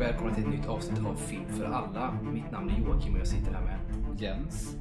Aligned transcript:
och 0.00 0.06
välkomna 0.06 0.34
till 0.34 0.44
ett 0.44 0.50
nytt 0.50 0.66
avsnitt 0.66 1.06
av 1.06 1.16
Film 1.16 1.48
för 1.48 1.64
alla. 1.64 2.12
Mitt 2.12 2.50
namn 2.50 2.70
är 2.70 2.78
Joakim 2.78 3.14
och 3.14 3.20
jag 3.20 3.26
sitter 3.28 3.52
här 3.52 3.60
med 3.60 3.80
Jens. 4.20 4.76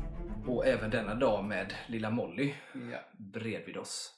och 0.47 0.67
även 0.67 0.89
denna 0.89 1.15
dag 1.15 1.45
med 1.45 1.73
lilla 1.87 2.09
Molly 2.09 2.53
Ja. 2.91 2.99
bredvid 3.17 3.77
oss. 3.77 4.13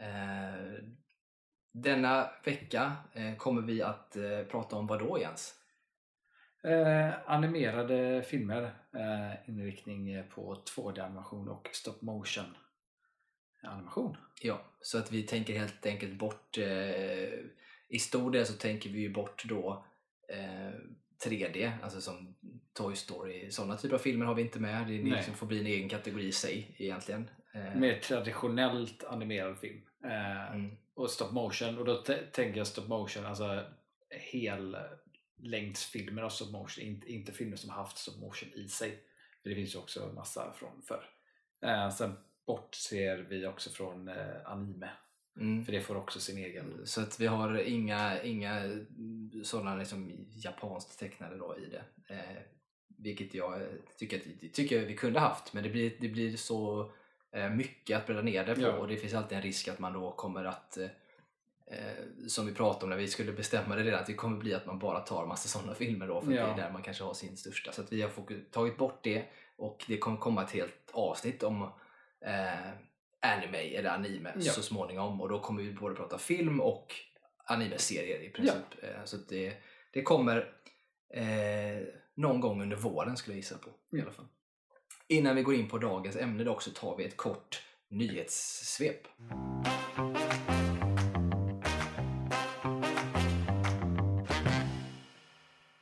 Eh, 0.00 0.84
denna 1.72 2.30
vecka 2.44 2.92
eh, 3.12 3.36
kommer 3.36 3.62
vi 3.62 3.82
att 3.82 4.16
eh, 4.16 4.42
prata 4.50 4.76
om 4.76 4.86
vad 4.86 4.98
då 4.98 5.18
Jens? 5.20 5.54
Eh, 6.64 7.10
animerade 7.26 8.22
filmer, 8.22 8.62
eh, 8.94 9.48
inriktning 9.48 10.24
på 10.34 10.64
2D-animation 10.76 11.48
och 11.48 11.68
stop 11.72 11.98
motion 12.00 12.56
animation. 13.62 14.16
Ja, 14.42 14.60
så 14.80 14.98
att 14.98 15.12
vi 15.12 15.22
tänker 15.22 15.58
helt 15.58 15.86
enkelt 15.86 16.18
bort, 16.18 16.58
eh, 16.58 17.38
i 17.88 17.98
stor 17.98 18.30
del 18.30 18.46
så 18.46 18.52
tänker 18.52 18.90
vi 18.90 19.00
ju 19.00 19.12
bort 19.12 19.44
då 19.44 19.84
eh, 20.32 20.72
3D, 21.24 21.72
alltså 21.82 22.00
som 22.00 22.34
Toy 22.72 22.96
Story, 22.96 23.50
sådana 23.50 23.76
typer 23.76 23.94
av 23.94 23.98
filmer 23.98 24.26
har 24.26 24.34
vi 24.34 24.42
inte 24.42 24.60
med. 24.60 24.86
Det 24.86 24.92
liksom 24.92 25.34
får 25.34 25.46
bli 25.46 25.60
en 25.60 25.66
egen 25.66 25.88
kategori 25.88 26.26
i 26.26 26.32
sig 26.32 26.74
egentligen. 26.78 27.30
Eh, 27.54 27.74
Mer 27.74 28.00
traditionellt 28.00 29.04
animerad 29.04 29.58
film. 29.58 29.80
Eh, 30.04 30.54
mm. 30.54 30.76
Och 30.94 31.10
stop 31.10 31.32
motion, 31.32 31.78
och 31.78 31.84
då 31.84 32.02
tänker 32.32 32.56
jag 32.56 32.66
stop 32.66 32.88
motion, 32.88 33.26
alltså 33.26 33.64
hellängdsfilmer 34.10 36.22
av 36.22 36.30
stop 36.30 36.52
motion, 36.52 36.84
inte, 36.84 37.12
inte 37.12 37.32
filmer 37.32 37.56
som 37.56 37.70
har 37.70 37.76
haft 37.76 37.98
stop 37.98 38.20
motion 38.20 38.52
i 38.54 38.68
sig. 38.68 39.00
För 39.42 39.50
det 39.50 39.56
finns 39.56 39.74
ju 39.74 39.78
också 39.78 40.12
massa 40.14 40.52
från 40.52 40.82
förr. 40.82 41.04
Eh, 41.64 41.90
sen 41.90 42.16
bortser 42.46 43.18
vi 43.18 43.46
också 43.46 43.70
från 43.70 44.08
eh, 44.08 44.36
anime, 44.44 44.90
Mm. 45.36 45.64
för 45.64 45.72
det 45.72 45.80
får 45.80 45.96
också 45.96 46.20
sin 46.20 46.38
egen 46.38 46.80
Så 46.84 47.00
att 47.00 47.20
vi 47.20 47.26
har 47.26 47.56
inga, 47.58 48.22
inga 48.22 48.62
sådana 49.44 49.76
liksom 49.76 50.26
japanskt 50.34 50.98
tecknade 50.98 51.36
då 51.36 51.56
i 51.58 51.66
det. 51.66 52.14
Eh, 52.14 52.42
vilket 52.98 53.34
jag 53.34 53.62
tycker, 53.98 54.16
att, 54.16 54.52
tycker 54.52 54.86
vi 54.86 54.96
kunde 54.96 55.20
haft, 55.20 55.52
men 55.52 55.62
det 55.62 55.70
blir, 55.70 55.92
det 56.00 56.08
blir 56.08 56.36
så 56.36 56.92
eh, 57.32 57.50
mycket 57.50 57.96
att 57.96 58.06
bredda 58.06 58.22
ner 58.22 58.46
det 58.46 58.54
på 58.54 58.60
Ja. 58.60 58.72
och 58.72 58.88
det 58.88 58.96
finns 58.96 59.14
alltid 59.14 59.36
en 59.36 59.42
risk 59.42 59.68
att 59.68 59.78
man 59.78 59.92
då 59.92 60.12
kommer 60.12 60.44
att 60.44 60.76
eh, 60.76 60.84
eh, 61.66 62.26
som 62.28 62.46
vi 62.46 62.54
pratade 62.54 62.84
om 62.84 62.90
när 62.90 62.96
vi 62.96 63.08
skulle 63.08 63.32
bestämma 63.32 63.76
det 63.76 63.82
redan, 63.82 64.00
att 64.00 64.06
det 64.06 64.14
kommer 64.14 64.36
bli 64.38 64.54
att 64.54 64.66
man 64.66 64.78
bara 64.78 65.00
tar 65.00 65.26
massa 65.26 65.48
sådana 65.48 65.74
filmer 65.74 66.08
då 66.08 66.20
för 66.20 66.32
Ja. 66.32 66.46
det 66.46 66.52
är 66.52 66.56
där 66.56 66.72
man 66.72 66.82
kanske 66.82 67.04
har 67.04 67.14
sin 67.14 67.36
största. 67.36 67.72
Så 67.72 67.82
att 67.82 67.92
vi 67.92 68.02
har 68.02 68.10
tagit 68.50 68.76
bort 68.78 69.00
det 69.02 69.24
och 69.56 69.84
det 69.88 69.98
kommer 69.98 70.16
komma 70.16 70.42
ett 70.42 70.50
helt 70.50 70.90
avsnitt 70.92 71.42
om 71.42 71.62
eh, 72.20 72.70
anime 73.22 73.58
eller 73.58 73.90
anime 73.90 74.32
Ja. 74.36 74.52
så 74.52 74.62
småningom 74.62 75.20
och 75.20 75.28
då 75.28 75.40
kommer 75.40 75.62
vi 75.62 75.72
både 75.72 75.94
prata 75.94 76.18
film 76.18 76.60
och 76.60 76.94
anime-serier 77.44 78.22
i 78.22 78.28
princip. 78.30 78.56
Eh, 78.82 79.04
Så 79.04 79.16
det, 79.16 79.52
det 79.92 80.02
kommer 80.02 80.36
eh, 81.14 81.24
någon 82.14 82.40
gång 82.40 82.62
under 82.62 82.76
våren 82.76 83.16
skulle 83.16 83.34
jag 83.34 83.38
gissa 83.38 83.58
på. 83.58 83.68
I 83.70 83.94
Mm. 83.94 84.06
alla 84.06 84.14
fall. 84.14 84.26
Innan 85.08 85.36
vi 85.36 85.42
går 85.42 85.54
in 85.54 85.68
på 85.68 85.78
dagens 85.78 86.16
ämne 86.16 86.44
dock 86.44 86.62
så 86.62 86.70
tar 86.70 86.96
vi 86.96 87.04
ett 87.04 87.16
kort 87.16 87.62
nyhetssvep. 87.88 89.06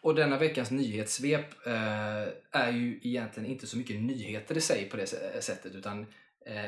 Och 0.02 0.14
denna 0.14 0.38
veckans 0.38 0.70
nyhetssvep 0.70 1.66
eh, 1.66 2.22
är 2.50 2.72
ju 2.72 3.00
egentligen 3.02 3.50
inte 3.50 3.66
så 3.66 3.76
mycket 3.78 4.02
nyheter 4.02 4.56
i 4.56 4.60
sig 4.60 4.88
på 4.90 4.96
det 4.96 5.06
sättet 5.42 5.74
utan 5.74 6.06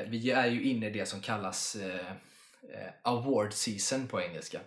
vi 0.06 0.30
är 0.30 0.46
ju 0.46 0.62
inne 0.62 0.86
i 0.86 0.90
det 0.90 1.06
som 1.06 1.20
kallas 1.20 1.76
eh, 1.76 2.10
eh, 2.72 2.90
award 3.02 3.52
season 3.52 4.06
på 4.06 4.20
engelska. 4.20 4.60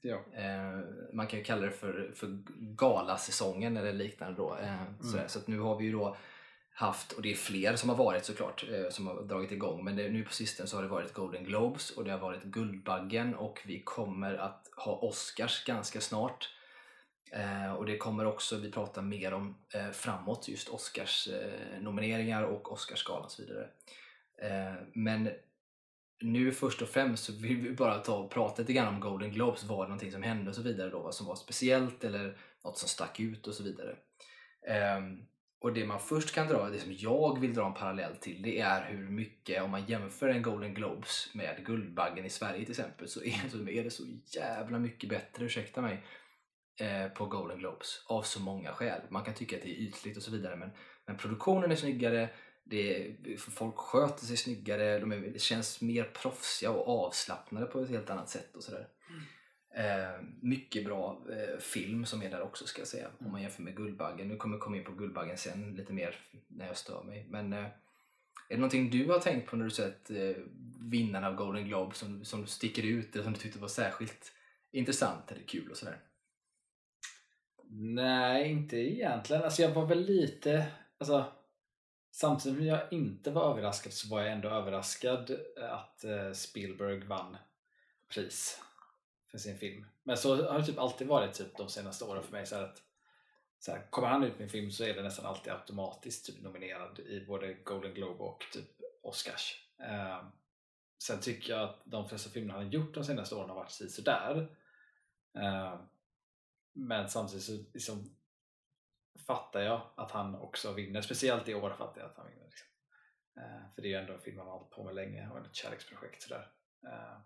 Ja. 0.00 0.24
Eh, 0.34 0.80
man 1.12 1.26
kan 1.26 1.38
ju 1.38 1.44
kalla 1.44 1.66
det 1.66 1.72
för, 1.72 2.12
för 2.14 2.38
galasäsongen 2.58 3.76
eller 3.76 3.92
liknande 3.92 4.36
då. 4.36 4.56
Eh, 4.62 5.10
sådär. 5.10 5.28
Så 5.28 5.40
nu 5.46 5.58
har 5.58 5.76
vi 5.76 5.84
ju 5.84 5.92
då 5.92 6.16
haft, 6.70 7.12
och 7.12 7.22
det 7.22 7.32
är 7.32 7.36
fler 7.36 7.76
som 7.76 7.88
har 7.88 7.96
varit 7.96 8.24
såklart, 8.24 8.64
eh, 8.70 8.90
som 8.90 9.06
har 9.06 9.22
dragit 9.22 9.52
igång, 9.52 9.84
men 9.84 9.96
nu 9.96 10.24
på 10.24 10.32
sistone 10.32 10.66
så 10.66 10.76
har 10.76 10.82
det 10.82 10.88
varit 10.88 11.12
Golden 11.12 11.44
Globes 11.44 11.90
och 11.90 12.04
det 12.04 12.10
har 12.10 12.18
varit 12.18 12.42
Guldbaggen 12.42 13.34
och 13.34 13.62
vi 13.66 13.82
kommer 13.82 14.34
att 14.34 14.70
ha 14.76 14.92
Oscars 14.96 15.64
ganska 15.64 16.00
snart. 16.00 16.48
Eh, 17.32 17.72
och 17.72 17.86
det 17.86 17.96
kommer 17.96 18.26
också 18.26 18.56
vi 18.56 18.70
prata 18.70 19.02
mer 19.02 19.34
om 19.34 19.56
eh, 19.74 19.90
framåt, 19.90 20.48
just 20.48 20.68
Oscars 20.68 21.28
eh, 21.28 21.80
nomineringar 21.80 22.42
och 22.42 22.72
Oscarsgalan 22.72 23.24
och 23.24 23.30
så 23.30 23.42
vidare. 23.42 23.68
Eh, 24.42 24.74
men 24.94 25.30
nu 26.20 26.52
först 26.52 26.82
och 26.82 26.88
främst 26.88 27.24
så 27.24 27.32
vill 27.32 27.56
vi 27.56 27.72
bara 27.72 27.98
ta 27.98 28.16
och 28.16 28.30
prata 28.30 28.62
lite 28.62 28.72
grann 28.72 28.94
om 28.94 29.00
Golden 29.00 29.30
Globes. 29.30 29.64
Var 29.64 29.84
det 29.84 29.88
någonting 29.88 30.12
som 30.12 30.22
hände 30.22 30.50
och 30.50 30.56
så 30.56 30.62
vidare 30.62 30.90
då? 30.90 31.02
Vad 31.02 31.14
som 31.14 31.26
var 31.26 31.36
speciellt 31.36 32.04
eller 32.04 32.38
något 32.64 32.78
som 32.78 32.88
stack 32.88 33.20
ut 33.20 33.46
och 33.46 33.54
så 33.54 33.62
vidare. 33.62 33.96
Ehm, 34.68 35.26
och 35.60 35.72
det 35.72 35.84
man 35.84 36.00
först 36.00 36.34
kan 36.34 36.48
dra, 36.48 36.70
det 36.70 36.78
som 36.78 36.94
jag 36.98 37.40
vill 37.40 37.54
dra 37.54 37.66
en 37.66 37.74
parallell 37.74 38.16
till, 38.16 38.42
det 38.42 38.60
är 38.60 38.90
hur 38.90 39.08
mycket, 39.08 39.62
om 39.62 39.70
man 39.70 39.86
jämför 39.86 40.28
en 40.28 40.42
Golden 40.42 40.74
Globes 40.74 41.34
med 41.34 41.64
Guldbaggen 41.66 42.24
i 42.24 42.30
Sverige 42.30 42.60
till 42.60 42.70
exempel, 42.70 43.08
så 43.08 43.22
är, 43.22 43.48
så 43.50 43.68
är 43.68 43.84
det 43.84 43.90
så 43.90 44.02
jävla 44.36 44.78
mycket 44.78 45.10
bättre, 45.10 45.44
ursäkta 45.44 45.82
mig, 45.82 46.06
eh, 46.80 47.08
på 47.08 47.26
Golden 47.26 47.58
Globes. 47.58 48.04
Av 48.06 48.22
så 48.22 48.40
många 48.40 48.72
skäl. 48.72 49.00
Man 49.10 49.24
kan 49.24 49.34
tycka 49.34 49.56
att 49.56 49.62
det 49.62 49.70
är 49.70 49.82
ytligt 49.82 50.16
och 50.16 50.22
så 50.22 50.30
vidare, 50.30 50.56
men, 50.56 50.70
men 51.06 51.16
produktionen 51.16 51.70
är 51.70 51.76
snyggare, 51.76 52.30
det 52.68 53.16
folk 53.38 53.76
sköter 53.76 54.26
sig 54.26 54.36
snyggare, 54.36 54.98
de 54.98 55.12
är, 55.12 55.16
det 55.16 55.38
känns 55.38 55.80
mer 55.80 56.04
proffsiga 56.04 56.70
och 56.70 57.06
avslappnade 57.06 57.66
på 57.66 57.80
ett 57.80 57.88
helt 57.88 58.10
annat 58.10 58.28
sätt 58.28 58.56
och 58.56 58.62
sådär. 58.62 58.88
Eh, 59.74 60.22
mycket 60.40 60.84
bra 60.84 61.22
eh, 61.30 61.58
film 61.58 62.06
som 62.06 62.22
är 62.22 62.30
där 62.30 62.42
också 62.42 62.66
ska 62.66 62.80
jag 62.80 62.88
säga, 62.88 63.08
om 63.18 63.32
man 63.32 63.42
jämför 63.42 63.62
med 63.62 63.76
Guldbaggen. 63.76 64.28
Nu 64.28 64.36
kommer 64.36 64.56
jag 64.56 64.62
komma 64.62 64.76
in 64.76 64.84
på 64.84 64.92
Guldbaggen 64.92 65.38
sen 65.38 65.74
lite 65.74 65.92
mer 65.92 66.16
när 66.48 66.66
jag 66.66 66.76
stör 66.76 67.02
mig. 67.02 67.26
Men 67.30 67.52
eh, 67.52 67.58
är 67.58 68.54
det 68.54 68.56
någonting 68.56 68.90
du 68.90 69.06
har 69.06 69.18
tänkt 69.18 69.50
på 69.50 69.56
när 69.56 69.64
du 69.64 69.70
sett 69.70 70.10
eh, 70.10 70.36
vinnarna 70.80 71.26
av 71.26 71.34
Golden 71.34 71.64
Globe 71.64 71.94
som, 71.94 72.24
som 72.24 72.46
sticker 72.46 72.82
ut 72.82 73.14
eller 73.14 73.24
som 73.24 73.32
du 73.32 73.38
tyckte 73.38 73.58
var 73.58 73.68
särskilt 73.68 74.32
intressant 74.72 75.32
eller 75.32 75.42
kul 75.42 75.70
och 75.70 75.76
sådär? 75.76 76.00
Nej, 77.70 78.50
inte 78.50 78.76
egentligen. 78.76 79.42
Alltså 79.42 79.62
jag 79.62 79.74
var 79.74 79.86
väl 79.86 80.04
lite... 80.04 80.66
Alltså, 80.98 81.32
samtidigt 82.10 82.58
som 82.58 82.66
jag 82.66 82.92
inte 82.92 83.30
var 83.30 83.50
överraskad 83.50 83.92
så 83.92 84.08
var 84.08 84.20
jag 84.20 84.32
ändå 84.32 84.48
överraskad 84.48 85.30
eh, 85.30 85.72
att 85.72 86.04
eh, 86.04 86.32
Spielberg 86.32 87.06
vann 87.06 87.36
pris 88.08 88.62
för 89.30 89.38
sin 89.38 89.58
film. 89.58 89.86
Men 90.02 90.16
så 90.16 90.50
har 90.50 90.58
det 90.58 90.66
typ 90.66 90.78
alltid 90.78 91.06
varit 91.06 91.34
typ 91.34 91.56
de 91.56 91.68
senaste 91.68 92.04
åren 92.04 92.22
för 92.22 92.32
mig. 92.32 92.46
Så 92.46 92.56
här 92.56 92.62
att, 92.62 92.82
så 93.58 93.72
här, 93.72 93.90
kommer 93.90 94.08
han 94.08 94.24
ut 94.24 94.38
med 94.38 94.44
en 94.44 94.50
film 94.50 94.70
så 94.70 94.84
är 94.84 94.94
den 94.94 95.04
nästan 95.04 95.26
alltid 95.26 95.52
automatiskt 95.52 96.26
typ 96.26 96.42
nominerad 96.42 96.98
i 96.98 97.24
både 97.26 97.54
Golden 97.54 97.94
Globe 97.94 98.24
och 98.24 98.44
typ 98.52 98.70
Oscars. 99.02 99.68
Eh, 99.78 100.24
sen 100.98 101.20
tycker 101.20 101.52
jag 101.52 101.62
att 101.62 101.82
de 101.84 102.08
flesta 102.08 102.30
filmer 102.30 102.54
han 102.54 102.64
har 102.64 102.70
gjort 102.70 102.94
de 102.94 103.04
senaste 103.04 103.34
åren 103.34 103.48
har 103.48 103.56
varit 103.56 103.70
si 103.70 103.88
sådär. 103.88 104.56
Eh, 105.34 105.80
men 106.72 107.08
samtidigt 107.08 107.44
så 107.44 107.52
liksom, 107.72 108.16
fattar 109.16 109.60
jag 109.60 109.80
att 109.96 110.10
han 110.10 110.34
också 110.34 110.72
vinner. 110.72 111.00
Speciellt 111.00 111.48
i 111.48 111.54
år 111.54 111.70
fattar 111.70 112.00
jag 112.00 112.10
att 112.10 112.16
han 112.16 112.26
vinner. 112.26 112.46
Liksom. 112.46 112.68
Eh, 113.36 113.74
för 113.74 113.82
det 113.82 113.88
är 113.88 113.90
ju 113.90 113.96
ändå 113.96 114.12
en 114.12 114.20
film 114.20 114.38
han 114.38 114.46
har 114.46 114.58
hållit 114.58 114.70
på 114.70 114.84
med 114.84 114.94
länge 114.94 115.28
och 115.28 115.38
ett 115.38 115.54
kärleksprojekt. 115.54 116.22
Sådär. 116.22 116.50
Eh, 116.86 117.18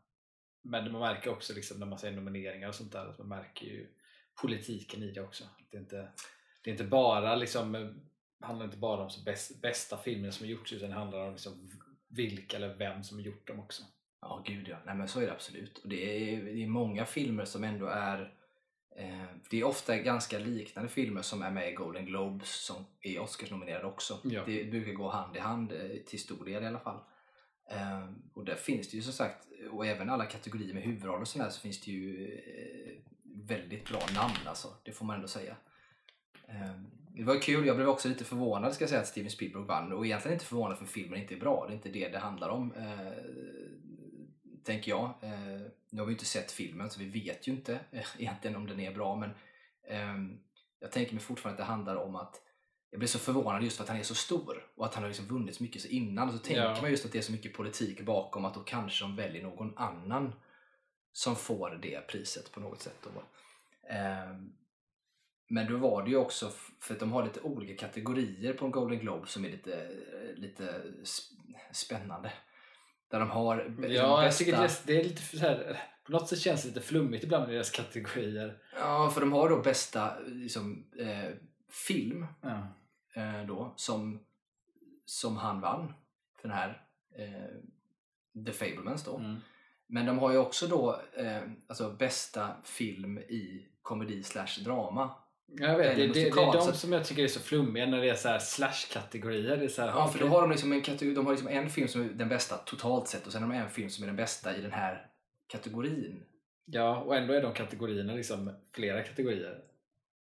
men 0.62 0.93
man 0.93 1.01
märker 1.01 1.31
också 1.31 1.55
liksom, 1.55 1.78
när 1.78 1.87
man 1.87 1.99
ser 1.99 2.11
nomineringar 2.11 2.69
och 2.69 2.75
sånt 2.75 2.93
där 2.93 3.06
att 3.06 3.19
man 3.19 3.28
märker 3.28 3.67
ju 3.67 3.89
politiken 4.43 5.03
i 5.03 5.11
det 5.11 5.21
också. 5.21 5.45
Det 5.45 5.65
det, 5.71 5.78
inte, 5.78 6.12
det 6.65 6.71
är 6.71 6.73
inte 6.73 6.84
bara 6.84 7.37
liksom, 7.37 7.75
eh, 7.75 7.89
handlar 8.41 8.65
inte 8.65 8.77
bara 8.77 9.03
om 9.03 9.11
så 9.11 9.25
bäst, 9.25 9.62
bästa 9.62 9.99
filmer 9.99 10.31
som 10.31 10.47
har 10.47 10.51
gjorts 10.51 10.72
utan 10.72 10.89
det 10.89 10.97
handlar 10.97 11.27
om 11.27 11.33
liksom 11.33 11.71
vilka 12.09 12.57
eller 12.57 12.75
vem 12.75 13.03
som 13.03 13.19
har 13.19 13.25
gjort 13.25 13.47
dem 13.47 13.61
också. 13.61 13.83
Ja, 14.21 14.43
gud 14.47 14.69
ja. 14.69 14.77
Nej, 14.87 14.95
men 14.95 15.09
så 15.09 15.21
är 15.21 15.27
det 15.27 15.33
absolut. 15.33 15.78
Och 15.78 15.89
det, 15.89 16.34
är, 16.34 16.45
det 16.45 16.63
är 16.63 16.66
många 16.66 17.07
filmer 17.07 17.45
som 17.45 17.65
ändå 17.65 17.87
är... 17.87 18.34
Eh, 19.01 19.25
det 19.51 19.61
är 19.61 19.65
ofta 19.65 19.97
ganska 19.97 20.39
liknande 20.39 20.91
filmer 20.91 21.23
som 21.23 21.43
är 21.43 21.51
med 21.51 21.73
i 21.73 21.75
Golden 21.75 22.07
Globes 22.07 22.65
som 22.65 22.77
är 23.01 23.21
Oscarsnominerade 23.21 23.87
också. 23.87 24.19
Ja. 24.25 24.43
Det 24.47 24.71
brukar 24.71 24.93
gå 24.93 25.09
hand 25.09 25.37
i 25.37 25.39
hand, 25.39 25.73
eh, 25.73 25.79
till 26.07 26.21
stor 26.21 26.45
del 26.45 26.63
i 26.63 26.67
alla 26.67 26.79
fall. 26.79 26.99
Eh, 27.71 28.09
och 28.35 28.45
där 28.45 28.55
finns 28.55 28.91
det 28.91 28.97
ju 28.97 29.03
som 29.03 29.13
sagt, 29.13 29.47
och 29.71 29.87
även 29.87 30.11
alla 30.11 30.27
kategorier 30.27 30.75
med 30.75 30.83
huvudroller 30.83 31.21
och 31.21 31.29
sådär, 31.29 31.51
så 31.51 31.61
finns 31.61 31.81
det 31.81 31.91
ju 31.91 32.41
väldigt 33.49 33.89
bra 33.89 34.01
namn 34.15 34.47
alltså. 34.47 34.69
Det 34.85 34.93
får 34.93 35.07
man 35.07 35.17
ändå 35.17 35.29
säga. 35.29 35.57
Det 37.17 37.25
var 37.25 37.43
kul, 37.43 37.67
jag 37.67 37.77
blev 37.77 37.89
också 37.89 38.09
lite 38.09 38.25
förvånad 38.25 38.75
ska 38.75 38.83
jag 38.83 38.89
säga 38.89 39.01
att 39.01 39.07
Steven 39.07 39.31
Spielberg 39.31 39.65
vann 39.65 39.93
och 39.93 40.07
egentligen 40.07 40.33
inte 40.35 40.45
förvånad 40.45 40.79
för 40.79 40.87
filmen 40.87 41.21
inte 41.21 41.35
är 41.35 41.41
bra, 41.41 41.67
det 41.67 41.73
är 41.73 41.75
inte 41.75 41.89
det 41.89 42.09
det 42.09 42.19
handlar 42.19 42.49
om. 42.49 42.73
Tänker 44.65 44.91
jag. 44.91 45.04
Eh, 45.22 45.60
nu 45.91 46.01
har 46.01 46.07
vi 46.07 46.12
inte 46.12 46.24
sett 46.24 46.53
filmen 46.53 46.91
så 46.91 47.01
vi 47.01 47.09
vet 47.09 47.48
ju 47.48 47.53
inte 47.53 47.80
eh, 47.91 48.07
egentligen 48.18 48.57
om 48.57 48.66
den 48.66 48.80
är 48.80 48.95
bra 48.95 49.16
men 49.16 49.30
ehm, 49.89 50.39
jag 50.80 50.92
tänker 50.92 51.15
mig 51.15 51.22
fortfarande 51.22 51.62
att 51.62 51.66
det 51.68 51.72
handlar 51.72 51.97
om 51.97 52.16
att 52.16 52.42
jag 52.91 52.98
blir 52.98 53.09
så 53.09 53.18
förvånad 53.18 53.62
just 53.62 53.77
för 53.77 53.83
att 53.84 53.89
han 53.89 53.98
är 53.98 54.03
så 54.03 54.15
stor 54.15 54.66
och 54.77 54.86
att 54.86 54.95
han 54.95 55.03
har 55.03 55.09
liksom 55.10 55.27
vunnit 55.27 55.54
så 55.57 55.62
mycket 55.62 55.83
så 55.83 55.89
innan. 55.89 56.28
Och 56.28 56.34
så 56.34 56.41
tänker 56.41 56.62
Ja. 56.62 56.78
man 56.83 56.91
just 56.91 57.04
att 57.04 57.12
det 57.12 57.18
är 57.18 57.22
så 57.22 57.33
mycket 57.33 57.54
politik 57.54 58.01
bakom 58.01 58.45
att 58.45 58.54
då 58.54 58.60
kanske 58.60 59.04
de 59.04 59.16
väljer 59.16 59.42
någon 59.42 59.78
annan 59.78 60.33
som 61.13 61.36
får 61.36 61.78
det 61.83 62.06
priset 62.09 62.53
på 62.53 62.60
något 62.60 62.83
sätt. 62.83 62.98
Då. 63.03 63.22
Ehm, 63.89 64.53
men 65.48 65.72
då 65.72 65.77
var 65.77 66.03
det 66.03 66.10
ju 66.10 66.16
också, 66.16 66.51
för 66.80 66.95
att 66.95 67.01
de 67.01 67.13
har 67.13 67.24
lite 67.24 67.41
olika 67.41 67.86
kategorier 67.86 68.53
på 68.53 68.65
en 68.65 68.71
Golden 68.71 68.98
Globe 68.98 69.27
som 69.27 69.45
är 69.45 69.51
lite, 69.51 69.83
eh, 69.83 70.34
lite 70.36 70.83
sp- 71.03 71.33
spännande. 71.72 72.33
Där 73.10 73.21
de 73.21 73.30
har 73.30 73.57
b- 73.57 73.65
liksom 73.89 73.92
Ja, 73.92 74.22
jag 74.22 74.28
bästa- 74.28 74.39
tycker 74.45 74.59
det, 74.59 74.83
det 74.86 75.01
är 75.01 75.04
lite 75.04 75.22
så 75.22 75.39
här, 75.39 75.80
på 76.04 76.12
något 76.12 76.28
sätt 76.28 76.39
känns 76.41 76.62
det 76.62 76.68
lite 76.68 76.80
flummigt 76.80 77.24
ibland 77.24 77.47
med 77.47 77.54
deras 77.57 77.71
kategorier. 77.71 78.59
Ja, 78.77 79.10
för 79.15 79.21
de 79.21 79.33
har 79.33 79.48
då 79.48 79.62
bästa 79.62 80.18
liksom, 80.21 80.86
eh, 80.98 81.30
film 81.89 82.27
Ja. 82.42 82.66
eh, 83.22 83.47
då, 83.47 83.72
som, 83.77 84.21
som 85.04 85.36
han 85.36 85.60
vann 85.60 85.92
för 86.41 86.48
den 86.48 86.57
här 86.57 86.83
eh, 87.18 88.45
The 88.47 88.53
Fablemans 88.53 89.04
då. 89.04 89.16
Mm. 89.16 89.36
Men 89.86 90.06
de 90.06 90.18
har 90.18 90.33
ju 90.33 90.39
också 90.39 90.66
då 90.66 91.01
eh, 91.16 91.42
alltså 91.68 91.91
bästa 91.91 92.48
film 92.65 93.18
i 93.18 93.66
komedi 93.83 94.22
slash 94.22 94.60
drama. 94.65 95.10
Jag 95.59 95.79
vet, 95.79 95.97
det, 95.97 96.07
det, 96.07 96.13
det 96.13 96.29
är 96.29 96.53
de 96.53 96.73
som 96.73 96.93
jag 96.93 97.05
tycker 97.05 97.25
är 97.25 97.29
så 97.29 97.41
flummiga 97.41 97.87
när 97.87 98.01
det 98.01 98.09
är 98.09 98.15
så 98.15 98.29
här 98.29 98.39
slash-kategorier. 98.39 99.57
Det 99.57 99.65
är 99.65 99.69
så 99.69 99.83
här, 99.83 99.89
Ja, 99.89 100.09
för 100.09 100.19
då 100.19 100.27
har 100.27 100.41
de 100.41 100.51
liksom 100.51 100.73
en, 100.73 100.83
kategori, 100.83 101.15
de 101.15 101.27
har 101.27 101.33
liksom 101.33 101.49
en 101.49 101.71
film 101.71 101.89
som 101.89 102.01
är 102.01 102.09
den 102.09 102.29
bästa 102.29 102.57
totalt 102.57 103.09
sett 103.09 103.27
och 103.27 103.33
sen 103.33 103.43
har 103.43 103.51
de 103.53 103.59
en 103.59 103.71
film 103.71 103.91
som 103.91 104.03
är 104.05 104.07
den 104.07 104.17
bästa 104.17 104.57
i 104.57 104.61
den 104.61 104.73
här 104.73 105.07
kategorin. 105.53 106.23
ja, 106.65 107.01
och 107.01 107.17
ändå 107.17 107.35
är 107.35 107.43
de 107.43 107.53
kategorierna 107.53 108.15
liksom 108.15 108.53
flera 108.75 109.03
kategorier. 109.03 109.59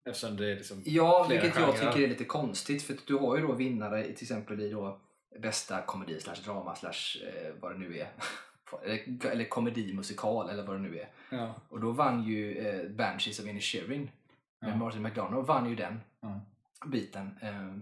Eftersom 0.09 0.37
det 0.37 0.51
är 0.51 0.55
liksom... 0.55 0.81
Ja, 0.85 1.25
Flera 1.27 1.41
vilket 1.41 1.59
jag 1.59 1.75
genrer. 1.75 1.91
tycker 1.91 2.03
är 2.03 2.09
lite 2.09 2.25
konstigt 2.25 2.83
för 2.83 2.95
du 3.05 3.15
har 3.15 3.37
ju 3.37 3.47
då 3.47 3.53
vinnare 3.53 4.03
till 4.03 4.11
exempel 4.23 4.61
i 4.61 4.69
då 4.69 5.01
bästa 5.41 5.81
komedi 5.81 6.19
slash 6.19 6.35
drama 6.45 6.75
slash 6.75 7.23
eh, 7.27 7.53
vad 7.59 7.71
det 7.71 7.77
nu 7.77 7.97
är. 7.99 8.07
eller, 8.83 9.25
eller 9.31 9.45
komedi 9.45 9.93
musikal 9.93 10.49
eller 10.49 10.63
vad 10.63 10.75
det 10.75 10.81
nu 10.81 10.99
är. 10.99 11.09
Ja. 11.29 11.55
Och 11.69 11.79
då 11.79 11.91
vann 11.91 12.23
ju 12.23 12.57
eh, 12.57 12.89
Banshees 12.89 13.39
of 13.39 13.45
Inisherin 13.45 14.09
med 14.59 14.71
Ja. 14.71 14.75
Martin 14.75 15.01
McDonough 15.03 15.47
vann 15.47 15.69
ju 15.69 15.75
den 15.75 15.99
Ja. 16.21 16.41
biten. 16.85 17.37
Eh, 17.41 17.73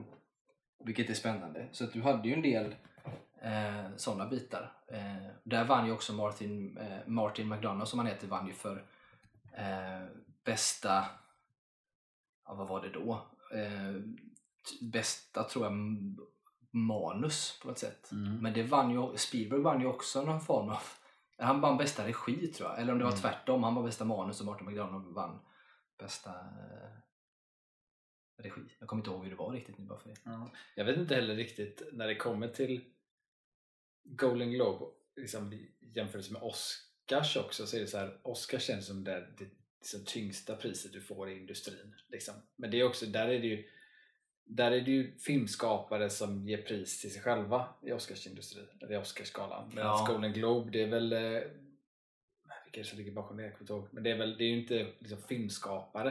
vilket 0.86 1.10
är 1.10 1.14
spännande. 1.14 1.68
Så 1.72 1.84
att 1.84 1.94
du 1.94 2.02
hade 2.02 2.28
ju 2.28 2.34
en 2.34 2.42
del 2.42 2.76
eh, 3.42 3.86
sådana 3.96 4.26
bitar. 4.30 4.72
Eh, 4.88 5.28
där 5.44 5.66
vann 5.66 5.86
ju 5.86 5.92
också 5.92 6.14
Martin, 6.14 6.78
eh, 6.78 6.98
Martin 7.08 7.50
McDonough 7.50 7.86
som 7.86 8.00
han 8.00 8.08
heter 8.08 8.28
vann 8.28 8.48
ju 8.48 8.54
för 8.54 8.84
eh, 9.54 10.06
bästa, 10.44 11.06
ja 12.46 12.54
vad 12.54 12.68
var 12.68 12.82
det 12.82 12.90
då? 12.90 13.22
Eh, 13.54 13.96
bästa 14.82 15.44
tror 15.44 15.66
jag 15.66 15.74
manus 16.72 17.60
på 17.64 17.72
ett 17.72 17.80
sätt. 17.80 18.12
Mm. 18.12 18.38
Men 18.38 18.54
det 18.54 18.64
vann 18.64 18.92
ju, 18.92 19.18
Spielberg 19.18 19.62
vann 19.62 19.82
ju 19.82 19.88
också 19.88 20.22
någon 20.22 20.42
form 20.42 20.70
av 20.70 20.80
han 21.38 21.62
vann 21.62 21.78
bästa 21.78 22.08
regi 22.08 22.48
tror 22.48 22.70
jag, 22.70 22.80
eller 22.80 22.92
om 22.94 22.98
det 23.00 23.04
var 23.06 23.12
Mm. 23.12 23.22
tvärtom. 23.22 23.64
Han 23.64 23.76
var 23.76 23.84
bästa 23.84 24.06
manus 24.06 24.40
och 24.40 24.46
Martin 24.46 24.68
McDonough 24.68 25.14
vann 25.14 25.40
bästa 25.98 26.30
eh, 26.30 26.92
regi. 28.44 28.62
Jag 28.80 28.88
kommer 28.88 29.02
inte 29.02 29.10
ihåg 29.10 29.24
hur 29.24 29.30
det 29.30 29.36
var 29.38 29.52
riktigt 29.52 29.78
nu 29.78 29.86
bara 29.86 30.00
för 30.00 30.10
det. 30.10 30.16
Ja. 30.24 30.52
Jag 30.76 30.86
vet 30.86 30.98
inte 30.98 31.16
heller 31.16 31.36
riktigt 31.36 31.84
när 31.92 32.08
det 32.08 32.16
kommer 32.16 32.48
till 32.48 32.84
Golden 34.04 34.52
Globe 34.52 34.86
liksom, 35.16 35.68
jämförelse 35.80 36.34
med 36.34 36.42
Oscars 36.42 37.38
också 37.38 37.68
så 37.68 37.78
är 37.78 37.82
det 37.82 37.88
så 37.88 37.98
här 37.98 38.20
Oscars 38.24 38.64
känns 38.64 38.88
som 38.88 39.04
det, 39.04 39.34
det 39.38 39.50
liksom, 39.80 40.06
tyngsta 40.06 40.56
priset 40.56 40.94
du 40.94 41.02
får 41.02 41.30
i 41.30 41.38
industrin. 41.38 41.96
Liksom. 42.08 42.34
Men 42.56 42.72
det 42.72 42.80
är 42.80 42.84
också, 42.84 43.06
där 43.06 43.28
är 43.28 43.40
det 43.40 43.48
ju 43.48 43.70
där 44.48 44.72
är 44.72 44.82
det 44.82 44.92
ju 44.92 45.18
filmskapare 45.18 46.10
som 46.10 46.48
ger 46.48 46.62
pris 46.62 47.02
till 47.02 47.14
sig 47.14 47.22
själva 47.22 47.68
i 47.82 47.92
Oscarsindustrin, 47.92 48.68
eller 48.82 48.94
i 48.94 48.98
Oscarsgalan. 48.98 49.70
Medan 49.76 49.86
Ja. 49.86 50.14
Golden 50.14 50.34
Globe, 50.34 50.72
det 50.72 50.84
är 50.84 50.88
väl 50.88 51.14
eh, 52.78 52.82
det 52.84 52.90
som 52.90 52.98
ligger 52.98 53.12
bakom 53.12 53.38
det? 53.38 53.44
Jag 53.44 53.58
kommer 53.58 53.72
ihåg. 53.72 53.88
Men 53.92 54.04
det 54.04 54.12
är 54.12 54.18
väl 54.18 54.38
det 54.38 54.44
är 54.44 54.48
ju 54.48 54.60
inte 54.62 54.94
liksom, 55.00 55.22
filmskapare 55.22 56.10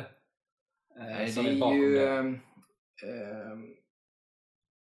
eh, 0.96 1.04
Nej, 1.04 1.32
som 1.32 1.44
det 1.44 1.50
är 1.50 1.60
bakom 1.60 1.76
ju... 1.82 1.94
det. 1.94 2.08
ehm, 2.10 3.76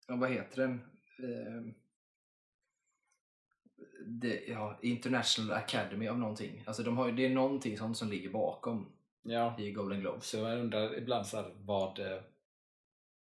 ja, 0.08 0.16
vad 0.16 0.32
heter 0.32 0.58
den? 0.62 0.82
Ehm, 1.24 1.74
det, 4.06 4.44
ja, 4.48 4.80
International 4.82 5.58
Academy 5.58 6.08
av 6.08 6.20
någonting. 6.20 6.64
Alltså 6.68 6.84
de 6.84 6.98
har, 6.98 7.12
det 7.12 7.26
är 7.26 7.30
någonting 7.30 7.78
sånt 7.78 7.98
som 7.98 8.10
ligger 8.10 8.30
bakom 8.30 8.92
Ja. 9.22 9.60
i 9.60 9.72
Golden 9.72 10.00
Globes. 10.00 10.26
Så 10.26 10.38
jag 10.38 10.60
undrar 10.60 10.98
ibland 10.98 11.28
så 11.28 11.38
här, 11.38 11.52
vad 11.56 12.00
eh, 12.00 12.22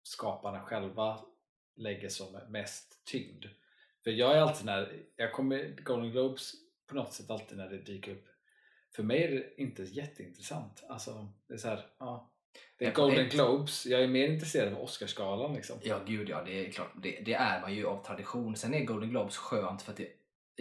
skaparna 0.04 0.62
själva 0.62 1.20
lägger 1.76 2.10
som 2.10 2.40
mest 2.50 3.06
tyngd. 3.06 3.46
För 4.04 4.12
jag 4.12 4.38
är 4.38 4.42
alltid 4.42 4.66
när, 4.66 5.04
jag 5.16 5.34
kommer 5.34 5.76
Golden 5.84 6.12
Globes 6.12 6.52
på 6.88 6.96
något 6.96 7.14
sätt 7.14 7.30
alltid 7.30 7.58
när 7.58 7.70
det 7.70 7.78
dyker 7.78 8.12
upp. 8.12 8.26
För 8.96 9.04
mig 9.04 9.24
är 9.24 9.32
det 9.32 9.62
inte 9.62 9.84
jätteintressant. 9.84 10.84
Alltså, 10.90 11.28
det 11.48 11.54
är 11.54 11.58
så 11.58 11.68
här, 11.68 11.86
ja. 12.00 12.32
Det 12.78 12.86
är 12.86 12.94
Golden 12.94 13.30
Globes, 13.30 13.86
jag 13.86 14.04
är 14.04 14.08
mer 14.08 14.28
intresserad 14.28 14.74
av 14.74 14.80
Oscarsgalan 14.82 15.54
liksom. 15.54 15.78
Ja, 15.84 16.00
gud 16.06 16.30
ja, 16.30 16.44
det 16.46 16.66
är 16.68 16.72
klart. 16.72 16.92
Det, 17.04 17.20
det 17.26 17.34
är 17.34 17.62
man 17.62 17.76
ju 17.76 17.86
av 17.88 18.04
tradition. 18.04 18.56
Sen 18.56 18.74
är 18.74 18.84
Golden 18.86 19.10
Globes 19.10 19.38
skönt 19.38 19.82
för 19.82 19.92
att 19.92 19.98
det, 19.98 20.08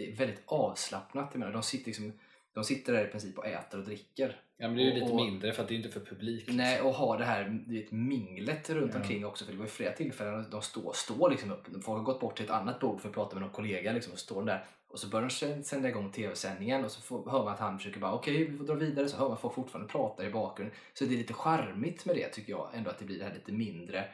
är 0.07 0.15
väldigt 0.15 0.41
avslappnat. 0.45 1.29
Jag 1.31 1.39
menar, 1.39 1.53
de, 1.53 1.63
sitter 1.63 1.85
liksom, 1.85 2.19
de 2.53 2.63
sitter 2.63 2.93
där 2.93 3.05
i 3.07 3.11
princip 3.11 3.37
och 3.37 3.47
äter 3.47 3.79
och 3.79 3.85
dricker. 3.85 4.41
Ja 4.57 4.67
men 4.67 4.77
det 4.77 4.83
är 4.83 4.85
ju 4.85 4.91
Och- 4.91 4.97
lite 4.97 5.11
och- 5.11 5.25
mindre 5.25 5.53
för 5.53 5.61
att 5.63 5.67
det 5.69 5.73
är 5.73 5.77
inte 5.77 5.89
för 5.89 5.99
publik. 5.99 6.39
liksom. 6.39 6.57
Nej, 6.57 6.81
och 6.81 6.93
ha 6.93 7.17
det 7.17 7.25
här 7.25 7.63
vet, 7.67 7.91
minglet 7.91 8.69
runt 8.69 8.91
Ja. 8.93 8.99
omkring 8.99 9.25
också. 9.25 9.45
För 9.45 9.51
det 9.51 9.57
var 9.57 9.65
ju 9.65 9.69
flera 9.71 9.91
tillfällen 9.91 10.49
de 10.51 10.61
står 10.61 10.93
står 10.93 11.29
liksom 11.29 11.51
upp. 11.51 11.67
Folk 11.83 11.85
har 11.97 12.03
gått 12.03 12.19
bort 12.19 12.35
till 12.35 12.45
ett 12.45 12.51
annat 12.51 12.79
bord 12.79 13.01
för 13.01 13.09
att 13.09 13.15
prata 13.15 13.35
med 13.35 13.41
någon 13.41 13.51
kollega. 13.51 13.93
Liksom, 13.93 14.13
och 14.13 14.19
står 14.19 14.43
där. 14.43 14.65
Och 14.95 15.01
så 15.01 15.07
börjar 15.07 15.27
de 15.27 15.33
sä- 15.33 15.61
sända 15.63 15.89
igång 15.89 16.11
tv-sändningen 16.11 16.85
och 16.85 16.91
så 16.91 17.01
får, 17.01 17.29
hör 17.31 17.43
man 17.43 17.53
att 17.53 17.59
han 17.59 17.77
försöker 17.77 17.99
bara 17.99 18.13
okej, 18.13 18.43
vi 18.51 18.57
får 18.57 18.65
dra 18.65 18.73
vidare. 18.73 19.09
Så 19.09 19.17
hör 19.17 19.29
man 19.29 19.37
folk 19.37 19.55
fortfarande 19.55 19.91
prata 19.91 20.25
i 20.25 20.29
bakgrunden. 20.29 20.77
Så 20.93 21.05
det 21.05 21.13
är 21.13 21.17
lite 21.17 21.33
charmigt 21.33 22.05
med 22.05 22.15
det 22.15 22.27
tycker 22.29 22.51
jag. 22.51 22.69
Ändå 22.73 22.89
att 22.89 22.99
det 22.99 23.05
blir 23.05 23.19
det 23.19 23.25
här 23.25 23.33
lite 23.33 23.51
mindre. 23.51 24.07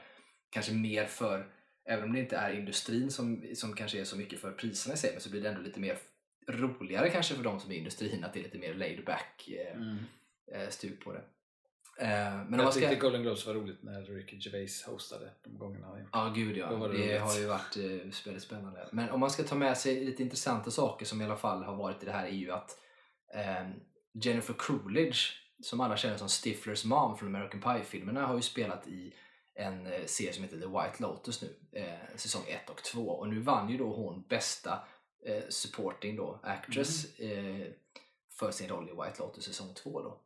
Kanske 0.50 0.74
mer 0.74 1.06
för, 1.06 1.46
även 1.86 2.06
om 2.06 2.14
det 2.14 2.20
inte 2.20 2.38
är 2.38 2.54
industrin 2.54 3.12
som, 3.12 3.44
som 3.56 3.74
kanske 3.76 4.00
är 4.00 4.04
så 4.04 4.18
mycket 4.18 4.40
för 4.40 4.52
priserna 4.52 4.94
i 4.94 4.98
sig. 4.98 5.12
Men 5.12 5.22
så 5.22 5.30
blir 5.30 5.42
det 5.42 5.50
ändå 5.50 5.62
lite 5.62 5.80
mer 5.80 5.98
roligare 6.50 7.10
kanske 7.10 7.36
för 7.36 7.44
de 7.44 7.60
som 7.60 7.72
är 7.72 7.76
i 7.76 7.78
industrin. 7.78 8.24
Att 8.24 8.34
det 8.34 8.40
är 8.40 8.44
lite 8.44 8.58
mer 8.58 8.74
laid 8.74 9.06
back 9.06 9.50
eh, 9.50 9.76
Mm. 9.82 9.98
eh, 10.52 10.70
stup 10.70 11.04
på 11.04 11.12
det. 11.14 11.22
Eh, 12.02 12.08
men 12.08 12.52
jag 12.52 12.64
man 12.64 12.72
ska... 12.72 12.82
tyckte 12.82 12.96
Golden 12.96 13.22
Globes 13.22 13.46
var 13.46 13.54
roligt 13.54 13.84
när 13.84 14.02
Ricky 14.02 14.38
Gervais 14.40 14.84
hostade 14.84 15.32
de 15.44 15.58
gångerna 15.58 15.88
han 15.88 16.00
gjort. 16.00 16.10
Ja, 16.14 16.34
gud 16.36 16.58
ja. 16.58 16.68
Det 16.68 16.98
Det, 16.98 17.18
har 17.18 17.40
ju 17.40 17.46
varit 17.46 17.78
eh, 17.78 18.26
väldigt 18.26 18.44
spännande. 18.44 18.90
Men 18.92 19.10
om 19.10 19.20
man 19.20 19.30
ska 19.30 19.44
ta 19.44 19.56
med 19.56 19.78
sig 19.78 20.06
lite 20.06 20.24
intressanta 20.24 20.72
saker 20.72 21.06
som 21.06 21.22
i 21.22 21.26
alla 21.26 21.36
fall 21.36 21.64
har 21.64 21.76
varit 21.76 22.04
i 22.04 22.06
det 22.06 22.12
här 22.12 22.26
är 22.26 22.32
ju 22.32 22.52
att 22.52 22.78
eh, 23.34 23.70
Jennifer 24.14 24.54
Coolidge, 24.54 25.18
som 25.64 25.82
alla 25.82 25.98
känner 25.98 26.18
som 26.18 26.30
Stiflers 26.30 26.86
mom 26.86 27.18
från 27.18 27.36
American 27.36 27.62
Pie-filmerna, 27.62 28.26
har 28.26 28.36
ju 28.36 28.42
spelat 28.42 28.88
i 28.88 29.14
en 29.56 29.86
eh, 29.86 30.06
serie 30.06 30.34
som 30.34 30.44
heter 30.44 30.60
The 30.60 30.68
White 30.68 30.96
Lotus 31.04 31.42
nu, 31.42 31.80
eh, 31.80 32.16
säsong 32.16 32.44
1 32.48 32.70
och 32.70 32.84
2. 32.84 33.10
Och 33.10 33.30
nu 33.30 33.40
vann 33.40 33.70
ju 33.70 33.78
då 33.78 33.94
hon 33.94 34.24
bästa 34.30 34.80
eh, 35.26 35.44
supporting 35.50 36.16
då, 36.16 36.40
actress 36.44 37.20
eh, 37.20 37.68
för 38.40 38.52
sin 38.52 38.70
roll 38.70 38.90
i 38.90 38.92
White 38.92 39.20
Lotus 39.20 39.44
säsong 39.44 39.74
2 39.74 40.02
då. 40.02 40.22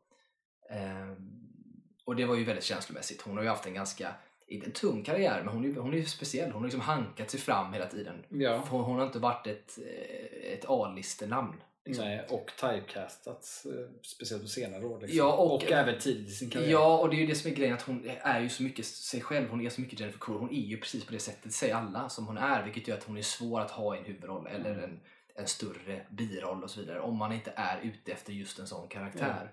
Och 2.06 2.16
det 2.16 2.26
var 2.26 2.36
ju 2.36 2.44
väldigt 2.44 2.64
känslomässigt. 2.66 3.22
Hon 3.22 3.36
har 3.38 3.44
ju 3.44 3.50
haft 3.50 3.66
en 3.66 3.74
ganska, 3.74 4.16
inte 4.48 4.66
en 4.66 4.72
tung 4.72 5.04
karriär, 5.04 5.42
men 5.46 5.54
hon 5.54 5.66
är, 5.66 5.76
hon 5.80 5.94
är 5.94 5.98
ju 5.98 6.06
speciell. 6.06 6.52
Hon 6.52 6.62
har 6.62 6.68
liksom 6.68 6.82
hankat 6.82 7.30
sig 7.30 7.40
fram 7.40 7.74
hela 7.74 7.86
tiden. 7.86 8.26
Ja. 8.30 8.64
Hon, 8.70 8.84
hon 8.84 9.00
har 9.00 9.06
inte 9.06 9.20
varit 9.20 9.48
ett, 9.48 9.80
eh, 9.86 10.54
ett 10.54 10.66
A-listenamn. 10.68 11.62
Liksom. 11.86 12.06
Nej, 12.06 12.26
och 12.30 12.52
typecastats, 12.62 13.66
eh, 13.66 13.90
speciellt 14.02 14.44
på 14.44 14.50
senare 14.50 14.86
år. 14.86 15.00
Liksom. 15.02 15.18
Ja, 15.18 15.34
och- 15.34 15.54
och 15.56 15.72
även 15.72 16.00
tidigt 16.00 16.28
i 16.28 16.32
sin 16.32 16.50
karriär. 16.50 16.70
Ja, 16.72 16.98
och 16.98 17.10
det 17.10 17.16
är 17.16 17.20
ju 17.20 17.28
det 17.28 17.36
som 17.36 17.52
är 17.52 17.56
grejen, 17.56 17.74
att 17.74 17.82
hon 17.82 18.10
är 18.22 18.40
ju 18.42 18.50
så 18.50 18.64
mycket 18.64 18.86
sig 18.86 19.22
själv. 19.22 19.50
Hon 19.50 19.62
är 19.66 19.70
så 19.70 19.82
mycket 19.82 20.00
Jennifer 20.00 20.20
Coolidge. 20.20 20.42
Hon 20.42 20.50
är 20.56 20.68
ju 20.68 20.78
precis 20.78 21.06
på 21.06 21.12
det 21.12 21.20
sättet, 21.20 21.54
säger 21.54 21.76
alla, 21.76 22.10
som 22.10 22.28
hon 22.28 22.38
är. 22.38 22.64
Vilket 22.64 22.88
gör 22.88 22.98
att 22.98 23.04
hon 23.04 23.18
är 23.18 23.22
svår 23.22 23.62
att 23.62 23.72
ha 23.72 23.96
i 23.96 24.00
en 24.00 24.06
huvudroll 24.06 24.48
eller 24.48 24.72
Mm. 24.72 24.84
en, 24.84 25.00
en 25.36 25.48
större 25.48 26.06
biroll 26.10 26.64
och 26.64 26.70
så 26.70 26.80
vidare. 26.80 27.00
Om 27.00 27.18
man 27.18 27.32
inte 27.32 27.54
är 27.56 27.80
ute 27.82 28.12
efter 28.12 28.34
just 28.34 28.60
en 28.60 28.68
sån 28.68 28.88
karaktär. 28.88 29.52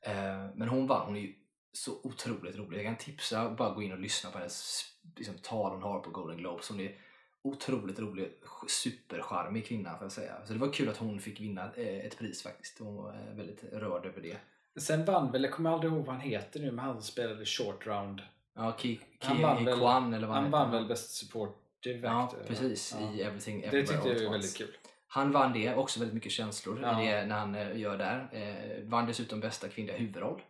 Eh, 0.00 0.46
men 0.54 0.68
hon 0.68 0.86
vann. 0.86 1.06
Hon 1.06 1.16
är 1.16 1.20
ju 1.20 1.34
så 1.72 1.92
otroligt 2.02 2.56
rolig. 2.56 2.78
Jag 2.78 2.84
kan 2.86 2.96
tipsa, 2.96 3.50
bara 3.50 3.74
gå 3.74 3.82
in 3.82 3.92
och 3.92 3.98
lyssna 4.00 4.30
på 4.30 4.38
hennes 4.38 4.84
liksom, 5.16 5.34
tal 5.42 5.72
hon 5.72 5.82
har 5.82 6.00
på 6.00 6.10
Golden 6.10 6.36
Globes. 6.36 6.68
Hon 6.68 6.80
är 6.80 6.94
otroligt 7.42 7.98
rolig, 7.98 8.32
supercharmig 8.68 9.66
kvinna 9.66 9.90
får 9.96 10.04
jag 10.04 10.12
säga. 10.12 10.34
Så 10.46 10.52
det 10.52 10.58
var 10.58 10.72
kul 10.72 10.88
att 10.88 10.96
hon 10.96 11.20
fick 11.20 11.40
vinna 11.40 11.70
eh, 11.76 12.06
ett 12.06 12.18
pris 12.18 12.42
faktiskt. 12.42 12.78
Hon 12.78 12.96
var 12.96 13.10
eh, 13.14 13.36
väldigt 13.36 13.64
rörd 13.72 14.06
över 14.06 14.20
det. 14.20 14.36
Sen 14.80 15.04
vann 15.04 15.32
väl, 15.32 15.42
jag 15.42 15.52
kommer 15.52 15.70
aldrig 15.70 15.92
ihåg 15.92 16.04
vad 16.06 16.14
han 16.14 16.24
heter 16.24 16.60
nu, 16.60 16.70
men 16.72 16.84
han 16.84 17.02
spelade 17.02 17.44
Short 17.44 17.86
Round. 17.86 18.22
Ja, 18.54 18.76
Ki, 18.78 18.96
Ki, 18.96 19.02
Han 19.20 19.42
vann 19.42 19.64
väl- 19.64 19.78
Kwan 19.78 20.14
eller 20.14 20.26
vad 20.26 20.36
Han 20.36 20.44
heter. 20.44 20.58
vann 20.58 20.70
väl 20.70 20.86
Best 20.86 21.10
Supportive 21.10 21.98
Ja, 22.06 22.24
Actor, 22.24 22.38
va? 22.38 22.44
precis. 22.48 22.96
Ja. 23.00 23.12
I 23.14 23.22
Everything 23.22 23.60
Det 23.60 23.66
Everywhere 23.66 23.86
tyckte 23.92 24.08
jag 24.08 24.24
var 24.24 24.32
väldigt 24.32 24.56
kul. 24.56 24.76
Han 25.06 25.32
vann 25.32 25.52
det, 25.52 25.74
också 25.74 26.00
väldigt 26.00 26.14
mycket 26.14 26.32
känslor 26.32 26.80
Ja. 26.82 26.88
det 26.92 27.26
när 27.26 27.38
han 27.38 27.54
eh, 27.54 27.78
gör 27.78 27.98
där. 27.98 28.28
Eh, 28.32 28.84
vann 28.88 29.06
dessutom 29.06 29.40
bästa 29.40 29.68
kvinnliga 29.68 29.96
huvudroll. 29.96 30.42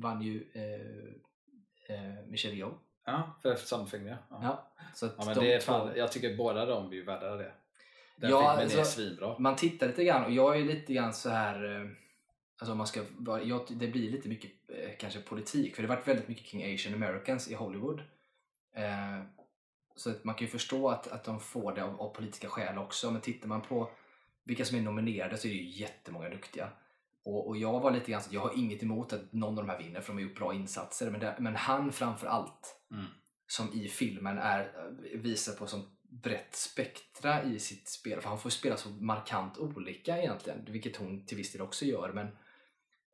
Vann 0.00 0.22
ju 0.22 0.44
eh, 0.54 1.96
eh, 1.96 2.26
Michelle 2.28 2.56
Yeoh. 2.56 2.72
Ja, 3.04 3.36
för 3.42 3.86
film 3.86 4.06
ja. 4.06 4.16
ja. 4.30 4.38
Ja, 4.42 4.68
så 4.94 5.06
att 5.06 5.14
Ja, 5.18 5.24
men 5.24 5.34
de 5.34 5.44
det 5.44 5.54
är 5.54 5.60
två- 5.60 5.72
fan, 5.72 5.92
jag 5.96 6.12
tycker 6.12 6.36
båda 6.36 6.66
de 6.66 6.88
är 6.90 6.94
ju 6.94 7.04
värda 7.04 7.36
det. 7.36 7.52
Den 8.16 8.30
Ja, 8.30 8.38
filmen 8.56 8.72
är 8.76 8.78
alltså- 8.78 8.84
svinbra. 9.00 9.38
Man 9.38 9.56
tittar 9.56 9.86
lite 9.86 10.04
grann 10.04 10.24
och 10.24 10.30
jag 10.32 10.56
är 10.60 10.64
lite 10.64 10.92
grann 10.94 11.12
så 11.14 11.30
här 11.30 11.80
eh, 11.80 11.88
Alltså 12.58 12.74
man 12.74 12.86
ska, 12.86 13.02
vara- 13.18 13.42
ja, 13.42 13.64
det 13.68 13.88
blir 13.88 14.10
lite 14.10 14.28
mycket 14.28 14.50
eh, 14.68 14.90
kanske 14.98 15.20
politik, 15.20 15.74
för 15.76 15.82
det 15.82 15.88
har 15.88 15.96
varit 15.96 16.08
väldigt 16.08 16.28
mycket 16.28 16.46
kring 16.46 16.74
Asian 16.74 16.94
Americans 16.94 17.48
i 17.48 17.54
Hollywood. 17.54 18.00
Eh, 18.74 19.22
så 19.96 20.10
att 20.10 20.24
man 20.24 20.34
kan 20.34 20.44
ju 20.46 20.50
förstå 20.50 20.88
att, 20.90 21.08
att 21.08 21.24
de 21.24 21.40
får 21.40 21.74
det 21.74 21.84
av, 21.84 22.00
av 22.00 22.14
politiska 22.14 22.48
skäl 22.48 22.78
också, 22.78 23.10
men 23.10 23.20
tittar 23.20 23.48
man 23.48 23.62
på 23.62 23.90
vilka 24.44 24.64
som 24.64 24.78
är 24.78 24.82
nominerade 24.82 25.36
så 25.38 25.48
är 25.48 25.52
det 25.52 25.58
ju 25.58 25.68
jättemånga 25.80 26.28
duktiga. 26.28 26.68
Och, 27.24 27.48
och 27.48 27.56
jag 27.56 27.80
var 27.80 27.90
lite 27.90 28.10
grann 28.10 28.22
så 28.22 28.34
jag 28.34 28.40
har 28.40 28.58
inget 28.58 28.82
emot 28.82 29.12
att 29.12 29.32
någon 29.32 29.58
av 29.58 29.64
de 29.66 29.70
här 29.70 29.78
vinner 29.78 30.00
för 30.00 30.12
de 30.12 30.16
har 30.22 30.28
gjort 30.28 30.38
bra 30.38 30.54
insatser, 30.54 31.10
men, 31.10 31.20
det, 31.20 31.36
men 31.38 31.56
han 31.56 31.92
framför 31.92 32.26
allt 32.26 32.76
Mm. 32.92 33.06
som 33.46 33.72
i 33.72 33.88
filmen 33.88 34.38
är, 34.38 34.90
visar 35.14 35.52
på 35.52 35.66
som 35.66 35.82
brett 36.02 36.54
spektra 36.56 37.42
i 37.44 37.58
sitt 37.58 37.88
spel. 37.88 38.20
För 38.20 38.28
han 38.28 38.38
får 38.38 38.50
spela 38.50 38.76
så 38.76 38.88
markant 38.90 39.58
olika 39.58 40.18
egentligen, 40.18 40.64
vilket 40.68 40.96
hon 40.96 41.26
till 41.26 41.36
viss 41.36 41.52
del 41.52 41.62
också 41.62 41.84
gör. 41.84 42.12
Men 42.12 42.26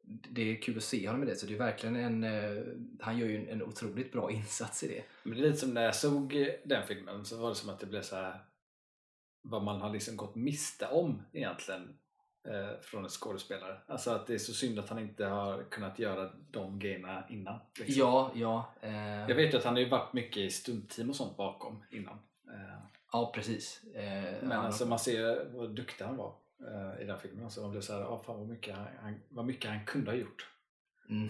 det 0.05 0.43
är 0.43 0.63
kul 0.63 0.77
att 0.77 0.83
se 0.83 1.07
honom 1.07 1.21
med 1.21 1.29
det, 1.29 1.37
så 1.37 1.47
det 1.47 1.55
är 1.55 1.59
verkligen 1.59 1.97
en... 1.97 2.25
eh, 2.25 2.63
Han 3.01 3.19
gör 3.19 3.27
ju 3.27 3.37
en, 3.37 3.49
en 3.49 3.63
otroligt 3.63 4.13
bra 4.13 4.31
insats 4.31 4.83
i 4.83 4.89
det. 4.89 5.05
Men 5.23 5.35
det 5.35 5.41
är 5.41 5.47
lite 5.47 5.59
som 5.59 5.75
när 5.75 5.83
jag 5.83 5.95
såg 5.97 6.35
eh, 6.35 6.47
den 6.65 6.87
filmen 6.87 7.25
så 7.25 7.37
var 7.37 7.49
det 7.49 7.55
som 7.55 7.71
att 7.71 7.79
det 7.81 7.87
blev 7.87 8.03
så 8.03 8.17
här 8.17 8.41
vad 9.43 9.63
man 9.65 9.81
har 9.81 9.93
liksom 9.93 10.17
gått 10.17 10.35
miste 10.35 10.87
om 10.87 11.23
egentligen 11.33 11.99
från 12.83 13.05
en 13.05 13.11
skådespelare. 13.11 13.77
Alltså 13.87 14.11
att 14.11 14.27
det 14.27 14.35
är 14.35 14.39
så 14.39 14.53
synd 14.53 14.79
att 14.79 14.89
han 14.89 14.99
inte 14.99 15.25
har 15.27 15.63
kunnat 15.71 15.99
göra 15.99 16.31
de 16.51 16.79
grejerna 16.79 17.25
innan. 17.31 17.59
liksom. 17.79 17.95
Ja, 17.99 18.31
ja. 18.35 18.73
Eh, 18.81 19.29
Jag 19.29 19.35
vet 19.35 19.55
ju 19.55 19.59
att 19.59 19.65
han 19.65 19.75
har 19.75 19.81
ju 19.81 19.89
varit 19.89 20.13
mycket 20.13 20.37
i 20.37 20.51
stuntteam 20.51 21.11
och 21.11 21.17
sånt 21.17 21.37
bakom 21.37 21.83
innan. 21.91 22.19
Eh, 22.49 22.79
Ja, 23.13 23.33
precis. 23.35 23.81
Eh, 23.95 24.03
men 24.43 24.51
han- 24.53 24.67
alltså 24.67 24.87
man 24.87 24.99
ser 24.99 25.45
vad 25.53 25.71
duktig 25.71 26.05
han 26.05 26.17
var 26.17 26.35
eh, 26.61 27.03
i 27.03 27.05
den 27.05 27.19
filmen. 27.19 27.45
Alltså 27.45 27.61
man 27.61 27.71
blev 27.71 27.81
så 27.81 27.93
här, 27.93 28.01
ah, 28.03 28.23
fan 28.27 28.39
vad 28.39 28.49
mycket 28.49 28.77
han, 28.77 29.21
vad 29.29 29.45
mycket 29.45 29.71
han 29.71 29.85
kunde 29.85 30.11
ha 30.11 30.19
gjort. 30.19 30.49
Mm. 31.11 31.29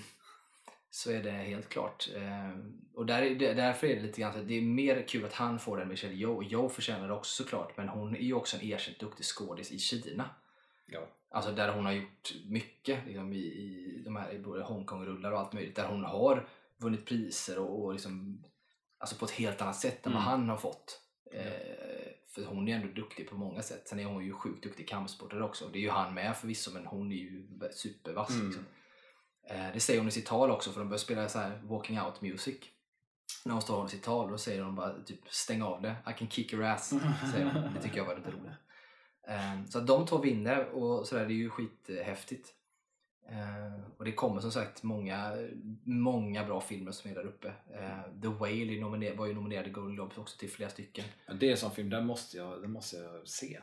Så 0.90 1.10
är 1.12 1.22
det 1.22 1.30
helt 1.30 1.68
klart. 1.68 2.08
Eh, 2.16 2.50
och 2.94 3.06
där, 3.06 3.22
är 3.22 3.34
det- 3.34 3.54
därför 3.54 3.86
är 3.86 3.96
det 3.96 4.02
lite 4.02 4.20
grann 4.20 4.32
så 4.32 4.38
att 4.38 4.48
det 4.48 4.54
är 4.54 4.62
mer 4.62 5.04
kul 5.08 5.24
att 5.24 5.32
han 5.32 5.58
får 5.58 5.76
den 5.78 5.88
Michelle 5.88 6.14
Yeoh. 6.14 6.46
Yeoh 6.52 6.68
förtjänar 6.68 7.08
det 7.08 7.14
också 7.14 7.42
såklart, 7.42 7.76
men 7.76 7.88
hon 7.88 8.16
är 8.16 8.20
ju 8.20 8.34
också 8.34 8.56
en 8.56 8.62
erkänt 8.62 8.98
duktig 8.98 9.24
skådis 9.26 9.72
i 9.72 9.78
Kina. 9.78 10.30
Ja. 10.86 11.08
Alltså 11.30 11.52
där 11.52 11.72
hon 11.72 11.84
har 11.84 11.92
gjort 11.92 12.34
mycket 12.46 13.06
liksom 13.06 13.32
i, 13.32 13.36
i 13.38 14.02
de 14.04 14.16
här 14.16 14.32
i 14.32 14.38
både 14.38 14.62
Hongkong-rullar 14.62 15.32
och 15.32 15.38
allt 15.40 15.52
möjligt. 15.52 15.76
Där 15.76 15.88
hon 15.88 16.04
har 16.04 16.48
vunnit 16.80 17.06
priser 17.06 17.58
och, 17.58 17.84
och 17.84 17.92
liksom, 17.92 18.44
alltså 18.98 19.16
på 19.16 19.24
ett 19.24 19.30
helt 19.30 19.62
annat 19.62 19.76
sätt 19.76 20.06
än 20.06 20.12
vad 20.12 20.22
Mm. 20.22 20.30
han 20.32 20.48
har 20.48 20.56
fått. 20.56 21.00
Eh, 21.32 22.12
för 22.34 22.44
hon 22.44 22.68
är 22.68 22.76
ändå 22.76 22.88
duktig 22.88 23.28
på 23.28 23.36
många 23.36 23.62
sätt. 23.62 23.88
Sen 23.88 24.00
är 24.00 24.04
hon 24.04 24.24
ju 24.24 24.32
sjukt 24.32 24.62
duktig 24.62 24.84
i 24.84 24.86
kampsporter 24.86 25.42
också. 25.42 25.68
Det 25.72 25.78
är 25.78 25.82
ju 25.82 25.90
han 25.90 26.14
med 26.14 26.36
förvisso, 26.36 26.70
men 26.74 26.86
hon 26.86 27.12
är 27.12 27.16
ju 27.16 27.48
supervass. 27.72 28.30
Mm. 28.30 28.46
Liksom. 28.46 28.64
Eh, 29.48 29.72
det 29.74 29.80
säger 29.80 30.00
hon 30.00 30.08
i 30.08 30.12
sitt 30.12 30.26
tal 30.26 30.50
också, 30.50 30.70
för 30.72 30.80
de 30.80 30.88
börjar 30.88 30.98
spela 30.98 31.28
så 31.28 31.38
här 31.38 31.60
walking 31.64 32.00
out 32.00 32.20
music. 32.20 32.56
När 33.44 33.52
hon 33.52 33.62
står 33.62 33.74
och 33.74 33.78
håller 33.78 33.90
sitt 33.90 34.02
tal, 34.02 34.30
då 34.30 34.38
säger 34.38 34.62
hon 34.62 34.74
bara 34.74 35.02
typ 35.02 35.28
stäng 35.28 35.62
av 35.62 35.82
det, 35.82 35.96
I 36.10 36.12
can 36.18 36.28
kick 36.28 36.52
your 36.52 36.64
ass. 36.64 36.88
Säger 37.32 37.50
hon. 37.50 37.74
Det 37.74 37.82
tycker 37.82 37.96
jag 37.96 38.04
var 38.04 38.16
lite 38.16 38.30
roligt. 38.30 38.52
Eh, 39.28 39.64
Så 39.68 39.78
att 39.78 39.86
de 39.86 40.06
två 40.06 40.18
vinner 40.18 40.64
och 40.74 41.06
sådär, 41.06 41.26
det 41.26 41.32
är 41.32 41.36
ju 41.36 41.50
skithäftigt. 41.50 42.52
Eh, 43.28 43.80
och 43.98 44.04
det 44.04 44.12
kommer 44.12 44.40
som 44.40 44.52
sagt 44.52 44.82
många, 44.82 45.32
många 45.84 46.44
bra 46.44 46.60
filmer 46.60 46.92
som 46.92 47.10
är 47.10 47.14
där 47.14 47.26
uppe. 47.26 47.48
Eh, 47.48 48.20
The 48.22 48.28
Whale 48.28 48.80
nominer- 48.80 49.16
var 49.16 49.26
ju 49.26 49.34
nominerad 49.34 49.66
i 49.66 49.70
Golden 49.70 49.94
Globes 49.94 50.18
också 50.18 50.38
till 50.38 50.50
flera 50.50 50.70
stycken. 50.70 51.04
Det 51.40 51.46
är 51.46 51.50
en 51.50 51.56
sån 51.56 51.70
film, 51.70 51.90
den 51.90 52.06
måste 52.06 52.36
jag, 52.36 52.62
den 52.62 52.70
måste 52.72 52.96
jag 52.96 53.28
se. 53.28 53.58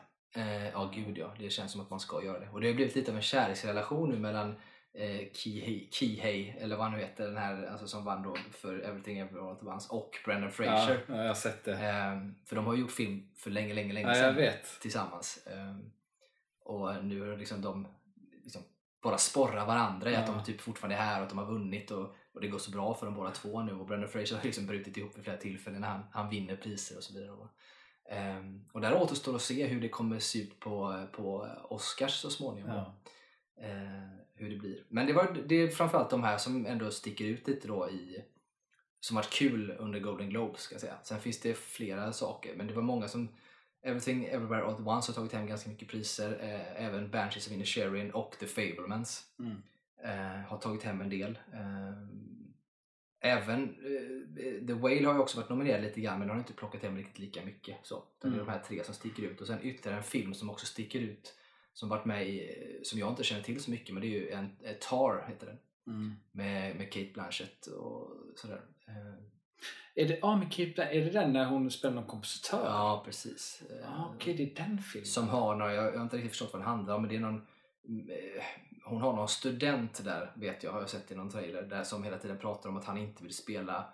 Ja, 0.74 0.92
gud 0.96 1.18
ja. 1.18 1.34
Det 1.40 1.50
känns 1.50 1.72
som 1.72 1.82
att 1.82 1.90
man 1.90 2.00
ska 2.00 2.24
göra 2.24 2.40
det. 2.40 2.50
Och 2.50 2.62
det 2.62 2.68
har 2.68 2.74
blivit 2.76 2.96
lite 2.96 3.12
av 3.12 3.16
en 3.18 3.22
kärleksrelation 3.24 4.10
nu 4.10 4.20
mellan 4.20 4.56
eh, 4.94 5.32
Kihei, 5.34 5.90
Kihei, 5.92 6.56
eller 6.60 6.76
vad 6.76 6.86
han 6.86 6.94
nu 7.00 7.06
heter, 7.06 7.26
den 7.26 7.38
här 7.38 7.66
alltså, 7.66 7.88
som 7.88 8.06
vann 8.06 8.24
då 8.24 8.36
för 8.52 8.80
Everything 8.80 9.20
Everywhere 9.20 9.50
All 9.50 9.56
At 9.58 9.64
Once, 9.64 9.94
och 9.94 10.12
Brendan 10.26 10.52
Fraser. 10.52 11.04
Ja, 11.08 11.16
ja, 11.16 11.22
jag 11.22 11.28
har 11.28 11.34
sett 11.36 11.64
det. 11.64 11.72
Eh, 11.74 12.22
för 12.46 12.56
de 12.56 12.66
har 12.66 12.76
gjort 12.76 12.92
film 12.92 13.28
för 13.36 13.52
länge, 13.52 13.74
länge, 13.74 13.94
länge 13.94 14.08
Ja, 14.08 14.16
sedan 14.36 14.52
tillsammans. 14.82 15.48
Eh, 15.48 15.76
och 16.66 17.06
nu 17.06 17.34
är 17.34 17.38
liksom 17.38 17.62
de 17.62 17.88
liksom 18.44 18.62
bara 19.04 19.18
sporrar 19.18 19.66
varandra 19.66 20.12
i 20.12 20.16
att 20.16 20.28
Ja. 20.28 20.34
de 20.34 20.44
typ 20.44 20.62
fortfarande 20.62 20.96
är 20.96 21.02
här 21.02 21.18
och 21.18 21.24
att 21.24 21.30
de 21.30 21.38
har 21.38 21.46
vunnit 21.46 21.92
och, 21.92 22.16
och 22.34 22.42
det 22.42 22.48
går 22.48 22.60
så 22.60 22.72
bra 22.72 22.94
för 22.94 23.06
dem 23.06 23.16
båda 23.16 23.32
två 23.32 23.62
nu 23.64 23.74
och 23.74 23.86
Brendan 23.86 24.10
Fraser 24.10 24.36
har 24.36 24.44
liksom 24.44 24.66
brutit 24.66 24.98
ihop 24.98 25.18
vid 25.18 25.24
flera 25.24 25.38
tillfällen 25.38 25.82
när 25.82 25.88
han, 25.88 26.04
han 26.12 26.30
vinner 26.30 26.56
priser 26.56 26.98
och 26.98 27.04
så 27.04 27.14
vidare. 27.14 27.32
Och, 27.32 27.48
ehm, 28.10 28.66
och 28.74 28.82
där 28.82 28.94
återstår 29.02 29.36
att 29.36 29.42
se 29.42 29.66
hur 29.68 29.82
det 29.82 29.90
kommer 29.90 30.20
se 30.20 30.40
ut 30.42 30.60
på, 30.60 31.08
på 31.12 31.48
Oscars 31.70 32.12
så 32.14 32.30
småningom. 32.30 32.70
Ja. 32.72 32.96
Eh, 33.62 34.23
hur 34.36 34.50
det 34.50 34.56
blir. 34.56 34.84
Men 34.90 35.08
det, 35.08 35.14
var, 35.14 35.44
det 35.48 35.56
är 35.56 35.68
framförallt 35.68 36.10
de 36.10 36.24
här 36.24 36.38
som 36.38 36.66
ändå 36.66 36.92
sticker 36.92 37.26
ut 37.26 37.48
lite 37.48 37.68
då 37.68 37.90
i 37.90 38.24
som 39.00 39.16
varit 39.16 39.30
kul 39.34 39.76
under 39.80 40.00
Golden 40.00 40.30
Globes 40.30 40.62
ska 40.62 40.74
jag 40.76 40.82
säga. 40.82 40.98
Sen 41.04 41.20
finns 41.20 41.40
det 41.40 41.58
flera 41.58 42.14
saker 42.14 42.56
men 42.56 42.68
det 42.68 42.74
var 42.74 42.82
många 42.82 43.08
som 43.08 43.28
Everything 43.82 44.26
Everywhere 44.26 44.64
All 44.64 44.74
At 44.74 44.80
Once 44.88 45.12
har 45.12 45.16
tagit 45.16 45.34
hem 45.34 45.48
ganska 45.48 45.70
mycket 45.70 45.88
priser. 45.88 46.40
Eh, 46.42 46.86
även 46.86 47.12
Banshees 47.12 47.48
of 47.48 47.54
Inisherin 47.54 48.12
och 48.12 48.36
The 48.40 48.46
Fablemans 48.48 49.24
Mm. 49.40 49.56
eh, 50.04 50.42
har 50.50 50.58
tagit 50.58 50.84
hem 50.84 51.02
en 51.02 51.10
del. 51.10 51.40
Eh, 51.54 51.94
även 53.22 53.64
eh, 53.64 54.68
The 54.68 54.74
Whale 54.74 55.06
har 55.08 55.14
ju 55.14 55.20
också 55.20 55.38
varit 55.38 55.50
nominerad 55.50 55.82
lite 55.82 56.02
grann 56.02 56.20
men 56.20 56.30
har 56.30 56.38
inte 56.38 56.54
plockat 56.54 56.82
hem 56.84 56.98
riktigt 56.98 57.20
lika 57.20 57.46
mycket. 57.46 57.78
Så. 57.84 58.04
Det 58.22 58.28
är 58.28 58.32
Mm. 58.32 58.46
de 58.46 58.52
här 58.52 58.60
tre 58.60 58.84
som 58.84 58.94
sticker 58.94 59.24
ut 59.24 59.42
och 59.42 59.48
sen 59.48 59.60
ytterligare 59.64 59.98
en 59.98 60.04
film 60.04 60.34
som 60.34 60.50
också 60.50 60.66
sticker 60.66 61.00
ut 61.00 61.34
som 61.74 61.90
varit 61.90 62.06
med 62.06 62.28
i, 62.30 62.56
som 62.84 63.00
jag 63.00 63.10
inte 63.10 63.24
känner 63.24 63.44
till 63.44 63.64
så 63.64 63.72
mycket 63.72 63.94
men 63.94 64.02
det 64.02 64.08
är 64.08 64.20
ju 64.20 64.30
en, 64.30 64.50
Tar 64.82 65.26
heter 65.28 65.48
den. 65.48 65.58
Mm. 65.88 66.16
Med, 66.32 66.76
med 66.76 66.92
Kate 66.94 67.10
Blanchett 67.14 67.66
och 67.68 68.10
sådär. 68.36 68.62
Eh, 68.88 69.14
Är 70.04 70.08
det, 70.08 70.20
ah, 70.22 70.42
Keep 70.52 70.74
That- 70.76 70.90
är 70.92 71.06
det 71.06 71.10
den 71.10 71.34
när 71.34 71.46
hon 71.46 71.72
spelar 71.72 71.96
någon 71.96 72.06
kompositör? 72.08 72.66
ja 72.66 73.02
precis. 73.06 73.64
Ah, 73.86 74.06
Okej, 74.16 74.34
det 74.34 74.44
är 74.44 74.68
den 74.68 74.78
filmen. 74.78 75.06
Som 75.06 75.28
har 75.30 75.56
några, 75.56 75.74
jag, 75.74 75.86
jag 75.86 75.98
har 75.98 76.04
inte 76.04 76.16
riktigt 76.18 76.32
förstått 76.32 76.54
vad 76.54 76.62
den 76.62 76.68
handlar 76.68 76.96
om, 76.96 77.02
men 77.02 77.10
det 77.10 77.16
är 77.16 77.20
någon 77.20 77.36
eh, 78.10 78.44
hon 78.86 79.02
har 79.02 79.14
någon 79.14 79.28
student 79.28 80.04
där, 80.06 80.32
vet 80.36 80.64
jag, 80.64 80.72
har 80.72 80.80
jag 80.80 80.90
sett 80.90 81.12
i 81.12 81.16
någon 81.16 81.30
trailer, 81.30 81.62
där 81.64 81.84
som 81.84 82.04
hela 82.04 82.18
tiden 82.18 82.38
pratar 82.38 82.70
om 82.70 82.78
att 82.78 82.86
han 82.86 82.98
inte 82.98 83.24
vill 83.24 83.34
spela 83.34 83.94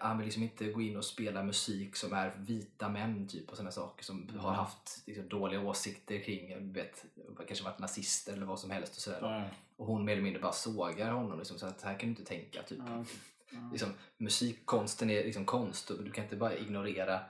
han 0.00 0.18
vill 0.18 0.24
liksom 0.24 0.42
inte 0.42 0.64
gå 0.72 0.82
in 0.82 0.96
och 0.96 1.04
spela 1.04 1.42
musik 1.42 1.96
som 1.96 2.12
är 2.12 2.34
vita 2.38 2.88
män 2.88 3.28
typ 3.28 3.50
och 3.50 3.56
sådana 3.56 3.70
saker 3.70 4.04
som 4.04 4.28
har 4.28 4.48
Mm. 4.48 4.54
haft 4.58 5.02
liksom, 5.06 5.28
dåliga 5.28 5.60
åsikter 5.60 6.18
kring, 6.24 6.72
vet, 6.72 7.04
kanske 7.46 7.64
varit 7.64 7.78
nazister 7.78 8.32
eller 8.32 8.46
vad 8.46 8.60
som 8.60 8.70
helst 8.70 8.96
och 8.96 9.02
sådär. 9.02 9.18
Ja, 9.22 9.44
Och 9.76 9.86
hon 9.86 10.04
mer 10.04 10.12
eller 10.12 10.22
mindre 10.22 10.42
bara 10.42 10.52
sågar 10.52 11.10
honom 11.12 11.38
liksom, 11.38 11.58
så 11.58 11.66
att 11.66 11.82
här 11.82 11.92
kan 11.98 12.00
du 12.08 12.10
inte 12.10 12.24
tänka 12.24 12.62
typ. 12.62 12.78
ja. 12.86 13.04
Ja. 13.50 13.68
Liksom, 13.72 13.88
musikkonsten 14.18 15.10
är 15.10 15.24
liksom 15.24 15.44
konst 15.44 15.90
och 15.90 16.04
du 16.04 16.10
kan 16.10 16.24
inte 16.24 16.36
bara 16.36 16.56
ignorera 16.56 17.20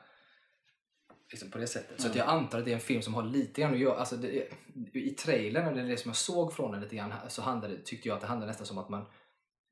liksom 1.31 1.51
på 1.51 1.59
det 1.59 1.67
sättet. 1.67 2.01
Så 2.01 2.09
att 2.09 2.15
jag 2.17 2.29
antar 2.29 2.59
att 2.59 2.65
det 2.65 2.71
är 2.71 2.75
en 2.75 2.81
film 2.81 3.03
som 3.03 3.15
har 3.15 3.23
lite 3.23 3.61
grann 3.61 3.73
att 3.73 3.79
göra, 3.79 3.99
alltså 3.99 4.17
det, 4.17 4.49
i 4.93 5.11
trailern, 5.11 5.79
eller 5.79 5.89
det 5.89 5.97
som 5.97 6.09
jag 6.09 6.17
såg 6.17 6.53
från 6.53 6.73
den 6.73 6.81
lite 6.81 6.97
grann, 6.97 7.13
så 7.29 7.43
handlade, 7.43 7.79
tyckte 7.85 8.09
jag 8.09 8.15
att 8.15 8.21
det 8.21 8.27
handlade 8.27 8.51
nästan 8.51 8.67
som 8.67 8.79
att 8.79 8.89
man 8.89 9.05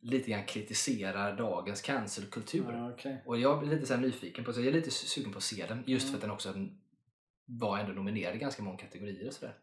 lite 0.04 0.30
grann 0.30 0.44
kritiserar 0.46 1.36
dagens 1.36 1.82
cancelkultur. 1.82 2.72
Ja, 2.72 2.90
okej. 2.92 3.22
Och 3.26 3.38
jag 3.38 3.58
blir 3.60 3.70
lite 3.70 3.86
så 3.86 3.94
här 3.94 4.00
nyfiken 4.00 4.44
på, 4.44 4.52
så 4.52 4.60
jag 4.60 4.66
är 4.66 4.72
lite 4.72 4.90
sugen 4.90 5.32
på 5.32 5.38
att 5.38 5.44
se 5.44 5.66
den, 5.66 5.84
just 5.86 6.04
Mm. 6.04 6.10
för 6.12 6.16
att 6.16 6.20
den 6.22 6.30
också 6.30 6.54
var 7.46 7.78
ändå 7.78 7.92
nominerad 7.92 8.36
i 8.36 8.38
ganska 8.38 8.62
många 8.62 8.76
kategorier 8.78 9.26
och 9.26 9.32
sådär. 9.34 9.58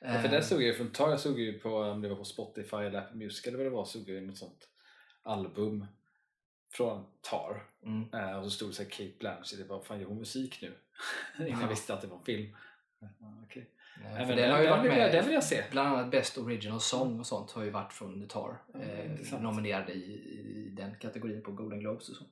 Ja, 0.00 0.22
för 0.22 0.28
där 0.28 0.40
såg 0.40 0.58
jag 0.62 0.66
ju 0.68 0.74
från 0.74 0.90
tag, 0.92 1.12
jag 1.12 1.20
såg 1.20 1.40
ju 1.40 1.58
på, 1.58 1.76
om 1.76 2.00
det 2.02 2.08
var 2.08 2.16
på 2.16 2.24
Spotify 2.24 2.76
eller 2.76 2.98
Apple 2.98 3.16
Music 3.16 3.46
eller 3.46 3.56
vad 3.58 3.66
det 3.66 3.70
var, 3.70 3.84
såg 3.84 4.02
jag 4.02 4.08
ju 4.14 4.26
något 4.26 4.36
sånt 4.38 4.68
album 5.22 5.86
från 6.72 7.06
Tar. 7.20 7.62
Mm. 7.86 8.14
Eh, 8.14 8.36
och 8.38 8.44
så 8.44 8.50
stod 8.50 8.68
det 8.70 8.74
så 8.74 8.82
här 8.82 8.90
Kate 8.90 9.12
Blanchett, 9.18 9.58
det 9.58 9.64
var 9.64 9.82
fan 9.82 10.00
gör 10.00 10.06
hon 10.06 10.18
musik 10.18 10.58
nu? 10.62 10.72
Innan 11.38 11.50
Ja. 11.50 11.60
jag 11.60 11.68
visste 11.68 11.94
att 11.94 12.00
det 12.00 12.06
var 12.06 12.18
en 12.18 12.24
film. 12.24 12.56
Ja, 13.00 13.08
okej. 13.44 13.70
Nej, 14.02 14.14
för 14.16 14.26
men 14.26 14.36
den 14.36 14.50
har 14.50 14.58
ju 14.58 14.64
den 14.64 14.70
varit 14.78 14.84
vill 14.84 14.98
jag- 14.98 15.04
med, 15.06 15.12
den 15.12 15.24
vill 15.24 15.34
jag 15.34 15.44
se. 15.44 15.64
bland 15.70 15.88
annat 15.88 16.10
Best 16.10 16.38
Original 16.38 16.80
Song 16.80 17.20
och 17.20 17.26
sånt 17.26 17.50
har 17.50 17.64
ju 17.64 17.70
varit 17.70 17.92
från 17.92 18.20
The 18.22 18.26
Tar. 18.28 18.62
Ja, 18.74 18.80
Eh, 18.80 19.40
nominerade 19.40 19.92
i, 19.92 20.12
i 20.12 20.74
den 20.76 20.94
kategorin 21.00 21.42
på 21.42 21.52
Golden 21.52 21.80
Globes 21.80 22.08
och 22.08 22.16
så. 22.16 22.24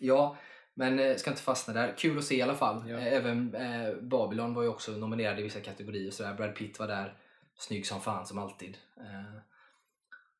Ja, 0.00 0.36
men 0.74 0.98
eh, 0.98 1.16
ska 1.16 1.30
inte 1.30 1.42
fastna 1.42 1.74
där. 1.74 1.94
Kul 1.98 2.18
att 2.18 2.24
se 2.24 2.36
i 2.36 2.42
alla 2.42 2.54
fall. 2.54 2.90
Ja. 2.90 2.96
Eh, 2.98 3.12
Även 3.12 3.54
eh, 3.54 3.94
Babylon 3.94 4.54
var 4.54 4.62
ju 4.62 4.68
också 4.68 4.92
nominerad 4.92 5.38
i 5.38 5.42
vissa 5.42 5.60
kategorier. 5.60 6.10
sådär. 6.10 6.34
Brad 6.34 6.54
Pitt 6.54 6.78
var 6.78 6.86
där, 6.86 7.16
snygg 7.58 7.86
som 7.86 8.00
fan 8.00 8.26
som 8.26 8.38
alltid. 8.38 8.76
Eh, 8.96 9.40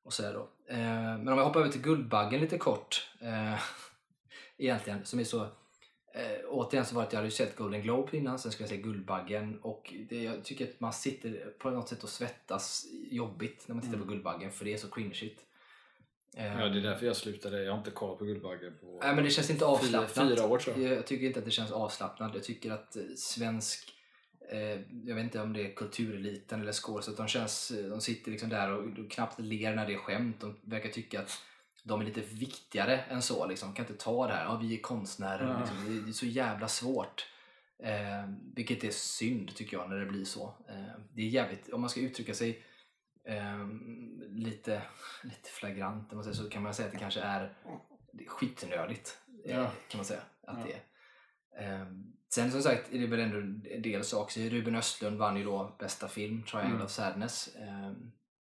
och 0.03 0.13
sådär 0.13 0.33
då. 0.33 0.49
Eh, 0.73 0.77
men 1.17 1.27
om 1.27 1.37
jag 1.37 1.45
hoppar 1.45 1.59
över 1.59 1.71
till 1.71 1.81
Guldbaggen 1.81 2.41
lite 2.41 2.57
kort. 2.57 3.11
Eh, 3.21 3.59
egentligen, 4.57 5.05
som 5.05 5.19
är 5.19 5.23
så 5.23 5.47
Eh, 6.13 6.45
återigen 6.49 6.85
så 6.85 6.95
var 6.95 7.01
det 7.01 7.07
att 7.07 7.13
jag 7.13 7.19
hade 7.19 7.31
sett 7.31 7.55
Golden 7.55 7.81
Globe 7.81 8.17
innan, 8.17 8.39
sen 8.39 8.51
ska 8.51 8.63
jag 8.63 8.69
se 8.69 8.77
Guldbaggen 8.77 9.59
och 9.61 9.93
det, 10.09 10.23
jag 10.23 10.43
tycker 10.43 10.65
att 10.69 10.79
man 10.79 10.93
sitter 10.93 11.53
på 11.59 11.69
något 11.69 11.89
sätt 11.89 12.03
och 12.03 12.09
svettas 12.09 12.85
jobbigt 13.11 13.67
när 13.67 13.75
man 13.75 13.81
tittar 13.81 13.95
Mm. 13.95 14.07
på 14.07 14.13
Guldbaggen 14.13 14.51
för 14.51 14.65
det 14.65 14.73
är 14.73 14.77
så 14.77 14.87
cringeigt. 14.89 15.41
Eh, 16.37 16.59
Ja, 16.59 16.69
det 16.69 16.79
är 16.79 16.83
därför 16.83 17.05
jag 17.05 17.15
slutade. 17.15 17.63
Jag 17.63 17.71
har 17.71 17.77
inte 17.77 17.91
kollat 17.91 18.19
på 18.19 18.25
Guldbaggen 18.25 18.73
på 18.81 18.99
Nej 19.03 19.15
men 19.15 19.23
det 19.23 19.29
känns 19.29 19.49
inte 19.49 19.65
avslappnat. 19.65 20.29
fyra 20.29 20.45
år 20.47 20.57
tror 20.59 20.79
jag. 20.79 20.97
Jag 20.97 21.07
tycker 21.07 21.25
inte 21.25 21.39
att 21.39 21.45
det 21.45 21.51
känns 21.51 21.71
avslappnat. 21.71 22.33
Jag 22.33 22.43
tycker 22.43 22.71
att 22.71 22.95
eh, 22.95 23.01
svensk 23.17 23.93
eh, 24.51 24.59
jag 25.05 25.15
vet 25.15 25.23
inte 25.23 25.41
om 25.41 25.53
det 25.53 25.61
är 25.71 25.73
kultureliten 25.75 26.61
eller 26.61 26.71
skådespelare, 26.71 27.23
de 27.23 27.27
känns, 27.27 27.71
de 27.89 28.01
sitter 28.01 28.31
liksom 28.31 28.49
där 28.49 28.71
och 28.73 29.11
knappt 29.11 29.39
ler 29.39 29.75
när 29.75 29.87
det 29.87 29.93
är 29.93 29.97
skämt. 29.97 30.39
De 30.41 30.59
verkar 30.61 30.89
tycka 30.89 31.19
att 31.19 31.31
de 31.89 32.01
är 32.01 32.05
lite 32.05 32.21
viktigare 32.21 32.97
än 33.01 33.21
så. 33.21 33.47
Liksom. 33.47 33.73
kan 33.73 33.85
inte 33.85 34.03
ta 34.03 34.27
det 34.27 34.33
här. 34.33 34.43
Ja, 34.45 34.55
vi 34.61 34.77
är 34.77 34.81
konstnärer. 34.81 35.47
Ja. 35.47 35.59
Liksom. 35.59 36.03
Det 36.05 36.09
är 36.09 36.13
så 36.13 36.25
jävla 36.25 36.67
svårt. 36.67 37.27
Eh, 37.83 38.29
vilket 38.55 38.83
är 38.83 38.91
synd 38.91 39.55
tycker 39.55 39.77
jag 39.77 39.89
när 39.89 39.97
det 39.99 40.05
blir 40.05 40.25
så. 40.25 40.43
Eh, 40.69 41.01
det 41.13 41.21
är 41.21 41.27
jävligt, 41.27 41.69
om 41.69 41.81
man 41.81 41.89
ska 41.89 41.99
uttrycka 41.99 42.33
sig 42.33 42.63
eh, 43.25 43.67
lite, 44.29 44.81
lite 45.23 45.49
flagrant 45.49 46.11
man 46.11 46.23
säger, 46.23 46.35
så 46.35 46.49
kan 46.49 46.63
man 46.63 46.73
säga 46.73 46.85
att 46.85 46.91
det 46.93 46.99
kanske 46.99 47.21
är 47.21 47.53
skitnödigt. 48.27 49.17
eh, 49.45 49.55
Ja. 49.55 49.71
Kan 49.89 49.97
man 49.97 50.05
säga 50.05 50.21
att 50.47 50.57
Ja. 50.59 50.65
det 50.65 50.73
är. 50.73 50.81
Eh, 51.81 51.85
sen 52.33 52.51
som 52.51 52.61
sagt 52.61 52.93
är 52.93 52.99
det 52.99 53.07
väl 53.07 53.19
ändå 53.19 53.37
en 53.75 53.81
del 53.81 54.03
saker. 54.03 54.49
Ruben 54.49 54.75
Östlund 54.75 55.17
vann 55.17 55.37
ju 55.37 55.43
då 55.43 55.75
bästa 55.79 56.07
film, 56.07 56.43
Triangle 56.43 56.73
Mm. 56.73 56.85
of 56.85 56.91
Sadness. 56.91 57.55
Eh, 57.55 57.91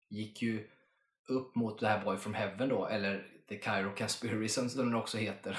gick 0.10 0.42
ju 0.42 0.68
upp 1.28 1.56
mot 1.56 1.80
det 1.80 1.88
här 1.88 2.04
Boy 2.06 2.18
from 2.18 2.34
Heaven 2.34 2.70
då, 2.70 2.86
eller 2.88 3.28
The 3.50 3.56
Cairo 3.58 3.96
Conspiracy 3.96 4.48
som 4.70 4.86
den 4.86 4.96
också 4.96 5.18
heter. 5.18 5.58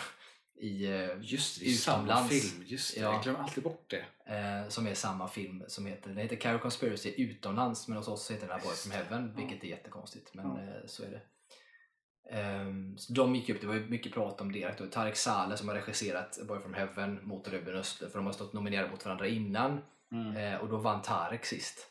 I, 0.60 0.86
eh, 0.86 1.08
Just 1.20 1.60
det, 1.60 1.66
är 1.66 1.72
samma 1.72 1.96
Utomlands. 1.98 2.28
film. 2.52 2.64
Just 2.66 2.94
det, 2.94 3.00
Ja. 3.00 3.12
jag 3.12 3.22
glömmer 3.22 3.40
alltid 3.40 3.64
bort 3.64 3.90
det. 3.90 4.32
eh, 4.34 4.68
som 4.68 4.86
är 4.86 4.94
samma 4.94 5.28
film 5.28 5.64
som 5.68 5.86
heter, 5.86 6.08
den 6.08 6.18
heter 6.18 6.36
Cairo 6.36 6.58
Conspiracy 6.58 7.14
utomlands 7.16 7.88
men 7.88 7.96
hos 7.96 8.08
oss 8.08 8.30
heter 8.30 8.46
den 8.46 8.58
här 8.58 8.64
Boy 8.66 8.74
from 8.74 8.92
Heaven 8.92 9.32
ja. 9.36 9.42
vilket 9.44 9.64
är 9.64 9.68
jättekonstigt 9.68 10.34
men 10.34 10.46
Ja. 10.46 10.58
eh, 10.62 10.86
så 10.86 11.02
är 11.04 11.10
det. 11.10 11.20
Ehm, 12.30 12.98
så 12.98 13.12
de 13.12 13.34
gick 13.34 13.48
upp, 13.48 13.60
det 13.60 13.66
var 13.66 13.74
ju 13.74 13.86
mycket 13.88 14.12
prat 14.12 14.40
om 14.40 14.52
det. 14.52 14.78
då. 14.78 14.86
Tarek 14.86 15.16
Saleh 15.16 15.56
som 15.56 15.68
har 15.68 15.74
regisserat 15.74 16.38
Boy 16.48 16.60
from 16.60 16.74
Heaven 16.74 17.20
mot 17.22 17.48
Ruben 17.48 17.74
Östlund 17.76 18.12
för 18.12 18.18
de 18.18 18.26
har 18.26 18.32
stått 18.32 18.52
nominerade 18.52 18.90
mot 18.90 19.04
varandra 19.04 19.26
innan 19.26 19.80
Mm. 20.12 20.36
eh, 20.36 20.60
och 20.60 20.68
då 20.68 20.76
vann 20.76 21.02
Tarek 21.02 21.44
sist. 21.46 21.86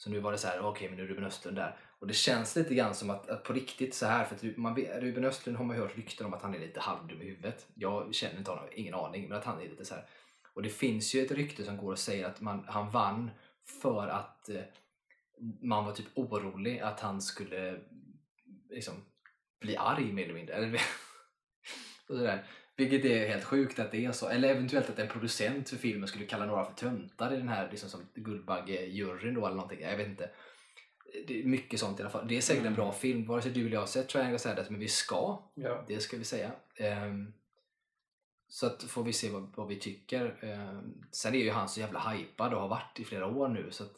Så 0.00 0.10
nu 0.10 0.20
var 0.20 0.32
det 0.32 0.38
så 0.38 0.48
här, 0.48 0.60
okej 0.60 0.88
men 0.88 0.96
nu 0.96 1.04
är 1.04 1.08
Ruben 1.08 1.24
Östlund 1.24 1.56
där. 1.56 1.76
Och 1.98 2.06
det 2.06 2.14
känns 2.14 2.56
lite 2.56 2.74
grann 2.74 2.94
som 2.94 3.10
att, 3.10 3.28
att 3.28 3.44
på 3.44 3.52
riktigt 3.52 3.94
så 3.94 4.06
här 4.06 4.24
för 4.24 4.34
att 4.34 4.56
man 4.56 4.76
Ruben 4.76 5.24
Östlund 5.24 5.58
har 5.58 5.64
man 5.64 5.76
ju 5.76 5.82
hört 5.82 5.96
rykten 5.96 6.26
om 6.26 6.34
att 6.34 6.42
han 6.42 6.54
är 6.54 6.58
lite 6.58 6.80
halvdum 6.80 7.22
i 7.22 7.24
huvudet. 7.24 7.66
Jag 7.74 8.14
känner 8.14 8.38
inte 8.38 8.50
honom, 8.50 8.64
ingen 8.72 8.94
aning, 8.94 9.28
men 9.28 9.38
att 9.38 9.44
han 9.44 9.60
är 9.60 9.68
lite 9.68 9.84
så 9.84 9.94
här. 9.94 10.04
Och 10.54 10.62
det 10.62 10.68
finns 10.68 11.14
ju 11.14 11.24
ett 11.24 11.30
rykte 11.30 11.64
som 11.64 11.76
går 11.76 11.92
och 11.92 11.98
säger 11.98 12.26
att 12.26 12.40
man, 12.40 12.64
han 12.68 12.90
vann 12.90 13.30
för 13.82 14.08
att 14.08 14.48
eh, 14.48 14.62
man 15.62 15.84
var 15.84 15.92
typ 15.92 16.06
orolig 16.14 16.78
att 16.78 17.00
han 17.00 17.22
skulle 17.22 17.80
liksom 18.70 18.94
bli 19.60 19.76
arg 19.76 20.12
mer 20.12 20.24
eller 20.24 20.34
mindre. 20.34 20.54
Eller, 20.54 20.74
och 22.08 22.16
sådär. 22.16 22.46
Vilket 22.80 23.04
är 23.04 23.28
helt 23.28 23.44
sjukt 23.44 23.78
att 23.78 23.90
det 23.92 24.04
är 24.04 24.12
så. 24.12 24.28
Eller 24.28 24.48
eventuellt 24.48 24.90
att 24.90 24.98
en 24.98 25.08
producent 25.08 25.68
för 25.68 25.76
filmen 25.76 26.08
skulle 26.08 26.26
kalla 26.26 26.46
några 26.46 26.64
för 26.64 26.72
töntar 26.74 27.32
i 27.32 27.36
den 27.36 27.48
här 27.48 27.68
liksom 27.70 27.88
som 27.90 28.00
Guldbagge-juryn 28.14 29.34
då 29.34 29.46
eller 29.46 29.56
någonting. 29.56 29.80
Jag 29.80 29.96
vet 29.96 30.06
inte. 30.08 30.30
Det 31.26 31.40
är 31.40 31.44
mycket 31.44 31.80
sånt 31.80 31.98
i 32.00 32.02
alla 32.02 32.10
fall. 32.10 32.28
Det 32.28 32.36
är 32.36 32.40
säkert 32.40 32.60
en 32.60 32.66
Mm. 32.66 32.76
bra 32.76 32.92
film, 32.92 33.26
vare 33.26 33.42
sig 33.42 33.52
du 33.52 33.60
eller 33.60 33.72
jag 33.72 33.80
har 33.80 33.86
sett 33.86 34.08
Triangle 34.08 34.38
Sadness, 34.38 34.70
men 34.70 34.80
vi 34.80 34.88
ska. 34.88 35.42
Ja. 35.54 35.84
Det 35.88 36.00
ska 36.00 36.16
vi 36.16 36.24
säga. 36.24 36.50
Ehm, 36.76 37.32
så 38.48 38.66
att 38.66 38.82
får 38.82 39.04
vi 39.04 39.12
se 39.12 39.30
vad, 39.30 39.52
vad 39.56 39.68
vi 39.68 39.76
tycker. 39.76 40.44
Ehm, 40.44 40.94
sen 41.10 41.34
är 41.34 41.38
ju 41.38 41.50
han 41.50 41.68
så 41.68 41.80
jävla 41.80 42.00
hypad 42.10 42.54
och 42.54 42.60
har 42.60 42.68
varit 42.68 43.00
i 43.00 43.04
flera 43.04 43.26
år 43.26 43.48
nu 43.48 43.70
så 43.70 43.84
att 43.84 43.92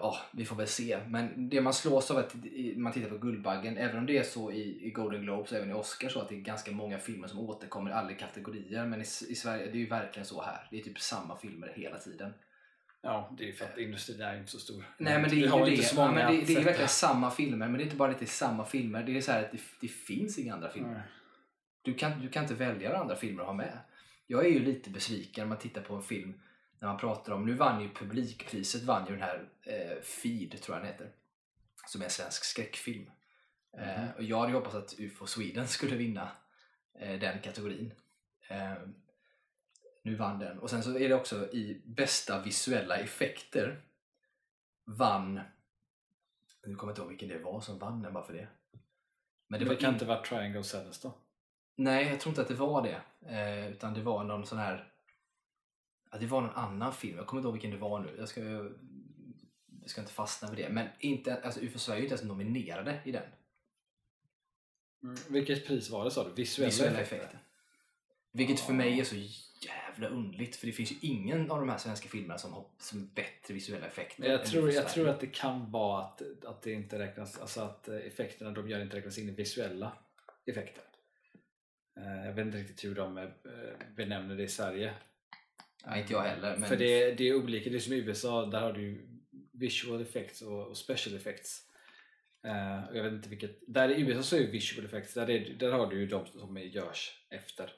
Ja, 0.00 0.16
vi 0.32 0.44
får 0.44 0.56
väl 0.56 0.66
se. 0.66 0.98
Men 1.08 1.48
det 1.48 1.60
man 1.60 1.74
slås 1.74 2.10
av 2.10 2.16
att 2.16 2.34
man 2.76 2.92
tittar 2.92 3.08
på 3.08 3.18
Guldbaggen, 3.18 3.76
även 3.76 3.98
om 3.98 4.06
det 4.06 4.18
är 4.18 4.22
så 4.22 4.52
i, 4.52 4.86
i 4.86 4.90
Golden 4.90 5.22
Globes 5.22 5.52
och 5.52 5.58
även 5.58 5.70
i 5.70 5.74
Oscar 5.74 6.08
så 6.08 6.20
att 6.20 6.28
det 6.28 6.34
är 6.34 6.40
ganska 6.40 6.72
många 6.72 6.98
filmer 6.98 7.28
som 7.28 7.38
återkommer 7.38 7.90
i 7.90 7.94
alla 7.94 8.12
kategorier. 8.12 8.86
Men 8.86 9.00
i, 9.00 9.04
i 9.04 9.34
Sverige, 9.34 9.64
det 9.66 9.72
är 9.78 9.80
ju 9.80 9.88
verkligen 9.88 10.26
så 10.26 10.42
här. 10.42 10.68
Det 10.70 10.78
är 10.80 10.82
typ 10.84 11.00
samma 11.00 11.36
filmer 11.36 11.72
hela 11.76 11.98
tiden. 11.98 12.32
ja, 13.02 13.34
det 13.38 13.48
är 13.48 13.52
för 13.52 13.64
att 13.64 13.78
industrin 13.78 14.20
är 14.20 14.38
inte 14.38 14.50
så 14.50 14.58
stor. 14.58 14.84
Nej 14.98 15.20
men 15.20 15.30
det 15.30 15.36
är 15.36 15.58
ju 15.58 15.64
det. 15.64 15.70
inte 15.70 15.82
så 15.82 16.00
Ja, 16.00 16.06
många 16.06 16.12
men 16.12 16.36
det, 16.36 16.46
det 16.46 16.54
är 16.54 16.64
verkligen 16.64 16.88
samma 16.88 17.30
filmer, 17.30 17.68
men 17.68 17.72
det 17.72 17.82
är 17.82 17.84
inte 17.84 17.96
bara 17.96 18.10
att 18.10 18.18
det 18.18 18.24
är 18.24 18.26
samma 18.26 18.64
filmer. 18.64 19.02
Det 19.02 19.16
är 19.16 19.20
så 19.20 19.32
här 19.32 19.44
att 19.44 19.52
det, 19.52 19.58
det 19.80 19.88
finns 19.88 20.38
inga 20.38 20.54
andra 20.54 20.70
filmer. 20.70 20.92
Nej. 20.92 21.02
Du 21.82 21.94
kan, 21.94 22.20
du 22.20 22.28
kan 22.28 22.42
inte 22.42 22.54
välja 22.54 22.98
andra 22.98 23.16
filmer 23.16 23.40
att 23.42 23.46
ha 23.46 23.54
med. 23.54 23.78
Jag 24.26 24.46
är 24.46 24.50
ju 24.50 24.58
lite 24.58 24.90
besviken 24.90 25.44
när 25.44 25.48
man 25.48 25.58
tittar 25.58 25.80
på 25.82 25.94
en 25.94 26.02
film 26.02 26.40
när 26.78 26.88
man 26.88 26.98
pratar 26.98 27.32
om, 27.32 27.46
nu 27.46 27.54
vann 27.54 27.82
ju 27.82 27.88
publikpriset 27.94 28.82
vann 28.82 29.06
ju 29.06 29.12
den 29.12 29.22
här 29.22 29.48
eh, 29.62 30.02
Feed 30.02 30.62
tror 30.62 30.76
jag 30.76 30.84
den 30.84 30.92
heter. 30.92 31.10
Som 31.86 32.00
är 32.00 32.04
en 32.04 32.10
svensk 32.10 32.44
skräckfilm. 32.44 33.10
Eh, 33.78 34.00
Mhm. 34.02 34.08
och 34.16 34.22
jag 34.22 34.38
hade 34.40 34.52
ju 34.52 34.58
hoppats 34.58 34.74
att 34.74 34.94
UFO 34.98 35.26
Sweden 35.26 35.68
skulle 35.68 35.96
vinna 35.96 36.30
eh, 36.94 37.18
den 37.20 37.40
kategorin. 37.42 37.94
Eh, 38.48 38.74
nu 40.02 40.14
vann 40.14 40.38
den. 40.38 40.58
Och 40.58 40.70
sen 40.70 40.82
så 40.82 40.98
är 40.98 41.08
det 41.08 41.14
också 41.14 41.50
i 41.52 41.82
bästa 41.84 42.42
visuella 42.42 42.96
effekter 42.96 43.80
vann, 44.84 45.40
nu 46.66 46.74
kommer 46.74 46.90
jag 46.90 46.92
inte 46.92 47.00
ihåg 47.00 47.08
vilken 47.08 47.28
det 47.28 47.38
var 47.38 47.60
som 47.60 47.78
vann 47.78 48.02
den 48.02 48.12
bara 48.12 48.24
för 48.24 48.32
det. 48.32 48.48
Men 49.48 49.58
Det, 49.60 49.64
det 49.64 49.68
var 49.74 49.80
kan 49.80 49.88
in- 49.88 49.94
inte 49.94 50.04
vara 50.06 50.22
Triangle 50.22 50.64
Sadness 50.64 51.00
då? 51.00 51.12
Nej, 51.76 52.08
jag 52.08 52.20
tror 52.20 52.30
inte 52.30 52.42
att 52.42 52.48
det 52.48 52.54
var 52.54 52.82
det. 52.82 53.00
Eh, 53.36 53.68
utan 53.70 53.94
det 53.94 54.02
var 54.02 54.24
någon 54.24 54.46
sån 54.46 54.58
här... 54.58 54.92
Ja, 56.10 56.18
det 56.18 56.26
var 56.26 56.40
någon 56.40 56.50
annan 56.50 56.92
film. 56.92 57.16
Jag 57.16 57.26
kommer 57.26 57.40
inte 57.40 57.46
ihåg 57.46 57.54
vilken 57.54 57.70
det 57.70 57.76
var 57.76 58.00
nu. 58.00 58.14
Jag 58.18 58.28
ska, 58.28 58.40
jag 59.80 59.90
ska 59.90 60.00
inte 60.00 60.12
fastna 60.12 60.50
vid 60.50 60.64
det. 60.64 60.72
Men 60.72 60.88
inte, 60.98 61.40
alltså, 61.40 61.60
UFO 61.60 61.78
Sverige 61.78 61.98
är 61.98 62.00
ju 62.00 62.04
inte 62.04 62.14
ens 62.14 62.28
nominerade 62.28 63.00
i 63.04 63.12
den. 63.12 63.22
Mm. 65.02 65.16
Vilket 65.28 65.66
pris 65.66 65.90
var 65.90 66.04
det 66.04 66.10
sa 66.10 66.24
du? 66.28 66.34
Visuella, 66.34 66.66
Visuella 66.70 67.00
effekter? 67.00 67.16
effekter. 67.16 67.38
Vilket 68.32 68.60
för 68.60 68.72
mig 68.72 69.00
är 69.00 69.04
så 69.04 69.16
jävla 69.66 70.08
underligt. 70.08 70.56
För 70.56 70.66
det 70.66 70.72
finns 70.72 70.92
ju 70.92 70.96
ingen 71.00 71.50
av 71.50 71.58
de 71.58 71.68
här 71.68 71.78
svenska 71.78 72.08
filmerna 72.08 72.38
som 72.38 72.52
har 72.52 72.64
som 72.78 73.10
bättre 73.14 73.54
visuella 73.54 73.86
effekter. 73.86 74.22
Men 74.22 74.30
jag 74.30 74.44
tror, 74.46 74.70
jag 74.72 74.88
tror 74.88 75.08
att 75.08 75.20
det 75.20 75.26
kan 75.26 75.70
vara 75.70 76.04
att, 76.04 76.22
att 76.44 76.62
det 76.62 76.72
inte 76.72 76.98
räknas, 76.98 77.38
alltså 77.38 77.60
att 77.60 77.88
eh, 77.88 77.96
effekterna 77.96 78.50
de 78.50 78.68
gör 78.68 78.80
inte 78.80 78.96
räknas 78.96 79.18
in 79.18 79.28
i 79.28 79.32
visuella 79.32 79.92
effekter. 80.46 80.82
Eh, 81.96 82.26
Jag 82.26 82.32
vet 82.32 82.46
inte 82.46 82.58
riktigt 82.58 82.84
hur 82.84 82.94
de 82.94 83.18
eh, 83.18 83.28
benämner 83.96 84.36
det 84.36 84.42
i 84.42 84.48
Sverige. 84.48 84.94
Ja, 85.84 85.96
inte 85.96 86.12
jag 86.12 86.22
heller. 86.22 86.56
Men 86.56 86.68
För 86.68 86.76
det, 86.76 87.12
det 87.12 87.28
är 87.28 87.34
olika, 87.34 87.70
det 87.70 87.76
är 87.76 87.80
som 87.80 87.92
i 87.92 87.96
USA, 87.96 88.46
där 88.46 88.60
har 88.60 88.72
du 88.72 89.08
visual 89.52 90.02
effects 90.02 90.42
och, 90.42 90.66
och 90.66 90.76
special 90.76 91.16
effects. 91.16 91.64
Och 92.90 92.96
jag 92.96 93.04
vet 93.04 93.12
inte 93.12 93.28
vilket, 93.28 93.58
där 93.66 93.88
i 93.88 94.00
USA 94.00 94.22
så 94.22 94.36
är 94.36 94.40
det 94.40 94.46
visual 94.46 94.86
effects, 94.86 95.14
där, 95.14 95.30
är, 95.30 95.54
där 95.54 95.72
har 95.72 95.86
du 95.86 96.00
ju 96.00 96.06
de 96.06 96.26
som 96.26 96.58
görs 96.58 97.26
efter 97.30 97.72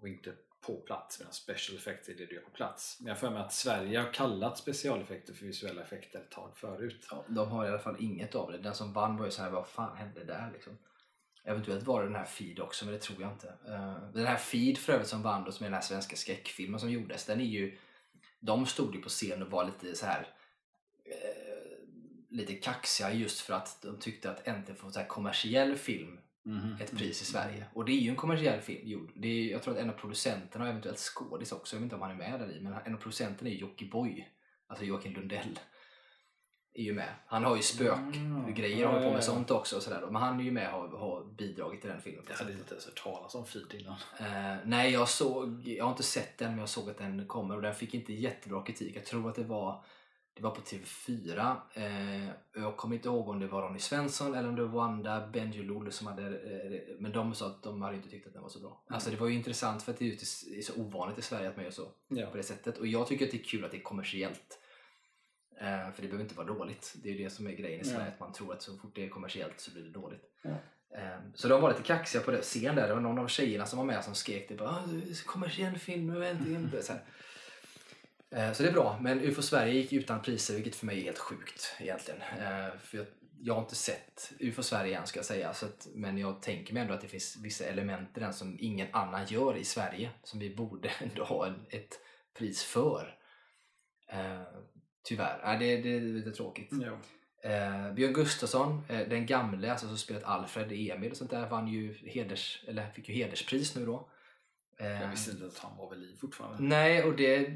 och 0.00 0.08
inte 0.08 0.32
på 0.66 0.76
plats 0.76 1.18
medan 1.18 1.32
special 1.32 1.78
effects 1.78 2.08
är 2.08 2.14
det 2.14 2.26
du 2.26 2.34
gör 2.34 2.42
på 2.42 2.50
plats. 2.50 2.98
Men 3.00 3.08
jag 3.08 3.18
för 3.18 3.30
mig 3.30 3.40
att 3.40 3.52
Sverige 3.52 3.98
har 3.98 4.12
kallat 4.12 4.58
specialeffekter 4.58 5.34
för 5.34 5.46
visuella 5.46 5.82
effekter 5.82 6.20
ett 6.20 6.30
tag 6.30 6.56
förut. 6.56 7.06
Ja, 7.10 7.24
de 7.28 7.48
har 7.48 7.66
i 7.66 7.68
alla 7.68 7.78
fall 7.78 7.96
inget 7.98 8.34
av 8.34 8.52
det. 8.52 8.58
Den 8.58 8.74
som 8.74 8.92
vann 8.92 9.16
var 9.16 9.24
ju 9.24 9.30
så 9.30 9.42
här, 9.42 9.50
vad 9.50 9.68
fan 9.68 9.96
hände 9.96 10.24
där 10.24 10.50
liksom? 10.52 10.78
Eventuellt 11.44 11.82
var 11.86 12.00
det 12.02 12.06
den 12.06 12.16
här 12.16 12.24
Feed 12.24 12.60
också, 12.60 12.84
men 12.84 12.94
det 12.94 13.00
tror 13.00 13.22
jag 13.22 13.32
inte. 13.32 13.48
Eh, 13.68 13.96
den 14.12 14.26
här 14.26 14.36
Feed 14.36 14.78
för 14.78 14.92
övrigt 14.92 15.08
som 15.08 15.22
vann 15.22 15.52
som 15.52 15.64
är 15.64 15.70
den 15.70 15.74
här 15.74 15.80
svenska 15.80 16.16
skräckfilmen 16.16 16.80
som 16.80 16.90
gjordes, 16.90 17.26
den 17.26 17.40
är 17.40 17.44
ju... 17.44 17.78
De 18.40 18.66
stod 18.66 18.94
ju 18.94 19.00
på 19.02 19.08
scen 19.08 19.42
och 19.42 19.50
var 19.50 19.64
lite 19.64 19.96
så 19.96 20.06
här 20.06 20.26
eh, 21.04 21.78
lite 22.30 22.54
kaxiga 22.54 23.12
just 23.12 23.40
för 23.40 23.54
att 23.54 23.82
de 23.82 23.98
tyckte 23.98 24.30
att 24.30 24.48
äntligen 24.48 24.76
få 24.76 24.90
så 24.90 24.98
här 24.98 25.06
kommersiell 25.06 25.76
film 25.76 26.18
Mhm. 26.46 26.76
ett 26.80 26.96
pris 26.96 27.22
i 27.22 27.24
Sverige. 27.24 27.66
Och 27.74 27.84
det 27.84 27.92
är 27.92 28.00
ju 28.00 28.10
en 28.10 28.16
kommersiell 28.16 28.60
film 28.60 28.88
gjord. 28.88 29.10
Det 29.14 29.28
är, 29.28 29.52
jag 29.52 29.62
tror 29.62 29.74
att 29.74 29.80
en 29.80 29.90
av 29.90 29.94
producenterna 29.94 30.64
och 30.64 30.70
eventuellt 30.70 30.98
skådis 30.98 31.52
också, 31.52 31.76
jag 31.76 31.80
vet 31.80 31.84
inte 31.84 31.94
om 31.94 32.02
han 32.02 32.10
är 32.10 32.14
med 32.14 32.40
där 32.40 32.52
i, 32.56 32.60
men 32.60 32.74
en 32.84 32.94
av 32.94 32.98
producenterna 32.98 33.50
är 33.50 33.54
Jockiboi. 33.54 34.28
Alltså 34.66 34.84
Joakim 34.84 35.12
Lundell. 35.12 35.58
Är 36.76 36.82
ju 36.82 36.92
med. 36.94 37.08
Han 37.26 37.44
har 37.44 37.56
ju 37.56 37.62
spökgrejer 37.62 38.76
Mm. 38.78 38.88
och 38.88 38.92
håller 38.94 39.06
på 39.08 39.12
med 39.12 39.24
sånt 39.24 39.50
också. 39.50 39.76
och 39.76 39.82
Sådär. 39.82 40.00
Men 40.10 40.22
han 40.22 40.40
är 40.40 40.44
ju 40.44 40.50
med 40.50 40.74
och 40.74 40.98
har, 40.98 41.24
bidragit 41.24 41.80
till 41.80 41.90
den 41.90 42.00
filmen. 42.00 42.24
Jag 42.28 42.36
hade 42.36 42.52
inte 42.52 42.70
ens 42.74 42.86
hört 42.86 43.02
talas 43.02 43.34
om 43.34 43.46
Feed 43.46 43.74
innan. 43.74 43.94
Eh, 44.20 44.56
nej, 44.64 44.92
jag, 44.92 45.08
såg, 45.08 45.68
jag 45.68 45.84
har 45.84 45.90
inte 45.90 46.02
sett 46.02 46.38
den 46.38 46.50
men 46.50 46.58
jag 46.58 46.68
såg 46.68 46.90
att 46.90 46.98
den 46.98 47.26
kommer 47.26 47.56
och 47.56 47.62
den 47.62 47.74
fick 47.74 47.94
inte 47.94 48.12
jättebra 48.12 48.62
kritik. 48.62 48.96
Jag 48.96 49.04
tror 49.04 49.28
att 49.28 49.34
det 49.34 49.44
var, 49.44 49.84
det 50.34 50.42
var 50.42 50.50
på 50.50 50.60
TV4. 50.60 51.56
Eh, 51.74 52.28
jag 52.54 52.76
kommer 52.76 52.96
inte 52.96 53.08
ihåg 53.08 53.28
om 53.28 53.40
det 53.40 53.46
var 53.46 53.62
Ronny 53.62 53.78
Svensson 53.78 54.34
eller 54.34 54.48
om 54.48 54.56
det 54.56 54.64
var 54.64 54.70
Wanda 54.80 55.26
Benjelloul 55.26 55.92
som 55.92 56.06
hade... 56.06 56.22
Eh, 56.26 56.80
men 56.98 57.12
de 57.12 57.34
sa 57.34 57.46
att 57.46 57.62
de 57.62 57.82
hade 57.82 57.96
inte 57.96 58.08
tyckt 58.08 58.26
att 58.26 58.32
den 58.32 58.42
var 58.42 58.48
så 58.48 58.60
bra. 58.60 58.84
Alltså 58.88 59.10
det 59.10 59.16
var 59.16 59.28
ju 59.28 59.34
intressant 59.34 59.82
för 59.82 59.92
att 59.92 59.98
det 59.98 60.08
är 60.12 60.62
så 60.62 60.80
ovanligt 60.80 61.18
i 61.18 61.22
Sverige 61.22 61.48
att 61.48 61.56
man 61.56 61.64
gör 61.64 61.72
så 61.72 61.88
Ja. 62.08 62.26
på 62.26 62.36
det 62.36 62.42
sättet. 62.42 62.78
Och 62.78 62.86
jag 62.86 63.06
tycker 63.06 63.24
att 63.24 63.30
det 63.30 63.40
är 63.40 63.44
kul 63.44 63.64
att 63.64 63.70
det 63.70 63.76
är 63.76 63.82
kommersiellt. 63.82 64.60
Eh, 65.60 65.92
för 65.92 66.02
det 66.02 66.08
behöver 66.08 66.22
inte 66.24 66.34
vara 66.34 66.46
dåligt. 66.46 66.94
Det 67.02 67.08
är 67.08 67.12
ju 67.12 67.24
det 67.24 67.30
som 67.30 67.46
är 67.46 67.52
grejen 67.52 67.80
i 67.80 67.88
Ja. 67.88 67.90
Sverige, 67.94 68.08
att 68.08 68.20
man 68.20 68.32
tror 68.32 68.52
att 68.52 68.62
så 68.62 68.76
fort 68.76 68.92
det 68.94 69.04
är 69.04 69.08
kommersiellt 69.08 69.60
så 69.60 69.70
blir 69.70 69.82
det 69.82 69.90
dåligt. 69.90 70.24
Ja. 70.42 70.50
Eh, 70.98 71.18
så 71.34 71.48
de 71.48 71.60
var 71.62 71.70
lite 71.70 71.82
kaxiga 71.82 72.22
på 72.22 72.30
det 72.30 72.42
scen 72.42 72.76
där. 72.76 72.88
Det 72.88 72.94
var 72.94 73.00
någon 73.00 73.18
av 73.18 73.28
tjejerna 73.28 73.66
som 73.66 73.78
var 73.78 73.86
med 73.86 74.04
som 74.04 74.14
skrek 74.14 74.48
det 74.48 74.54
bara 74.54 74.68
"Ah, 74.70 74.86
det 74.86 75.14
så 75.14 75.26
kommersiell 75.28 75.78
film, 75.78 76.06
nu 76.06 76.26
äntligen. 76.26 76.70
Så. 76.82 76.92
Eh, 78.36 78.52
så 78.52 78.62
det 78.62 78.68
är 78.68 78.72
bra, 78.72 78.98
men 79.00 79.20
UFO 79.20 79.42
Sverige 79.42 79.72
gick 79.74 79.92
utan 79.92 80.22
priser 80.22 80.54
vilket 80.54 80.74
för 80.76 80.86
mig 80.86 80.98
är 81.00 81.04
helt 81.04 81.18
sjukt 81.18 81.76
egentligen. 81.80 82.20
Eh, 82.22 82.76
för 82.78 82.98
jag, 82.98 83.06
jag 83.40 83.54
har 83.54 83.62
inte 83.62 83.74
sett 83.74 84.32
UFO 84.40 84.62
Sverige 84.62 84.98
än 84.98 85.06
ska 85.06 85.18
jag 85.18 85.26
säga, 85.26 85.54
så 85.54 85.66
att, 85.66 85.88
men 85.94 86.18
jag 86.18 86.42
tänker 86.42 86.74
mig 86.74 86.80
ändå 86.82 86.94
att 86.94 87.00
det 87.00 87.08
finns 87.08 87.36
vissa 87.42 87.64
element 87.64 88.16
i 88.16 88.20
den 88.20 88.32
som 88.34 88.56
ingen 88.60 88.88
annan 88.92 89.26
gör 89.26 89.56
i 89.56 89.64
Sverige 89.64 90.10
som 90.22 90.38
vi 90.40 90.54
borde 90.56 90.88
ändå 91.00 91.24
ha 91.24 91.46
en, 91.46 91.66
ett 91.70 92.00
pris 92.38 92.62
för. 92.62 93.18
Tyvärr. 95.04 95.40
Nej, 95.44 95.58
det, 95.58 95.76
det 95.76 95.96
är 95.96 96.00
lite 96.00 96.30
tråkigt. 96.30 96.68
Jo. 96.72 96.98
Eh, 97.50 97.92
Björn 97.92 98.12
Gustafsson, 98.12 98.82
eh, 98.88 99.08
den 99.08 99.26
gamle, 99.26 99.70
alltså 99.70 99.86
som 99.86 99.98
spelat 99.98 100.24
Alfred 100.24 100.72
i 100.72 100.90
Emil 100.90 101.10
och 101.10 101.16
sånt 101.16 101.30
där, 101.30 101.48
vann 101.48 101.68
ju 101.68 101.94
heders, 101.94 102.64
eller 102.68 102.90
fick 102.90 103.08
ju 103.08 103.14
hederspris 103.14 103.76
nu 103.76 103.86
då. 103.86 104.08
Eh, 104.78 105.02
Jag 105.02 105.10
visste 105.10 105.30
inte 105.30 105.46
att 105.46 105.58
han 105.58 105.76
var 105.76 105.90
vid 105.90 105.98
liv 105.98 106.16
fortfarande. 106.20 106.62
Nej, 106.62 107.04
och 107.04 107.16
det, 107.16 107.50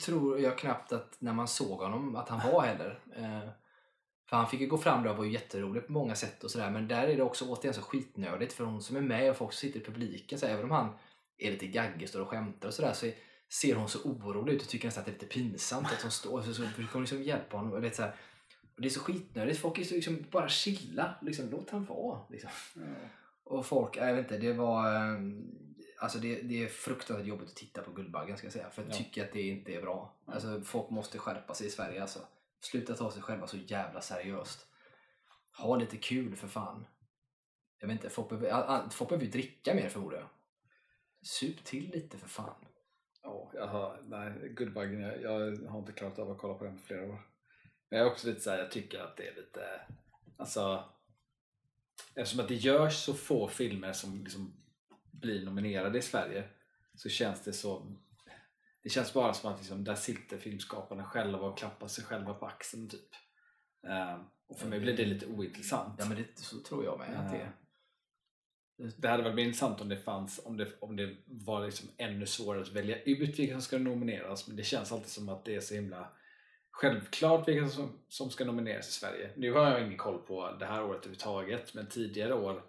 tror 0.00 0.40
jag 0.40 0.58
knappt 0.58 0.92
att 0.92 1.16
när 1.18 1.32
man 1.32 1.48
såg 1.48 1.78
honom 1.78 2.16
att 2.16 2.28
han 2.28 2.52
var 2.52 2.62
heller. 2.62 3.00
Eh, 3.16 3.48
för 4.28 4.36
han 4.36 4.48
fick 4.48 4.60
ju 4.60 4.66
gå 4.66 4.78
fram 4.78 5.02
där 5.02 5.10
och 5.10 5.16
var 5.16 5.24
ju 5.24 5.32
jätterolig 5.32 5.86
på 5.86 5.92
många 5.92 6.14
sätt 6.14 6.44
och 6.44 6.50
sådär. 6.50 6.70
Men 6.70 6.88
där 6.88 7.08
är 7.08 7.16
det 7.16 7.22
också 7.22 7.44
återigen 7.48 7.74
så 7.74 7.82
skitnödigt 7.82 8.52
för 8.52 8.64
hon 8.64 8.82
som 8.82 8.96
är 8.96 9.00
med 9.00 9.30
och 9.30 9.36
folk 9.36 9.52
som 9.52 9.68
sitter 9.68 9.80
i 9.80 9.84
publiken, 9.84 10.38
så 10.38 10.46
även 10.46 10.64
om 10.64 10.70
han 10.70 10.94
är 11.38 11.50
lite 11.50 11.66
gaggig, 11.66 12.08
står 12.08 12.20
och 12.20 12.28
skämtar 12.28 12.68
och 12.68 12.74
sådär 12.74 12.92
så 12.92 13.06
är, 13.06 13.12
ser 13.52 13.74
hon 13.74 13.88
så 13.88 14.02
orolig 14.02 14.52
ut 14.52 14.62
och 14.62 14.68
tycker 14.68 14.88
nästan 14.88 15.00
att 15.02 15.06
det 15.06 15.10
är 15.10 15.12
lite 15.12 15.26
pinsamt 15.26 15.86
att 15.92 16.02
hon 16.02 16.10
står 16.10 16.42
så, 16.42 16.54
så 16.54 16.62
försöker 16.66 16.92
hon 16.92 17.02
liksom 17.02 17.22
hjälpa 17.22 17.56
honom. 17.56 17.72
Och 17.72 17.84
vet, 17.84 17.96
så 17.96 18.02
här, 18.02 18.14
och 18.76 18.82
det 18.82 18.88
är 18.88 18.90
så 18.90 19.00
skitnödigt. 19.00 19.58
Folk 19.58 19.78
är 19.78 19.84
så 19.84 19.94
liksom 19.94 20.24
bara 20.30 20.48
chilla. 20.48 21.14
Liksom, 21.22 21.50
låt 21.50 21.70
han 21.70 21.84
vara. 21.84 22.20
Liksom. 22.30 22.50
Och 23.44 23.66
folk, 23.66 23.96
jag 23.96 24.14
vet 24.14 24.24
inte, 24.24 24.38
det 24.38 24.52
var... 24.52 24.94
eh, 24.94 25.20
Alltså 26.02 26.18
det, 26.18 26.42
det 26.42 26.64
är 26.64 26.68
fruktansvärt 26.68 27.26
jobbigt 27.26 27.48
att 27.48 27.56
titta 27.56 27.82
på 27.82 27.92
Guldbaggen 27.92 28.36
ska 28.36 28.46
jag 28.46 28.52
säga. 28.52 28.70
För 28.70 28.82
jag 28.82 28.90
Ja. 28.90 28.94
tycker 28.96 29.24
att 29.24 29.32
det 29.32 29.42
inte 29.42 29.72
är 29.74 29.82
bra. 29.82 30.14
Ja. 30.26 30.32
Alltså 30.32 30.60
folk 30.60 30.90
måste 30.90 31.18
skärpa 31.18 31.54
sig 31.54 31.66
i 31.66 31.70
Sverige 31.70 32.02
alltså. 32.02 32.18
Sluta 32.60 32.94
ta 32.94 33.10
sig 33.12 33.22
själva 33.22 33.46
så 33.46 33.56
jävla 33.56 34.00
seriöst. 34.00 34.66
Ha 35.58 35.76
lite 35.76 35.96
kul 35.96 36.36
för 36.36 36.48
fan. 36.48 36.86
Jag 37.80 37.88
vet 37.88 38.04
inte, 38.04 38.22
behöver, 38.28 38.88
folk 38.90 39.08
behöver 39.08 39.24
ju 39.24 39.30
dricka 39.30 39.74
mer 39.74 39.88
förmodar 39.88 40.18
jag. 40.18 40.28
Sup 41.22 41.64
till 41.64 41.90
lite 41.90 42.18
för 42.18 42.28
fan. 42.28 42.54
Ja, 43.22 43.50
jag 43.54 43.66
har, 43.66 44.02
nej, 44.08 44.48
Guldbaggen, 44.48 45.00
jag, 45.00 45.22
jag 45.22 45.56
har 45.68 45.78
inte 45.78 45.92
klarat 45.92 46.18
av 46.18 46.30
att 46.30 46.38
kolla 46.38 46.54
på 46.54 46.64
den 46.64 46.76
på 46.76 46.82
flera 46.82 47.02
år. 47.02 47.26
Men 47.90 47.98
jag 47.98 48.06
är 48.06 48.10
också 48.10 48.28
lite 48.28 48.40
så 48.40 48.50
här, 48.50 48.58
jag 48.58 48.70
tycker 48.70 49.00
att 49.00 49.16
det 49.16 49.28
är 49.28 49.34
lite, 49.34 49.80
alltså 50.36 50.84
eftersom 52.14 52.40
att 52.40 52.48
det 52.48 52.54
görs 52.54 52.94
så 52.94 53.14
få 53.14 53.48
filmer 53.48 53.92
som 53.92 54.24
liksom 54.24 54.52
blir 55.10 55.44
nominerade 55.44 55.98
i 55.98 56.02
Sverige 56.02 56.48
så 56.94 57.08
känns 57.08 57.44
det 57.44 57.52
så 57.52 57.96
det 58.82 58.88
känns 58.88 59.12
bara 59.12 59.34
som 59.34 59.52
att 59.52 59.58
liksom, 59.58 59.84
där 59.84 59.94
sitter 59.94 60.38
filmskaparna 60.38 61.04
själva 61.04 61.46
och 61.46 61.58
klappar 61.58 61.88
sig 61.88 62.04
själva 62.04 62.34
på 62.34 62.46
axeln 62.46 62.88
typ. 62.88 63.08
Ehm, 63.88 64.20
och 64.46 64.58
för 64.58 64.68
mig 64.68 64.80
blir 64.80 64.96
det 64.96 65.04
lite 65.04 65.26
ointressant. 65.26 65.94
Ja 65.98 66.06
men 66.06 66.16
det, 66.16 66.38
så 66.38 66.60
tror 66.60 66.84
jag 66.84 66.98
med 66.98 67.20
att 67.20 67.32
det 67.32 67.38
är. 67.38 67.52
Det 68.96 69.08
hade 69.08 69.22
varit 69.22 69.34
mer 69.34 69.44
intressant 69.44 69.80
om 69.80 69.88
det 69.88 69.96
fanns 69.96 70.40
om 70.44 70.56
det, 70.56 70.66
om 70.80 70.96
det 70.96 71.16
var 71.26 71.64
liksom 71.64 71.88
ännu 71.96 72.26
svårare 72.26 72.62
att 72.62 72.72
välja 72.72 73.02
ut 73.02 73.38
vilka 73.38 73.52
som 73.52 73.62
ska 73.62 73.78
nomineras 73.78 74.48
men 74.48 74.56
det 74.56 74.62
känns 74.62 74.92
alltid 74.92 75.08
som 75.08 75.28
att 75.28 75.44
det 75.44 75.56
är 75.56 75.60
så 75.60 75.74
himla 75.74 76.08
självklart 76.70 77.48
vilka 77.48 77.68
som, 77.68 77.92
som 78.08 78.30
ska 78.30 78.44
nomineras 78.44 78.88
i 78.88 78.92
Sverige. 78.92 79.30
Nu 79.36 79.52
har 79.52 79.70
jag 79.70 79.82
ingen 79.82 79.98
koll 79.98 80.18
på 80.18 80.56
det 80.58 80.66
här 80.66 80.82
året 80.82 80.98
överhuvudtaget 80.98 81.74
men 81.74 81.86
tidigare 81.86 82.34
år 82.34 82.62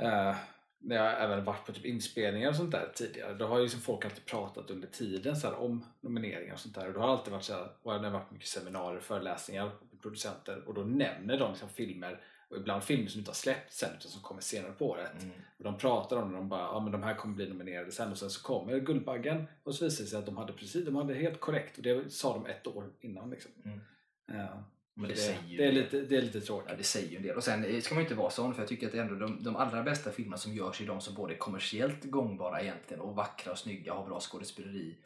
eh, 0.00 0.36
när 0.78 0.96
jag 0.96 1.22
även 1.22 1.44
varit 1.44 1.66
på 1.66 1.72
typ 1.72 1.84
inspelningar 1.84 2.48
och 2.48 2.56
sånt 2.56 2.72
där 2.72 2.92
tidigare 2.94 3.34
då 3.34 3.46
har 3.46 3.56
ju 3.56 3.62
liksom 3.62 3.80
folk 3.80 4.04
alltid 4.04 4.24
pratat 4.24 4.70
under 4.70 4.88
tiden 4.88 5.36
så 5.36 5.46
här, 5.46 5.56
om 5.56 5.84
nomineringar 6.00 6.54
och 6.54 6.60
sånt 6.60 6.74
där 6.74 6.86
och 6.88 6.94
då 6.94 7.00
har 7.00 7.06
det 7.06 7.12
alltid 7.12 7.32
varit 7.32 7.44
så 7.44 7.52
här, 7.52 7.68
och 7.82 7.92
det 7.92 8.06
har 8.06 8.10
varit 8.10 8.30
mycket 8.30 8.48
seminarier, 8.48 9.00
föreläsningar 9.00 9.64
med 9.64 10.00
producenter 10.02 10.68
och 10.68 10.74
då 10.74 10.80
nämner 10.80 11.38
de 11.38 11.50
liksom 11.50 11.68
filmer 11.68 12.20
och 12.50 12.56
ibland 12.56 12.82
filmer 12.82 13.08
som 13.08 13.18
inte 13.18 13.30
har 13.30 13.34
släppts 13.34 13.78
sen 13.78 13.90
utan 13.98 14.10
som 14.10 14.22
kommer 14.22 14.40
senare 14.40 14.72
på 14.72 14.90
året. 14.90 15.22
Mm. 15.22 15.34
Och 15.58 15.64
de 15.64 15.78
pratar 15.78 16.16
om 16.16 16.32
det, 16.32 16.36
de 16.36 16.48
bara 16.48 16.60
ja, 16.60 16.80
men 16.80 16.92
de 16.92 17.02
här 17.02 17.14
kommer 17.14 17.34
bli 17.34 17.48
nominerade 17.48 17.92
sen 17.92 18.10
och 18.10 18.18
sen 18.18 18.30
så 18.30 18.42
kommer 18.42 18.78
Guldbaggen 18.78 19.46
och 19.62 19.74
så 19.74 19.84
visar 19.84 20.04
det 20.04 20.10
sig 20.10 20.18
att 20.18 20.26
de 20.26 20.36
hade 20.36 20.52
precis, 20.52 20.84
de 20.84 20.96
hade 20.96 21.14
helt 21.14 21.40
korrekt 21.40 21.76
och 21.76 21.82
det 21.82 22.12
sa 22.12 22.34
de 22.34 22.46
ett 22.46 22.66
år 22.66 22.90
innan. 23.00 23.30
Liksom. 23.30 23.50
Mm. 23.64 23.80
Ja. 24.26 24.64
Men 24.98 25.08
det, 25.08 25.14
det, 25.14 25.56
det, 25.56 25.64
är 25.64 25.72
lite, 25.72 26.00
det 26.00 26.16
är 26.16 26.22
lite 26.22 26.40
tråkigt. 26.40 26.70
Ja, 26.70 26.76
det 26.76 26.84
säger 26.84 27.08
ju 27.08 27.16
en 27.16 27.22
del. 27.22 27.36
Och 27.36 27.44
sen 27.44 27.64
eh, 27.64 27.80
ska 27.80 27.94
man 27.94 28.02
ju 28.02 28.06
inte 28.06 28.14
vara 28.14 28.30
sån, 28.30 28.54
för 28.54 28.62
jag 28.62 28.68
tycker 28.68 28.88
att 28.88 28.94
ändå 28.94 29.14
de, 29.14 29.42
de 29.42 29.56
allra 29.56 29.82
bästa 29.82 30.10
filmerna 30.10 30.36
som 30.36 30.54
görs 30.54 30.80
är 30.80 30.86
de 30.86 31.00
som 31.00 31.14
både 31.14 31.34
är 31.34 31.38
kommersiellt 31.38 32.04
gångbara 32.04 32.60
egentligen 32.60 33.00
och 33.00 33.16
vackra 33.16 33.52
och 33.52 33.58
snygga 33.58 33.92
och 33.92 33.98
har 33.98 34.06
bra 34.06 34.20
skådespeleri. 34.20 34.96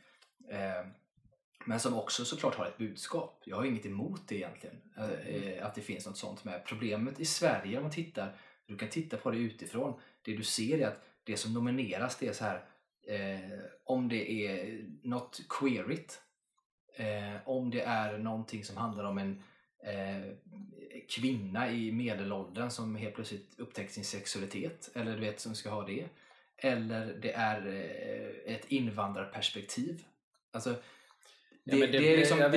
Eh, 0.51 0.87
men 1.65 1.81
som 1.81 1.95
också 1.95 2.25
såklart 2.25 2.55
har 2.55 2.67
ett 2.67 2.79
budskap. 2.79 3.43
Jag 3.45 3.57
har 3.57 3.65
inget 3.65 3.87
emot 3.87 4.29
det 4.29 4.37
egentligen, 4.37 4.77
eh, 4.97 5.37
eh, 5.37 5.67
att 5.67 5.75
det 5.75 5.81
finns 5.81 6.07
något 6.07 6.17
sånt 6.17 6.45
med. 6.45 6.65
Problemet 6.65 7.21
i 7.21 7.25
Sverige 7.25 7.77
om 7.77 7.83
man 7.83 7.93
tittar, 7.93 8.37
du 8.67 8.77
kan 8.77 8.89
titta 8.89 9.17
på 9.17 9.31
det 9.31 9.39
utifrån, 9.39 10.01
det 10.23 10.37
du 10.37 10.43
ser 10.43 10.79
är 10.79 10.87
att 10.87 11.03
det 11.25 11.37
som 11.37 11.55
nomineras 11.55 12.17
det 12.19 12.29
är 12.29 12.33
så 12.33 12.45
här 12.45 12.65
eh, 13.07 13.61
om 13.85 14.09
det 14.09 14.47
är 14.47 14.85
något 15.03 15.41
queerigt, 15.49 16.21
eh, 16.97 17.49
om 17.49 17.71
det 17.71 17.81
är 17.81 18.19
någonting 18.19 18.65
som 18.65 18.77
handlar 18.77 19.05
om 19.05 19.19
en 19.19 19.43
eh, 19.85 20.33
kvinna 21.09 21.73
i 21.73 21.93
medelåldern 21.93 22.71
som 22.71 22.97
helt 22.97 23.15
plötsligt 23.15 23.55
upptäckt 23.59 23.93
sin 23.93 24.05
sexualitet 24.05 24.91
eller 24.95 25.15
du 25.15 25.21
vet 25.21 25.41
som 25.41 25.55
ska 25.55 25.71
ha 25.71 25.87
det. 25.87 26.09
Eller 26.57 27.15
det 27.23 27.33
är 27.33 27.67
eh, 27.67 28.55
ett 28.55 28.65
invandrarperspektiv. 28.69 30.05
Alltså, 30.53 30.75
det, 31.65 31.71
men 31.77 31.81
det- 31.81 31.87
det, 31.99 32.13
är, 32.15 32.17
liksom, 32.17 32.39
det, 32.39 32.49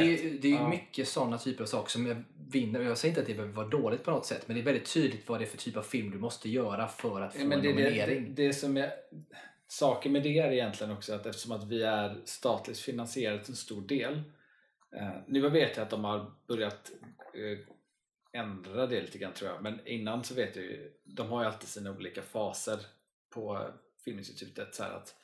det 0.42 0.48
är 0.48 0.56
Ja. 0.56 0.70
mycket 0.70 1.08
sådana 1.08 1.38
typer 1.38 1.64
av 1.64 1.68
saker 1.68 1.90
som 1.92 2.06
jag 2.06 2.24
vinner. 2.52 2.82
Jag 2.82 2.98
säger 2.98 3.12
inte 3.12 3.22
att 3.22 3.28
det 3.28 3.34
behöver 3.34 3.54
vara 3.54 3.68
dåligt 3.68 4.04
på 4.04 4.12
något 4.12 4.26
sätt 4.26 4.48
men 4.48 4.56
det 4.56 4.62
är 4.62 4.66
väldigt 4.66 4.94
tydligt 4.94 5.30
vad 5.30 5.40
det 5.40 5.46
är 5.46 5.48
för 5.48 5.58
typ 5.58 5.78
av 5.78 5.82
film 5.82 6.12
du 6.12 6.18
måste 6.20 6.50
göra 6.50 6.88
för 6.88 7.22
att 7.22 7.34
få 7.34 7.40
Ja, 7.40 7.44
en 7.44 7.50
nominering. 7.50 8.36
det 8.36 8.54
som 8.54 8.78
är, 8.78 8.92
saken 9.68 10.12
med 10.12 10.24
det 10.24 10.40
är 10.40 10.52
egentligen 10.52 10.94
också 10.94 11.14
att 11.14 11.26
eftersom 11.26 11.52
att 11.52 11.68
vi 11.68 11.84
är 11.84 12.22
statligt 12.26 12.80
finansierat 12.80 13.50
en 13.50 13.56
stor 13.56 13.88
del. 13.88 14.14
Eh, 14.96 15.10
nu 15.28 15.50
vet 15.50 15.78
jag 15.78 15.84
att 15.84 15.90
de 15.90 16.04
har 16.04 16.32
börjat 16.48 16.92
eh, 17.34 18.40
ändra 18.42 18.88
det 18.88 19.02
lite 19.02 19.18
grann 19.18 19.34
tror 19.34 19.52
jag. 19.52 19.64
Men 19.64 19.88
innan 19.88 20.24
så 20.24 20.34
vet 20.36 20.56
jag 20.56 20.66
ju, 20.66 20.92
de 21.04 21.28
har 21.30 21.42
ju 21.42 21.48
alltid 21.48 21.70
sina 21.70 21.92
olika 21.92 22.22
faser 22.22 22.80
på 23.34 23.68
Filminstitutet. 24.06 24.76
Så 24.76 24.84
att 24.84 25.16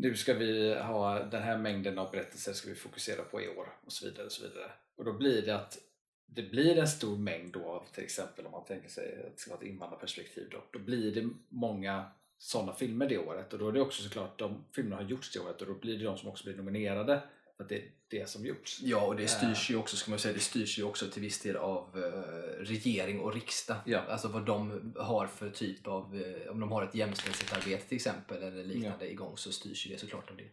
nu 0.00 0.16
ska 0.16 0.34
vi 0.34 0.74
ha 0.74 1.24
den 1.24 1.42
här 1.42 1.58
mängden 1.58 1.98
av 1.98 2.10
berättelser 2.10 2.52
ska 2.52 2.68
vi 2.68 2.74
fokusera 2.74 3.22
på 3.22 3.42
i 3.42 3.48
år 3.48 3.68
och 3.84 3.92
så 3.92 4.06
vidare. 4.06 4.26
Och 4.26 4.32
så 4.32 4.42
vidare. 4.42 4.70
Och 4.96 5.04
då 5.04 5.12
blir 5.12 5.42
det 5.42 5.56
att 5.56 5.78
det 6.26 6.42
blir 6.42 6.78
en 6.78 6.88
stor 6.88 7.18
mängd 7.18 7.52
då 7.52 7.64
av 7.64 7.84
till 7.94 8.04
exempel 8.04 8.46
om 8.46 8.52
man 8.52 8.64
tänker 8.64 8.88
sig 8.88 9.24
att 9.26 9.34
det 9.34 9.40
ska 9.40 9.50
vara 9.50 9.60
ett 9.60 9.66
invandrarperspektiv 9.66 10.48
då, 10.50 10.64
då 10.70 10.78
blir 10.78 11.14
det 11.14 11.28
många 11.48 12.04
sådana 12.38 12.74
filmer 12.74 13.08
det 13.08 13.18
året 13.18 13.52
och 13.52 13.58
då 13.58 13.68
är 13.68 13.72
det 13.72 13.80
också 13.80 14.02
såklart 14.02 14.38
de 14.38 14.64
filmerna 14.72 14.96
har 14.96 15.08
gjorts 15.08 15.32
det 15.32 15.40
året 15.40 15.60
och 15.60 15.66
då 15.66 15.74
blir 15.74 15.98
det 15.98 16.04
de 16.04 16.18
som 16.18 16.28
också 16.28 16.44
blir 16.44 16.56
nominerade 16.56 17.22
att 17.58 17.68
det 17.68 17.76
är 17.76 17.90
det 18.08 18.28
som 18.28 18.46
gjorts. 18.46 18.80
Ja, 18.82 19.06
och 19.06 19.16
det 19.16 19.28
styrs 19.28 19.70
ju 19.70 19.76
också, 19.76 19.96
ska 19.96 20.10
man 20.10 20.18
säga, 20.18 20.34
det 20.34 20.40
styrs 20.40 20.78
ju 20.78 20.82
också 20.82 21.06
till 21.10 21.22
viss 21.22 21.40
del 21.40 21.56
av 21.56 21.98
eh, 21.98 22.64
regering 22.64 23.20
och 23.20 23.34
riksdag. 23.34 23.76
Ja. 23.84 24.00
Alltså 24.08 24.28
vad 24.28 24.46
de 24.46 24.92
har 24.96 25.26
för 25.26 25.50
typ 25.50 25.86
av, 25.86 26.22
eh, 26.22 26.50
om 26.50 26.60
de 26.60 26.72
har 26.72 26.84
ett 26.84 26.94
jämställdhetsarbete 26.94 27.88
till 27.88 27.96
exempel 27.96 28.42
eller 28.42 28.64
liknande 28.64 29.10
igång 29.10 29.36
så 29.36 29.52
styrs 29.52 29.86
ju 29.86 29.90
det 29.92 29.98
såklart 29.98 30.30
av 30.30 30.36
det. 30.36 30.50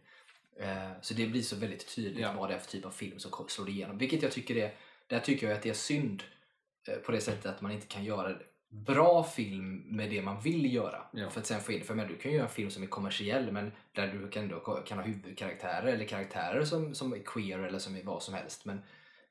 Eh, 0.64 0.90
så 1.02 1.14
det 1.14 1.26
blir 1.26 1.42
så 1.42 1.56
väldigt 1.56 1.94
tydligt 1.94 2.20
Ja. 2.22 2.32
vad 2.32 2.50
det 2.50 2.54
är 2.54 2.58
för 2.58 2.70
typ 2.70 2.84
av 2.84 2.90
film 2.90 3.18
som 3.18 3.46
slår 3.48 3.68
igenom. 3.68 3.98
Vilket 3.98 4.22
jag 4.22 4.32
tycker 4.32 4.56
är, 4.56 4.74
där 5.06 5.20
tycker 5.20 5.46
jag 5.46 5.56
att 5.56 5.62
det 5.62 5.70
är 5.70 5.74
synd 5.74 6.22
eh, 6.88 6.94
på 6.94 7.12
det 7.12 7.20
sättet 7.20 7.46
att 7.46 7.60
man 7.60 7.72
inte 7.72 7.86
kan 7.86 8.04
göra 8.04 8.38
bra 8.68 9.24
film 9.24 9.76
med 9.86 10.10
det 10.10 10.22
man 10.22 10.40
vill 10.40 10.74
göra. 10.74 11.02
Ja. 11.12 11.30
För 11.30 11.40
att 11.40 11.46
sen 11.46 11.60
få 11.60 11.72
in, 11.72 11.84
för 11.84 11.94
men 11.94 12.08
du 12.08 12.16
kan 12.16 12.30
ju 12.30 12.36
göra 12.36 12.46
en 12.48 12.52
film 12.54 12.70
som 12.70 12.82
är 12.82 12.86
kommersiell 12.86 13.52
men 13.52 13.72
där 13.92 14.06
du 14.08 14.28
kan, 14.28 14.48
då, 14.48 14.60
kan 14.60 14.98
ha 14.98 15.04
huvudkaraktärer 15.04 15.86
eller 15.92 16.04
karaktärer 16.04 16.64
som, 16.64 16.94
som 16.94 17.12
är 17.12 17.18
queer 17.18 17.58
eller 17.58 17.78
som 17.78 17.96
är 17.96 18.02
vad 18.02 18.22
som 18.22 18.34
helst. 18.34 18.64
Men 18.64 18.76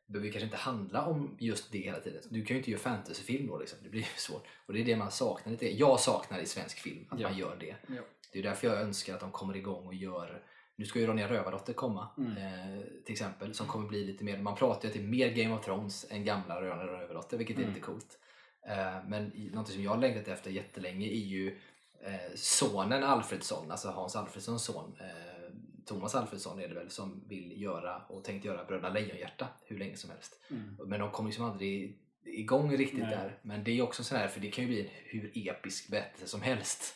det 0.08 0.14
behöver 0.14 0.32
kanske 0.32 0.46
inte 0.46 0.58
handla 0.58 1.06
om 1.06 1.36
just 1.40 1.72
det 1.72 1.78
hela 1.78 2.00
tiden. 2.00 2.22
Du 2.30 2.46
kan 2.46 2.56
ju 2.56 2.60
inte 2.60 2.72
göra 2.72 2.82
fantasyfilm 2.82 3.48
då 3.48 3.60
liksom. 3.60 3.80
Det 3.84 3.90
blir 3.90 4.02
ju 4.02 4.08
svårt. 4.18 4.44
Och 4.66 4.74
det 4.74 4.82
är 4.82 4.86
det 4.86 4.96
man 4.96 5.12
saknar 5.12 5.52
lite. 5.52 5.78
Jag 5.78 6.00
saknar 6.00 6.40
i 6.40 6.46
svensk 6.46 6.80
film 6.80 7.06
att 7.10 7.20
Ja. 7.20 7.30
man 7.30 7.38
gör 7.38 7.56
det. 7.60 7.76
Ja. 7.96 8.02
Det 8.32 8.40
är 8.40 8.44
därför 8.44 8.68
jag 8.68 8.82
önskar 8.82 9.14
att 9.14 9.20
de 9.20 9.32
kommer 9.32 9.56
igång 9.56 9.88
och 9.88 9.94
gör 9.96 10.42
nu 10.78 10.86
ska 10.86 11.00
ju 11.00 11.08
Ronja 11.08 11.28
Rövardotter 11.30 11.74
komma 11.74 12.08
Mm. 12.18 12.32
eh, 12.38 12.82
till 13.06 13.12
exempel 13.14 13.54
som 13.54 13.68
kommer 13.68 13.88
bli 13.90 14.04
lite 14.04 14.24
mer, 14.24 14.38
man 14.38 14.56
pratar 14.56 14.82
ju 14.84 14.88
att 14.88 14.94
det 14.94 15.00
är 15.00 15.08
mer 15.08 15.30
Game 15.30 15.56
of 15.56 15.66
Thrones 15.66 16.06
än 16.10 16.26
gamla 16.26 16.62
Ronja 16.62 16.88
Rövardotter 16.88 17.38
vilket 17.38 17.56
är 17.58 17.62
Mm. 17.62 17.74
lite 17.74 17.86
coolt. 17.86 18.20
Eh, 18.68 18.98
men 19.08 19.32
något 19.54 19.68
som 19.68 19.84
jag 19.84 19.92
har 19.92 19.98
längtat 19.98 20.28
efter 20.28 20.52
jättelänge 20.52 21.08
är 21.08 21.26
ju 21.26 21.60
eh, 22.06 22.36
sonen 22.36 23.04
Alfredsson, 23.04 23.72
alltså 23.72 23.90
Hans 23.90 24.16
Alfredssons 24.16 24.64
son. 24.64 24.98
Eh, 25.00 25.54
Thomas 25.86 26.16
Alfredsson 26.16 26.60
är 26.60 26.68
det 26.68 26.76
väl 26.76 26.90
som 26.90 27.24
vill 27.28 27.62
göra 27.62 28.02
och 28.10 28.24
tänkt 28.24 28.46
göra 28.46 28.66
Bröderna 28.66 28.90
Lejonhjärta 28.90 29.48
hur 29.66 29.78
länge 29.80 29.98
som 29.98 30.10
helst. 30.10 30.40
Mm. 30.50 30.76
Men 30.90 31.00
de 31.00 31.12
kommer 31.12 31.30
liksom 31.30 31.46
aldrig 31.46 32.00
igång 32.24 32.78
riktigt 32.78 33.00
Nej. 33.00 33.10
där. 33.10 33.40
Men 33.42 33.64
det 33.64 33.72
är 33.72 33.82
också 33.82 34.04
sån 34.04 34.18
här, 34.18 34.28
för 34.28 34.40
det 34.40 34.52
kan 34.52 34.64
ju 34.64 34.68
bli 34.70 34.82
en 34.82 34.90
hur 34.92 35.32
episk 35.50 35.92
berättelse 35.92 36.28
som 36.28 36.42
helst 36.42 36.96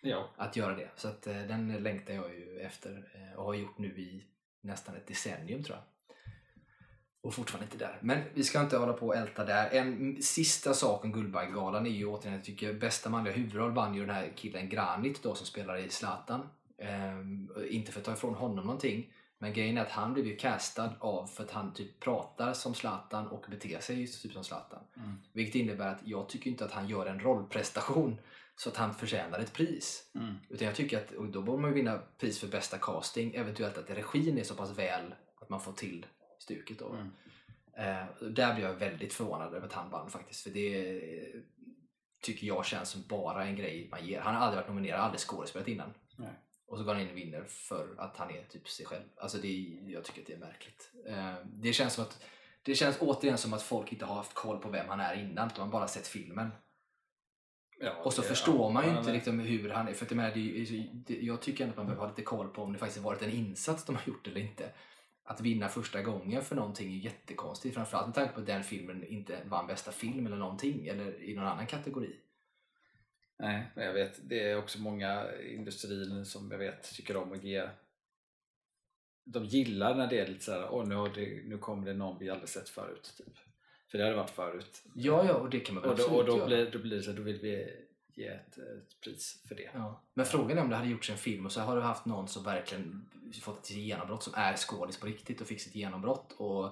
Ja. 0.00 0.28
att 0.36 0.56
göra 0.56 0.74
det. 0.76 0.90
Så 0.96 1.08
att, 1.08 1.22
den 1.22 1.82
längtar 1.82 2.14
jag 2.14 2.34
ju 2.34 2.60
efter 2.60 3.04
och 3.36 3.44
har 3.44 3.54
gjort 3.54 3.78
nu 3.78 3.88
i 3.88 4.24
nästan 4.60 4.96
ett 4.96 5.06
decennium 5.06 5.64
tror 5.64 5.76
jag. 5.76 5.84
Och 7.28 7.34
fortfarande 7.34 7.64
inte 7.64 7.84
där. 7.84 7.98
Men 8.00 8.18
vi 8.34 8.44
ska 8.44 8.60
inte 8.60 8.76
hålla 8.76 8.92
på 8.92 9.06
och 9.06 9.16
älta 9.16 9.44
där. 9.44 9.70
En 9.70 10.22
sista 10.22 10.74
sak 10.74 11.04
om 11.04 11.12
Guldbaggegalan 11.12 11.86
är 11.86 11.90
ju 11.90 12.06
återigen, 12.06 12.34
jag 12.34 12.44
tycker 12.44 12.74
bästa 12.74 13.10
manliga 13.10 13.34
huvudroll 13.34 13.72
vann 13.72 13.94
ju 13.94 14.06
den 14.06 14.14
här 14.14 14.32
killen 14.36 14.68
Granit 14.68 15.22
då 15.22 15.34
som 15.34 15.46
spelar 15.46 15.76
i 15.76 15.88
Zlatan. 15.88 16.48
Ehm, 16.78 17.48
inte 17.70 17.92
för 17.92 18.00
att 18.00 18.06
ta 18.06 18.12
ifrån 18.12 18.34
honom 18.34 18.66
någonting. 18.66 19.12
Men 19.38 19.52
grejen 19.52 19.78
är 19.78 19.82
att 19.82 19.90
han 19.90 20.12
blev 20.12 20.26
ju 20.26 20.36
castad 20.36 20.92
av 21.00 21.26
för 21.26 21.44
att 21.44 21.50
han 21.50 21.74
typ 21.74 22.00
pratar 22.00 22.52
som 22.52 22.74
Zlatan 22.74 23.26
och 23.26 23.46
beter 23.50 23.80
sig 23.80 24.06
typ 24.06 24.32
som 24.32 24.44
Zlatan. 24.44 24.80
Mm. 24.96 25.16
Vilket 25.32 25.54
innebär 25.54 25.88
att 25.88 26.00
jag 26.04 26.28
tycker 26.28 26.50
inte 26.50 26.64
att 26.64 26.72
han 26.72 26.88
gör 26.88 27.06
en 27.06 27.20
rollprestation 27.20 28.20
så 28.56 28.68
att 28.68 28.76
han 28.76 28.94
förtjänar 28.94 29.38
ett 29.38 29.52
pris. 29.52 30.10
Mm. 30.14 30.34
Utan 30.48 30.66
jag 30.66 30.76
tycker 30.76 30.98
att 30.98 31.12
och 31.12 31.26
då 31.26 31.42
borde 31.42 31.62
man 31.62 31.70
ju 31.70 31.74
vinna 31.74 31.98
pris 32.18 32.40
för 32.40 32.48
bästa 32.48 32.78
casting. 32.78 33.34
Eventuellt 33.34 33.78
att 33.78 33.90
regin 33.90 34.38
är 34.38 34.44
så 34.44 34.54
pass 34.54 34.78
väl 34.78 35.14
att 35.40 35.48
man 35.48 35.60
får 35.60 35.72
till 35.72 36.06
stuket. 36.48 36.78
Då. 36.78 36.88
Mm. 36.88 37.10
Eh, 37.78 38.06
där 38.30 38.54
blir 38.54 38.64
jag 38.64 38.74
väldigt 38.74 39.12
förvånad 39.14 39.54
över 39.54 39.66
att 39.66 39.72
han 39.72 39.90
vann 39.90 40.10
faktiskt. 40.10 40.42
För 40.42 40.50
det 40.50 41.00
tycker 42.22 42.46
jag 42.46 42.66
känns 42.66 42.88
som 42.90 43.02
bara 43.08 43.44
en 43.44 43.56
grej 43.56 43.88
man 43.90 44.06
ger. 44.06 44.20
Han 44.20 44.34
har 44.34 44.42
aldrig 44.42 44.56
varit 44.62 44.68
nominerad, 44.68 45.00
aldrig 45.00 45.20
skådespelat 45.20 45.68
innan. 45.68 45.94
Nej. 46.16 46.32
Och 46.66 46.78
så 46.78 46.84
går 46.84 46.92
han 46.94 47.02
in 47.02 47.10
och 47.10 47.16
vinner 47.16 47.44
för 47.44 47.94
att 47.98 48.16
han 48.16 48.30
är 48.30 48.42
typ 48.42 48.68
sig 48.68 48.86
själv. 48.86 49.04
Alltså 49.16 49.38
det 49.38 49.48
jag 49.86 50.04
tycker 50.04 50.20
att 50.20 50.26
det 50.26 50.32
är 50.32 50.38
märkligt. 50.38 50.92
Eh, 51.08 51.34
det 51.44 51.72
känns 51.72 51.94
som 51.94 52.04
att 52.04 52.24
det 52.62 52.74
känns 52.74 52.98
återigen 53.00 53.38
som 53.38 53.52
att 53.52 53.62
folk 53.62 53.92
inte 53.92 54.04
har 54.04 54.14
haft 54.14 54.34
koll 54.34 54.58
på 54.58 54.68
vem 54.70 54.88
han 54.88 55.00
är 55.00 55.14
innan. 55.14 55.50
De 55.54 55.60
har 55.60 55.68
bara 55.68 55.88
sett 55.88 56.06
filmen. 56.06 56.50
Ja, 57.80 57.92
Och 58.04 58.12
så 58.12 58.22
det- 58.22 58.28
förstår 58.28 58.60
ja, 58.60 58.68
man 58.70 58.84
ju 58.84 58.90
ja, 58.90 58.98
inte 58.98 59.12
liksom 59.12 59.38
hur 59.40 59.70
han 59.70 59.88
är. 59.88 59.92
För 59.92 60.04
att 60.04 60.10
jag, 60.10 60.16
menar, 60.16 60.30
det 61.06 61.14
jag 61.20 61.42
tycker 61.42 61.64
ändå 61.64 61.72
att 61.72 61.76
man 61.76 61.86
behöver 61.86 62.02
ha 62.02 62.08
lite 62.10 62.22
koll 62.22 62.48
på 62.48 62.62
om 62.62 62.72
det 62.72 62.78
faktiskt 62.78 63.04
varit 63.04 63.22
en 63.22 63.30
insats 63.30 63.84
de 63.84 63.96
har 63.96 64.02
gjort 64.06 64.26
eller 64.26 64.40
inte. 64.40 64.72
Att 65.28 65.40
vinna 65.40 65.68
första 65.68 66.02
gången 66.02 66.42
för 66.42 66.56
någonting 66.56 66.94
är 66.94 66.98
jättekonstigt. 66.98 67.74
Framförallt 67.74 68.06
med 68.06 68.14
tanke 68.14 68.34
på 68.34 68.40
att 68.40 68.46
den 68.46 68.62
filmen 68.62 69.06
inte 69.06 69.42
vann 69.44 69.66
bästa 69.66 69.92
film 69.92 70.26
eller 70.26 70.36
någonting. 70.36 70.86
Eller 70.86 71.22
i 71.22 71.34
någon 71.34 71.46
annan 71.46 71.66
kategori. 71.66 72.16
Nej, 73.38 73.70
jag 73.74 73.92
vet. 73.92 74.28
Det 74.28 74.50
är 74.50 74.58
också 74.58 74.80
många 74.80 75.32
i 75.32 75.54
industrin 75.54 76.24
som 76.24 76.50
jag 76.50 76.58
vet 76.58 76.94
tycker 76.94 77.16
om 77.16 77.32
att 77.32 77.44
ge 77.44 77.68
de 79.24 79.44
gillar 79.44 79.94
när 79.94 80.06
det 80.06 80.18
är 80.18 80.26
lite 80.26 80.44
såhär, 80.44 80.68
åh 80.70 80.88
nu, 80.88 81.10
det, 81.14 81.42
nu 81.44 81.58
kommer 81.58 81.86
det 81.86 81.94
någon 81.94 82.18
vi 82.18 82.30
aldrig 82.30 82.48
sett 82.48 82.68
förut. 82.68 83.14
Typ. 83.16 83.38
För 83.90 83.98
det 83.98 84.04
har 84.04 84.10
det 84.10 84.16
varit 84.16 84.30
förut. 84.30 84.82
Ja, 84.94 85.24
ja, 85.24 85.34
och 85.34 85.50
det 85.50 85.60
kan 85.60 85.74
man 85.74 85.84
Och 85.84 85.96
då, 85.96 86.04
och 86.04 86.20
absolut 86.20 86.26
då, 86.26 86.36
göra. 86.36 86.46
blir, 86.46 86.70
då 86.70 86.78
blir 86.78 86.96
det 86.96 87.02
så, 87.02 87.12
då 87.12 87.22
vill 87.22 87.40
vi 87.40 87.86
ge 88.14 88.26
ett, 88.26 88.58
ett 88.58 89.00
pris 89.00 89.44
för 89.48 89.54
det. 89.54 89.70
Ja. 89.74 90.02
Men 90.14 90.26
frågan 90.26 90.58
är 90.58 90.62
om 90.62 90.70
det 90.70 90.76
hade 90.76 90.88
gjorts 90.88 91.10
en 91.10 91.16
film 91.16 91.46
och 91.46 91.52
så 91.52 91.60
har 91.60 91.76
du 91.76 91.82
haft 91.82 92.06
någon 92.06 92.28
som 92.28 92.44
verkligen 92.44 93.08
fått 93.32 93.64
ett 93.64 93.70
genombrott 93.70 94.22
som 94.22 94.34
är 94.36 94.56
skådis 94.56 95.00
på 95.00 95.06
riktigt 95.06 95.40
och 95.40 95.46
fick 95.46 95.60
sitt 95.60 95.74
genombrott 95.74 96.32
och 96.32 96.70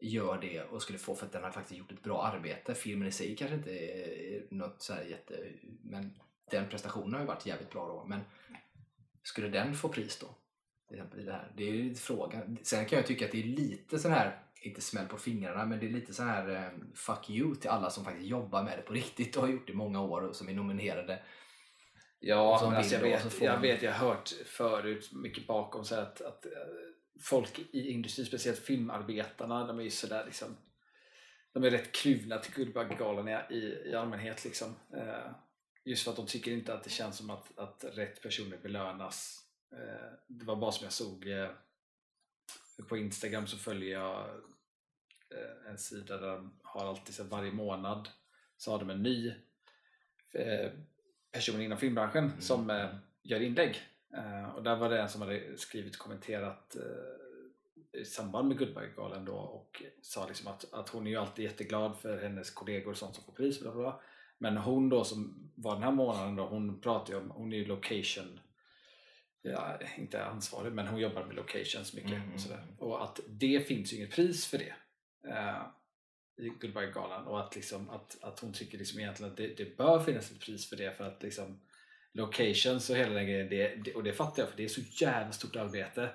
gör 0.00 0.38
det 0.40 0.62
och 0.62 0.82
skulle 0.82 0.98
få 0.98 1.14
för 1.14 1.26
att 1.26 1.32
den 1.32 1.42
har 1.42 1.50
faktiskt 1.50 1.78
gjort 1.78 1.92
ett 1.92 2.02
bra 2.02 2.22
arbete. 2.22 2.74
Filmen 2.74 3.08
i 3.08 3.12
sig 3.12 3.36
kanske 3.36 3.56
inte 3.56 3.70
är 3.70 4.46
något 4.50 4.82
så 4.82 4.92
här 4.92 5.04
jätte... 5.04 5.34
Men 5.82 6.20
den 6.50 6.68
prestationen 6.68 7.12
har 7.12 7.20
ju 7.20 7.26
varit 7.26 7.46
jävligt 7.46 7.70
bra 7.70 7.88
då. 7.88 8.04
Men 8.06 8.20
skulle 9.22 9.48
den 9.48 9.74
få 9.74 9.88
pris 9.88 10.18
då? 10.18 10.26
Till 10.88 10.96
exempel 10.96 11.20
i 11.20 11.24
det 11.24 11.32
här. 11.32 11.52
Det 11.56 11.64
är 11.68 11.72
ju 11.72 11.82
lite 11.82 12.00
frågan. 12.00 12.58
Sen 12.62 12.86
kan 12.86 12.96
jag 12.96 13.06
tycka 13.06 13.24
att 13.24 13.32
det 13.32 13.42
är 13.42 13.46
lite 13.46 13.98
sån 13.98 14.10
här, 14.10 14.42
inte 14.62 14.80
smäll 14.80 15.06
på 15.06 15.16
fingrarna, 15.16 15.66
men 15.66 15.80
det 15.80 15.86
är 15.86 15.90
lite 15.90 16.14
så 16.14 16.22
här 16.22 16.48
eh, 16.48 16.70
fuck 16.94 17.30
you 17.30 17.54
till 17.54 17.70
alla 17.70 17.90
som 17.90 18.04
faktiskt 18.04 18.28
jobbar 18.28 18.62
med 18.62 18.78
det 18.78 18.82
på 18.82 18.92
riktigt 18.92 19.36
och 19.36 19.42
har 19.42 19.50
gjort 19.50 19.66
det 19.66 19.72
i 19.72 19.76
många 19.76 20.00
år 20.00 20.22
och 20.22 20.36
som 20.36 20.48
är 20.48 20.54
nominerade. 20.54 21.22
Ja, 22.22 22.58
Som 22.58 22.74
alltså 22.74 22.94
jag, 22.94 23.02
vet, 23.02 23.32
får 23.32 23.46
jag 23.46 23.60
vet, 23.60 23.82
jag 23.82 23.92
har 23.92 24.08
hört 24.08 24.28
förut 24.46 25.12
mycket 25.12 25.46
bakom 25.46 25.84
så 25.84 25.94
att, 25.94 26.20
att 26.20 26.46
eh, 26.46 26.52
folk 27.20 27.58
i 27.58 27.90
industrin, 27.90 28.26
speciellt 28.26 28.58
filmarbetarna, 28.58 29.66
de 29.66 29.78
är 29.78 29.82
ju 29.82 29.90
sådär 29.90 30.24
liksom 30.24 30.56
de 31.52 31.64
är 31.64 31.70
rätt 31.70 31.92
kluvna 31.92 32.38
till 32.38 32.54
Guldbaggegalan 32.54 33.28
i, 33.28 33.82
i 33.86 33.94
allmänhet. 33.94 34.44
Liksom. 34.44 34.74
Eh, 34.94 35.32
just 35.84 36.04
för 36.04 36.10
att 36.10 36.16
de 36.16 36.26
tycker 36.26 36.52
inte 36.52 36.74
att 36.74 36.84
det 36.84 36.90
känns 36.90 37.16
som 37.16 37.30
att, 37.30 37.58
att 37.58 37.84
rätt 37.84 38.22
personer 38.22 38.58
belönas. 38.62 39.44
Eh, 39.72 40.12
det 40.26 40.44
var 40.44 40.56
bara 40.56 40.72
som 40.72 40.84
jag 40.84 40.92
såg 40.92 41.28
eh, 41.28 41.50
på 42.88 42.96
Instagram 42.96 43.46
så 43.46 43.56
följer 43.56 43.92
jag 43.92 44.28
eh, 45.30 45.70
en 45.70 45.78
sida 45.78 46.16
där 46.16 46.28
de 46.28 46.60
har 46.62 46.88
alltid 46.88 47.14
så 47.14 47.24
varje 47.24 47.52
månad 47.52 48.08
så 48.56 48.70
har 48.70 48.78
de 48.78 48.90
en 48.90 49.02
ny 49.02 49.34
eh, 51.32 51.38
person 51.38 51.60
inom 51.60 51.78
filmbranschen 51.78 52.24
Mm. 52.24 52.40
som 52.40 52.70
eh, 52.70 52.86
gör 53.22 53.40
inlägg. 53.40 53.76
Eh, 54.16 54.48
och 54.54 54.62
där 54.62 54.76
var 54.76 54.90
det 54.90 55.00
en 55.02 55.08
som 55.08 55.20
hade 55.22 55.56
skrivit 55.58 55.98
kommenterat 55.98 56.76
eh, 56.76 58.00
i 58.00 58.04
samband 58.04 58.48
med 58.48 58.58
Guldbaggegalan 58.58 59.24
då 59.24 59.34
och 59.34 59.82
sa 60.02 60.26
liksom 60.28 60.48
att, 60.48 60.72
att 60.74 60.88
hon 60.88 61.06
är 61.06 61.10
ju 61.10 61.16
alltid 61.16 61.44
jätteglad 61.44 61.96
för 61.98 62.22
hennes 62.22 62.50
kollegor 62.50 62.90
och 62.90 62.96
sånt 62.96 63.14
som 63.14 63.24
får 63.24 63.32
pris. 63.32 63.60
Bla 63.60 63.72
bla 63.72 63.80
bla. 63.82 64.00
Men 64.38 64.56
hon 64.56 64.88
då 64.88 65.04
som 65.04 65.50
var 65.56 65.74
den 65.74 65.82
här 65.82 65.90
månaden 65.90 66.36
då, 66.36 66.46
hon 66.46 66.80
pratar 66.80 67.12
ju 67.14 67.20
om, 67.20 67.30
hon 67.30 67.52
är 67.52 67.56
ju 67.56 67.64
location 67.66 68.40
ja, 69.42 69.78
inte 69.98 70.24
ansvarig 70.24 70.72
men 70.72 70.86
hon 70.86 71.00
jobbar 71.00 71.24
med 71.24 71.36
locations 71.36 71.94
mycket 71.94 72.12
Mm. 72.12 72.34
och 72.34 72.40
sådär. 72.40 72.66
Och 72.78 73.04
att 73.04 73.20
det 73.28 73.68
finns 73.68 73.92
ju 73.92 73.96
inget 73.96 74.10
pris 74.14 74.46
för 74.46 74.58
det 74.58 74.74
eh, 75.30 75.62
Guldbaggegalan 76.60 77.26
och 77.26 77.40
att, 77.40 77.54
liksom, 77.54 77.90
att, 77.90 78.16
att 78.20 78.40
hon 78.40 78.52
tycker 78.52 78.78
liksom 78.78 79.00
egentligen 79.00 79.30
att 79.32 79.36
det, 79.36 79.56
det 79.56 79.76
bör 79.76 80.04
finnas 80.04 80.30
ett 80.30 80.40
pris 80.40 80.68
för 80.68 80.76
det 80.76 80.96
för 80.96 81.04
att 81.04 81.22
liksom 81.22 81.60
locations 82.12 82.90
och 82.90 82.96
hela 82.96 83.14
den 83.14 83.26
grejen, 83.26 83.48
det, 83.48 83.74
det, 83.84 83.94
och 83.94 84.02
det 84.02 84.12
fattar 84.12 84.42
jag 84.42 84.50
för 84.50 84.56
det 84.56 84.64
är 84.64 84.68
så 84.68 84.80
jävla 85.04 85.32
stort 85.32 85.56
arbete 85.56 86.10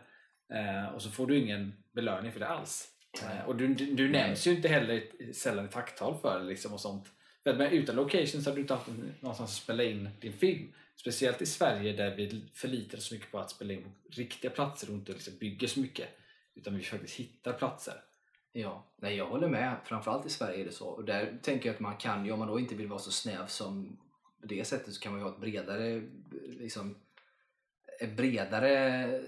eh, 0.53 0.95
och 0.95 1.01
så 1.01 1.11
får 1.11 1.27
du 1.27 1.37
ingen 1.37 1.73
belöning 1.91 2.31
för 2.31 2.39
det 2.39 2.47
alls. 2.47 2.87
Eh, 3.23 3.47
och 3.47 3.55
du, 3.55 3.73
du, 3.73 3.95
du 3.95 4.09
nämns 4.09 4.47
ju 4.47 4.55
inte 4.55 4.67
heller 4.67 5.03
sällan 5.33 5.65
i 5.65 5.69
tacktal 5.69 6.17
för 6.21 6.39
det 6.39 6.45
liksom 6.45 6.73
och 6.73 6.81
sånt. 6.81 7.07
För 7.43 7.49
att, 7.49 7.57
men 7.57 7.71
utan 7.71 7.95
locations 7.95 8.45
hade 8.45 8.57
du 8.57 8.61
inte 8.61 8.73
haft 8.73 8.87
någonstans 9.19 9.51
att 9.51 9.63
spela 9.63 9.83
in 9.83 10.09
din 10.21 10.33
film. 10.33 10.73
Speciellt 10.95 11.41
i 11.41 11.45
Sverige 11.45 11.93
där 11.93 12.15
vi 12.15 12.41
förlitar 12.53 12.97
oss 12.97 13.11
mycket 13.11 13.31
på 13.31 13.39
att 13.39 13.51
spela 13.51 13.73
in 13.73 13.83
på 13.83 13.89
riktiga 14.09 14.51
platser 14.51 14.89
och 14.89 14.95
inte 14.95 15.11
liksom 15.11 15.33
bygger 15.39 15.67
så 15.67 15.79
mycket. 15.79 16.07
Utan 16.55 16.77
vi 16.77 16.83
faktiskt 16.83 17.15
hittar 17.15 17.53
platser. 17.53 17.93
Ja, 18.57 18.83
nej 18.95 19.15
jag 19.15 19.25
håller 19.25 19.47
med. 19.47 19.75
Framförallt 19.83 20.25
i 20.25 20.29
Sverige 20.29 20.61
är 20.61 20.65
det 20.65 20.71
så. 20.71 20.87
Och 20.87 21.05
där 21.05 21.37
tänker 21.41 21.69
jag 21.69 21.73
att 21.73 21.79
man 21.79 21.97
kan 21.97 22.25
ju, 22.25 22.31
om 22.31 22.39
man 22.39 22.47
då 22.47 22.59
inte 22.59 22.75
vill 22.75 22.87
vara 22.87 22.99
så 22.99 23.11
snäv 23.11 23.47
som 23.47 23.97
på 24.41 24.47
det 24.47 24.67
sättet 24.67 24.93
så 24.93 25.01
kan 25.01 25.11
man 25.11 25.21
ju 25.21 25.25
ha 25.25 25.33
ett 25.33 25.41
bredare, 25.41 26.01
liksom, 26.59 26.95
en 27.99 28.15
bredare 28.15 29.21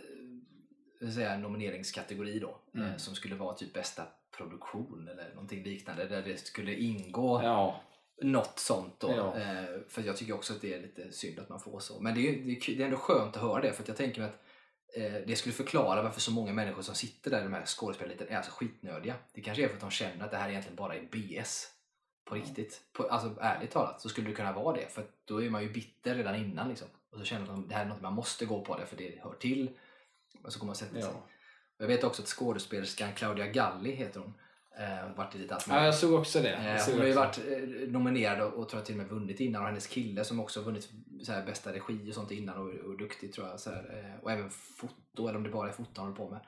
säga, 1.14 1.38
nomineringskategori 1.38 2.40
då. 2.40 2.58
Mm. 2.74 2.88
Eh, 2.88 2.98
som 2.98 3.16
skulle 3.16 3.36
vara 3.36 3.56
typ 3.56 3.74
bästa 3.74 4.04
produktion 4.38 5.08
eller 5.12 5.30
någonting 5.34 5.64
liknande. 5.64 6.08
Där 6.08 6.22
det 6.22 6.38
skulle 6.38 6.76
ingå 6.76 7.42
Ja, 7.44 7.82
något 8.22 8.60
sånt 8.60 9.00
då. 9.00 9.12
Ja. 9.12 9.38
Eh, 9.38 9.80
för 9.88 10.02
jag 10.02 10.18
tycker 10.18 10.34
också 10.34 10.54
att 10.54 10.62
det 10.62 10.74
är 10.74 10.82
lite 10.82 11.12
synd 11.12 11.40
att 11.40 11.50
man 11.50 11.60
får 11.60 11.80
så. 11.80 12.00
Men 12.00 12.16
det 12.16 12.30
är, 12.30 12.34
det 12.76 12.82
är, 12.82 12.86
ändå 12.86 12.98
skönt 12.98 13.36
att 13.36 13.42
höra 13.42 13.62
det 13.62 13.74
för 13.74 13.84
jag 13.88 13.98
tänker 13.98 14.22
mig 14.22 14.30
att 14.30 14.44
det 15.28 15.38
skulle 15.38 15.54
förklara 15.54 16.02
varför 16.02 16.22
så 16.22 16.32
många 16.32 16.54
människor 16.54 16.82
som 16.82 16.96
sitter 16.96 17.32
där 17.32 17.40
i 17.40 17.44
de 17.44 17.54
här 17.54 17.66
skådespelareliten 17.66 18.28
är 18.30 18.42
så 18.42 18.52
skitnödiga. 18.52 19.16
Det 19.34 19.42
kanske 19.42 19.64
är 19.64 19.68
för 19.68 19.76
att 19.76 19.82
de 19.82 19.92
känner 19.92 20.26
att 20.26 20.32
det 20.32 20.38
här 20.38 20.50
egentligen 20.50 20.76
bara 20.76 20.96
är 20.96 21.08
BS. 21.12 21.72
På 22.26 22.36
riktigt. 22.36 22.82
På, 22.94 23.04
alltså 23.04 23.36
ärligt 23.42 23.72
talat 23.72 24.02
så 24.02 24.10
skulle 24.10 24.28
det 24.28 24.36
kunna 24.36 24.54
vara 24.54 24.78
det. 24.78 24.88
För 24.90 25.06
då 25.26 25.44
är 25.44 25.50
man 25.50 25.64
ju 25.64 25.70
bitter 25.70 26.16
redan 26.16 26.36
innan 26.36 26.70
liksom. 26.70 26.88
Och 27.10 27.20
så 27.20 27.26
känner 27.26 27.46
man 27.46 27.60
att 27.60 27.70
det 27.70 27.76
här 27.76 27.86
är 27.86 27.90
något 27.90 28.02
man 28.02 28.14
måste 28.14 28.46
gå 28.46 28.62
på 28.62 28.78
det 28.78 28.86
för 28.86 28.98
det 28.98 29.20
hör 29.24 29.34
till. 29.34 29.70
Och 30.44 30.54
så 30.54 30.60
kommer 30.60 30.70
man 30.70 30.76
sätta 30.76 30.94
sig. 30.94 31.02
ja. 31.02 31.28
Jag 31.78 31.88
vet 31.88 32.04
också 32.04 32.22
att 32.22 32.28
skådespelerskan 32.28 33.14
Claudia 33.14 33.48
Galli 33.48 33.92
heter 33.92 34.20
hon. 34.20 34.34
Eh, 34.80 35.16
varit 35.16 35.36
lite 35.36 35.56
allt 35.56 35.68
ja 35.70 35.86
jag 35.86 35.96
såg 35.96 36.14
också 36.14 36.42
det. 36.42 36.54
Eh, 36.54 36.78
såg 36.78 36.94
Hon 36.94 37.02
har 37.02 37.08
ju 37.08 37.14
varit 37.14 37.38
eh, 37.38 37.90
nominerad 37.90 38.42
och, 38.42 38.54
och 38.54 38.70
tror 38.70 38.80
jag 38.80 38.86
till 38.86 38.96
och 38.96 38.98
med 38.98 39.08
vunnit 39.08 39.40
innan 39.40 39.62
och 39.62 39.68
hennes 39.68 39.88
kille 39.88 40.24
som 40.24 40.40
också 40.40 40.62
vunnit 40.62 40.90
så 41.24 41.32
här, 41.32 41.46
bästa 41.46 41.74
regi 41.74 42.10
och 42.12 42.14
sånt 42.16 42.32
innan 42.32 42.58
och, 42.58 42.74
och 42.74 42.98
duktig 42.98 43.34
tror 43.34 43.48
jag. 43.48 43.60
Så 43.60 43.70
här, 43.70 44.14
eh, 44.16 44.24
och 44.24 44.32
även 44.32 44.50
foto, 44.50 45.28
eller 45.28 45.36
om 45.36 45.44
det 45.44 45.50
bara 45.50 45.70
är 45.70 45.74
foto 45.74 46.02
han 46.02 46.06
håller 46.06 46.18
på 46.18 46.30
med. 46.30 46.40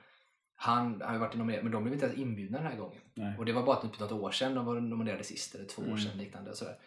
Han 0.56 1.02
har 1.02 1.14
ju 1.14 1.20
varit 1.20 1.36
nominerad, 1.36 1.64
men 1.64 1.72
de 1.72 1.84
blev 1.84 1.94
inte 1.94 2.06
ens 2.06 2.20
inbjudna 2.20 2.58
den 2.58 2.68
här 2.68 2.78
gången. 2.78 3.02
Nej. 3.14 3.38
Och 3.38 3.46
det 3.46 3.54
var 3.54 3.64
bara 3.64 3.82
typ 3.82 4.00
något 4.00 4.12
år 4.12 4.32
sedan 4.32 4.54
de 4.56 4.66
var 4.66 4.80
nominerade 4.80 5.24
sist, 5.24 5.56
eller 5.56 5.66
två 5.66 5.82
år 5.82 5.86
Mm. 5.86 6.00
sedan 6.00 6.18
liknande. 6.18 6.52
Och, 6.52 6.58
så 6.58 6.66
där. 6.66 6.78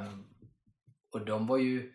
Eh, 0.00 0.06
och 1.12 1.24
de 1.24 1.46
var 1.46 1.56
ju 1.58 1.92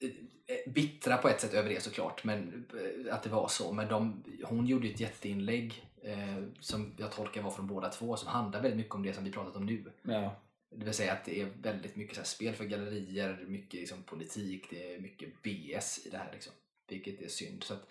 eh, 0.00 0.72
bittra 0.72 1.16
på 1.16 1.28
ett 1.28 1.40
sätt 1.40 1.54
över 1.54 1.68
det 1.68 1.82
såklart, 1.82 2.24
men 2.24 2.66
eh, 3.06 3.14
att 3.14 3.22
det 3.22 3.30
var 3.30 3.48
så. 3.48 3.72
Men 3.72 3.88
de, 3.88 4.24
hon 4.44 4.66
gjorde 4.66 4.86
ju 4.86 4.92
ett 4.94 5.00
jätteinlägg 5.00 5.82
eh, 6.04 6.44
som 6.60 6.94
jag 6.98 7.12
tolkar 7.12 7.42
var 7.42 7.50
från 7.50 7.66
båda 7.66 7.88
två 7.88 8.16
som 8.16 8.28
handlar 8.28 8.62
väldigt 8.62 8.78
mycket 8.78 8.94
om 8.94 9.02
det 9.02 9.12
som 9.12 9.24
vi 9.24 9.32
pratat 9.32 9.56
om 9.56 9.66
nu. 9.66 9.92
Ja. 10.02 10.36
Det 10.70 10.84
vill 10.84 10.94
säga 10.94 11.12
att 11.12 11.24
det 11.24 11.40
är 11.40 11.48
väldigt 11.62 11.96
mycket 11.96 12.14
så 12.14 12.20
här 12.20 12.26
spel 12.26 12.54
för 12.54 12.64
gallerier, 12.64 13.44
mycket 13.46 13.80
liksom 13.80 14.02
politik, 14.02 14.66
det 14.70 14.94
är 14.94 15.00
mycket 15.00 15.42
BS 15.42 16.06
i 16.06 16.10
det 16.10 16.18
här. 16.18 16.32
Liksom, 16.32 16.52
vilket 16.88 17.22
är 17.22 17.28
synd. 17.28 17.64
Så 17.64 17.74
att, 17.74 17.88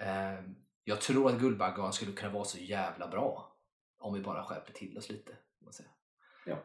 eh, 0.00 0.44
jag 0.84 1.00
tror 1.00 1.30
att 1.30 1.40
Guldbaggegalan 1.40 1.92
skulle 1.92 2.12
kunna 2.12 2.32
vara 2.32 2.44
så 2.44 2.58
jävla 2.58 3.08
bra 3.08 3.56
om 3.98 4.14
vi 4.14 4.20
bara 4.20 4.44
skärper 4.44 4.72
till 4.72 4.98
oss 4.98 5.10
lite. 5.10 5.32
Ja. 6.46 6.56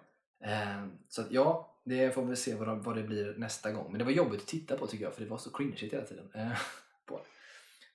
Eh, 0.48 0.88
så 1.08 1.22
att, 1.22 1.32
ja, 1.32 1.76
det 1.84 2.16
får 2.16 2.26
vi 2.26 2.36
se 2.36 2.56
vad, 2.56 2.84
vad 2.84 2.96
det 2.96 3.04
blir 3.04 3.34
nästa 3.38 3.72
gång. 3.72 3.92
Men 3.92 4.00
det 4.00 4.06
var 4.06 4.12
jobbigt 4.12 4.42
att 4.42 4.48
titta 4.48 4.78
på 4.78 4.88
tycker 4.88 5.06
jag 5.06 5.14
för 5.14 5.24
det 5.24 5.30
var 5.30 5.38
så 5.38 5.50
cringeigt 5.50 5.94
hela 5.94 6.06
tiden. 6.06 6.32
Eh, 6.34 6.52
på 7.06 7.18
det. 7.18 7.26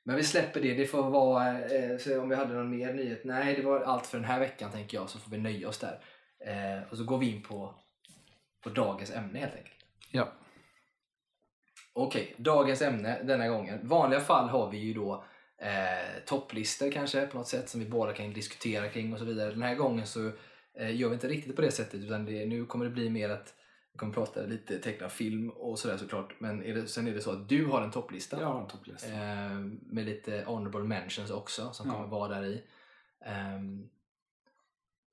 Men 0.05 0.17
vi 0.17 0.25
släpper 0.25 0.61
det. 0.61 0.75
Det 0.75 0.87
får 0.87 1.11
vara, 1.11 1.61
eh, 1.61 2.23
om 2.23 2.29
vi 2.29 2.35
hade 2.35 2.55
någon 2.55 2.77
mer 2.77 2.93
nyhet. 2.93 3.25
Nej, 3.25 3.55
det 3.55 3.63
var 3.63 3.81
allt 3.81 4.07
för 4.07 4.19
den 4.19 4.27
här 4.27 4.41
veckan 4.41 4.71
tänker 4.71 4.97
jag 4.97 5.11
så 5.11 5.19
får 5.19 5.31
vi 5.31 5.39
nöja 5.39 5.69
oss 5.69 5.79
där. 5.79 6.01
Eh, 6.47 6.91
och 6.91 6.97
så 6.97 7.05
går 7.05 7.19
vi 7.19 7.31
in 7.31 7.43
på, 7.43 7.75
på 8.63 8.69
dagens 8.69 9.11
ämne 9.11 9.39
helt 9.39 9.55
enkelt. 9.55 9.85
Ja. 10.11 10.33
Okej, 11.93 12.35
dagens 12.37 12.83
ämne 12.83 13.23
denna 13.23 13.49
gången. 13.49 13.89
vanliga 13.89 14.21
fall 14.21 14.49
har 14.49 14.71
vi 14.71 14.79
ju 14.79 14.95
då 14.95 15.25
eh, 15.59 16.25
topplistor 16.27 16.91
kanske 16.91 17.27
på 17.27 17.39
något 17.39 17.49
sätt 17.49 17.69
som 17.69 17.81
vi 17.81 17.87
båda 17.87 18.13
kan 18.13 18.33
diskutera 18.33 18.89
kring 18.89 19.13
och 19.13 19.19
så 19.19 19.25
vidare. 19.25 19.51
Den 19.51 19.63
här 19.63 19.75
gången 19.75 20.07
så 20.07 20.31
eh, 20.79 20.97
gör 20.97 21.09
vi 21.09 21.15
inte 21.15 21.29
riktigt 21.29 21.57
på 21.57 21.63
det 21.63 21.71
sättet 21.71 22.01
utan 22.01 22.25
det, 22.25 22.47
nu 22.47 22.67
kommer 22.67 22.85
det 22.85 22.91
bli 22.91 23.11
mer 23.11 23.31
att 23.31 23.55
vi 23.95 23.99
kommer 23.99 24.13
prata 24.13 24.41
lite 24.43 24.79
tecknad 24.79 25.13
film 25.13 25.51
och 25.51 25.79
sådär 25.79 25.97
såklart. 25.97 26.35
Men 26.39 26.63
är 26.63 26.75
det, 26.75 26.87
sen 26.89 27.07
är 27.07 27.15
det 27.15 27.21
så 27.21 27.31
att 27.31 27.49
du 27.49 27.67
har 27.67 27.83
en 27.83 27.91
topplista. 27.91 28.41
Jag 28.41 28.47
har 28.47 28.61
en 28.61 28.69
topplista. 28.69 29.13
Eh, 29.13 29.59
med 29.83 30.05
lite 30.05 30.45
honorable 30.47 30.83
mentions 30.83 31.31
också 31.31 31.73
som 31.73 31.87
Ja. 31.87 31.93
kommer 31.93 32.07
vara 32.09 32.35
där 32.35 32.45
i. 32.45 32.65
Ehm, 33.27 33.89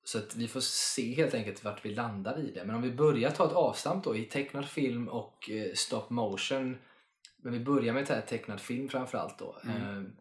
så 0.03 0.17
att 0.17 0.35
vi 0.35 0.47
får 0.47 0.59
se 0.59 1.13
helt 1.13 1.33
enkelt 1.33 1.63
vart 1.63 1.85
vi 1.85 1.95
landar 1.95 2.39
i 2.39 2.51
det. 2.51 2.65
Men 2.65 2.75
om 2.75 2.81
vi 2.81 2.91
börjar 2.91 3.31
ta 3.31 3.45
ett 3.45 3.53
avstamp 3.53 4.03
då 4.03 4.15
i 4.15 4.25
tecknad 4.25 4.69
film 4.69 5.07
och 5.07 5.49
eh, 5.49 5.73
stop 5.73 6.05
motion. 6.09 6.77
Men 7.37 7.53
vi 7.53 7.59
börjar 7.59 7.93
med 7.93 8.09
här 8.09 8.21
tecknad 8.21 8.61
film 8.61 8.89
framförallt 8.89 9.39
då. 9.39 9.57
Mm. 9.63 9.81
Ehm, 9.81 10.15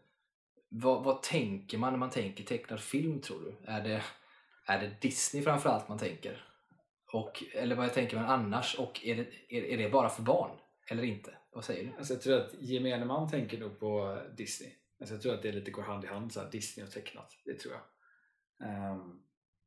vad, 0.68 1.04
vad 1.04 1.22
tänker 1.22 1.78
man 1.78 1.92
när 1.92 1.98
man 1.98 2.10
tänker 2.10 2.44
tecknad 2.44 2.80
film 2.80 3.20
tror 3.20 3.40
du? 3.40 3.72
Är 3.72 3.84
det, 3.84 4.02
är 4.66 4.80
det 4.80 5.00
Disney 5.00 5.42
framförallt 5.42 5.88
man 5.88 5.98
tänker? 5.98 6.49
Och, 7.12 7.44
eller 7.52 7.76
vad 7.76 7.84
jag 7.84 7.94
tänker 7.94 8.16
man 8.16 8.26
annars? 8.26 8.74
Och 8.78 9.04
är 9.04 9.14
det, 9.16 9.26
är, 9.48 9.62
är 9.62 9.76
det 9.78 9.90
bara 9.90 10.08
för 10.08 10.22
barn? 10.22 10.58
Eller 10.90 11.02
inte? 11.02 11.34
Vad 11.52 11.64
säger 11.64 11.84
du? 11.84 11.96
Alltså 11.98 12.14
jag 12.14 12.22
tror 12.22 12.36
att 12.40 12.54
gemene 12.60 13.04
man 13.04 13.30
tänker 13.30 13.58
nog 13.58 13.78
på 13.78 14.22
Disney. 14.36 14.72
Alltså 15.00 15.14
jag 15.14 15.22
tror 15.22 15.34
att 15.34 15.42
det 15.42 15.52
lite 15.52 15.70
går 15.70 15.82
hand 15.82 16.04
i 16.04 16.06
hand, 16.06 16.32
så 16.32 16.40
här, 16.40 16.50
Disney 16.50 16.86
och 16.86 16.92
tecknat. 16.92 17.36
Det 17.44 17.54
tror 17.54 17.74
jag. 17.74 17.82
Um, 18.92 19.22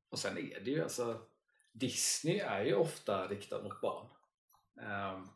och 0.10 0.19
sen 0.19 0.38
är 0.38 0.60
det 0.60 0.71
ju 0.71 0.84
alltså 0.84 1.21
Disney 1.71 2.38
är 2.38 2.65
ju 2.65 2.75
ofta 2.75 3.27
riktat 3.27 3.63
mot 3.63 3.82
barn. 3.82 4.08
Um, 4.75 5.29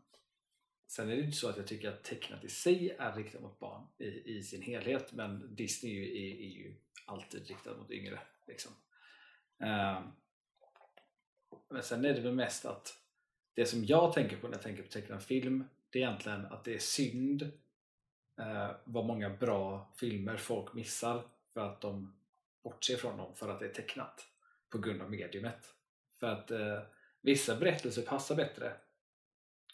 sen 0.87 1.07
är 1.09 1.11
det 1.11 1.17
ju 1.17 1.25
inte 1.25 1.37
så 1.37 1.49
att 1.49 1.57
jag 1.57 1.67
tycker 1.67 1.89
att 1.89 2.03
tecknat 2.03 2.43
i 2.43 2.49
sig 2.49 2.95
är 2.99 3.13
riktat 3.13 3.41
mot 3.41 3.59
barn 3.59 3.87
i, 3.97 4.37
i 4.37 4.43
sin 4.43 4.61
helhet 4.61 5.13
men 5.13 5.55
Disney 5.55 5.91
är, 5.91 6.05
ju- 6.05 6.11
är, 6.11 6.35
är 6.35 6.49
ju 6.49 6.75
alltid 7.05 7.47
riktat 7.47 7.77
mot 7.77 7.91
yngre. 7.91 8.19
Liksom. 8.47 8.71
Um, 9.59 10.11
men 11.69 11.83
sen 11.83 12.05
är 12.05 12.13
det 12.13 12.21
väl 12.21 12.33
mest 12.33 12.65
att 12.65 12.97
det 13.53 13.65
som 13.65 13.85
jag 13.85 14.13
tänker 14.13 14.37
på 14.37 14.47
när 14.47 14.55
jag 14.55 14.63
tänker 14.63 14.83
på 14.83 14.89
tecknad 14.89 15.23
film 15.23 15.63
det 15.89 15.99
är 15.99 16.03
egentligen 16.03 16.45
att 16.45 16.63
det 16.63 16.75
är 16.75 16.79
synd 16.79 17.41
eh, 18.39 18.71
vad 18.83 19.05
många 19.05 19.29
bra 19.29 19.93
filmer 19.95 20.37
folk 20.37 20.73
missar 20.73 21.23
för 21.53 21.61
att 21.61 21.81
de 21.81 22.15
bortser 22.63 22.97
från 22.97 23.17
dem 23.17 23.35
för 23.35 23.49
att 23.49 23.59
det 23.59 23.65
är 23.65 23.73
tecknat 23.73 24.25
på 24.69 24.77
grund 24.77 25.01
av 25.01 25.11
mediumet. 25.11 25.73
För 26.19 26.27
att 26.27 26.51
eh, 26.51 26.79
vissa 27.21 27.55
berättelser 27.55 28.01
passar 28.01 28.35
bättre 28.35 28.73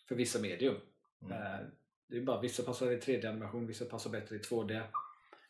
för 0.07 0.15
vissa 0.15 0.39
medium. 0.39 0.75
Mm. 1.21 1.33
Eh, 1.33 1.59
det 2.07 2.17
är 2.17 2.21
bara 2.21 2.41
vissa 2.41 2.63
passar 2.63 2.91
i 2.91 2.99
3D-animation, 2.99 3.67
vissa 3.67 3.85
passar 3.85 4.09
bättre 4.09 4.35
i 4.35 4.39
2D, 4.39 4.83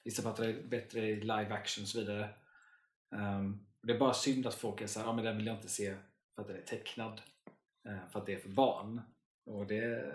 vissa 0.04 0.24
passar 0.24 0.54
bättre 0.64 1.08
i 1.08 1.16
live 1.16 1.54
action 1.54 1.84
och 1.84 1.88
så 1.88 2.00
vidare. 2.00 2.30
Ehm, 3.12 3.66
och 3.82 3.88
det 3.88 3.94
är 3.94 4.00
bara 4.00 4.14
synd 4.14 4.48
att 4.48 4.56
folk 4.56 4.82
är 4.82 4.88
såhär, 4.88 5.08
ja 5.08 5.14
men 5.14 5.26
den 5.26 5.38
vill 5.38 5.48
jag 5.48 5.56
inte 5.56 5.70
se 5.70 5.96
för 6.36 6.42
att 6.42 6.48
den 6.48 6.58
är 6.58 6.62
tecknad. 6.62 7.22
eh, 7.86 8.10
för 8.10 8.20
att 8.20 8.26
det 8.26 8.34
är 8.34 8.40
för 8.40 8.50
barn. 8.50 9.02
Och 9.46 9.68
det, 9.68 10.14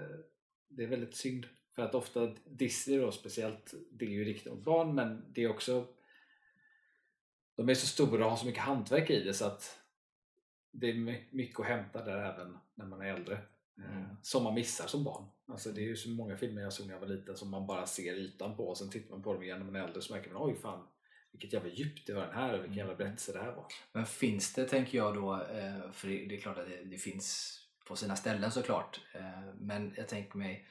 det 0.68 0.82
är 0.84 0.88
väldigt 0.88 1.16
synd. 1.16 1.46
För 1.74 1.82
att 1.82 1.94
ofta 1.94 2.26
Disney 2.46 2.98
då 2.98 3.12
speciellt, 3.12 3.74
det 3.92 4.04
är 4.04 4.10
ju 4.10 4.24
riktat 4.24 4.52
mot 4.54 4.64
barn 4.64 4.94
men 4.94 5.24
det 5.32 5.44
är 5.44 5.50
också 5.50 5.86
de 7.56 7.68
är 7.68 7.74
så 7.74 7.86
stora 7.86 8.24
och 8.24 8.30
har 8.30 8.36
så 8.36 8.46
mycket 8.46 8.62
hantverk 8.62 9.10
i 9.10 9.24
det 9.24 9.34
så 9.34 9.44
att 9.46 9.78
det 10.72 10.90
är 10.90 10.94
my- 10.94 11.28
mycket 11.30 11.60
att 11.60 11.66
hämta 11.66 12.04
där 12.04 12.32
även 12.32 12.58
när 12.74 12.86
man 12.86 13.00
är 13.00 13.14
äldre. 13.14 13.34
Eh, 13.34 13.96
Mm. 13.96 14.16
Som 14.22 14.44
man 14.44 14.54
missar 14.54 14.86
som 14.86 15.04
barn. 15.04 15.24
Alltså 15.46 15.72
det 15.72 15.80
är 15.80 15.84
ju 15.84 15.96
så 15.96 16.08
många 16.10 16.36
filmer 16.36 16.62
jag 16.62 16.72
såg 16.72 16.86
när 16.86 16.94
jag 16.94 17.00
var 17.00 17.06
liten 17.06 17.36
som 17.36 17.50
man 17.50 17.66
bara 17.66 17.86
ser 17.86 18.14
ytan 18.14 18.56
på 18.56 18.68
och 18.68 18.78
sen 18.78 18.90
tittar 18.90 19.10
man 19.10 19.22
på 19.22 19.32
dem 19.32 19.42
igen 19.42 19.58
när 19.58 19.66
man 19.66 19.76
är 19.76 19.84
äldre 19.84 20.02
så 20.02 20.14
märker 20.14 20.30
man 20.30 20.42
oj 20.42 20.54
fan 20.54 20.86
vilket 21.32 21.52
jävla 21.52 21.70
djup 21.70 22.06
det 22.06 22.12
var 22.12 22.26
den 22.26 22.34
här 22.34 22.52
och 22.54 22.58
vilken 22.60 22.78
jävla 22.78 22.94
berättelse 22.94 23.32
det 23.32 23.38
här 23.42 23.52
var. 23.52 23.66
Men 23.92 24.06
finns 24.06 24.54
det, 24.54 24.64
tänker 24.64 24.98
jag 24.98 25.14
då, 25.14 25.34
eh, 25.34 25.90
för 25.92 26.08
det 26.08 26.36
är 26.36 26.40
klart 26.40 26.58
att 26.58 26.68
det, 26.68 26.84
det 26.84 26.98
finns 26.98 27.54
på 27.86 27.96
sina 27.96 28.16
ställen 28.16 28.52
såklart, 28.52 29.00
eh, 29.14 29.54
men 29.60 29.94
jag 29.96 30.08
tänker 30.08 30.38
mig, 30.38 30.66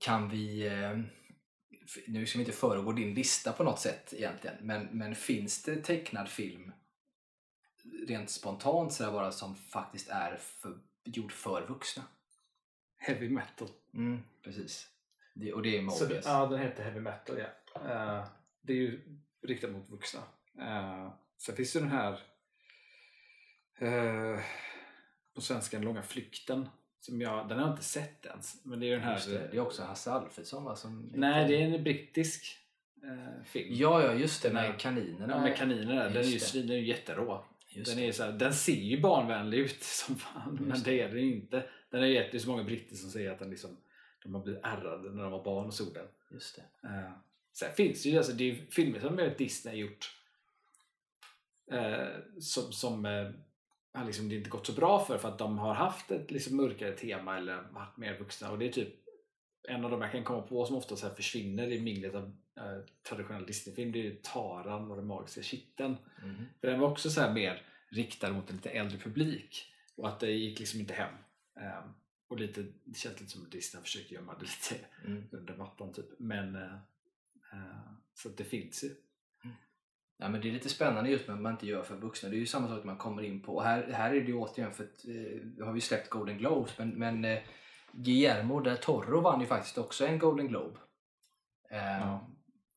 kan 0.00 0.28
vi, 0.28 0.66
eh, 0.66 0.98
nu 2.06 2.26
ska 2.26 2.38
vi 2.38 2.44
inte 2.44 2.56
föregå 2.56 2.92
din 2.92 3.14
lista 3.14 3.52
på 3.52 3.64
något 3.64 3.80
sätt 3.80 4.12
egentligen, 4.16 4.56
men, 4.60 4.86
men 4.86 5.14
finns 5.14 5.62
det 5.62 5.76
tecknad 5.76 6.28
film 6.28 6.72
rent 8.08 8.30
spontant 8.30 8.92
sådär 8.92 9.12
bara 9.12 9.32
som 9.32 9.56
faktiskt 9.56 10.08
är 10.08 10.36
för, 10.36 10.78
gjord 11.04 11.32
för 11.32 11.66
vuxna? 11.66 12.02
Heavy 12.96 13.28
metal. 13.28 13.68
Mm, 13.94 14.22
precis. 14.42 14.88
Det, 15.34 15.52
och 15.52 15.62
det 15.62 15.78
är 15.78 15.88
Så, 15.88 16.04
Mobius. 16.04 16.24
ja, 16.26 16.46
den 16.46 16.60
heter 16.60 16.84
Heavy 16.84 17.00
Metal, 17.00 17.38
ja. 17.38 17.80
Eh, 17.90 18.26
det 18.62 18.72
är 18.72 18.76
ju 18.76 19.18
riktat 19.44 19.70
mot 19.70 19.90
vuxna. 19.90 20.20
Uh, 20.58 21.12
sen 21.38 21.56
finns 21.56 21.72
det 21.72 21.78
den 21.78 21.88
här 21.88 22.20
eh, 23.78 24.40
på 25.34 25.40
svenska 25.40 25.76
Den 25.76 25.84
långa 25.84 26.02
flykten. 26.02 26.68
Som 27.00 27.20
jag, 27.20 27.48
den 27.48 27.58
har 27.58 27.66
jag 27.66 27.74
inte 27.74 27.84
sett 27.84 28.26
ens. 28.26 28.64
Men 28.64 28.80
det 28.80 28.86
är 28.86 28.88
ju 28.88 28.94
den 28.94 29.04
här... 29.04 29.20
Det, 29.28 29.48
det 29.50 29.56
är 29.56 29.60
också 29.60 29.82
Hasse 29.82 30.12
Alfredson 30.12 30.64
va? 30.64 30.76
Som 30.76 31.12
Nej, 31.14 31.48
det 31.48 31.62
är 31.62 31.66
en 31.66 31.84
brittisk 31.84 32.58
eh, 33.02 33.44
film. 33.44 33.68
Ja, 33.74 34.02
ja, 34.02 34.14
just 34.14 34.42
det, 34.42 34.52
med 34.52 34.80
kaninerna. 34.80 35.34
Ja, 35.34 35.40
med 35.40 35.56
kaninerna. 35.56 36.04
Den 36.04 36.16
är 36.16 36.22
ju, 36.22 36.62
den 36.62 36.70
är 36.70 36.74
ju 36.74 36.86
jätterå. 36.86 37.44
Just 37.68 37.90
Den, 37.90 38.04
är 38.04 38.12
så 38.12 38.24
här, 38.24 38.32
den 38.32 38.54
ser 38.54 38.72
ju 38.72 39.00
barnvänlig 39.00 39.58
ut 39.58 39.82
som 39.82 40.16
fan, 40.16 40.58
men 40.60 40.82
det 40.82 41.00
är 41.00 41.08
den 41.08 41.18
ju 41.18 41.34
inte. 41.34 41.66
Den 41.90 42.02
är 42.02 42.06
jätte, 42.06 42.30
det 42.30 42.36
är 42.36 42.40
så 42.40 42.50
många 42.50 42.64
britter 42.64 42.96
som 42.96 43.10
säger 43.10 43.30
att 43.30 43.38
den 43.38 43.50
liksom, 43.50 43.76
de 44.22 44.34
har 44.34 44.42
blivit 44.42 44.64
ärrade 44.64 45.10
när 45.10 45.22
de 45.22 45.32
var 45.32 45.44
barn 45.44 45.66
och 45.66 45.74
såg 45.74 45.94
den. 45.94 46.06
Just 46.30 46.56
det. 46.56 46.88
Eh, 46.88 47.10
sen 47.54 47.72
finns 47.74 48.02
det 48.02 48.08
ju 48.08 48.16
alltså, 48.16 48.32
det 48.32 48.50
är 48.50 48.54
filmer 48.70 49.00
som 49.00 49.30
Disney 49.38 49.74
har 49.74 49.78
gjort 49.78 50.16
eh, 51.72 52.40
som, 52.40 52.72
som 52.72 53.06
eh, 53.06 53.30
har 53.92 54.04
liksom 54.04 54.28
det 54.28 54.34
inte 54.36 54.50
gått 54.50 54.66
så 54.66 54.72
bra 54.72 55.04
för 55.04 55.18
för 55.18 55.28
att 55.28 55.38
de 55.38 55.58
har 55.58 55.74
haft 55.74 56.10
ett 56.10 56.30
liksom 56.30 56.56
mörkare 56.56 56.92
tema 56.92 57.36
eller 57.36 57.62
varit 57.70 57.96
mer 57.96 58.18
vuxna 58.18 58.50
och 58.50 58.58
det 58.58 58.68
är 58.68 58.72
typ 58.72 58.94
en 59.68 59.84
av 59.84 59.90
de 59.90 60.02
jag 60.02 60.12
kan 60.12 60.24
komma 60.24 60.42
på 60.42 60.66
som 60.66 60.76
ofta 60.76 60.96
så 60.96 61.10
försvinner 61.10 61.72
i 61.72 61.80
minglet 61.80 62.14
av 62.14 62.36
eh, 62.56 62.84
traditionell 63.08 63.46
Disneyfilm 63.46 63.92
det 63.92 63.98
är 63.98 64.02
ju 64.02 64.20
Taran 64.22 64.90
och 64.90 64.96
den 64.96 65.06
magiska 65.06 65.42
kitteln. 65.42 65.96
Mhm. 66.22 66.46
För 66.60 66.68
den 66.68 66.80
var 66.80 66.90
också 66.90 67.10
så 67.10 67.20
här 67.20 67.34
mer 67.34 67.62
riktad 67.88 68.32
mot 68.32 68.50
en 68.50 68.56
lite 68.56 68.70
äldre 68.70 68.98
publik 68.98 69.72
och 69.96 70.08
att 70.08 70.20
det 70.20 70.30
gick 70.30 70.58
liksom 70.58 70.80
inte 70.80 70.94
hem. 70.94 71.14
Eh, 71.60 71.84
och 72.28 72.40
lite, 72.40 72.64
det 72.84 72.98
känns 72.98 73.20
lite 73.20 73.32
som 73.32 73.42
att 73.42 73.52
Disney 73.52 73.78
har 73.80 73.84
försökt 73.84 74.10
gömma 74.10 74.34
det 74.34 74.42
lite 74.42 74.86
Mm. 75.04 75.24
under 75.32 75.56
mattan 75.56 75.92
typ. 75.92 76.06
Men 76.18 76.56
eh, 76.56 76.78
så 78.14 78.28
att 78.28 78.36
det 78.36 78.44
finns 78.44 78.84
ju. 78.84 78.90
Ja, 80.16 80.28
men 80.28 80.40
det 80.40 80.48
är 80.48 80.52
lite 80.52 80.68
spännande 80.68 81.10
just 81.10 81.26
med 81.28 81.34
att 81.36 81.42
man 81.42 81.52
inte 81.52 81.66
gör 81.66 81.82
för 81.82 81.96
vuxna. 81.96 82.28
Det 82.28 82.36
är 82.36 82.38
ju 82.38 82.46
samma 82.46 82.68
sak 82.68 82.84
man 82.84 82.96
kommer 82.96 83.22
in 83.22 83.42
på. 83.42 83.54
Och 83.56 83.64
här, 83.64 83.92
här 83.92 84.10
är 84.10 84.20
det 84.20 84.26
ju 84.26 84.34
återigen 84.34 84.72
för 84.72 84.84
att 84.84 85.04
eh, 85.04 85.12
vi 85.56 85.62
har 85.62 85.72
vi 85.72 85.80
släppt 85.80 86.10
Golden 86.10 86.38
Globes 86.38 86.78
men, 86.78 86.90
men 86.90 87.24
eh, 87.24 87.38
Guillermo 87.92 88.60
del 88.60 88.76
Toro 88.76 89.20
vann 89.20 89.40
ju 89.40 89.46
faktiskt 89.46 89.78
också 89.78 90.06
en 90.06 90.18
Golden 90.18 90.48
Globe. 90.48 90.78
Eh, 91.70 91.98
Ja. 92.00 92.30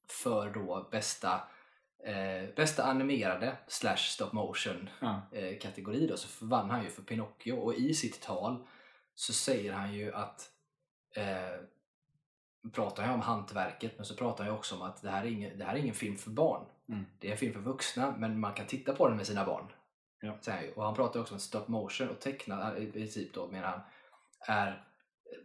För 0.09 0.49
då 0.49 0.87
bästa, 0.91 1.41
eh, 2.05 2.55
bästa 2.55 2.83
animerade 2.83 3.57
slash 3.67 3.97
stop 3.97 4.29
motion 4.33 4.89
Ja. 5.01 5.21
eh, 5.31 5.59
kategori 5.59 6.07
då 6.07 6.17
så 6.17 6.45
vann 6.45 6.69
han 6.69 6.83
ju 6.83 6.89
för 6.89 7.01
Pinocchio 7.01 7.51
och 7.53 7.73
i 7.75 7.93
sitt 7.93 8.21
tal 8.21 8.67
så 9.15 9.33
säger 9.33 9.73
han 9.73 9.93
ju 9.93 10.13
att 10.13 10.49
eh, 11.15 11.59
pratar 12.73 13.03
han 13.03 13.13
om 13.13 13.21
hantverket 13.21 13.93
men 13.97 14.05
så 14.05 14.15
pratar 14.15 14.43
han 14.43 14.53
också 14.53 14.75
om 14.75 14.81
att 14.81 15.01
det 15.01 15.09
här 15.09 15.23
är 15.23 15.29
ingen, 15.29 15.57
det 15.57 15.65
här 15.65 15.75
är 15.75 15.79
ingen 15.79 15.95
film 15.95 16.15
för 16.15 16.31
barn. 16.31 16.65
Mm. 16.89 17.05
Det 17.19 17.27
är 17.27 17.31
en 17.31 17.37
film 17.37 17.53
för 17.53 17.59
vuxna 17.59 18.15
men 18.17 18.39
man 18.39 18.53
kan 18.53 18.65
titta 18.65 18.93
på 18.93 19.07
den 19.07 19.17
med 19.17 19.27
sina 19.27 19.45
barn. 19.45 19.65
Ja. 20.21 20.37
Och 20.75 20.83
han 20.83 20.95
pratar 20.95 21.19
också 21.19 21.33
om 21.33 21.39
stop 21.39 21.63
motion 21.67 22.09
och 22.09 22.19
tecknad 22.19 22.77
i 22.77 22.91
princip 22.91 23.33
då 23.33 23.47
menar 23.47 23.67
han 23.67 23.81
är 24.47 24.83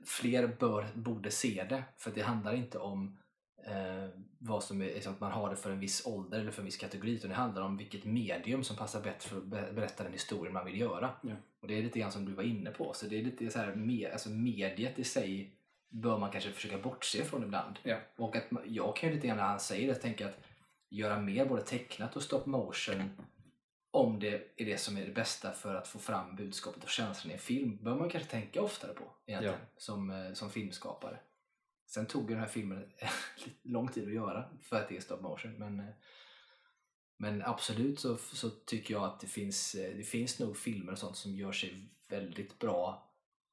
fler 0.06 0.56
bör, 0.58 0.86
borde 0.94 1.30
se 1.30 1.66
det 1.68 1.84
för 1.98 2.10
det 2.10 2.22
handlar 2.22 2.54
inte 2.54 2.78
om 2.78 3.18
eh, 3.66 4.08
vad 4.38 4.64
som 4.64 4.82
är, 4.82 4.86
liksom 4.86 5.12
att 5.12 5.20
man 5.20 5.32
har 5.32 5.50
det 5.50 5.56
för 5.56 5.70
en 5.70 5.80
viss 5.80 6.06
ålder 6.06 6.40
eller 6.40 6.50
för 6.50 6.62
en 6.62 6.66
viss 6.66 6.76
kategori 6.76 7.14
utan 7.14 7.30
det 7.30 7.36
handlar 7.36 7.62
om 7.62 7.76
vilket 7.76 8.04
medium 8.04 8.64
som 8.64 8.76
passar 8.76 9.02
bättre 9.02 9.28
för 9.28 9.36
att 9.36 9.44
be- 9.44 9.72
berätta 9.72 10.04
den 10.04 10.12
historien 10.12 10.52
man 10.52 10.64
vill 10.64 10.80
göra. 10.80 11.10
Ja. 11.22 11.34
Och 11.60 11.68
det 11.68 11.78
är 11.78 11.82
lite 11.82 11.98
grann 11.98 12.12
som 12.12 12.24
du 12.24 12.32
var 12.32 12.42
inne 12.42 12.70
på, 12.70 12.92
så 12.94 13.06
det 13.06 13.18
är 13.18 13.22
lite 13.22 13.50
så 13.50 13.58
här, 13.58 13.74
me, 13.74 14.10
alltså 14.10 14.30
mediet 14.30 14.98
i 14.98 15.04
sig 15.04 15.56
bör 15.92 16.18
man 16.18 16.30
kanske 16.30 16.52
försöka 16.52 16.78
bortse 16.78 17.24
från 17.24 17.42
ibland. 17.42 17.78
Ja. 17.82 17.96
Och 18.16 18.36
att 18.36 18.44
jag 18.64 18.96
kan 18.96 19.08
ju 19.08 19.14
lite 19.14 19.26
grann 19.26 19.36
när 19.36 19.44
han 19.44 19.60
säger 19.60 19.88
det 19.88 19.94
tänka 19.94 20.26
att 20.26 20.38
göra 20.88 21.20
mer 21.20 21.46
både 21.46 21.62
tecknat 21.62 22.16
och 22.16 22.22
stop 22.22 22.42
motion 22.46 23.10
om 23.90 24.20
det 24.20 24.34
är 24.56 24.64
det 24.66 24.78
som 24.78 24.96
är 24.96 25.06
det 25.06 25.12
bästa 25.12 25.52
för 25.52 25.74
att 25.74 25.88
få 25.88 25.98
fram 25.98 26.36
budskapet 26.36 26.84
och 26.84 26.90
känslan 26.90 27.30
i 27.30 27.34
en 27.34 27.40
film 27.40 27.78
bör 27.82 27.94
man 27.94 28.10
kanske 28.10 28.30
tänka 28.30 28.62
oftare 28.62 28.94
på 28.94 29.04
egentligen 29.26 29.58
Ja. 29.60 29.66
som, 29.76 30.10
eh, 30.10 30.32
som 30.32 30.50
filmskapare. 30.50 31.18
Sen 31.86 32.06
tog 32.06 32.22
ju 32.22 32.28
den 32.28 32.38
här 32.38 32.50
filmen 32.50 32.92
lång 33.62 33.88
tid 33.88 34.06
att 34.06 34.14
göra 34.14 34.44
för 34.62 34.76
att 34.76 34.88
det 34.88 34.96
är 34.96 35.00
stop 35.00 35.20
motion 35.20 35.52
men, 35.58 35.80
eh, 35.80 35.94
men 37.16 37.42
absolut 37.42 38.00
så, 38.00 38.16
så 38.16 38.50
tycker 38.50 38.94
jag 38.94 39.04
att 39.04 39.20
det 39.20 39.26
finns, 39.26 39.74
eh, 39.74 39.96
det 39.96 40.04
finns 40.04 40.38
nog 40.38 40.56
filmer 40.56 40.92
och 40.92 40.98
sånt 40.98 41.16
som 41.16 41.34
gör 41.34 41.52
sig 41.52 41.88
väldigt 42.08 42.58
bra 42.58 43.08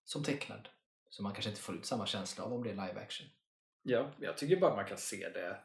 som 0.06 0.24
tecknad. 0.24 0.70
Så 1.10 1.24
man 1.24 1.34
kanske 1.34 1.50
inte 1.50 1.62
får 1.62 1.76
ut 1.76 1.86
samma 1.86 2.06
känsla 2.06 2.44
av 2.44 2.54
om 2.54 2.64
det 2.64 2.70
är 2.70 2.74
live 2.74 3.00
action. 3.02 3.28
ja, 3.84 4.12
jag 4.20 4.38
tycker 4.38 4.56
bara 4.58 4.76
man 4.76 4.86
kan 4.86 4.98
se 4.98 5.30
det 5.30 5.58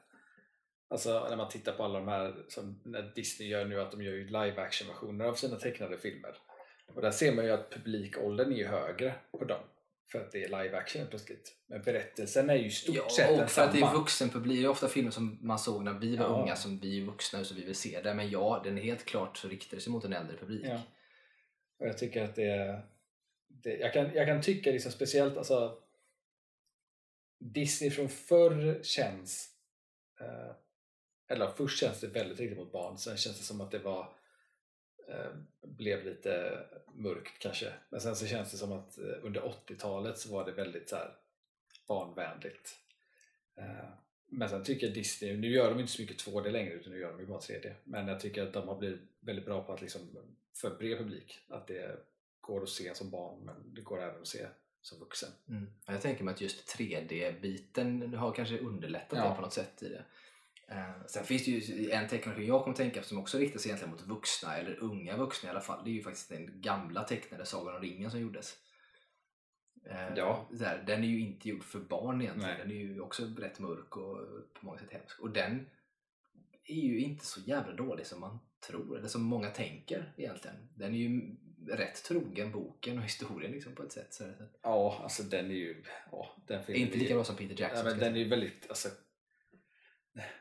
Alltså 0.90 1.26
när 1.28 1.36
man 1.36 1.48
tittar 1.48 1.72
på 1.72 1.84
alla 1.84 1.98
de 1.98 2.08
här 2.08 2.44
som 2.48 2.80
när 2.84 3.02
Disney 3.14 3.48
gör 3.48 3.64
nu 3.64 3.80
att 3.80 3.90
de 3.90 4.02
gör 4.02 4.12
ju 4.12 4.24
live 4.26 4.56
action 4.62 4.88
versioner 4.88 5.24
av 5.24 5.34
sina 5.34 5.56
tecknade 5.56 5.98
filmer. 5.98 6.36
Och 6.94 7.02
där 7.02 7.10
ser 7.10 7.34
man 7.34 7.44
ju 7.44 7.50
att 7.50 7.70
publikåldern 7.70 8.52
är 8.52 8.56
ju 8.56 8.66
högre 8.66 9.14
på 9.30 9.44
dem. 9.44 9.60
För 10.12 10.20
att 10.20 10.32
det 10.32 10.44
är 10.44 10.48
live 10.62 10.76
action 10.76 11.06
plötsligt. 11.10 11.56
Men 11.66 11.82
berättelsen 11.82 12.50
är 12.50 12.54
ju 12.54 12.70
stort 12.70 12.96
Ja, 12.96 13.08
sett 13.16 13.40
och 13.42 13.50
för 13.50 13.62
att 13.62 13.72
det 13.72 13.78
är 13.78 13.80
densamma. 13.80 13.98
vuxenpublik. 14.00 14.58
Det 14.58 14.64
är 14.64 14.68
ofta 14.68 14.88
filmer 14.88 15.10
som 15.10 15.38
man 15.42 15.58
såg 15.58 15.84
när 15.84 15.92
vi 15.92 16.16
var 16.16 16.24
Ja. 16.24 16.42
unga 16.42 16.56
som 16.56 16.78
vi 16.78 17.00
är 17.02 17.04
vuxna 17.06 17.44
så 17.44 17.54
vi 17.54 17.64
vill 17.64 17.74
se 17.74 18.00
det. 18.00 18.14
Men 18.14 18.30
ja, 18.30 18.60
den 18.64 18.78
är 18.78 18.82
helt 18.82 19.04
klart 19.04 19.36
så 19.36 19.48
riktar 19.48 19.78
sig 19.78 19.92
mot 19.92 20.04
en 20.04 20.12
äldre 20.12 20.36
publik. 20.36 20.66
Ja. 20.66 20.80
Och 21.78 21.86
jag 21.86 21.98
tycker 21.98 22.24
att 22.24 22.34
det 22.34 22.44
är... 22.50 22.86
Det, 23.62 23.76
jag, 23.76 23.92
kan, 23.92 24.14
jag 24.14 24.26
kan 24.26 24.42
tycka 24.42 24.72
liksom 24.72 24.92
speciellt 24.92 25.36
alltså 25.36 25.78
Disney 27.38 27.90
från 27.90 28.08
förr 28.08 28.82
känns 28.82 29.50
eh, 30.20 30.52
eller 31.28 31.50
först 31.50 31.80
känns 31.80 32.00
det 32.00 32.06
väldigt 32.06 32.40
riktigt 32.40 32.58
mot 32.58 32.72
barn 32.72 32.98
sen 32.98 33.16
känns 33.16 33.38
det 33.38 33.44
som 33.44 33.60
att 33.60 33.70
det 33.70 33.78
var 33.78 34.12
eh, 35.08 35.30
blev 35.62 36.04
lite 36.04 36.64
mörkt 36.94 37.38
kanske. 37.38 37.72
Men 37.88 38.00
sen 38.00 38.16
så 38.16 38.26
känns 38.26 38.50
det 38.50 38.56
som 38.56 38.72
att 38.72 38.98
eh, 38.98 39.04
under 39.22 39.40
80-talet 39.40 40.18
så 40.18 40.32
var 40.32 40.44
det 40.44 40.52
väldigt 40.52 40.88
så 40.88 40.96
här, 40.96 41.16
barnvänligt. 41.86 42.78
Eh, 43.56 43.88
men 44.26 44.48
sen 44.48 44.64
tycker 44.64 44.86
jag 44.86 44.94
Disney, 44.94 45.36
nu 45.36 45.48
gör 45.48 45.70
de 45.70 45.80
inte 45.80 45.92
så 45.92 46.02
mycket 46.02 46.26
2D 46.26 46.50
längre 46.50 46.72
utan 46.72 46.92
nu 46.92 46.98
gör 46.98 47.10
de 47.10 47.20
ju 47.20 47.26
bara 47.26 47.40
3D 47.40 47.74
men 47.84 48.08
jag 48.08 48.20
tycker 48.20 48.42
att 48.42 48.52
de 48.52 48.68
har 48.68 48.78
blivit 48.78 49.00
väldigt 49.20 49.44
bra 49.44 49.62
på 49.62 49.72
att 49.72 49.80
liksom 49.80 50.00
för 50.54 50.70
bred 50.70 50.98
publik 50.98 51.40
att 51.48 51.66
det 51.66 51.96
går 52.46 52.62
att 52.62 52.68
se 52.68 52.94
som 52.94 53.10
barn 53.10 53.44
men 53.44 53.74
det 53.74 53.80
går 53.80 54.02
även 54.02 54.20
att 54.20 54.26
se 54.26 54.46
som 54.80 54.98
vuxen. 54.98 55.30
Mm. 55.48 55.66
Jag 55.86 56.00
tänker 56.02 56.24
mig 56.24 56.34
att 56.34 56.40
just 56.40 56.76
3D-biten 56.78 58.14
har 58.14 58.32
kanske 58.32 58.58
underlättat 58.58 59.18
Ja. 59.18 59.28
det 59.28 59.34
på 59.34 59.40
något 59.42 59.52
sätt 59.52 59.82
i 59.82 59.88
det. 59.88 60.04
Eh, 60.68 61.06
sen 61.06 61.24
finns 61.24 61.44
det 61.44 61.50
ju 61.50 61.90
en 61.90 62.08
tecknarfilm 62.08 62.46
jag 62.48 62.62
kommer 62.64 62.76
tänka 62.76 63.00
på 63.00 63.06
som 63.06 63.18
också 63.18 63.38
riktar 63.38 63.58
sig 63.58 63.68
egentligen 63.68 63.90
mot 63.94 64.06
vuxna, 64.06 64.56
eller 64.56 64.76
unga 64.82 65.16
vuxna 65.16 65.48
i 65.48 65.50
alla 65.50 65.60
fall. 65.60 65.84
Det 65.84 65.90
är 65.90 65.94
ju 65.94 66.02
faktiskt 66.02 66.28
den 66.28 66.60
gamla 66.60 67.04
tecknade 67.04 67.46
Sagan 67.46 67.74
om 67.76 67.82
ringen 67.82 68.10
som 68.10 68.20
gjordes. 68.20 68.56
Eh, 69.90 70.14
Ja. 70.16 70.48
Där, 70.50 70.84
den 70.86 71.04
är 71.04 71.08
ju 71.08 71.20
inte 71.20 71.48
gjord 71.48 71.64
för 71.64 71.80
barn 71.80 72.22
egentligen. 72.22 72.50
Nej. 72.50 72.58
Den 72.58 72.70
är 72.70 72.74
ju 72.74 73.00
också 73.00 73.24
rätt 73.38 73.58
mörk 73.58 73.96
och 73.96 74.16
på 74.54 74.66
många 74.66 74.78
sätt 74.78 74.92
hemsk. 74.92 75.20
Och 75.20 75.30
den 75.30 75.66
är 76.64 76.74
ju 76.88 77.00
inte 77.00 77.26
så 77.26 77.40
jävla 77.40 77.72
dålig 77.72 78.06
som 78.06 78.20
man 78.20 78.38
tror, 78.66 78.98
eller 78.98 79.08
som 79.08 79.22
många 79.22 79.50
tänker 79.50 80.12
egentligen. 80.16 80.56
Den 80.74 80.94
är 80.94 80.98
ju 80.98 81.36
rätt 81.68 82.04
trogen 82.04 82.52
boken 82.52 82.98
och 82.98 83.04
historien 83.04 83.52
liksom, 83.52 83.74
på 83.74 83.82
ett 83.82 83.92
sätt. 83.92 84.14
Så 84.14 84.24
Ja, 84.62 85.00
alltså 85.02 85.22
den 85.22 85.50
är 85.50 85.54
ju... 85.54 85.82
Ja, 86.10 86.36
den 86.46 86.60
är 86.60 86.74
inte 86.74 86.98
lika 86.98 87.14
bra 87.14 87.24
som 87.24 87.36
Peter 87.36 87.60
Jackson. 87.60 87.78
Ja, 87.78 87.90
men 87.90 87.98
den 87.98 88.14
är 88.14 88.18
ju 88.18 88.28
väldigt... 88.28 88.66
Alltså, 88.68 88.88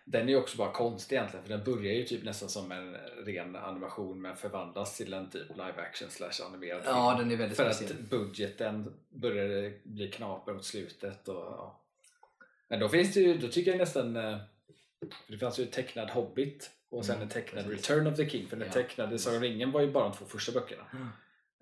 den 0.06 0.24
är 0.24 0.28
ju 0.28 0.36
också 0.36 0.58
bara 0.58 0.72
konstig 0.72 1.16
egentligen 1.16 1.46
för 1.46 1.58
den 1.58 1.64
börjar 1.64 1.94
ju 1.94 2.04
typ 2.04 2.24
nästan 2.24 2.50
som 2.50 2.72
en 2.72 2.94
ren 3.26 3.56
animation 3.56 4.22
men 4.22 4.36
förvandlas 4.36 4.98
till 4.98 5.14
en 5.14 5.30
typ 5.30 5.50
live 5.50 5.82
action 5.82 6.10
slash 6.10 6.46
animerad 6.48 6.82
Ja, 6.86 7.16
den 7.20 7.32
är 7.32 7.36
väldigt 7.36 7.58
För 7.58 7.66
att 7.66 7.76
speciell. 7.76 8.04
budgeten 8.04 8.94
började 9.10 9.74
bli 9.84 10.12
knaper 10.12 10.54
mot 10.54 10.66
slutet. 10.66 11.28
Och, 11.28 11.36
ja. 11.36 11.82
Men 12.68 12.80
då 12.80 12.90
finns 12.90 13.14
det 13.14 13.20
ju, 13.20 13.38
då 13.38 13.48
tycker 13.48 13.72
jag 13.72 13.78
nästan 13.78 14.16
eh, 14.16 14.38
det 15.28 15.38
fanns 15.38 15.60
ju 15.60 15.66
tecknad 15.66 16.10
Hobbit 16.10 16.72
och 16.98 17.06
sen 17.06 17.16
Mm, 17.16 17.24
en 17.24 17.30
tecknad 17.30 17.66
precis. 17.66 17.90
Return 17.90 18.08
of 18.08 18.16
the 18.16 18.30
King 18.30 18.48
för 18.48 18.58
den 18.58 18.68
Ja, 18.68 18.74
tecknade. 18.74 19.20
Sagan 19.20 19.38
om 19.38 19.44
ringen 19.44 19.72
var 19.72 19.82
ju 19.82 19.92
bara 19.92 20.04
de 20.10 20.14
två 20.18 20.26
första 20.26 20.52
böckerna. 20.52 20.84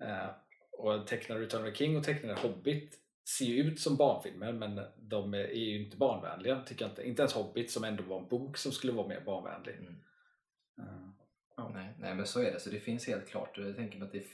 Eh, 0.02 0.30
och 0.72 0.94
en 0.94 1.04
tecknad 1.06 1.38
Return 1.38 1.62
of 1.62 1.68
the 1.70 1.74
King 1.74 1.96
och 1.96 2.04
tecknad 2.04 2.38
Hobbit 2.38 2.98
ser 3.38 3.44
ju 3.44 3.56
ut 3.62 3.80
som 3.80 3.96
barnfilmer 3.96 4.52
men 4.52 4.80
de 4.96 5.34
är 5.34 5.38
ju 5.54 5.84
inte 5.84 5.96
barnvänliga. 5.96 6.62
Tycker 6.66 6.84
jag 6.84 6.92
inte. 6.92 7.08
inte 7.08 7.22
ens 7.22 7.32
Hobbit 7.32 7.70
som 7.70 7.84
ändå 7.84 8.02
var 8.02 8.18
en 8.18 8.28
bok 8.28 8.56
som 8.56 8.72
skulle 8.72 8.92
vara 8.92 9.08
mer 9.08 9.20
barnvänlig. 9.20 9.74
Mm. 9.74 9.94
Eh, 10.78 11.68
Nej, 11.74 11.94
nej, 11.98 12.14
men 12.14 12.26
så 12.26 12.40
är 12.40 12.52
det. 12.52 12.60
Så 12.60 12.70
det 12.70 12.80
finns 12.80 13.06
helt 13.06 13.28
klart. 13.28 13.58
Jag 13.58 13.76
tänker 13.76 13.98
mig 13.98 14.06
att 14.06 14.12
det 14.12 14.24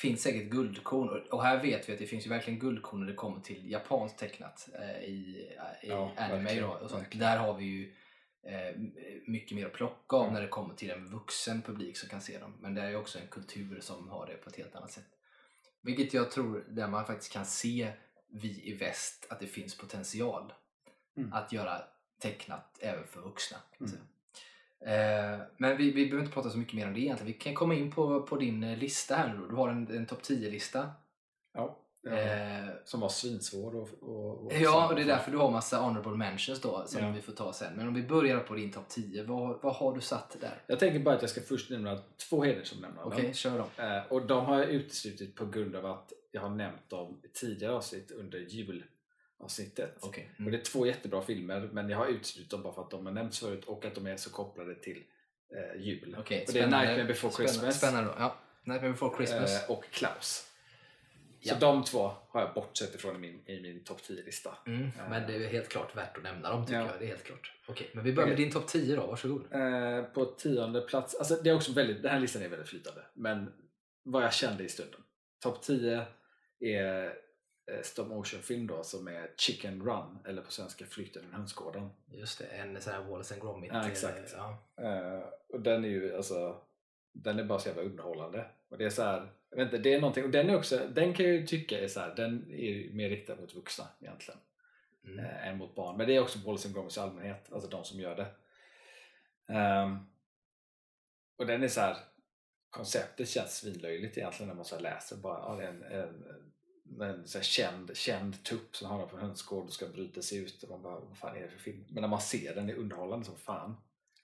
finns 0.00 0.22
säkert 0.22 0.50
guldkorn. 0.50 1.22
Och- 1.30 1.42
här 1.42 1.62
vet 1.62 1.88
vi 1.88 1.92
att 1.92 1.98
det 1.98 2.06
finns 2.06 2.26
ju 2.26 2.30
verkligen 2.30 2.58
guldkorn 2.60 3.00
när 3.00 3.06
det 3.06 3.14
kommer 3.14 3.40
till 3.40 3.70
japanskt 3.70 4.18
tecknat 4.18 4.68
eh, 4.80 5.04
i, 5.04 5.12
i 5.82 5.88
Ja, 5.88 6.12
anime. 6.16 6.42
verkligen, 6.42 6.68
Då, 6.68 6.74
och 6.74 6.90
sånt. 6.90 7.02
verkligen. 7.02 7.26
Där 7.26 7.38
har 7.38 7.54
vi 7.54 7.64
ju 7.64 7.94
mycket 9.26 9.56
mer 9.56 9.66
att 9.66 9.72
plocka 9.72 10.16
av 10.16 10.22
Mm. 10.22 10.34
när 10.34 10.42
det 10.42 10.48
kommer 10.48 10.74
till 10.74 10.90
en 10.90 11.06
vuxen 11.10 11.62
publik 11.62 11.96
som 11.96 12.08
kan 12.08 12.20
se 12.20 12.38
dem. 12.38 12.54
Men 12.60 12.74
det 12.74 12.82
är 12.82 12.96
också 12.96 13.18
en 13.18 13.26
kultur 13.28 13.80
som 13.80 14.08
har 14.08 14.26
det 14.26 14.34
på 14.34 14.50
ett 14.50 14.56
helt 14.56 14.76
annat 14.76 14.90
sätt. 14.92 15.04
Vilket 15.82 16.14
jag 16.14 16.30
tror, 16.30 16.64
där 16.68 16.88
man 16.88 17.06
faktiskt 17.06 17.32
kan 17.32 17.44
se 17.46 17.92
vi 18.28 18.68
i 18.68 18.74
väst 18.74 19.26
att 19.30 19.40
det 19.40 19.46
finns 19.46 19.78
potential 19.78 20.52
Mm. 21.16 21.32
att 21.32 21.52
göra 21.52 21.82
tecknat 22.20 22.78
även 22.80 23.06
för 23.06 23.20
vuxna. 23.20 23.58
Mm. 23.80 23.92
Eh, 24.80 25.40
men 25.56 25.76
vi, 25.76 25.90
vi 25.90 26.04
behöver 26.04 26.20
inte 26.22 26.34
prata 26.34 26.50
så 26.50 26.58
mycket 26.58 26.74
mer 26.74 26.86
om 26.86 26.94
det 26.94 27.00
egentligen. 27.00 27.32
Vi 27.32 27.38
kan 27.38 27.54
komma 27.54 27.74
in 27.74 27.90
på, 27.92 28.22
på 28.22 28.36
din 28.36 28.62
eh, 28.62 28.78
lista 28.78 29.16
här 29.16 29.28
nu 29.34 29.40
då. 29.40 29.46
Du 29.46 29.54
har 29.56 29.68
en, 29.68 29.96
en 29.96 30.06
topp 30.06 30.22
10-lista. 30.22 30.90
ja, 31.52 31.78
ja. 32.04 32.12
Eh, 32.12 32.68
Som 32.84 33.00
var 33.00 33.08
svinsvår 33.08 33.76
och, 33.76 33.88
och, 34.02 34.46
och 34.46 34.52
ja, 34.52 34.88
och 34.88 34.94
det 34.94 35.02
är 35.02 35.06
därför 35.06 35.30
du 35.30 35.38
har 35.38 35.50
massa 35.50 35.76
honorable 35.78 36.16
mentions 36.16 36.60
då 36.60 36.84
som 36.86 37.02
Ja. 37.02 37.10
vi 37.10 37.22
får 37.22 37.32
ta 37.32 37.52
sen. 37.52 37.72
Men 37.76 37.88
om 37.88 37.94
vi 37.94 38.02
börjar 38.02 38.38
på 38.40 38.54
din 38.54 38.72
topp 38.72 38.88
10, 38.88 39.22
vad, 39.24 39.62
vad 39.62 39.74
har 39.74 39.94
du 39.94 40.00
satt 40.00 40.36
där? 40.40 40.62
Jag 40.66 40.78
tänker 40.78 40.98
bara 40.98 41.14
att 41.14 41.22
jag 41.22 41.30
ska 41.30 41.40
först 41.40 41.70
nämna 41.70 41.98
två 42.30 42.44
hedersomnämnanden. 42.44 43.12
Okej, 43.18 43.34
kör 43.34 43.58
dem. 43.58 43.68
Eh, 43.76 44.12
och 44.12 44.26
de 44.26 44.44
har 44.46 44.58
jag 44.58 44.68
uteslutit 44.68 45.34
på 45.34 45.46
grund 45.46 45.76
av 45.76 45.86
att 45.86 46.12
jag 46.30 46.40
har 46.40 46.50
nämnt 46.50 46.90
dem 46.90 47.20
i 47.24 47.28
tidigare 47.28 47.72
avsnitt 47.74 48.10
under 48.10 48.38
julavsnittet. 48.38 50.04
Och 50.04 50.18
Mm. 50.38 50.52
det 50.52 50.58
är 50.58 50.62
två 50.62 50.86
jättebra 50.86 51.22
filmer 51.22 51.68
men 51.72 51.88
jag 51.88 51.98
har 51.98 52.06
uteslutit 52.06 52.50
dem 52.50 52.62
bara 52.62 52.72
för 52.74 52.82
att 52.82 52.90
de 52.90 53.06
har 53.06 53.12
nämnts 53.12 53.38
förut 53.40 53.64
och 53.64 53.84
att 53.84 53.94
de 53.94 54.06
är 54.06 54.16
så 54.16 54.30
kopplade 54.30 54.74
till 54.74 55.02
eh, 55.56 55.82
jul. 55.82 56.16
Okej, 56.18 56.44
och 56.46 56.52
det 56.52 56.58
är 56.58 56.62
spännande. 56.62 56.86
Nightmare 56.86 57.04
Before 57.08 57.32
Spännande- 57.32 57.52
Christmas 57.52 57.78
Spännande 57.78 58.10
då. 58.10 58.16
Ja. 58.18 58.34
Nightmare 58.64 58.92
Before 58.92 59.16
Christmas. 59.16 59.64
eh, 59.64 59.70
och 59.70 59.84
Klaus. 59.84 60.50
Så 61.48 61.54
de 61.54 61.84
två 61.84 62.10
har 62.28 62.40
jag 62.40 62.54
bortsett 62.54 62.94
ifrån 62.94 63.16
i 63.16 63.18
min, 63.18 63.42
i 63.46 63.60
min 63.62 63.84
topp 63.84 64.00
10-lista. 64.00 64.58
Mm, 64.66 64.90
men 65.10 65.26
det 65.26 65.34
är 65.34 65.48
helt 65.48 65.68
klart 65.68 65.96
värt 65.96 66.16
att 66.16 66.22
nämna 66.22 66.50
dem 66.50 66.66
tycker 66.66 66.78
Ja. 66.80 66.86
jag. 66.86 66.98
Det 67.00 67.04
är 67.04 67.08
helt 67.08 67.24
klart. 67.24 67.52
Okej, 67.66 67.90
men 67.92 68.04
vi 68.04 68.12
börjar 68.12 68.28
med 68.28 68.36
din 68.36 68.50
topp 68.50 68.66
10 68.66 68.96
då. 68.96 69.06
Varsågod. 69.06 69.42
Eh, 69.52 70.02
på 70.04 70.24
tionde 70.24 70.80
plats, 70.80 71.14
alltså 71.14 71.34
det 71.34 71.50
är 71.50 71.54
också 71.54 71.72
väldigt, 71.72 72.02
den 72.02 72.10
här 72.10 72.20
listan 72.20 72.42
är 72.42 72.48
väldigt 72.48 72.68
flytande, 72.68 73.02
men 73.14 73.52
vad 74.02 74.22
jag 74.22 74.32
kände 74.32 74.64
i 74.64 74.68
stunden. 74.68 75.00
Topp 75.42 75.62
10 75.62 76.06
är 76.60 77.04
eh, 77.72 77.82
stop 77.82 78.04
motion 78.04 78.40
film 78.40 78.66
då 78.66 78.82
som 78.82 79.08
är 79.08 79.30
Chicken 79.36 79.82
Run 79.82 80.18
eller 80.26 80.42
på 80.42 80.52
svenska 80.52 80.86
Flykten 80.86 81.24
ur 81.24 81.32
hönsgården. 81.32 81.90
Just 82.12 82.38
det, 82.38 82.44
en 82.44 82.80
sån 82.80 82.92
här 82.92 83.02
Wallace 83.02 83.34
and 83.34 83.42
Gromit. 83.42 83.70
Ja, 83.74 83.80
eh, 83.80 83.86
exakt. 83.90 84.34
Ja. 84.36 84.68
Eh, 84.82 85.22
och 85.48 85.60
den 85.60 85.84
är 85.84 85.88
ju 85.88 86.16
alltså 86.16 86.60
den 87.14 87.38
är 87.38 87.44
bara 87.44 87.58
så 87.58 87.68
jävla 87.68 87.82
underhållande. 87.82 88.46
Och 88.74 88.78
det 88.78 88.84
är 88.84 88.90
så 88.90 89.02
här, 89.02 89.28
jag 89.50 89.56
vet 89.56 89.64
inte, 89.64 89.78
det 89.78 89.94
är 89.94 90.00
någonting, 90.00 90.24
och 90.24 90.30
den 90.30 90.50
är 90.50 90.56
också, 90.56 90.88
den 90.88 91.14
kan 91.14 91.26
jag 91.26 91.34
ju 91.34 91.46
tycka 91.46 91.80
är 91.80 91.88
så 91.88 92.00
här, 92.00 92.14
den 92.14 92.50
är 92.52 92.92
mer 92.92 93.10
riktad 93.10 93.36
mot 93.36 93.54
vuxna 93.54 93.84
egentligen. 94.00 94.40
Mm. 95.04 95.18
eh, 95.18 95.48
än 95.48 95.58
mot 95.58 95.74
barn. 95.74 95.96
Men 95.96 96.06
det 96.06 96.16
är 96.16 96.20
också 96.20 96.38
Wallace 96.38 96.68
and 96.68 96.74
Gromit 96.74 96.96
i 96.96 97.00
allmänhet, 97.00 97.52
alltså 97.52 97.68
de 97.70 97.84
som 97.84 98.00
gör 98.00 98.16
det. 98.16 98.26
Ehm, 99.54 99.98
och 101.36 101.46
den 101.46 101.62
är 101.62 101.68
så 101.68 101.80
här, 101.80 101.96
konceptet 102.70 103.28
känns 103.28 103.56
svinlöjligt 103.56 104.18
egentligen 104.18 104.48
när 104.48 104.56
man 104.56 104.64
så 104.64 104.80
läser 104.80 105.16
bara, 105.16 105.68
en, 105.68 105.82
en, 105.82 106.24
en 107.00 107.28
så 107.28 107.40
känd, 107.40 107.96
känd 107.96 108.44
tupp 108.44 108.76
som 108.76 108.88
hamnar 108.88 109.06
på 109.06 109.16
en 109.16 109.22
hönsgård 109.22 109.64
och 109.64 109.72
ska 109.72 109.86
bryta 109.86 110.22
sig 110.22 110.38
ut 110.38 110.62
och 110.62 110.70
man 110.70 110.82
bara, 110.82 111.00
vad 111.00 111.18
fan 111.18 111.36
är 111.36 111.42
det 111.42 111.48
för 111.48 111.58
film? 111.58 111.84
Men 111.88 112.00
när 112.00 112.08
man 112.08 112.20
ser 112.20 112.54
den, 112.54 112.66
det 112.66 112.72
är 112.72 112.76
underhållande 112.76 113.26
som 113.26 113.36
fan. 113.36 113.76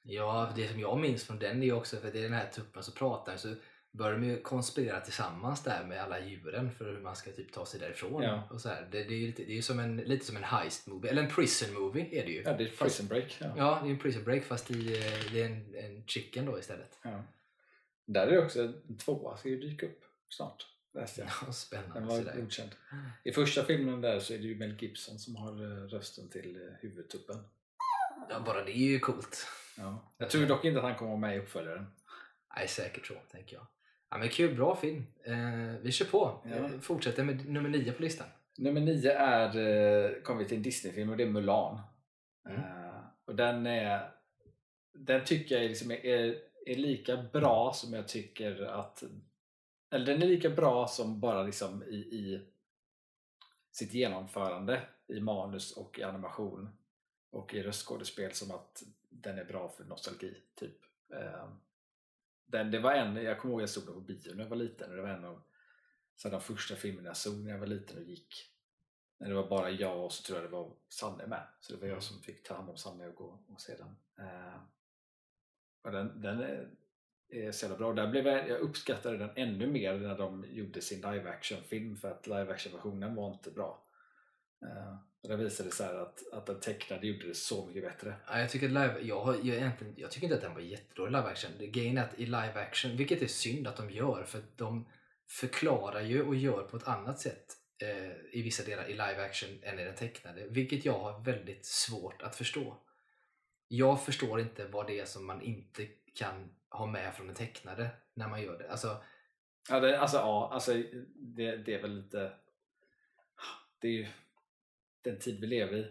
Ja, 0.03 0.53
det 0.57 0.69
som 0.69 0.81
jag 0.81 0.99
minns 0.99 1.25
från 1.25 1.39
den 1.39 1.63
är 1.63 1.73
också, 1.73 1.97
för 1.97 2.13
det 2.13 2.19
är 2.19 2.23
den 2.23 2.33
här 2.33 2.51
tuppen 2.51 2.83
som 2.83 2.95
pratar, 2.95 3.37
så 3.37 3.55
börjar 3.93 4.13
de 4.13 4.25
ju 4.27 4.41
konspirera 4.43 5.01
tillsammans 5.01 5.63
där 5.63 5.85
med 5.85 6.03
alla 6.03 6.21
djuren 6.21 6.71
för 6.73 6.85
hur 6.85 7.01
man 7.01 7.17
ska 7.17 7.33
typ 7.33 7.53
ta 7.53 7.67
sig 7.67 7.81
därifrån. 7.81 8.23
Ja. 8.23 8.49
Och 8.51 8.61
så 8.61 8.69
här. 8.69 8.89
Det, 8.91 9.05
det 9.05 9.15
är 9.15 9.19
ju 9.19 9.27
lite, 9.27 9.45
det 9.45 9.59
är 9.59 9.63
som 9.63 9.79
en, 9.79 9.97
lite 9.97 10.27
som 10.27 10.37
en 10.37 10.45
heist 10.45 10.87
movie, 10.87 11.11
eller 11.11 11.23
en 11.23 11.31
prison 11.31 11.75
movie 11.75 12.21
är 12.21 12.25
det 12.27 12.33
ju. 12.33 12.43
Ja, 12.43 12.53
det 12.53 12.65
är 12.65 12.69
Prison 12.69 13.07
Break. 13.07 13.37
Ja. 13.41 13.47
Ja, 13.57 13.81
det 13.83 13.89
är 13.89 13.93
en 13.93 13.99
prison 13.99 14.25
break 14.25 14.45
fast 14.45 14.71
i, 14.71 14.75
eh, 14.97 15.33
det 15.33 15.43
är 15.43 15.47
en, 15.47 15.75
en 15.75 16.07
chicken 16.07 16.47
då 16.47 16.59
istället. 16.59 16.99
Ja. 17.03 17.25
Där 18.07 18.27
är 18.27 18.31
det 18.33 18.45
också 18.45 18.61
en 18.63 18.97
tvåa, 18.99 19.37
ska 19.37 19.49
ju 19.49 19.61
dyka 19.61 19.87
upp 19.87 20.05
snart. 20.29 20.67
Läste 20.95 21.21
jag. 21.21 21.31
Ja, 21.41 21.45
Den 21.45 21.55
spännande. 21.55 22.01
var 22.01 22.19
sådär. 22.19 22.37
godkänd. 22.37 22.71
I 23.25 23.33
första 23.33 23.65
filmen 23.65 24.01
där 24.01 24.21
så 24.21 24.35
är 24.35 24.39
det 24.39 24.45
ju 24.45 24.57
Mel 24.57 24.77
Gibson 24.83 25.19
som 25.19 25.37
har 25.37 25.53
eh, 25.63 25.87
rösten 25.89 26.29
till 26.29 26.57
eh, 26.57 26.69
huvudtuppen. 26.81 27.37
Ja, 28.31 28.41
bara 28.41 28.65
det 28.65 28.73
är 28.73 28.91
ju 28.91 29.01
coolt. 29.01 29.47
Ja. 29.77 30.13
Jag 30.19 30.31
tror 30.31 30.47
dock 30.47 30.65
inte 30.65 30.79
att 30.81 30.85
han 30.87 30.95
kommer 30.95 31.11
vara 31.11 31.21
med 31.21 31.37
i 31.37 31.39
uppföljaren. 31.39 31.87
Nej, 32.57 32.69
säkert 32.69 33.07
så, 33.07 33.15
tänker 33.15 33.57
jag. 33.57 33.67
Ja, 34.11 34.19
men 34.19 34.29
kul, 34.29 34.57
bra 34.57 34.77
film. 34.77 35.07
Eh, 35.25 35.81
vi 35.83 35.93
kör 35.93 36.07
på. 36.07 36.41
Ja. 36.45 36.51
Eh, 36.51 36.81
fortsätter 36.81 37.25
med 37.25 37.49
nummer 37.49 37.69
nio 37.69 37.93
på 37.93 38.03
listan. 38.03 38.27
Nummer 38.59 38.81
nio 38.81 39.13
är, 39.13 39.57
eh, 39.57 40.23
kommer 40.23 40.43
vi 40.43 40.49
till 40.49 40.57
en 40.57 40.63
Disney-film 40.63 41.11
och 41.11 41.17
det 41.17 41.23
är 41.23 41.31
Mulan. 41.31 41.81
Mm. 42.49 42.61
Eh, 42.61 43.01
och 43.25 43.37
den 43.37 43.67
är, 43.67 44.11
den 44.95 45.25
tycker 45.25 45.59
jag 45.59 45.69
liksom 45.69 45.91
är, 45.91 46.05
är, 46.05 46.37
är 46.67 46.77
lika 46.77 47.17
bra 47.17 47.73
som 47.73 47.95
jag 47.95 48.09
tycker 48.09 48.63
att, 48.63 49.03
eller 49.91 50.07
den 50.07 50.23
är 50.23 50.27
lika 50.27 50.51
bra 50.51 50.87
som 50.87 51.21
bara 51.21 51.43
liksom 51.43 51.83
i, 51.83 51.97
i 51.97 52.47
sitt 53.73 53.95
genomförande 53.95 54.83
i 55.07 55.21
manus 55.21 55.77
och 55.77 55.99
i 55.99 56.03
animation 56.03 56.69
och 57.31 57.55
i 57.55 57.63
röstskådespel 57.63 58.33
som 58.33 58.51
att 58.51 58.83
den 59.09 59.39
är 59.39 59.45
bra 59.45 59.69
för 59.69 59.85
nostalgi. 59.85 60.37
typ. 60.55 60.77
Eh, 61.15 61.49
den, 62.51 62.71
det 62.71 62.79
var 62.79 62.93
en, 62.93 63.17
jag 63.17 63.39
kommer 63.39 63.53
ihåg 63.55 63.63
jag 63.63 63.71
såg 63.71 63.85
den 63.85 63.95
på 63.95 64.01
bio 64.01 64.35
när 64.35 64.43
jag 64.43 64.51
var 64.51 64.57
liten 64.57 64.91
och 64.91 64.97
det 64.97 65.03
var 65.03 65.09
en 65.09 65.25
av 65.25 65.43
så 66.17 66.29
de 66.29 66.41
första 66.41 66.75
filmerna 66.77 67.09
jag 67.09 67.17
såg 67.17 67.35
när 67.45 67.51
jag 67.51 67.59
var 67.59 67.67
liten 67.67 67.97
och 67.97 68.03
gick. 68.03 68.47
När 69.19 69.29
det 69.29 69.35
var 69.35 69.49
bara 69.49 69.71
jag 69.71 70.05
och 70.05 70.13
så 70.13 70.23
tror 70.23 70.39
jag 70.39 70.51
det 70.51 70.57
var 70.57 70.73
Sanne 70.89 71.27
med. 71.27 71.47
Så 71.61 71.73
det 71.73 71.79
var 71.79 71.85
Mm. 71.85 71.95
jag 71.95 72.03
som 72.03 72.21
fick 72.21 72.43
ta 72.43 72.55
hand 72.55 72.71
om 72.71 72.77
Sanne 72.77 73.09
och 73.09 73.15
gå 73.15 73.39
och 73.49 73.61
se 73.61 73.77
den. 73.77 73.97
Eh, 74.27 74.61
och 75.83 75.93
den, 75.93 76.23
den 76.23 76.41
är, 76.41 76.71
är 77.29 77.53
så 77.53 77.65
jävla 77.65 77.79
bra. 77.79 77.93
Där 77.93 78.07
blev 78.11 78.27
jag, 78.27 78.49
jag 78.49 78.61
uppskattade 78.61 79.19
den 79.19 79.31
ännu 79.37 79.67
mer 79.67 79.99
när 79.99 80.19
de 80.19 80.47
gjorde 80.51 80.81
sin 80.81 81.01
live 81.01 81.31
action 81.31 81.63
film 81.63 81.97
för 81.97 82.11
att 82.11 82.27
live 82.27 82.53
action 82.53 82.73
versionen 82.73 83.15
var 83.15 83.33
inte 83.33 83.51
bra. 83.51 83.83
Och 85.23 85.29
där 85.29 85.37
visade 85.37 85.71
det 85.79 86.03
att, 86.03 86.33
att 86.33 86.47
den 86.47 86.61
tecknade 86.61 87.07
gjorde 87.07 87.27
det 87.27 87.35
så 87.35 87.67
mycket 87.67 87.83
bättre. 87.83 88.15
Ja, 88.27 88.39
jag 88.39 88.51
tycker 88.51 88.69
live, 88.69 89.01
jag, 89.03 89.21
har, 89.21 89.35
jag, 89.35 89.47
egentligen, 89.47 89.95
jag 89.97 90.11
tycker 90.11 90.27
inte 90.27 90.37
att 90.37 90.43
den 90.43 90.55
var 90.55 90.61
jättedålig 90.61 91.13
live 91.13 91.29
action. 91.29 91.51
Det 91.59 91.67
Grejen 91.67 91.99
är 91.99 92.05
att 92.05 92.19
i 92.19 92.27
live 92.27 92.55
action, 92.55 92.97
vilket 92.97 93.23
är 93.23 93.27
synd 93.27 93.67
att 93.67 93.77
de 93.77 93.91
gör, 93.91 94.25
för 94.25 94.39
att 94.39 94.59
de 94.59 94.89
förklarar 95.29 96.01
ju 96.01 96.23
och 96.23 96.35
gör 96.35 96.63
på 96.63 96.77
ett 96.77 96.89
annat 96.89 97.21
sätt 97.21 97.57
eh, 97.83 98.39
i 98.39 98.43
vissa 98.43 98.65
delar 98.65 98.85
i 98.85 98.93
live 98.93 99.25
action 99.25 99.49
än 99.63 99.79
i 99.79 99.85
den 99.85 99.95
tecknade, 99.95 100.47
vilket 100.49 100.85
jag 100.85 100.99
har 100.99 101.25
väldigt 101.25 101.67
svårt 101.67 102.23
att 102.23 102.37
förstå. 102.37 102.77
Jag 103.69 104.05
förstår 104.05 104.41
inte 104.41 104.67
vad 104.67 104.87
det 104.87 105.01
är 105.01 105.05
som 105.05 105.27
man 105.27 105.43
inte 105.43 105.87
kan 106.15 106.51
ha 106.71 106.87
med 106.87 107.15
från 107.15 107.27
den 107.27 107.37
tecknade 107.37 107.91
när 108.15 108.29
man 108.29 108.43
gör 108.43 108.59
det. 108.59 108.71
Alltså, 108.71 109.03
Ja, 109.69 109.81
det, 109.81 110.01
alltså, 110.01 110.17
ja, 110.17 110.51
alltså 110.53 110.75
det, 111.15 111.57
det 111.57 111.75
är 111.75 111.83
väl 111.83 111.97
lite... 111.97 112.33
Det 113.81 113.89
är 113.89 113.93
ju 113.93 114.07
den 115.03 115.19
tid 115.19 115.41
vi 115.41 115.47
lever 115.47 115.79
i 115.79 115.87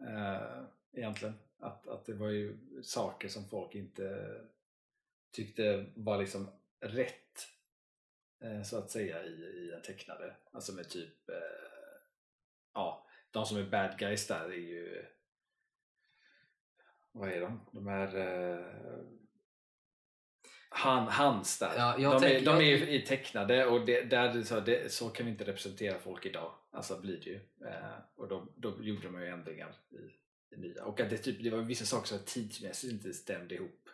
eh, 0.00 0.62
egentligen. 0.92 1.34
Att, 1.58 1.88
att 1.88 2.06
det 2.06 2.14
var 2.14 2.28
ju 2.28 2.56
saker 2.82 3.28
som 3.28 3.48
folk 3.48 3.74
inte 3.74 4.40
tyckte 5.30 5.86
var 5.94 6.18
liksom 6.18 6.50
rätt 6.80 7.48
eh, 8.40 8.62
så 8.62 8.78
att 8.78 8.90
säga 8.90 9.24
i, 9.24 9.30
i 9.30 9.72
en 9.74 9.82
tecknade. 9.82 10.34
Alltså 10.50 10.72
med 10.72 10.88
typ 10.88 11.28
eh, 11.28 11.36
ja, 12.72 13.06
de 13.30 13.46
som 13.46 13.56
är 13.56 13.64
bad 13.64 13.98
guys 13.98 14.26
där 14.26 14.44
är 14.44 14.52
ju 14.52 15.06
vad 17.12 17.28
är 17.28 17.40
de? 17.40 17.60
De 17.72 17.88
är 17.88 18.16
eh, 18.16 19.04
han, 20.74 21.08
hans 21.08 21.58
där. 21.58 21.72
Ja, 21.76 21.94
de, 21.98 22.04
är, 22.04 22.20
tänk- 22.20 22.44
de 22.44 22.56
är 22.56 22.62
ju 22.62 23.00
tecknade 23.00 23.66
och 23.66 23.86
det, 23.86 24.02
där, 24.02 24.42
så, 24.42 24.60
det, 24.60 24.92
så 24.92 25.08
kan 25.08 25.26
vi 25.26 25.32
inte 25.32 25.44
representera 25.44 25.98
folk 25.98 26.26
idag. 26.26 26.52
Alltså 26.70 27.00
blir 27.00 27.16
det 27.16 27.30
ju. 27.30 27.40
Eh, 27.68 27.98
och 28.16 28.28
då, 28.28 28.46
då 28.56 28.76
gjorde 28.80 29.02
de 29.02 29.20
ju 29.22 29.28
ändringar 29.28 29.74
i, 29.90 30.54
i 30.54 30.58
nya. 30.58 30.84
Och 30.84 31.00
att 31.00 31.10
det, 31.10 31.18
typ, 31.18 31.42
det 31.42 31.50
var 31.50 31.58
vissa 31.58 31.84
saker 31.84 32.06
som 32.06 32.18
tidsmässigt 32.26 32.92
inte 32.92 33.12
stämde 33.12 33.54
ihop. 33.54 33.88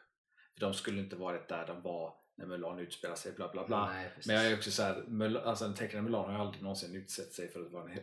För 0.55 0.61
de 0.61 0.74
skulle 0.74 1.01
inte 1.01 1.16
varit 1.16 1.49
där 1.49 1.66
de 1.66 1.83
var 1.83 2.14
när 2.35 2.47
Mulan 2.47 2.78
utspelar 2.78 3.14
sig, 3.14 3.33
bla 3.33 3.53
bla 3.53 3.66
bla. 3.66 3.93
nej. 3.93 4.11
Men 4.26 4.37
jag 4.37 4.47
är 4.47 4.57
också 4.57 4.70
så 4.70 4.83
här, 4.83 5.37
alltså 5.45 5.64
en 5.64 5.74
tecknad 5.74 6.05
Mulan 6.05 6.24
har 6.24 6.33
ju 6.33 6.39
aldrig 6.39 6.62
någonsin 6.62 6.97
utsett 6.97 7.33
sig 7.33 7.49
för 7.49 7.66
att 7.66 7.72
vara 7.72 7.91
en 7.91 7.99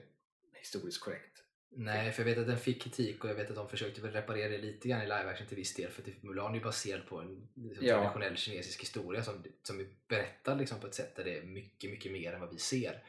historiskt 0.54 1.02
korrekt. 1.02 1.44
Nej, 1.72 2.12
för 2.12 2.22
jag 2.22 2.26
vet 2.26 2.38
att 2.38 2.48
den 2.48 2.58
fick 2.58 2.82
kritik 2.82 3.24
och 3.24 3.30
jag 3.30 3.36
vet 3.36 3.50
att 3.50 3.56
de 3.56 3.70
försökte 3.70 4.02
väl 4.02 4.12
reparera 4.12 4.50
det 4.50 4.58
lite 4.58 4.88
grann 4.88 5.02
i 5.02 5.04
live 5.04 5.30
action 5.30 5.48
till 5.48 5.58
viss 5.58 5.74
del. 5.76 5.92
För 5.92 6.02
att 6.02 6.24
Mulan 6.24 6.52
är 6.52 6.56
ju 6.58 6.64
baserad 6.64 7.06
på 7.08 7.20
en 7.20 7.48
liksom, 7.56 7.86
Ja. 7.88 7.96
traditionell 7.96 8.38
kinesisk 8.38 8.82
historia 8.82 9.24
som, 9.24 9.44
som 9.64 9.80
är 9.80 9.88
berättad 10.08 10.56
liksom, 10.56 10.80
på 10.80 10.88
ett 10.88 10.96
sätt 10.96 11.16
där 11.16 11.24
det 11.24 11.38
är 11.38 11.44
mycket, 11.44 11.90
mycket 11.92 12.12
mer 12.12 12.34
än 12.34 12.40
vad 12.42 12.50
vi 12.54 12.58
ser. 12.60 13.04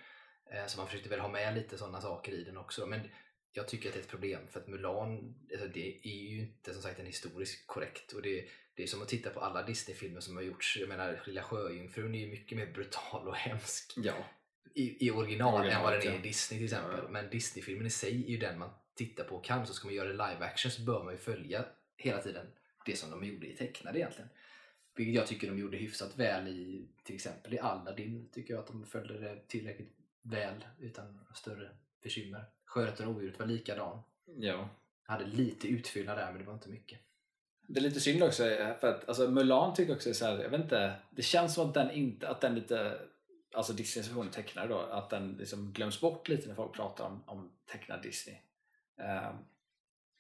Eh, 0.53 0.67
så 0.67 0.79
man 0.79 0.87
försökte 0.87 1.09
väl 1.09 1.21
ha 1.21 1.29
med 1.29 1.55
lite 1.55 1.79
sådana 1.79 2.01
saker 2.01 2.33
i 2.33 2.45
den 2.45 2.57
också. 2.57 2.87
Men 2.87 3.01
jag 3.53 3.69
tycker 3.69 3.89
att 3.89 3.95
det 3.95 4.01
är 4.01 4.03
ett 4.03 4.09
problem 4.09 4.41
för 4.51 4.61
att 4.61 4.69
Mulan, 4.69 5.35
alltså, 5.53 5.69
det 5.69 6.01
är 6.09 6.31
ju 6.31 6.41
inte 6.41 6.73
som 6.73 6.83
sagt 6.83 7.01
en 7.01 7.07
historiskt 7.07 7.67
korrekt. 7.67 8.13
Och 8.13 8.23
det, 8.23 8.45
det 8.75 8.83
är 8.83 8.87
som 8.87 9.03
att 9.03 9.09
titta 9.09 9.31
på 9.31 9.41
alla 9.41 9.63
Disney-filmer 9.63 10.21
som 10.21 10.37
har 10.37 10.43
gjorts. 10.43 10.77
Jag 10.81 10.89
menar, 10.89 11.23
Lilla 11.27 11.43
Sjöjungfrun 11.43 12.15
är 12.15 12.19
ju 12.19 12.27
mycket 12.31 12.59
mer 12.59 12.67
brutal 12.73 13.29
och 13.29 13.37
hemsk 13.37 13.93
Ja. 13.97 14.15
I, 14.75 15.07
i 15.07 15.11
original 15.11 15.67
än 15.67 15.83
vad 15.83 15.93
den 15.93 16.13
är 16.13 16.19
i 16.19 16.23
Disney 16.23 16.59
till 16.59 16.65
exempel. 16.65 17.01
Ja. 17.03 17.09
Men 17.11 17.31
Disney-filmen 17.31 17.87
i 17.87 17.91
sig 17.91 18.25
är 18.25 18.29
ju 18.29 18.39
den 18.39 18.59
man 18.59 18.71
tittar 18.95 19.25
på 19.25 19.37
och 19.37 19.45
kan. 19.45 19.67
Så 19.67 19.75
ska 19.75 19.87
man 19.87 19.95
göra 19.95 20.09
live 20.09 20.45
action 20.45 20.71
så 20.71 20.83
bör 20.83 21.05
man 21.05 21.13
ju 21.13 21.19
följa 21.19 21.65
hela 21.97 22.23
tiden 22.23 22.47
det 22.87 22.97
som 22.97 23.11
de 23.11 23.25
gjorde 23.25 23.47
i 23.47 23.57
tecknade 23.57 23.99
egentligen. 23.99 24.29
Vilket 24.97 25.15
jag 25.15 25.27
tycker 25.27 25.49
de 25.49 25.59
gjorde 25.59 25.77
hyfsat 25.77 26.19
väl 26.19 26.49
i 26.49 26.89
till 27.03 27.15
exempel 27.15 27.55
i 27.55 27.59
Aladdin. 27.59 28.29
Tycker 28.33 28.55
jag 28.55 28.61
att 28.61 28.67
de 28.67 28.87
följde 28.87 29.19
det 29.19 29.49
tillräckligt 29.49 29.97
väl 30.23 30.65
utan 30.81 31.21
större 31.35 31.71
bekymmer. 32.03 32.45
Skönheten 32.65 33.09
och 33.09 33.15
odjuret 33.15 33.39
var 33.39 33.47
likadan. 33.47 34.03
ja. 34.39 34.69
Hade 35.03 35.27
lite 35.27 35.69
utfyllnad 35.69 36.19
där 36.19 36.33
men 36.33 36.39
det 36.39 36.47
var 36.47 36.55
inte 36.55 36.69
mycket. 36.69 36.99
Det 37.67 37.81
är 37.81 37.83
lite 37.83 38.01
synd 38.01 38.23
också 38.23 38.43
för 38.81 38.87
att 38.87 39.09
alltså, 39.09 39.31
Mulan 39.31 39.75
tycker 39.75 39.95
också 39.95 40.15
så 40.15 40.25
här, 40.25 40.43
jag 40.43 40.51
vet 40.51 40.61
inte, 40.61 40.95
det 41.11 41.23
känns 41.23 41.55
som 41.55 41.69
att 41.69 41.75
den 41.75 41.91
inte, 41.91 42.29
att 42.29 42.41
den 42.41 42.55
lite, 42.55 43.01
alltså 43.55 43.73
Disneys 43.73 44.09
version 44.09 44.31
tecknare 44.31 44.69
då, 44.69 44.79
att 44.79 45.11
den 45.11 45.33
liksom 45.33 45.73
glöms 45.73 46.01
bort 46.01 46.29
lite 46.29 46.49
när 46.49 46.55
folk 46.55 46.75
pratar 46.75 47.05
om, 47.05 47.23
om 47.27 47.53
tecknad 47.67 48.03
Disney. 48.03 48.37
Ehm, 48.97 49.37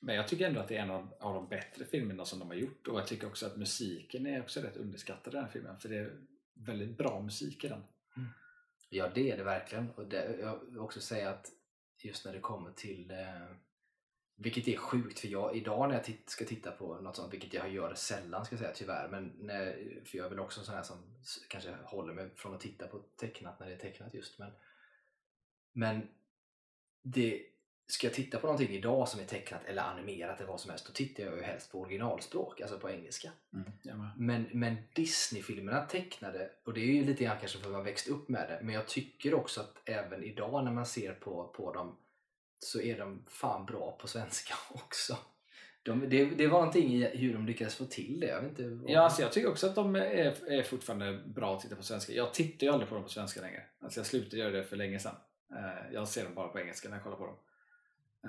men 0.00 0.14
jag 0.14 0.28
tycker 0.28 0.46
ändå 0.46 0.60
att 0.60 0.68
det 0.68 0.76
är 0.76 0.82
en 0.82 0.90
av, 0.90 1.14
av 1.20 1.34
de 1.34 1.48
bättre 1.48 1.84
filmerna 1.84 2.24
som 2.24 2.38
de 2.38 2.48
har 2.48 2.54
gjort 2.54 2.88
och 2.88 2.98
jag 2.98 3.06
tycker 3.06 3.26
också 3.26 3.46
att 3.46 3.56
musiken 3.56 4.26
är 4.26 4.40
också 4.40 4.60
rätt 4.60 4.76
underskattad 4.76 5.32
i 5.32 5.36
den 5.36 5.44
här 5.44 5.52
filmen 5.52 5.78
för 5.78 5.88
det 5.88 5.96
är 5.96 6.20
väldigt 6.54 6.98
bra 6.98 7.20
musik 7.20 7.64
i 7.64 7.68
den. 7.68 7.82
Ja, 8.90 9.10
det 9.14 9.30
är 9.30 9.36
det 9.36 9.44
verkligen. 9.44 9.90
Och 9.90 10.06
det, 10.06 10.36
jag 10.40 10.58
vill 10.66 10.78
också 10.78 11.00
säga 11.00 11.30
att 11.30 11.50
just 11.98 12.24
när 12.24 12.32
det 12.32 12.40
kommer 12.40 12.70
till 12.72 13.10
eh, 13.10 13.16
vilket 14.40 14.68
är 14.68 14.76
sjukt 14.76 15.18
för 15.18 15.28
jag 15.28 15.56
idag 15.56 15.88
när 15.88 15.94
jag 15.94 16.04
tit- 16.04 16.30
ska 16.30 16.44
titta 16.44 16.70
på 16.70 16.94
något 17.00 17.16
sånt, 17.16 17.32
vilket 17.32 17.54
jag 17.54 17.72
gör 17.72 17.94
sällan 17.94 18.44
ska 18.44 18.54
jag 18.54 18.60
säga 18.60 18.74
tyvärr, 18.74 19.08
men 19.08 19.32
när, 19.38 19.72
för 20.04 20.18
jag 20.18 20.24
är 20.24 20.30
väl 20.30 20.40
också 20.40 20.60
en 20.60 20.66
sån 20.66 20.74
här 20.74 20.82
som 20.82 20.96
kanske 21.48 21.74
håller 21.84 22.14
mig 22.14 22.30
från 22.34 22.54
att 22.54 22.60
titta 22.60 22.86
på 22.86 22.98
tecknat 23.16 23.60
när 23.60 23.66
det 23.66 23.72
är 23.72 23.78
tecknat 23.78 24.14
just. 24.14 24.38
Men, 24.38 24.50
men 25.72 26.08
det, 27.02 27.42
ska 27.86 28.06
jag 28.06 28.14
titta 28.14 28.38
på 28.38 28.46
någonting 28.46 28.76
idag 28.76 29.08
som 29.08 29.20
är 29.20 29.24
tecknat 29.24 29.64
eller 29.64 29.82
animerat 29.82 30.38
eller 30.38 30.48
vad 30.48 30.60
som 30.60 30.70
helst, 30.70 30.86
då 30.86 30.92
tittar 30.92 31.22
jag 31.22 31.36
ju 31.36 31.42
helst 31.42 31.72
på 31.72 31.80
originalspråk, 31.80 32.60
alltså 32.60 32.78
på 32.78 32.90
engelska. 32.90 33.30
Med. 33.50 34.10
Men, 34.16 34.48
men 34.52 34.76
Disney-filmerna 34.94 35.86
tecknade, 35.86 36.50
och 36.64 36.74
det 36.74 36.80
är 36.80 36.86
ju 36.86 37.04
lite 37.04 37.24
grann 37.24 37.38
kanske 37.40 37.58
för 37.58 37.66
att 37.66 37.72
man 37.72 37.84
växt 37.84 38.08
upp 38.08 38.28
med 38.28 38.48
det, 38.48 38.60
men 38.62 38.74
jag 38.74 38.88
tycker 38.88 39.34
också 39.34 39.60
att 39.60 39.82
även 39.84 40.24
idag 40.24 40.64
när 40.64 40.72
man 40.72 40.86
ser 40.86 41.12
på, 41.12 41.48
på 41.56 41.72
dem 41.72 41.96
så 42.58 42.80
är 42.80 42.98
de 42.98 43.24
fan 43.28 43.66
bra 43.66 43.96
på 44.00 44.08
svenska 44.08 44.54
också. 44.70 45.16
De, 45.82 46.08
det, 46.08 46.24
det 46.24 46.46
var 46.46 46.58
någonting 46.58 46.94
i 46.94 47.16
hur 47.16 47.34
de 47.34 47.46
lyckades 47.46 47.74
få 47.74 47.84
till 47.84 48.20
det. 48.20 48.26
Jag 48.26 48.40
vet 48.40 48.50
inte 48.50 48.68
vad... 48.68 48.90
Ja, 48.90 49.00
alltså 49.00 49.22
jag 49.22 49.32
tycker 49.32 49.48
också 49.48 49.66
att 49.66 49.74
de 49.74 49.96
är, 49.96 50.50
är 50.52 50.62
fortfarande 50.62 51.20
bra 51.26 51.56
att 51.56 51.62
titta 51.62 51.76
på 51.76 51.82
svenska. 51.82 52.12
Jag 52.12 52.34
tittar 52.34 52.66
ju 52.66 52.72
aldrig 52.72 52.88
på 52.88 52.94
dem 52.94 53.04
på 53.04 53.10
svenska 53.10 53.40
längre. 53.40 53.62
Alltså 53.80 54.00
jag 54.00 54.06
slutade 54.06 54.36
göra 54.36 54.50
det 54.50 54.64
för 54.64 54.76
länge 54.76 54.98
sedan. 54.98 55.14
Eh, 55.50 55.92
jag 55.92 56.08
ser 56.08 56.24
dem 56.24 56.34
bara 56.34 56.48
på 56.48 56.60
engelska 56.60 56.88
när 56.88 56.96
jag 56.96 57.04
kollar 57.04 57.16
på 57.16 57.26
dem. 57.26 57.36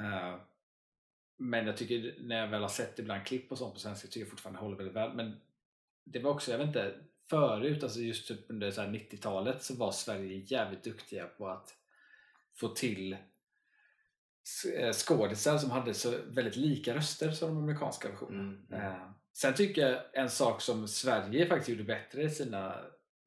Eh, 0.03 0.35
men 1.37 1.67
jag 1.67 1.77
tycker 1.77 2.15
när 2.19 2.37
jag 2.37 2.47
väl 2.47 2.61
har 2.61 2.69
sett 2.69 2.99
ibland 2.99 3.25
klipp 3.25 3.51
och 3.51 3.57
sånt 3.57 3.73
på 3.73 3.79
svenska 3.79 4.07
tycker 4.07 4.19
jag 4.19 4.29
fortfarande 4.29 4.59
det 4.59 4.63
håller 4.63 4.77
väldigt 4.77 4.95
väl. 4.95 5.13
Men 5.13 5.41
det 6.03 6.19
var 6.19 6.31
också, 6.31 6.51
jag 6.51 6.57
vet 6.57 6.67
inte, 6.67 6.95
förut, 7.29 7.83
alltså 7.83 7.99
just 7.99 8.27
typ 8.27 8.39
under 8.49 8.71
90-talet 8.71 9.63
så 9.63 9.75
var 9.75 9.91
Sverige 9.91 10.37
jävligt 10.45 10.83
duktiga 10.83 11.27
på 11.27 11.47
att 11.47 11.75
få 12.53 12.67
till 12.67 13.17
skådisar 14.93 15.57
som 15.57 15.71
hade 15.71 15.93
så 15.93 16.13
väldigt 16.27 16.55
lika 16.55 16.95
röster 16.95 17.31
som 17.31 17.49
de 17.49 17.63
amerikanska 17.63 18.09
versionerna. 18.09 18.43
Mm, 18.43 18.65
mm. 18.71 18.81
Eh, 18.81 19.11
Sen 19.33 19.53
tycker 19.53 19.89
jag 19.89 20.01
en 20.13 20.29
sak 20.29 20.61
som 20.61 20.87
Sverige 20.87 21.47
faktiskt 21.47 21.69
gjorde 21.69 21.83
bättre 21.83 22.23
i 22.23 22.29
sina 22.29 22.75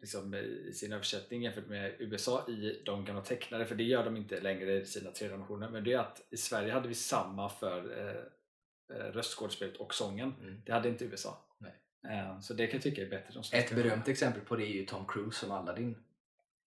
liksom, 0.02 0.34
i 0.34 0.72
sin 0.74 0.92
översättning 0.92 1.42
jämfört 1.42 1.66
med 1.66 1.94
USA 1.98 2.46
i 2.48 2.82
de 2.86 3.04
gamla 3.04 3.22
tecknade, 3.22 3.66
för 3.66 3.74
det 3.74 3.84
gör 3.84 4.04
de 4.04 4.16
inte 4.16 4.40
längre 4.40 4.72
i 4.80 4.86
sina 4.86 5.10
tre 5.10 5.28
versioner, 5.28 5.68
men 5.68 5.84
det 5.84 5.92
är 5.92 5.98
att 5.98 6.26
i 6.30 6.36
Sverige 6.36 6.72
hade 6.72 6.88
vi 6.88 6.94
samma 6.94 7.48
för 7.48 7.98
eh, 7.98 8.96
eh, 8.96 9.12
röstskådespelet 9.12 9.76
och 9.76 9.94
sången. 9.94 10.34
Mm. 10.40 10.62
Det 10.66 10.72
hade 10.72 10.88
inte 10.88 11.04
USA. 11.04 11.44
Nej. 11.58 11.74
Eh, 12.18 12.40
så 12.40 12.54
det 12.54 12.66
kan 12.66 12.76
jag 12.76 12.82
tycka 12.82 13.02
är 13.02 13.10
bättre. 13.10 13.58
Ett 13.58 13.74
berömt 13.74 14.08
exempel 14.08 14.42
på 14.42 14.56
det 14.56 14.66
är 14.66 14.74
ju 14.74 14.86
Tom 14.86 15.06
Cruise 15.06 15.38
som 15.38 15.50
Aladdin. 15.50 15.96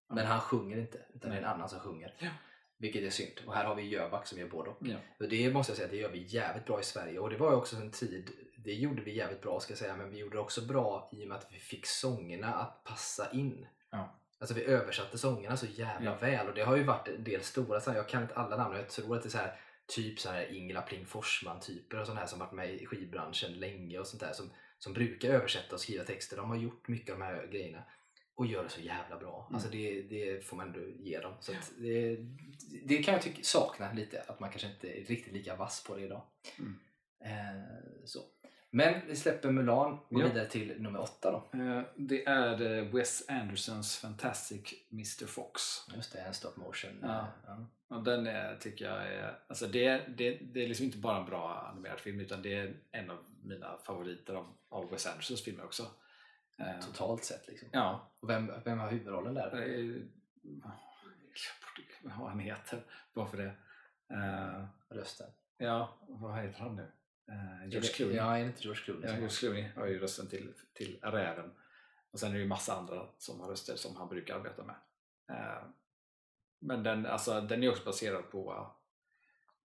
Men 0.08 0.26
han 0.26 0.40
sjunger 0.40 0.78
inte, 0.78 0.98
utan 1.14 1.30
det 1.30 1.36
är 1.36 1.40
en 1.40 1.48
annan 1.48 1.68
som 1.68 1.80
sjunger. 1.80 2.14
Ja. 2.18 2.28
Vilket 2.82 3.02
är 3.02 3.10
synd. 3.10 3.40
Och 3.46 3.54
här 3.54 3.64
har 3.64 3.74
vi 3.74 3.82
Jöback 3.82 4.26
som 4.26 4.38
gör 4.38 4.48
både 4.48 4.70
och. 4.70 4.76
Ja. 4.80 4.96
Och 5.18 5.28
det 5.28 5.52
måste 5.52 5.70
jag 5.70 5.76
säga, 5.76 5.88
det 5.88 5.96
gör 5.96 6.08
vi 6.08 6.24
jävligt 6.28 6.66
bra 6.66 6.80
i 6.80 6.82
Sverige. 6.84 7.18
Och 7.18 7.30
det 7.30 7.36
var 7.36 7.50
ju 7.50 7.56
också 7.56 7.76
en 7.76 7.90
tid, 7.90 8.30
det 8.56 8.72
gjorde 8.72 9.02
vi 9.02 9.16
jävligt 9.16 9.42
bra 9.42 9.60
ska 9.60 9.70
jag 9.70 9.78
säga, 9.78 9.96
men 9.96 10.10
vi 10.10 10.18
gjorde 10.18 10.36
det 10.36 10.40
också 10.40 10.62
bra 10.62 11.08
i 11.12 11.24
och 11.24 11.28
med 11.28 11.36
att 11.36 11.46
vi 11.50 11.58
fick 11.58 11.86
sångerna 11.86 12.54
att 12.54 12.84
passa 12.84 13.30
in. 13.32 13.66
Ja. 13.90 14.18
Alltså 14.38 14.54
vi 14.54 14.64
översatte 14.64 15.18
sångerna 15.18 15.56
så 15.56 15.66
jävla 15.66 16.10
Ja. 16.10 16.16
väl 16.20 16.48
och 16.48 16.54
det 16.54 16.62
har 16.62 16.76
ju 16.76 16.82
varit 16.82 17.08
en 17.08 17.24
del 17.24 17.42
stora, 17.42 17.80
så 17.80 17.90
här, 17.90 17.96
jag 17.96 18.08
kan 18.08 18.22
inte 18.22 18.34
alla 18.34 18.56
namn, 18.56 18.76
jag 18.76 18.88
tror 18.88 19.16
att 19.16 19.22
det 19.22 19.28
är 19.28 19.30
så 19.30 19.38
här, 19.38 19.60
typ 19.86 20.20
så 20.20 20.30
här 20.30 20.54
Ingela 20.54 20.82
Pling 20.82 21.06
Forsman 21.06 21.60
typer 21.60 22.00
och 22.00 22.06
sådana 22.06 22.20
här 22.20 22.26
som 22.28 22.38
varit 22.38 22.52
med 22.52 22.74
i 22.74 22.86
skivbranschen 22.86 23.52
länge 23.52 23.98
och 23.98 24.06
sånt 24.06 24.20
där 24.20 24.32
som, 24.32 24.50
som 24.78 24.92
brukar 24.92 25.28
översätta 25.28 25.74
och 25.74 25.80
skriva 25.80 26.04
texter. 26.04 26.36
De 26.36 26.50
har 26.50 26.56
gjort 26.56 26.88
mycket 26.88 27.12
av 27.12 27.18
de 27.18 27.24
här 27.24 27.46
grejerna 27.46 27.82
och 28.34 28.46
gör 28.46 28.62
det 28.62 28.68
så 28.68 28.80
jävla 28.80 29.16
bra. 29.18 29.46
Mm. 29.48 29.54
Alltså 29.54 29.70
det, 29.70 30.02
det 30.02 30.44
får 30.46 30.56
man 30.56 30.66
ändå 30.66 30.80
ge 30.98 31.20
dem. 31.20 31.32
Så 31.40 31.52
det, 31.78 32.16
det 32.84 33.02
kan 33.02 33.14
jag 33.14 33.22
tycka, 33.22 33.42
sakna 33.42 33.92
lite, 33.92 34.22
att 34.28 34.40
man 34.40 34.50
kanske 34.50 34.68
inte 34.68 34.88
är 35.00 35.04
riktigt 35.04 35.32
lika 35.32 35.56
vass 35.56 35.84
på 35.84 35.96
det 35.96 36.02
idag. 36.02 36.22
Mm. 36.58 36.78
Eh, 37.24 37.64
så. 38.04 38.20
Men 38.74 39.06
vi 39.06 39.16
släpper 39.16 39.50
Mulan 39.50 39.92
och 39.92 40.10
går 40.10 40.22
Ja. 40.22 40.28
vidare 40.28 40.46
till 40.46 40.82
nummer 40.82 41.00
åtta 41.00 41.30
då. 41.52 41.58
Eh, 41.58 41.82
Det 41.96 42.24
är 42.26 42.62
eh, 42.78 42.84
Wes 42.94 43.28
Andersons 43.28 43.96
Fantastic 43.98 44.74
Mr 44.92 45.26
Fox. 45.26 45.60
Just 45.96 46.12
det, 46.12 46.18
en 46.20 46.34
stop 46.34 46.52
motion. 46.56 46.98
Ja. 47.02 47.26
Ja. 47.46 47.66
Och 47.96 48.02
den 48.04 48.26
är, 48.26 48.56
tycker 48.56 48.84
jag 48.84 49.06
är, 49.06 49.38
alltså 49.46 49.66
det, 49.66 50.02
det, 50.16 50.30
det 50.34 50.64
är 50.64 50.68
liksom 50.68 50.86
inte 50.86 50.98
bara 50.98 51.18
en 51.20 51.26
bra 51.26 51.68
animerad 51.72 52.00
film 52.00 52.20
utan 52.20 52.42
det 52.42 52.54
är 52.54 52.74
en 52.92 53.10
av 53.10 53.18
mina 53.42 53.78
favoriter 53.86 54.34
av, 54.34 54.46
av 54.68 54.90
Wes 54.90 55.06
Andersons 55.06 55.42
filmer 55.44 55.64
också. 55.64 55.86
Eh, 56.58 56.80
Totalt 56.80 57.24
sett 57.24 57.48
liksom. 57.48 57.68
Ja. 57.72 58.10
Och 58.20 58.30
vem, 58.30 58.52
vem 58.64 58.78
har 58.78 58.90
huvudrollen 58.90 59.34
där? 59.34 59.62
Eh, 59.62 60.02
vad 62.02 62.28
han 62.30 62.38
heter, 62.40 62.84
bara 63.14 63.26
för 63.26 63.36
det. 63.36 63.54
Eh, 64.16 64.64
Rösten? 64.88 65.30
ja, 65.56 65.96
vad 66.08 66.42
heter 66.42 66.60
han 66.60 66.76
nu? 66.76 66.92
George 67.66 67.88
Clooney. 67.92 68.16
Ja, 68.16 68.36
är 68.36 68.40
det 68.40 68.46
inte 68.46 68.62
George 68.62 68.82
Clooney? 68.82 69.04
Ja, 69.10 69.12
George 69.12 69.36
Clooney 69.36 69.68
har 69.76 69.86
ju 69.86 69.98
rösten 69.98 70.28
till, 70.28 70.54
till 70.72 70.98
räven. 71.02 71.54
Och 72.10 72.20
sen 72.20 72.30
är 72.30 72.34
det 72.34 72.40
ju 72.40 72.46
massa 72.48 72.74
andra 72.76 73.08
som 73.18 73.40
har 73.40 73.48
röster 73.48 73.76
som 73.76 73.96
han 73.96 74.08
brukar 74.08 74.34
arbeta 74.36 74.62
med. 74.64 74.76
Men 76.58 76.82
den, 76.82 77.06
alltså, 77.06 77.40
den 77.40 77.62
är 77.62 77.70
också 77.70 77.84
baserad 77.84 78.30
på 78.30 78.70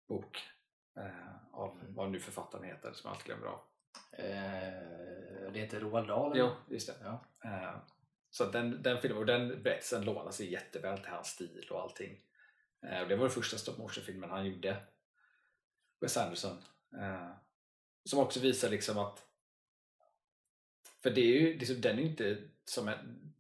bok 0.08 0.38
av 1.52 1.72
Mm. 1.80 1.94
vad 1.96 2.12
nu 2.12 2.20
författaren 2.20 2.64
heter 2.64 2.94
som 2.94 3.08
jag 3.08 3.12
alltid 3.16 3.26
glömmer 3.26 3.48
av. 3.48 3.60
Eh, 4.12 5.52
det 5.54 5.60
heter 5.60 5.80
Roald 5.80 6.08
Dahl? 6.08 6.32
Eller? 6.32 6.56
just 6.70 6.88
det. 6.88 6.96
Ja. 7.04 7.26
Eh, 7.44 7.76
så 8.30 8.46
den, 8.46 8.84
den 8.84 9.02
filmen 9.02 9.18
och 9.18 9.26
den 9.26 9.64
berättelsen 9.64 10.06
lånar 10.06 10.32
sig 10.32 10.52
jätteväl 10.52 10.98
till 10.98 11.12
hans 11.12 11.28
stil 11.28 11.68
och 11.72 11.82
allting. 11.82 12.20
Eh, 12.82 13.02
och 13.02 13.08
det 13.08 13.16
var 13.16 13.24
den 13.24 13.34
första 13.34 13.58
stop 13.58 13.78
motion 13.78 14.04
filmen 14.04 14.30
han 14.30 14.46
gjorde. 14.46 14.78
Wes 16.02 16.18
Anderson. 16.18 16.58
Som 18.06 18.20
också 18.20 18.40
visar 18.40 18.70
liksom 18.70 18.98
att 18.98 19.24
för 21.04 21.10
det 21.12 21.22
är 21.22 21.42
ju, 21.42 21.58
liksom, 21.58 21.82
den 21.82 22.00
är 22.00 22.04
inte 22.04 22.38
som 22.66 22.88
en 22.88 23.34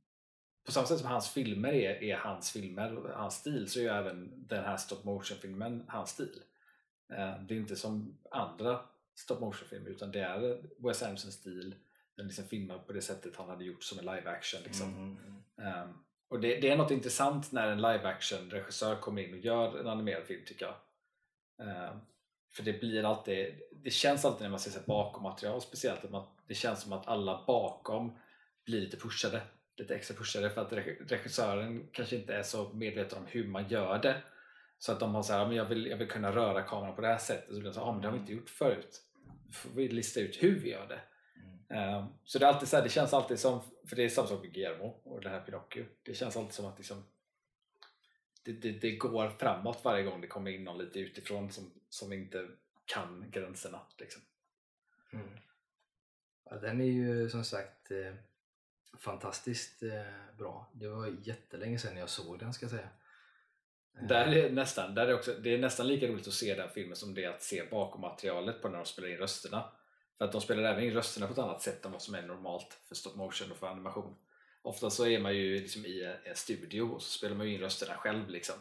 på 0.68 0.72
samma 0.72 0.88
sätt 0.88 1.00
som 1.00 1.08
hans 1.08 1.30
filmer 1.30 1.74
är, 1.74 2.04
är 2.04 2.18
hans 2.18 2.52
filmer 2.52 2.98
och 2.98 3.10
hans 3.10 3.36
stil 3.36 3.70
så 3.70 3.80
är 3.80 3.84
ju 3.84 3.90
även 3.90 4.48
den 4.48 4.64
här 4.64 4.78
stop 4.78 5.04
motion 5.04 5.38
filmen 5.42 5.86
hans 5.88 6.10
stil. 6.10 6.42
Det 7.08 7.54
är 7.54 7.54
inte 7.54 7.76
som 7.76 8.18
andra 8.32 8.80
stop 9.20 9.40
motion 9.40 9.68
filmer 9.68 9.90
utan 9.90 10.12
det 10.12 10.20
är 10.20 10.62
Wes 10.78 11.04
Andersons 11.04 11.34
stil 11.34 11.76
den 12.18 12.28
liksom 12.28 12.46
filmar 12.46 12.78
på 12.78 12.94
det 12.94 13.02
sättet 13.02 13.36
han 13.36 13.50
hade 13.50 13.64
gjort 13.64 13.84
som 13.84 14.00
en 14.00 14.06
live 14.06 14.30
action. 14.30 14.62
Liksom. 14.64 14.88
Mm, 14.96 15.18
mm. 15.58 15.84
Um, 15.84 15.98
och 16.30 16.40
det, 16.40 16.60
det 16.60 16.70
är 16.70 16.78
något 16.78 16.92
intressant 16.92 17.52
när 17.52 17.68
en 17.68 17.78
live 17.82 18.04
action 18.08 18.52
regissör 18.52 18.96
kommer 18.96 19.22
in 19.22 19.34
och 19.34 19.40
gör 19.40 19.80
en 19.80 19.88
animerad 19.88 20.24
film 20.24 20.42
tycker 20.46 20.66
jag. 20.66 20.76
Um, 21.92 22.00
för 22.52 22.64
det 22.64 22.80
blir 22.80 23.04
alltid, 23.04 23.62
det 23.72 23.90
känns 23.90 24.26
alltid 24.26 24.42
när 24.42 24.50
man 24.50 24.60
ser 24.60 24.80
här 24.80 24.88
bakom 24.88 25.24
material 25.24 25.62
speciellt 25.62 26.04
att 26.06 26.12
man, 26.12 26.28
det 26.48 26.54
känns 26.54 26.82
som 26.82 26.94
att 26.94 27.08
alla 27.08 27.44
bakom 27.48 28.18
blir 28.66 28.82
lite 28.82 28.98
pushade. 28.98 29.42
Lite 29.78 29.96
extra 29.96 30.16
pushade 30.18 30.50
för 30.50 30.62
att 30.62 30.72
reg- 30.72 31.08
regissören 31.10 31.88
kanske 31.92 32.16
inte 32.16 32.36
är 32.36 32.44
så 32.44 32.74
medveten 32.74 33.18
om 33.18 33.26
hur 33.26 33.48
man 33.48 33.68
gör 33.68 34.00
det. 34.00 34.22
Så 34.80 34.92
att 34.92 35.00
de 35.00 35.16
har 35.16 35.24
så 35.24 35.34
här, 35.34 35.40
"Ja, 35.40 35.48
men 35.48 35.58
jag 35.58 35.66
vill, 35.66 35.86
jag 35.86 35.98
vill 35.98 36.08
kunna 36.08 36.36
röra 36.36 36.62
kameran 36.62 36.96
på 36.96 37.02
det 37.02 37.08
här 37.08 37.18
sättet. 37.18 37.48
Så 37.48 37.60
blir 37.60 37.70
det 37.70 37.74
så, 37.74 37.82
ah, 37.82 37.92
men 37.92 38.02
det 38.02 38.08
har 38.08 38.14
vi 38.14 38.20
inte 38.20 38.34
gjort 38.34 38.50
förut. 38.50 39.02
Får 39.52 39.70
vi 39.70 39.88
lista 39.88 40.20
ut 40.20 40.44
hur 40.44 40.60
vi 40.60 40.70
gör 40.70 40.88
det. 40.88 41.02
Mm. 41.70 41.96
Um, 41.96 42.06
så 42.24 42.40
det, 42.40 42.46
är 42.46 42.50
alltid 42.50 42.70
så 42.70 42.76
här, 42.76 42.84
det 42.84 42.90
känns 42.90 43.14
alltid 43.14 43.40
som, 43.40 43.62
för 43.86 43.96
det 43.96 44.04
är 44.04 44.10
samma 44.10 44.28
sak 44.28 44.42
med 44.42 44.54
Guillermo 44.54 44.86
och 45.04 45.22
det 45.22 45.30
här 45.30 45.42
Pinocchio. 45.42 45.86
Det 46.04 46.14
känns 46.14 46.38
alltid 46.38 46.54
som 46.54 46.66
att 46.66 46.78
liksom, 46.78 47.04
det, 48.44 48.52
det, 48.52 48.72
det 48.72 48.96
går 48.96 49.30
framåt 49.30 49.80
varje 49.84 50.04
gång 50.04 50.22
det 50.22 50.28
kommer 50.28 50.52
in 50.52 50.64
någon 50.64 50.78
lite 50.78 51.00
utifrån 51.00 51.52
som, 51.52 51.72
som 51.90 52.14
inte 52.14 52.48
kan 52.86 53.32
gränserna. 53.32 53.82
Liksom. 53.98 54.22
Mm. 55.14 55.28
Ja, 56.50 56.58
den 56.58 56.82
är 56.82 56.86
ju 56.86 57.30
som 57.30 57.44
sagt 57.44 57.92
eh, 57.92 58.14
fantastiskt 58.98 59.84
eh, 59.84 60.38
bra. 60.38 60.72
Det 60.74 60.88
var 60.88 61.16
jättelänge 61.24 61.80
sedan 61.80 61.98
jag 61.98 62.10
såg 62.10 62.40
den 62.40 62.54
ska 62.54 62.64
jag 62.64 62.72
säga. 62.72 62.90
Där 64.02 64.28
är 64.28 64.50
nästan, 64.50 64.96
där 64.96 65.08
är 65.08 65.14
också, 65.14 65.34
det 65.34 65.54
är 65.54 65.58
nästan 65.58 65.88
lika 65.88 66.08
roligt 66.08 66.28
att 66.28 66.34
se 66.34 66.56
den 66.56 66.70
filmen 66.70 66.96
som 66.96 67.14
det 67.14 67.24
är 67.24 67.30
att 67.30 67.44
se 67.44 67.64
bakom 67.72 68.02
materialet 68.02 68.62
på 68.62 68.70
när 68.70 68.78
de 68.78 68.86
spelar 68.86 69.10
in 69.10 69.18
rösterna. 69.18 69.72
För 70.18 70.26
att 70.26 70.32
de 70.32 70.42
spelar 70.42 70.64
även 70.64 70.84
in 70.84 70.94
rösterna 70.94 71.28
på 71.28 71.34
ett 71.34 71.40
annat 71.40 71.62
sätt 71.62 71.86
än 71.86 71.92
vad 71.92 72.02
som 72.02 72.16
är 72.16 72.22
normalt 72.22 72.82
för 72.88 72.96
stop 72.96 73.16
motion 73.16 73.52
och 73.52 73.58
för 73.58 73.68
animation. 73.68 74.16
Ofta 74.62 74.90
så 74.90 75.08
är 75.08 75.20
man 75.20 75.36
ju 75.36 75.60
liksom 75.60 75.86
i 75.86 76.16
en 76.26 76.36
studio 76.36 76.82
och 76.82 77.02
så 77.02 77.10
spelar 77.12 77.36
man 77.36 77.48
in 77.48 77.60
rösterna 77.60 77.94
själv. 77.94 78.30
Liksom. 78.30 78.56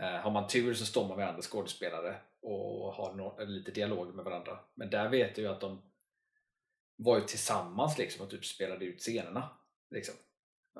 Eh, 0.00 0.20
har 0.20 0.30
man 0.30 0.48
tur 0.48 0.74
så 0.74 0.86
står 0.86 1.08
man 1.08 1.16
med 1.16 1.28
andra 1.28 1.42
skådespelare 1.42 2.16
och 2.42 2.94
har 2.94 3.12
no- 3.12 3.46
lite 3.46 3.70
dialog 3.70 4.14
med 4.14 4.24
varandra. 4.24 4.58
Men 4.74 4.90
där 4.90 5.08
vet 5.08 5.38
jag 5.38 5.44
ju 5.44 5.52
att 5.52 5.60
de 5.60 5.82
var 6.96 7.18
ju 7.18 7.24
tillsammans 7.24 7.98
liksom 7.98 8.24
och 8.24 8.30
typ 8.30 8.44
spelade 8.44 8.84
ut 8.84 9.00
scenerna. 9.00 9.48
Liksom. 9.90 10.14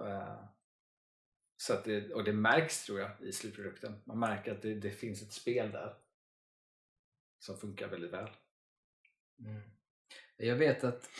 Eh, 0.01 0.45
så 1.57 1.73
att 1.75 1.85
det, 1.85 2.15
och 2.15 2.25
det 2.25 2.33
märks 2.33 2.85
tror 2.85 3.01
jag 3.01 3.11
i 3.21 3.33
slutprodukten. 3.33 4.03
Man 4.05 4.19
märker 4.19 4.53
att 4.53 4.63
det, 4.63 4.75
det 4.75 4.91
finns 4.91 5.23
ett 5.23 5.33
spel 5.33 5.71
där 5.71 5.95
som 7.39 7.59
funkar 7.59 7.89
väldigt 7.89 8.13
väl. 8.13 8.31
Mm. 9.41 9.63
Jag 10.37 10.57
vet 10.57 10.85
att 10.85 11.11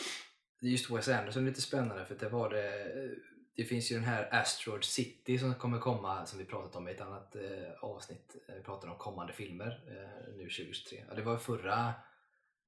just 0.61 0.91
Wes 0.91 1.09
Anderson 1.09 1.43
är 1.43 1.47
lite 1.49 1.61
spännande 1.61 2.05
för 2.07 2.15
det 2.15 2.29
var 2.29 2.51
det 2.51 3.17
det 3.57 3.65
finns 3.65 3.93
ju 3.93 3.95
den 3.95 4.05
här 4.05 4.29
Asteroid 4.35 4.85
City 4.85 5.39
som 5.39 5.55
kommer 5.55 5.79
komma 5.79 6.27
som 6.27 6.39
vi 6.39 6.45
pratat 6.45 6.77
om 6.77 6.89
i 6.89 6.91
ett 6.91 7.01
annat 7.01 7.37
eh, 7.37 7.73
avsnitt. 7.81 8.37
Vi 8.49 8.63
pratade 8.63 8.93
om 8.93 8.99
kommande 8.99 9.33
filmer 9.33 9.85
eh, 9.87 10.35
nu 10.35 10.43
2023. 10.43 11.05
Ja, 11.09 11.15
det 11.15 11.23
var 11.23 11.37
förra 11.37 11.95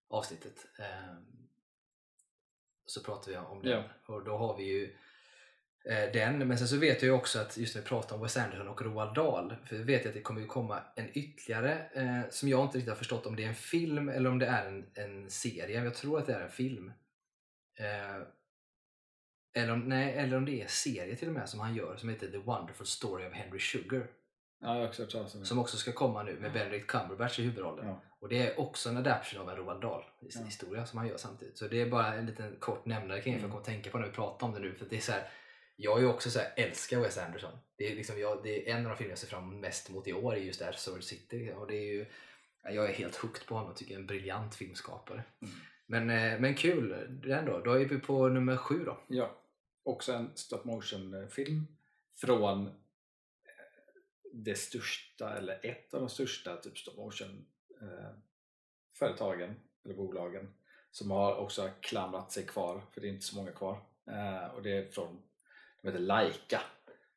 avsnittet. 0.09 0.67
Eh, 0.79 1.15
så 2.87 3.03
pratade 3.03 3.31
vi 3.31 3.37
om 3.37 3.63
den. 3.63 3.73
Ja. 3.73 4.15
Och 4.15 4.25
då 4.25 4.37
har 4.37 4.57
vi 4.57 4.65
ju 4.65 4.97
den. 6.13 6.49
Men 6.49 6.59
sen 6.59 6.69
så 6.69 6.77
vet 6.77 7.03
jag 7.03 7.09
ju 7.09 7.13
också 7.13 7.39
att 7.39 7.57
just 7.57 7.75
när 7.75 7.83
vi 7.83 7.89
pratar 7.89 8.17
om 8.17 8.23
Wes 8.23 8.37
Anderson 8.37 8.69
och 8.69 8.83
Roald 8.83 9.15
Dahl. 9.15 9.57
För 9.65 9.77
jag 9.77 9.85
vet 9.85 10.07
att 10.07 10.15
det 10.15 10.21
kommer 10.21 10.41
ju 10.41 10.47
komma 10.47 10.83
en 10.97 11.09
ytterligare 11.19 11.87
eh, 11.95 12.21
som 12.31 12.49
jag 12.49 12.65
inte 12.65 12.77
riktigt 12.79 12.89
har 12.89 12.97
förstått 12.97 13.27
om 13.27 13.37
det 13.37 13.45
är 13.45 13.49
en 13.49 13.55
film 13.55 14.09
eller 14.09 14.31
om 14.31 14.39
det 14.39 14.47
är 14.47 14.67
en, 14.67 14.87
en 14.95 15.31
serie. 15.31 15.85
Jag 15.85 15.95
tror 15.95 16.19
att 16.19 16.27
det 16.27 16.35
är 16.35 16.41
en 16.41 16.51
film. 16.51 16.93
Eh, 17.79 18.23
eller, 19.63 19.73
om, 19.73 19.81
nej, 19.81 20.13
eller 20.15 20.37
om 20.37 20.45
det 20.45 20.63
är 20.63 20.67
serie 20.67 21.17
till 21.17 21.29
och 21.29 21.35
med 21.35 21.49
som 21.49 21.61
han 21.61 21.75
gör 21.75 21.97
som 21.97 22.09
heter 22.09 22.29
The 22.29 22.39
Wonderful 22.39 22.87
Story 22.87 23.27
of 23.27 23.33
Henry 23.33 23.59
Sugar. 23.61 24.07
Ja, 24.61 24.79
jag 24.79 24.89
också. 24.89 25.29
Som 25.29 25.59
också 25.59 25.77
ska 25.77 25.93
komma 25.93 26.23
nu 26.23 26.37
med 26.41 26.53
Benedict 26.53 26.87
Cumberbatch 26.87 27.39
i 27.39 27.43
huvudrollen. 27.43 27.87
Ja. 27.87 28.03
Och 28.21 28.29
det 28.29 28.47
är 28.47 28.61
också 28.61 28.89
en 28.89 28.97
adaption 28.97 29.41
av 29.41 29.51
en 29.51 29.57
Roald 29.57 29.81
Dahl 29.83 30.05
Ja. 30.21 30.45
historia 30.45 30.87
som 30.87 30.99
han 30.99 31.09
gör 31.09 31.17
samtidigt. 31.17 31.59
Så 31.59 31.69
det 31.69 31.81
är 31.83 31.87
bara 31.91 32.15
en 32.15 32.27
liten 32.27 32.57
kort 32.61 32.87
nämnare 32.87 33.21
kring 33.21 33.35
det 33.35 33.41
för 33.41 33.45
Mm. 33.47 33.51
jag 33.51 33.51
kommer 33.51 33.61
att 33.61 33.67
tänka 33.67 33.91
på 33.91 33.99
när 33.99 34.07
vi 34.07 34.13
pratar 34.13 34.47
om 34.47 34.53
det 34.55 34.61
nu. 34.61 34.75
För 34.75 34.87
det 34.91 34.97
är 34.97 35.01
så 35.01 35.13
här, 35.13 35.29
jag 35.81 35.99
är 35.99 36.03
ju 36.03 36.09
också 36.09 36.31
så 36.31 36.39
här, 36.39 36.53
älskar 36.57 37.01
Wes 37.01 37.19
Anderson. 37.19 37.59
Det 37.77 37.93
är, 37.93 37.97
liksom, 37.97 38.21
jag, 38.21 38.43
det 38.43 38.71
är 38.71 38.77
en 38.77 38.87
av 38.87 38.91
de 38.91 38.97
filmer 38.97 39.13
jag 39.13 39.19
ser 39.19 39.27
fram 39.27 39.61
mest 39.61 39.91
mot 39.91 40.09
i 40.09 40.13
år 40.13 40.35
är 40.35 40.41
just 40.41 40.59
där 40.59 40.73
Sword 40.73 41.03
City. 41.03 41.53
Och 41.57 41.67
det 41.67 41.77
är 41.77 41.93
ju, 41.93 42.07
ja, 42.63 42.71
jag 42.71 42.91
är 42.91 42.95
helt 42.95 43.17
hooked 43.17 43.47
på 43.47 43.55
honom 43.55 43.71
och 43.71 43.77
tycker 43.77 43.95
en 43.95 44.07
briljant 44.07 44.55
filmskapare. 44.55 45.25
Mm. 45.41 45.55
Men, 45.87 46.11
eh, 46.11 46.41
men 46.41 46.55
kul, 46.55 47.07
den 47.09 47.45
då. 47.45 47.61
Då 47.61 47.73
är 47.73 47.85
vi 47.85 47.99
på 47.99 48.29
nummer 48.29 48.57
sju 48.57 48.85
då. 48.85 48.99
Ja, 49.09 49.43
också 49.83 50.13
en 50.13 50.37
stop 50.37 50.65
motion 50.65 51.29
film 51.31 51.67
från 52.17 52.67
eh, 52.67 52.73
det 54.33 54.55
största, 54.55 55.37
eller 55.37 55.67
ett 55.67 55.95
av 55.95 56.01
de 56.01 56.09
största 56.09 56.57
typ 56.57 56.79
stop 56.79 56.97
motion 56.97 57.47
eh, 57.81 58.11
företagen 58.95 59.55
eller 59.85 59.95
bolagen 59.95 60.55
som 60.91 61.11
har 61.11 61.37
också 61.37 61.71
klamrat 61.81 62.33
sig 62.33 62.47
kvar, 62.47 62.83
för 62.93 63.01
det 63.01 63.07
är 63.07 63.13
inte 63.13 63.27
så 63.27 63.37
många 63.37 63.53
kvar. 63.53 63.81
Eh, 64.07 64.55
och 64.55 64.63
det 64.63 64.71
är 64.71 64.87
från, 64.87 65.23
de 65.83 65.89
heter 65.89 66.01
Laika. 66.01 66.61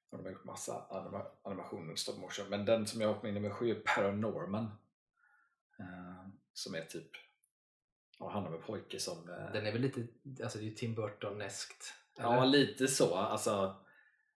Och 0.10 0.18
de 0.18 0.24
har 0.24 0.32
gjort 0.32 0.44
massa 0.44 0.86
anima 0.90 1.26
animationer 1.42 1.96
stop 1.96 2.18
motion. 2.18 2.50
Men 2.50 2.66
den 2.66 2.88
som 2.88 3.02
jag 3.02 3.08
har 3.08 3.16
på 3.20 3.26
min 3.26 3.54
sju 3.54 3.72
är 3.72 3.76
Paranorman. 3.96 4.64
Eh, 5.80 6.28
som 6.54 6.76
är 6.76 6.82
typ, 6.82 7.10
ja, 8.20 8.30
handlar 8.30 8.52
om 8.52 8.58
en 8.58 8.64
pojke 8.64 9.00
som 9.00 9.30
eh, 9.30 9.52
Den 9.54 9.66
är 9.68 9.72
väl 9.72 9.82
lite, 9.82 10.08
alltså 10.44 10.58
det 10.58 10.64
är 10.64 10.70
ju 10.70 10.76
Tim 10.76 10.96
Burton-eskt. 10.96 11.94
Ja, 12.18 12.46
lite 12.46 12.88
så. 12.88 13.16
Alltså, 13.16 13.76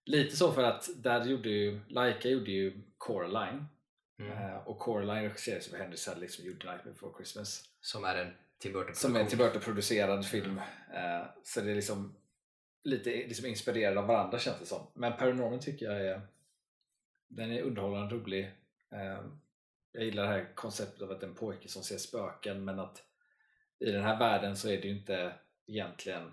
lite 0.06 0.36
så 0.36 0.52
för 0.52 0.64
att 0.64 0.90
där 0.96 1.26
gjorde 1.26 1.50
ju, 1.50 1.80
Laika 1.88 2.30
gjorde 2.30 2.52
ju 2.52 2.82
Coraline 2.98 3.66
Mm. 4.20 4.32
eh, 4.32 4.56
och 4.56 4.80
Coraline 4.80 5.24
regisserades 5.24 5.74
av 5.74 5.80
Henry 5.80 5.98
Selick 5.98 6.32
som 6.32 6.46
gjorde 6.46 6.72
Night 6.72 6.84
Before 6.84 7.14
Christmas 7.18 7.64
Som 7.82 8.06
är 8.06 8.16
en 9.20 9.28
Tim 9.28 9.38
Burton-producerad 9.38 10.26
film. 10.26 10.58
Eh, 10.94 11.26
så 11.44 11.62
det 11.62 11.72
är 11.72 11.76
liksom 11.76 12.16
lite 12.86 13.10
liksom 13.10 13.46
inspirerade 13.46 14.00
av 14.00 14.08
varandra 14.08 14.40
känns 14.40 14.60
det 14.60 14.66
som. 14.66 14.88
Men 14.94 15.18
Paranorman 15.18 15.60
tycker 15.60 15.86
jag 15.86 16.02
är 16.02 16.22
den 17.28 17.52
är 17.52 17.62
underhållande 17.62 18.16
rolig. 18.16 18.52
Eh, 18.92 19.26
jag 19.92 20.04
gillar 20.04 20.24
det 20.24 20.30
här 20.30 20.56
konceptet 20.56 21.02
av 21.02 21.12
att 21.12 21.20
det 21.20 21.26
är 21.26 21.30
en 21.30 21.36
pojke 21.36 21.70
som 21.70 21.84
ser 21.84 21.98
spöken 21.98 22.66
men 22.66 22.80
att 22.80 23.04
i 23.80 23.92
den 23.92 24.04
här 24.04 24.20
världen 24.20 24.58
så 24.58 24.70
är 24.70 24.82
det 24.82 24.88
ju 24.88 24.98
inte 24.98 25.34
egentligen 25.68 26.32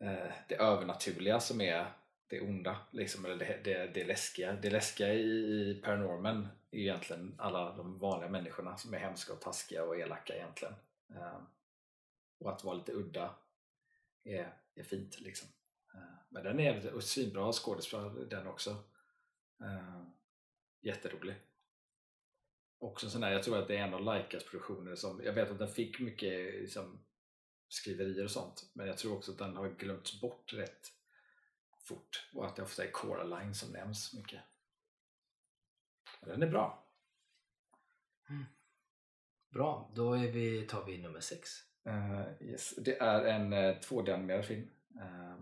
eh, 0.00 0.32
det 0.48 0.54
övernaturliga 0.54 1.40
som 1.40 1.60
är 1.60 1.86
det 2.26 2.40
onda, 2.40 2.76
liksom, 2.90 3.24
eller 3.24 3.36
det, 3.36 3.60
det, 3.64 3.86
det 3.94 4.04
läskiga. 4.04 4.52
Det 4.52 4.70
läskiga 4.70 5.14
i, 5.14 5.20
i 5.20 5.80
Paranorman 5.84 6.48
är 6.70 6.78
ju 6.78 6.84
egentligen 6.84 7.34
alla 7.38 7.76
de 7.76 7.98
vanliga 7.98 8.30
människorna 8.30 8.76
som 8.76 8.94
är 8.94 8.98
hemska 8.98 9.32
och 9.32 9.40
taskiga 9.40 9.84
och 9.84 9.98
elaka 9.98 10.34
egentligen. 10.34 10.74
Eh, 11.10 11.38
och 12.38 12.52
att 12.52 12.64
vara 12.64 12.76
lite 12.76 12.92
udda 12.92 13.34
är, 14.24 14.56
är 14.74 14.82
fint. 14.82 15.20
Liksom. 15.20 15.48
Eh, 15.94 16.18
men 16.28 16.44
den 16.44 16.60
är 16.60 17.00
svinbra 17.00 17.52
skådespelare 17.52 18.24
den 18.24 18.46
också. 18.46 18.70
Eh, 19.60 20.02
jätterolig. 20.80 21.34
Också 22.78 23.10
sån 23.10 23.22
här, 23.22 23.32
jag 23.32 23.42
tror 23.42 23.58
att 23.58 23.68
det 23.68 23.76
är 23.76 23.82
en 23.82 23.94
av 23.94 24.00
Laikas 24.00 24.44
produktioner 24.44 24.94
som, 24.94 25.24
jag 25.24 25.32
vet 25.32 25.50
att 25.50 25.58
den 25.58 25.68
fick 25.68 26.00
mycket 26.00 26.54
liksom, 26.54 27.04
skriverier 27.68 28.24
och 28.24 28.30
sånt 28.30 28.70
men 28.72 28.86
jag 28.86 28.98
tror 28.98 29.16
också 29.16 29.32
att 29.32 29.38
den 29.38 29.56
har 29.56 29.68
glömts 29.68 30.20
bort 30.20 30.52
rätt 30.52 30.92
fort 31.78 32.28
och 32.32 32.46
att 32.46 32.56
det 32.56 32.62
ofta 32.62 32.84
är 32.84 32.90
Coraline 32.90 33.54
som 33.54 33.72
nämns 33.72 34.14
mycket. 34.14 34.42
Den 36.20 36.42
är 36.42 36.46
bra. 36.46 36.88
Mm. 38.28 38.44
Bra, 39.50 39.90
då 39.94 40.12
är 40.12 40.32
vi, 40.32 40.66
tar 40.66 40.84
vi 40.84 40.98
nummer 40.98 41.20
sex. 41.20 41.50
Uh, 41.88 42.22
yes. 42.40 42.74
Det 42.76 42.98
är 42.98 43.24
en 43.24 43.52
uh, 43.52 43.76
2D-animerad 43.80 44.42
film. 44.42 44.70
Uh, 44.96 45.40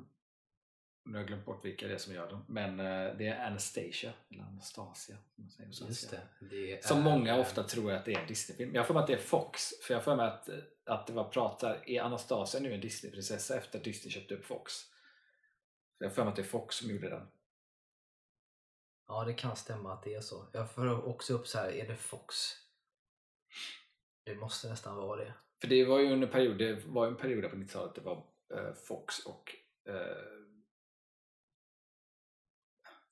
nu 1.05 1.13
har 1.13 1.19
jag 1.19 1.27
glömt 1.27 1.45
bort 1.45 1.65
vilka 1.65 1.87
det 1.87 1.95
är 1.95 1.99
som 1.99 2.15
gör 2.15 2.29
den. 2.29 2.45
Men 2.49 2.81
uh, 2.81 3.17
det 3.19 3.27
är 3.27 3.47
Anastasia, 3.47 4.13
eller 4.31 4.43
Anastasia. 4.43 5.17
Som, 5.17 5.45
man 5.45 5.73
säger 5.73 5.89
Just 5.89 6.11
det. 6.11 6.21
det 6.51 6.73
är, 6.73 6.83
som 6.83 7.03
många 7.03 7.39
ofta 7.39 7.63
tror 7.63 7.93
att 7.93 8.05
det 8.05 8.15
är 8.15 8.21
en 8.21 8.27
Disney-film. 8.27 8.75
Jag 8.75 8.87
för 8.87 8.95
mig 8.95 9.01
att 9.01 9.07
det 9.07 9.13
är 9.13 9.19
Fox. 9.19 9.71
För 9.83 9.95
jag 9.95 10.05
för 10.05 10.17
mig 10.17 10.27
att, 10.27 10.49
att 10.85 11.07
det 11.07 11.13
var 11.13 11.29
prat 11.31 11.59
där, 11.59 11.91
är 11.91 12.03
Anastasia 12.03 12.61
nu 12.61 12.75
en 12.75 12.81
Disney-prinsessa 12.81 13.57
efter 13.57 13.79
att 13.79 13.85
Disney 13.85 14.11
köpte 14.11 14.35
upp 14.35 14.45
Fox? 14.45 14.73
Jag 15.99 16.07
har 16.07 16.15
för 16.15 16.25
mig 16.25 16.31
att 16.31 16.37
det 16.37 16.43
är 16.43 16.47
Fox 16.47 16.77
som 16.77 16.91
gjorde 16.91 17.11
den. 17.11 17.29
Ja, 19.07 19.25
det 19.25 19.35
kan 19.35 19.57
stämma 19.57 19.93
att 19.93 20.03
det 20.03 20.15
är 20.15 20.21
så. 20.21 20.47
Jag 20.53 20.71
får 20.71 21.09
också 21.09 21.35
upp 21.35 21.47
så 21.47 21.59
här, 21.59 21.73
är 21.73 21.89
det 21.89 21.97
Fox? 21.97 22.35
Det 24.25 24.35
måste 24.35 24.69
nästan 24.69 24.97
vara 24.97 25.25
det. 25.25 25.35
För 25.63 25.69
det 25.69 25.85
var 25.85 26.01
ju 26.01 26.13
under 26.13 26.27
period, 26.27 26.59
det 26.59 26.87
var 26.87 27.07
en 27.07 27.17
period 27.17 27.51
på 27.51 27.57
90-talet 27.57 27.95
det 27.95 28.01
var 28.01 28.25
eh, 28.55 28.73
Fox 28.75 29.19
och 29.27 29.57
eh, 29.89 30.17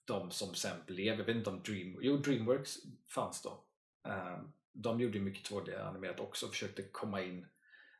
de 0.04 0.30
som 0.30 0.54
sen 0.54 0.76
blev, 0.86 1.18
jag 1.18 1.24
vet 1.24 1.36
inte 1.36 1.50
om 1.50 1.62
Dream, 1.62 1.98
jo 2.00 2.16
Dreamworks 2.16 2.76
fanns 3.08 3.42
då. 3.42 3.64
Eh, 4.08 4.38
de 4.72 5.00
gjorde 5.00 5.18
ju 5.18 5.24
mycket 5.24 5.50
2D-animerat 5.50 6.20
också 6.20 6.46
och 6.46 6.52
försökte 6.52 6.82
komma 6.82 7.22
in 7.22 7.46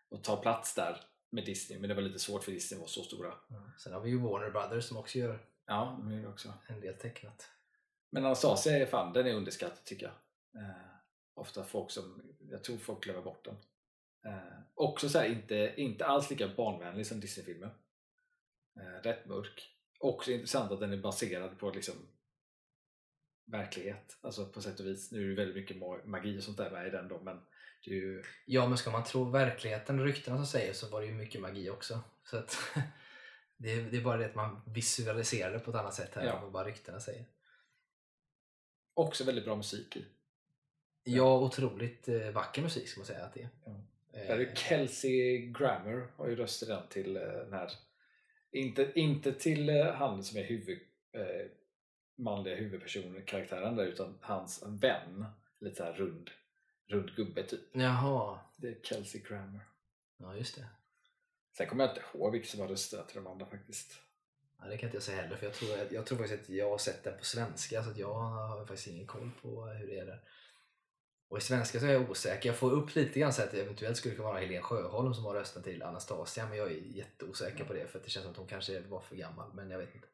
och 0.09 0.25
ta 0.25 0.37
plats 0.37 0.75
där 0.75 1.01
med 1.31 1.45
Disney 1.45 1.79
men 1.81 1.89
det 1.89 1.95
var 1.95 2.03
lite 2.03 2.19
svårt 2.19 2.45
för 2.45 2.53
Disney 2.53 2.81
var 2.81 2.87
så 2.87 3.03
stora. 3.03 3.35
Sen 3.79 3.93
har 3.93 4.01
vi 4.01 4.11
ju 4.11 4.19
Warner 4.19 4.51
Brothers 4.51 4.85
som 4.85 4.97
också 4.97 5.19
gör 5.19 5.47
Ja, 5.67 5.99
de 6.01 6.13
gjorde 6.13 6.29
också. 6.29 6.53
en 6.67 6.81
del 6.81 6.95
tecknat. 6.95 7.51
Men 8.11 8.25
Anastasia 8.25 8.77
är 8.77 8.87
fan, 8.87 9.13
den 9.13 9.27
är 9.27 9.35
underskattad 9.35 9.85
tycker 9.85 10.07
jag. 10.07 10.63
Eh, 10.63 10.71
ofta 11.35 11.65
folk 11.65 11.91
som, 11.91 12.23
jag 12.51 12.65
tror 12.65 12.77
folk 12.77 13.05
glömmer 13.05 13.23
bort 13.23 13.45
den. 13.45 13.57
Eh, 14.25 14.59
också 14.75 15.09
så 15.09 15.19
här, 15.19 15.27
inte, 15.29 15.75
inte 15.77 16.07
alls 16.07 16.31
lika 16.31 16.49
barnvänlig 16.57 17.07
som 17.07 17.21
Disney-filmer. 17.21 17.75
Eh, 18.81 19.03
rätt 19.03 19.27
mörk. 19.27 19.77
Också 19.99 20.31
intressant 20.33 20.73
att 20.73 20.81
den 20.81 20.93
är 20.93 20.97
baserad 20.97 21.59
på 21.59 21.71
liksom 21.71 21.95
verklighet, 23.47 24.19
alltså 24.21 24.47
på 24.47 24.61
sätt 24.63 24.81
och 24.81 24.87
vis. 24.87 25.13
Nu 25.13 25.25
är 25.25 25.29
det 25.29 25.35
väldigt 25.35 25.57
mycket 25.57 25.77
ma- 25.77 26.07
magi 26.07 26.39
och 26.39 26.43
sånt 26.43 26.57
där 26.59 26.71
med 26.71 26.87
i 26.87 26.91
den 26.91 27.09
då, 27.09 27.21
men 27.21 27.41
det 27.85 27.91
är 27.91 27.95
ju, 27.95 28.23
Ja, 28.47 28.69
men 28.69 28.79
ska 28.79 28.91
man 28.91 29.05
tro 29.05 29.25
verkligheten 29.31 29.99
och 30.01 30.05
ryktena 30.07 30.37
som 30.37 30.47
säger 30.47 30.73
så 30.73 30.89
var 30.89 31.01
det 31.01 31.07
ju 31.07 31.13
mycket 31.15 31.41
magi 31.41 31.71
också. 31.71 32.01
Så 32.25 32.37
att, 32.37 32.57
det, 33.57 33.71
är, 33.73 33.83
det 33.91 33.97
är 33.97 34.03
bara 34.05 34.17
det 34.17 34.27
att 34.27 34.35
man 34.35 34.61
visualiserar 34.67 35.53
det 35.53 35.59
på 35.59 35.71
ett 35.71 35.77
annat 35.77 35.95
sätt 35.95 36.15
här 36.15 36.25
Ja. 36.27 36.37
än 36.37 36.43
vad 36.43 36.53
bara 36.53 36.65
ryktena 36.65 37.01
säger. 37.01 37.25
också 38.95 39.25
väldigt 39.25 39.45
bra 39.45 39.57
musik 39.57 39.97
i. 39.97 40.07
Ja, 41.03 41.39
otroligt 41.41 42.09
eh, 42.09 42.31
vacker 42.31 42.63
musik 42.63 42.89
ska 42.89 43.01
man 43.01 43.07
säga 43.07 43.25
att 43.25 43.35
det 43.35 43.43
är. 43.43 43.49
Ja. 43.65 43.85
Eh, 44.13 44.27
Där 44.27 44.39
är 44.39 44.55
Kelsey 44.55 45.39
Grammer 45.53 46.07
har 46.17 46.29
ju 46.29 46.37
röstat 46.37 46.69
den 46.69 46.89
till 46.89 47.17
eh, 47.17 47.23
den 47.23 47.53
här 47.53 47.71
inte, 48.53 48.93
inte 48.95 49.33
till 49.33 49.69
eh, 49.69 49.93
han 49.93 50.25
som 50.25 50.39
är 50.39 50.45
huvud, 50.45 50.79
eh, 51.13 51.47
manliga 52.19 52.55
huvudpersonen, 52.57 53.23
karaktären 53.27 53.77
där 53.77 53.87
utan 53.87 54.19
hans 54.21 54.65
vän, 54.67 55.25
lite 55.61 55.77
så 55.77 55.85
här 55.85 55.93
rund, 55.93 56.31
rund 56.87 57.15
gubbe 57.17 57.43
typ. 57.43 57.61
Jaha, 57.73 58.41
Det 58.57 58.69
är 58.69 58.81
Kelsey 58.83 59.21
Grammer. 59.23 59.61
ja 60.19 60.37
just 60.37 60.57
det. 60.57 60.67
Sen 61.57 61.67
kommer 61.67 61.85
jag 61.85 61.91
inte 61.97 62.03
ihåg 62.15 62.33
vilka 62.33 62.47
som 62.49 62.61
har 62.61 62.69
röstat 62.69 63.09
till 63.09 63.17
de 63.17 63.27
andra 63.27 63.47
faktiskt. 63.47 64.01
Ja, 64.59 64.67
det 64.67 64.77
kan 64.79 64.87
inte 64.87 64.97
jag 64.97 65.03
säga 65.03 65.23
heller 65.23 65.37
för 65.37 65.47
jag 65.47 65.55
tror, 65.55 65.71
jag 65.91 66.07
tror 66.07 66.19
faktiskt 66.19 66.43
att 66.43 66.49
jag 66.49 66.71
har 66.71 66.79
sett 66.79 67.05
den 67.05 67.19
på 67.19 67.25
svenska 67.25 67.83
så 67.83 67.91
att 67.91 67.99
jag 67.99 68.15
har 68.15 68.67
faktiskt 68.67 68.89
ingen 68.89 69.07
koll 69.07 69.31
på 69.43 69.65
hur 69.67 69.87
det 69.87 69.99
är 69.99 70.07
där. 70.07 70.21
Och 71.31 71.39
i 71.39 71.41
svenska 71.41 71.81
så 71.81 71.87
är 71.87 71.93
jag 71.93 72.11
osäker. 72.11 72.49
Jag 72.49 72.57
får 72.57 72.71
upp 72.73 72.95
lite 72.95 73.21
grann 73.21 73.33
så 73.33 73.43
att 73.43 73.51
det 73.51 73.61
eventuellt 73.61 73.97
skulle 73.97 74.15
kunna 74.15 74.29
vara 74.29 74.39
Helene 74.41 74.63
Sjöholm 74.63 75.15
som 75.15 75.25
har 75.25 75.35
röstat 75.35 75.65
till 75.65 75.83
Anastasia 75.83 76.47
men 76.49 76.59
jag 76.59 76.67
är 76.73 76.75
jätteosäker 76.77 77.65
på 77.65 77.73
det 77.73 77.87
för 77.91 77.99
att 77.99 78.05
det 78.05 78.11
känns 78.11 78.23
som 78.25 78.33
att 78.33 78.39
hon 78.39 78.47
kanske 78.47 78.81
var 78.81 79.01
för 79.01 79.17
gammal 79.17 79.55
men 79.55 79.71
jag 79.71 79.79
vet 79.79 79.95
inte. 79.95 80.07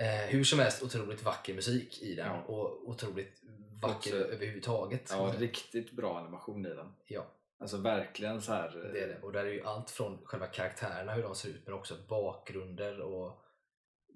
Eh, 0.00 0.28
hur 0.30 0.44
som 0.44 0.58
helst 0.58 0.82
otroligt 0.82 1.22
vacker 1.22 1.54
musik 1.54 2.02
i 2.02 2.14
den 2.14 2.26
Ja. 2.26 2.42
och 2.42 2.88
otroligt 2.88 3.42
vacker 3.82 3.96
Också- 3.96 4.32
överhuvudtaget. 4.34 5.06
Ja, 5.10 5.34
riktigt 5.38 5.92
bra 5.92 6.18
animation 6.18 6.66
i 6.66 6.68
den. 6.74 6.92
Ja, 7.06 7.26
Alltså 7.60 7.76
verkligen 7.76 8.42
så 8.42 8.52
här. 8.52 8.90
det 8.92 9.00
är 9.00 9.08
det. 9.08 9.18
Och 9.22 9.32
där 9.32 9.44
är 9.44 9.52
ju 9.52 9.62
allt 9.64 9.90
från 9.90 10.18
själva 10.24 10.46
karaktärerna, 10.46 11.12
hur 11.14 11.22
de 11.22 11.34
ser 11.34 11.48
ut, 11.48 11.62
men 11.66 11.74
också 11.74 11.94
bakgrunder 12.08 13.00
och 13.00 13.44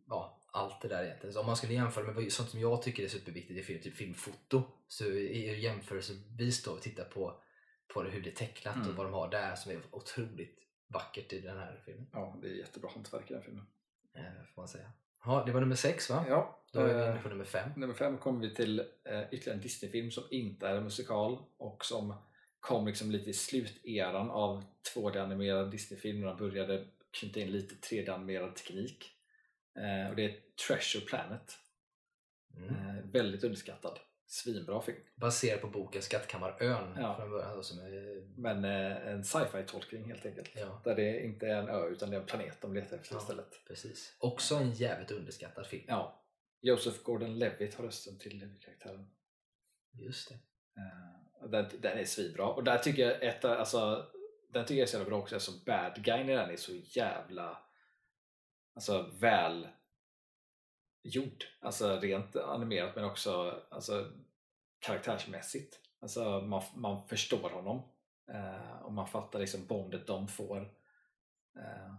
ja, 0.08 0.40
allt 0.54 0.80
det 0.82 0.88
där 0.88 1.04
egentligen. 1.04 1.32
Så 1.32 1.40
om 1.40 1.46
man 1.46 1.56
skulle 1.56 1.74
jämföra 1.74 2.12
med 2.12 2.32
sånt 2.32 2.50
som 2.50 2.60
jag 2.60 2.82
tycker 2.82 3.04
är 3.04 3.08
superviktigt 3.08 3.60
i 3.60 3.62
film, 3.62 3.82
typ 3.82 3.94
filmfoto, 3.96 4.62
så 4.88 5.04
är 5.04 5.54
jämförelsevis 5.54 6.62
då 6.62 6.74
att 6.74 6.82
titta 6.82 7.04
på, 7.04 7.40
på 7.94 8.02
hur 8.02 8.22
det 8.22 8.30
är 8.30 8.34
tecknat 8.34 8.76
Mm. 8.76 8.88
och 8.88 8.94
vad 8.94 9.06
de 9.06 9.12
har 9.12 9.30
där 9.30 9.54
som 9.56 9.72
är 9.72 9.78
otroligt 9.90 10.58
vackert 10.86 11.32
i 11.32 11.40
den 11.40 11.58
här 11.58 11.82
filmen. 11.84 12.06
Ja, 12.12 12.38
det 12.42 12.48
är 12.48 12.52
jättebra 12.52 12.90
hantverk 12.94 13.30
i 13.30 13.34
den 13.34 13.42
filmen. 13.42 13.66
Eh, 14.16 14.22
får 14.54 14.62
man 14.62 14.68
säga. 14.68 14.92
Ja, 15.24 15.42
det 15.46 15.52
var 15.52 15.60
nummer 15.60 15.74
sex 15.76 16.10
va? 16.10 16.24
Ja, 16.28 16.64
Då 16.72 16.80
är 16.80 16.94
vi 16.94 17.00
eh, 17.02 17.10
inne 17.10 17.22
på 17.22 17.28
nummer 17.28 17.44
fem. 17.44 17.70
Nummer 17.76 17.94
fem 17.94 18.18
kommer 18.18 18.40
vi 18.48 18.54
till 18.54 18.80
eh, 18.80 19.22
ytterligare 19.32 19.56
en 19.56 19.60
Disney-film 19.62 20.10
som 20.10 20.24
inte 20.30 20.68
är 20.68 20.76
en 20.76 20.84
musikal 20.84 21.38
och 21.58 21.84
som 21.84 22.14
kom 22.60 22.86
liksom 22.86 23.10
lite 23.10 23.30
i 23.30 23.32
sluteran 23.32 24.30
av 24.30 24.64
2D-animerad 24.94 25.70
Disney-film 25.70 26.20
när 26.20 26.26
de 26.26 26.36
började 26.36 26.86
knyta 27.10 27.40
in 27.40 27.50
lite 27.52 27.74
3D-animerad 27.74 28.54
teknik. 28.54 29.10
Eh, 29.76 30.10
och 30.10 30.16
det 30.16 30.24
är 30.24 30.40
Treasure 30.68 31.04
Planet. 31.06 31.58
Mm. 32.56 32.74
Eh, 32.74 33.04
väldigt 33.12 33.44
underskattad. 33.44 33.98
Svinbra 34.26 34.82
film. 34.82 34.98
Baserad 35.16 35.60
på 35.60 35.66
boken 35.68 36.02
Skattkammarön 36.02 36.96
Ja. 37.00 37.16
från 37.16 37.30
början. 37.30 37.64
Som 37.64 37.78
är, 37.78 38.22
Men 38.40 38.64
eh, 38.64 39.08
en 39.08 39.24
sci-fi 39.24 39.62
tolkning 39.66 40.04
helt 40.04 40.26
enkelt. 40.26 40.50
ja, 40.54 40.80
Där 40.84 40.94
det 40.96 41.24
inte 41.24 41.46
är 41.46 41.54
en 41.56 41.68
ö 41.68 41.88
utan 41.88 42.10
det 42.10 42.16
är 42.16 42.20
en 42.20 42.26
planet 42.26 42.60
de 42.60 42.74
letar 42.74 42.96
efter 42.96 43.14
Ja. 43.14 43.20
istället. 43.20 43.64
precis. 43.68 44.16
Också 44.18 44.54
en 44.54 44.72
jävligt 44.72 45.10
underskattad 45.10 45.66
film. 45.66 45.84
Ja. 45.88 46.20
Joseph 46.60 46.98
Gordon-Levitt 47.02 47.74
har 47.74 47.84
rösten 47.84 48.18
till 48.18 48.40
huvudkaraktären. 48.40 49.10
Just 49.92 50.28
det. 50.28 50.38
Den, 51.48 51.68
den 51.80 51.98
är 51.98 52.04
svinbra. 52.04 52.46
Och 52.48 52.64
där 52.64 52.78
tycker 52.78 53.02
jag 53.02 53.22
ett, 53.22 53.44
alltså, 53.44 54.06
den 54.52 54.64
tycker 54.64 54.78
jag 54.80 54.82
är 54.82 54.86
så 54.90 54.96
jävla 54.96 55.10
bra 55.10 55.18
också. 55.18 55.34
Alltså, 55.34 55.52
bad 55.66 56.04
guyn 56.04 56.28
i 56.30 56.34
den 56.34 56.50
är 56.50 56.56
så 56.56 56.72
jävla 56.74 57.58
alltså, 58.74 59.10
väl 59.20 59.68
gjord. 61.02 61.44
Alltså 61.60 62.00
rent 62.00 62.36
animerat 62.36 62.96
men 62.96 63.04
också 63.04 63.62
alltså, 63.70 64.12
karaktärsmässigt. 64.78 65.80
Alltså, 66.00 66.40
man, 66.40 66.62
man 66.74 67.08
förstår 67.08 67.50
honom. 67.50 67.82
Eh, 68.32 68.82
och 68.82 68.92
man 68.92 69.06
fattar 69.06 69.38
liksom 69.38 69.66
bondet 69.66 70.06
de 70.06 70.28
får. 70.28 70.60
Eh, 71.56 71.94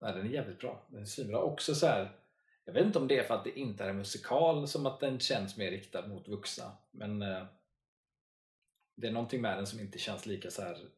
nej, 0.00 0.14
den 0.14 0.26
är 0.26 0.30
jävligt 0.30 0.58
bra. 0.58 0.86
Den 0.88 1.00
är 1.00 1.04
svinbra. 1.04 1.38
Också 1.38 1.74
så 1.74 1.86
här, 1.86 2.10
jag 2.64 2.72
vet 2.72 2.86
inte 2.86 2.98
om 2.98 3.08
det 3.08 3.18
är 3.18 3.24
för 3.24 3.34
att 3.34 3.44
det 3.44 3.58
inte 3.58 3.84
är 3.84 3.88
en 3.88 3.96
musikal 3.96 4.68
som 4.68 4.86
att 4.86 5.00
den 5.00 5.20
känns 5.20 5.56
mer 5.56 5.70
riktad 5.70 6.06
mot 6.06 6.28
vuxna. 6.28 6.76
Men 6.90 7.22
eh, 7.22 7.46
det 8.96 9.06
är 9.06 9.12
någonting 9.12 9.42
med 9.42 9.58
den 9.58 9.66
som 9.66 9.80
inte 9.80 9.98
känns 9.98 10.26
lika 10.26 10.50
så 10.50 10.62
här 10.62 10.88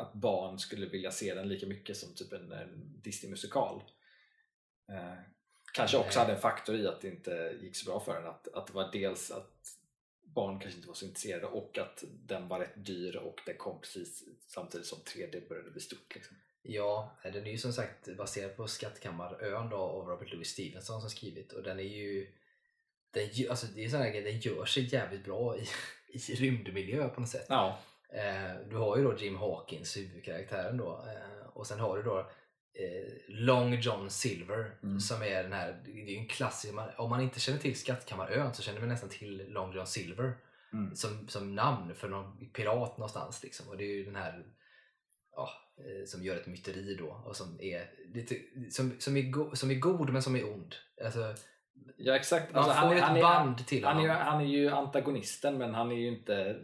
att 0.00 0.14
barn 0.14 0.58
skulle 0.58 0.86
vilja 0.86 1.10
se 1.10 1.34
den 1.34 1.48
lika 1.48 1.66
mycket 1.66 1.96
som 1.96 2.14
typ 2.14 2.32
en, 2.32 2.52
en 2.52 3.00
Disney-musikal. 3.02 3.82
Eh, 4.88 5.14
kanske 5.72 5.96
också 5.96 6.18
hade 6.18 6.32
en 6.32 6.40
faktor 6.40 6.76
i 6.76 6.86
att 6.86 7.00
det 7.00 7.08
inte 7.08 7.58
gick 7.62 7.76
så 7.76 7.90
bra 7.90 8.00
för 8.00 8.14
den. 8.14 8.26
Att, 8.26 8.48
att 8.48 8.66
det 8.66 8.72
var 8.72 8.92
dels 8.92 9.30
att 9.30 9.76
barn 10.22 10.60
kanske 10.60 10.76
inte 10.76 10.88
var 10.88 10.94
så 10.94 11.06
intresserade 11.06 11.46
och 11.46 11.78
att 11.78 12.04
den 12.26 12.48
var 12.48 12.60
rätt 12.60 12.86
dyr 12.86 13.16
och 13.16 13.40
den 13.46 13.56
kom 13.56 13.80
precis 13.80 14.24
samtidigt 14.46 14.86
som 14.86 14.98
3D 14.98 15.48
började 15.48 15.70
bli 15.70 15.80
stort. 15.80 16.14
Liksom. 16.14 16.36
Ja, 16.62 17.16
den 17.22 17.46
är 17.46 17.50
ju 17.50 17.58
som 17.58 17.72
sagt 17.72 18.16
baserad 18.16 18.56
på 18.56 18.68
Skattkammarön 18.68 19.68
då, 19.70 19.76
av 19.76 20.06
Robert 20.06 20.32
Louis 20.32 20.48
Stevenson 20.48 21.00
som 21.00 21.10
skrivit 21.10 21.52
och 21.52 21.62
den 21.62 21.78
är 21.78 21.84
ju 21.84 22.32
den, 23.10 23.50
alltså 23.50 23.66
det 23.66 23.84
är 23.84 23.88
sån 23.88 24.00
här 24.00 24.22
den 24.22 24.40
gör 24.40 24.64
sig 24.64 24.94
jävligt 24.94 25.24
bra 25.24 25.56
i, 25.58 25.66
i 26.08 26.18
rymdmiljö 26.18 27.08
på 27.08 27.20
något 27.20 27.30
sätt. 27.30 27.46
Ja, 27.48 27.78
Eh, 27.80 27.89
du 28.70 28.76
har 28.76 28.96
ju 28.96 29.02
då 29.04 29.16
Jim 29.16 29.36
Hawkins, 29.36 29.96
huvudkaraktären 29.96 30.76
då 30.76 31.04
eh, 31.06 31.46
och 31.56 31.66
sen 31.66 31.80
har 31.80 31.96
du 31.96 32.02
då 32.02 32.18
eh, 32.18 33.12
Long 33.28 33.74
John 33.80 34.10
Silver 34.10 34.78
Mm. 34.82 35.00
som 35.00 35.22
är 35.22 35.42
den 35.42 35.52
här, 35.52 35.80
det 35.84 35.90
är 35.90 35.94
ju 36.10 36.16
en 36.16 36.28
klassisk, 36.28 36.74
man, 36.74 36.88
om 36.98 37.10
man 37.10 37.20
inte 37.20 37.40
känner 37.40 37.58
till 37.58 37.76
Skattkammarön 37.78 38.54
så 38.54 38.62
känner 38.62 38.80
man 38.80 38.88
nästan 38.88 39.08
till 39.10 39.44
Long 39.48 39.74
John 39.74 39.86
Silver. 39.86 40.32
Mm. 40.72 40.94
som, 40.94 41.28
som 41.28 41.54
namn 41.54 41.94
för 41.94 42.08
någon 42.08 42.50
pirat 42.52 42.98
någonstans. 42.98 43.42
Liksom. 43.42 43.68
Och 43.68 43.76
det 43.76 43.84
är 43.84 43.94
ju 43.96 44.04
den 44.04 44.16
här 44.16 44.44
ja, 45.36 45.48
eh, 45.78 46.04
som 46.06 46.22
gör 46.22 46.36
ett 46.36 46.46
myteri 46.46 46.94
då 46.94 47.22
och 47.26 47.36
som 47.36 47.60
är, 47.60 47.90
lite, 48.14 48.34
som, 48.70 48.96
som, 49.00 49.16
är 49.16 49.22
go, 49.22 49.50
som 49.54 49.70
är 49.70 49.74
god 49.74 50.10
men 50.12 50.22
som 50.22 50.36
är 50.36 50.52
ond. 50.52 50.74
Alltså, 51.04 51.34
Ja 51.96 52.16
exakt. 52.16 52.52
man 52.54 52.64
Alltså, 52.64 52.80
får 52.80 52.94
ju 52.94 53.00
han, 53.00 53.10
ett 53.16 53.18
är, 53.18 53.22
band 53.22 53.66
till 53.66 53.84
han, 53.84 53.96
är, 53.96 54.00
honom. 54.00 54.16
ju- 54.16 54.22
han 54.24 54.40
är 54.40 54.46
ju 54.46 54.68
antagonisten 54.70 55.58
men 55.58 55.74
han 55.74 55.90
är 55.92 55.96
ju 55.96 56.08
inte 56.08 56.56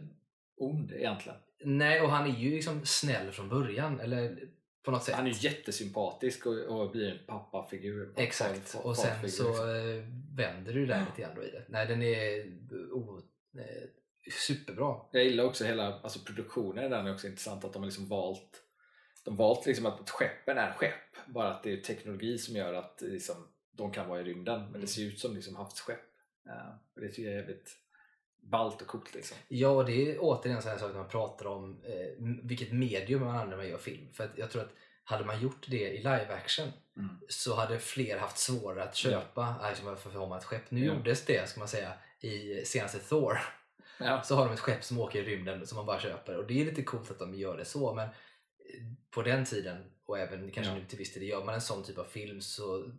ond 0.57 0.91
egentligen. 0.91 1.37
Nej, 1.63 2.01
och 2.01 2.09
han 2.09 2.27
är 2.29 2.35
ju 2.39 2.51
liksom 2.51 2.85
snäll 2.85 3.31
från 3.31 3.49
början. 3.49 3.99
Eller 3.99 4.49
på 4.83 4.91
något 4.91 5.03
sätt. 5.03 5.15
Han 5.15 5.27
är 5.27 5.45
jättesympatisk 5.45 6.45
och, 6.45 6.57
och 6.57 6.91
blir 6.91 7.11
en 7.11 7.25
pappafigur. 7.27 8.13
Exakt, 8.17 8.69
Far- 8.69 8.85
och 8.85 8.97
sen 8.97 9.09
farfigur, 9.11 9.29
så 9.29 9.47
liksom. 9.47 9.69
eh, 9.69 10.35
vänder 10.37 10.73
du 10.73 10.85
där 10.85 10.99
lite 10.99 11.21
grann 11.21 11.43
i 11.43 11.51
det. 11.51 11.65
Nej, 11.69 11.87
den 11.87 12.01
är 12.03 12.41
oh, 12.91 13.19
eh, 13.57 13.89
superbra. 14.47 14.95
Jag 15.11 15.23
gillar 15.23 15.43
också 15.43 15.65
hela 15.65 15.99
alltså 15.99 16.19
produktionen 16.19 16.85
i 16.85 16.89
den 16.89 17.07
är 17.07 17.13
också 17.13 17.27
intressant 17.27 17.65
att 17.65 17.73
de 17.73 17.79
har 17.81 17.87
liksom 17.87 18.07
valt 18.07 18.63
de 19.25 19.35
valt 19.35 19.65
liksom 19.65 19.85
att 19.85 20.09
skeppen 20.09 20.57
är 20.57 20.71
skepp 20.73 20.93
bara 21.27 21.49
att 21.53 21.63
det 21.63 21.73
är 21.73 21.77
teknologi 21.77 22.37
som 22.37 22.55
gör 22.55 22.73
att 22.73 23.01
liksom, 23.01 23.47
de 23.71 23.91
kan 23.91 24.09
vara 24.09 24.21
i 24.21 24.23
rymden 24.23 24.59
men 24.61 24.69
Mm. 24.69 24.81
det 24.81 24.87
ser 24.87 25.01
ut 25.01 25.19
som 25.19 25.35
liksom 25.35 25.55
havsskepp. 25.55 25.99
Ja, 26.45 26.79
det 26.95 27.07
tycker 27.09 27.23
jag 27.23 27.33
är 27.33 27.37
jävligt 27.37 27.69
ballt 28.49 28.81
och 28.81 28.87
coolt 28.87 29.13
liksom. 29.15 29.37
Ja, 29.47 29.69
och 29.69 29.85
det 29.85 30.11
är 30.11 30.17
återigen 30.19 30.61
så 30.61 30.69
här 30.69 30.77
sak 30.77 30.91
när 30.91 30.99
man 30.99 31.09
pratar 31.09 31.45
om 31.47 31.81
eh, 31.83 32.25
vilket 32.43 32.71
medium 32.71 33.19
man 33.21 33.29
använder 33.29 33.49
när 33.57 33.63
man 33.63 33.69
gör 33.71 33.77
film. 33.77 34.07
För 34.13 34.23
att 34.23 34.37
jag 34.37 34.51
tror 34.51 34.61
att 34.61 34.71
hade 35.03 35.25
man 35.25 35.41
gjort 35.41 35.65
det 35.67 35.89
i 35.89 35.97
live 35.97 36.27
action 36.33 36.71
Mm. 36.97 37.09
så 37.29 37.55
hade 37.55 37.79
fler 37.79 38.17
haft 38.17 38.37
svårare 38.37 38.83
att 38.83 38.95
köpa 38.95 39.55
ja. 39.61 39.95
har 40.19 40.27
man 40.27 40.37
ett 40.37 40.43
skepp. 40.43 40.71
Nu 40.71 40.85
Ja. 40.85 40.93
gjordes 40.93 41.25
det, 41.25 41.49
ska 41.49 41.59
man 41.59 41.67
säga, 41.67 41.93
i 42.19 42.65
senaste 42.65 42.99
Thor. 42.99 43.37
Ja. 43.99 44.21
Så 44.23 44.35
har 44.35 44.45
de 44.45 44.53
ett 44.53 44.59
skepp 44.59 44.83
som 44.83 44.99
åker 44.99 45.19
i 45.19 45.25
rymden 45.25 45.67
som 45.67 45.75
man 45.75 45.85
bara 45.85 45.99
köper. 45.99 46.37
Och 46.37 46.47
det 46.47 46.61
är 46.61 46.65
lite 46.65 46.83
coolt 46.83 47.11
att 47.11 47.19
de 47.19 47.35
gör 47.35 47.57
det 47.57 47.65
så. 47.65 47.93
Men 47.93 48.05
eh, 48.07 48.13
på 49.11 49.21
den 49.21 49.45
tiden, 49.45 49.91
och 50.05 50.19
även 50.19 50.51
kanske 50.51 50.73
Ja. 50.73 50.79
nu 50.79 50.85
till 50.85 50.97
viss 50.97 51.13
del, 51.13 51.23
gör 51.23 51.43
man 51.43 51.55
en 51.55 51.61
sån 51.61 51.83
typ 51.83 51.97
av 51.97 52.03
film 52.03 52.41
så 52.41 52.91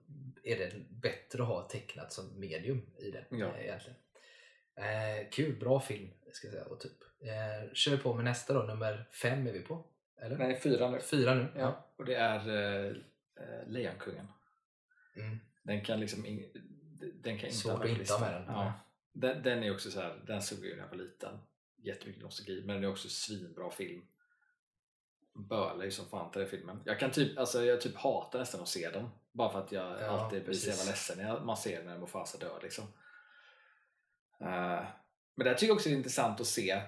är 0.43 0.59
det 0.59 0.73
bättre 0.91 1.43
att 1.43 1.49
ha 1.49 1.69
tecknat 1.69 2.13
som 2.13 2.41
medium 2.41 2.83
i 2.99 3.11
det. 3.11 3.25
Ja. 3.31 3.47
eh, 3.47 3.65
egentligen. 3.65 3.99
Eh, 4.79 5.29
kul, 5.31 5.57
bra 5.61 5.81
film 5.81 6.11
ska 6.33 6.47
jag 6.47 6.53
säga. 6.55 6.65
Och 6.65 6.81
typ. 6.81 6.93
eh, 7.21 7.73
kör 7.75 7.97
på 7.97 8.15
med 8.15 8.25
nästa 8.25 8.55
då, 8.55 8.63
nummer 8.63 9.09
fem 9.13 9.47
är 9.47 9.53
vi 9.53 9.61
på. 9.61 9.85
Eller? 10.21 10.39
Nej, 10.39 10.61
fyra 10.61 10.91
nu. 10.91 11.01
Fyra 11.01 11.35
nu. 11.35 11.47
Ja. 11.57 11.87
Och 11.97 12.05
det 12.05 12.15
är 12.15 12.49
uh, 12.49 12.97
Lejonkungen. 13.67 14.27
Mm. 15.17 15.39
Den 15.63 15.85
kan 15.85 16.01
liksom 16.01 16.27
in, 16.27 16.51
den 17.15 17.39
kan 17.39 17.47
inte 17.49 17.59
Svårt 17.59 17.85
att 17.85 17.99
listan. 17.99 18.21
med 18.21 18.33
den. 18.35 18.45
Ja. 18.47 18.73
Den, 19.13 19.43
den 19.43 19.63
är 19.63 19.75
också 19.75 19.91
så 19.91 20.01
här, 20.01 20.21
den 20.27 20.43
såg 20.43 20.59
jag 20.67 20.77
när 20.77 20.85
jag 20.85 20.91
var 20.91 20.97
liten. 20.97 21.39
Jättemycket 21.77 22.23
nostalgi, 22.23 22.63
men 22.67 22.75
den 22.75 22.85
är 22.85 22.89
också 22.91 23.09
svinbra 23.09 23.71
film. 23.71 24.03
Bölar 25.35 25.85
ju 25.85 25.91
som 25.91 26.07
fan 26.09 26.31
till 26.31 26.41
den 26.41 26.51
filmen. 26.51 26.81
Jag 26.85 26.99
kan 27.01 27.11
typ, 27.11 27.39
alltså 27.39 27.65
jag 27.65 27.81
typ 27.81 27.97
hatar 27.97 28.39
nästan 28.39 28.61
att 28.61 28.69
se 28.69 28.91
den. 28.91 29.09
Bara 29.33 29.53
för 29.53 29.59
att 29.59 29.73
jag 29.73 30.01
Ja, 30.01 30.07
alltid 30.07 30.45
blir 30.45 30.55
så 30.55 30.69
jävla 30.69 30.85
ledsen 30.85 31.19
när 31.19 31.41
man 31.41 31.57
ser 31.57 31.85
när 31.85 31.99
Mufasa 31.99 32.39
dör 32.39 32.59
liksom. 32.63 32.85
Eh, 34.41 34.87
men 35.37 35.45
där 35.45 35.55
tycker 35.55 35.67
jag 35.67 35.75
också 35.77 35.89
det 35.89 35.95
är 35.95 35.97
intressant 35.97 36.41
att 36.41 36.47
se 36.47 36.83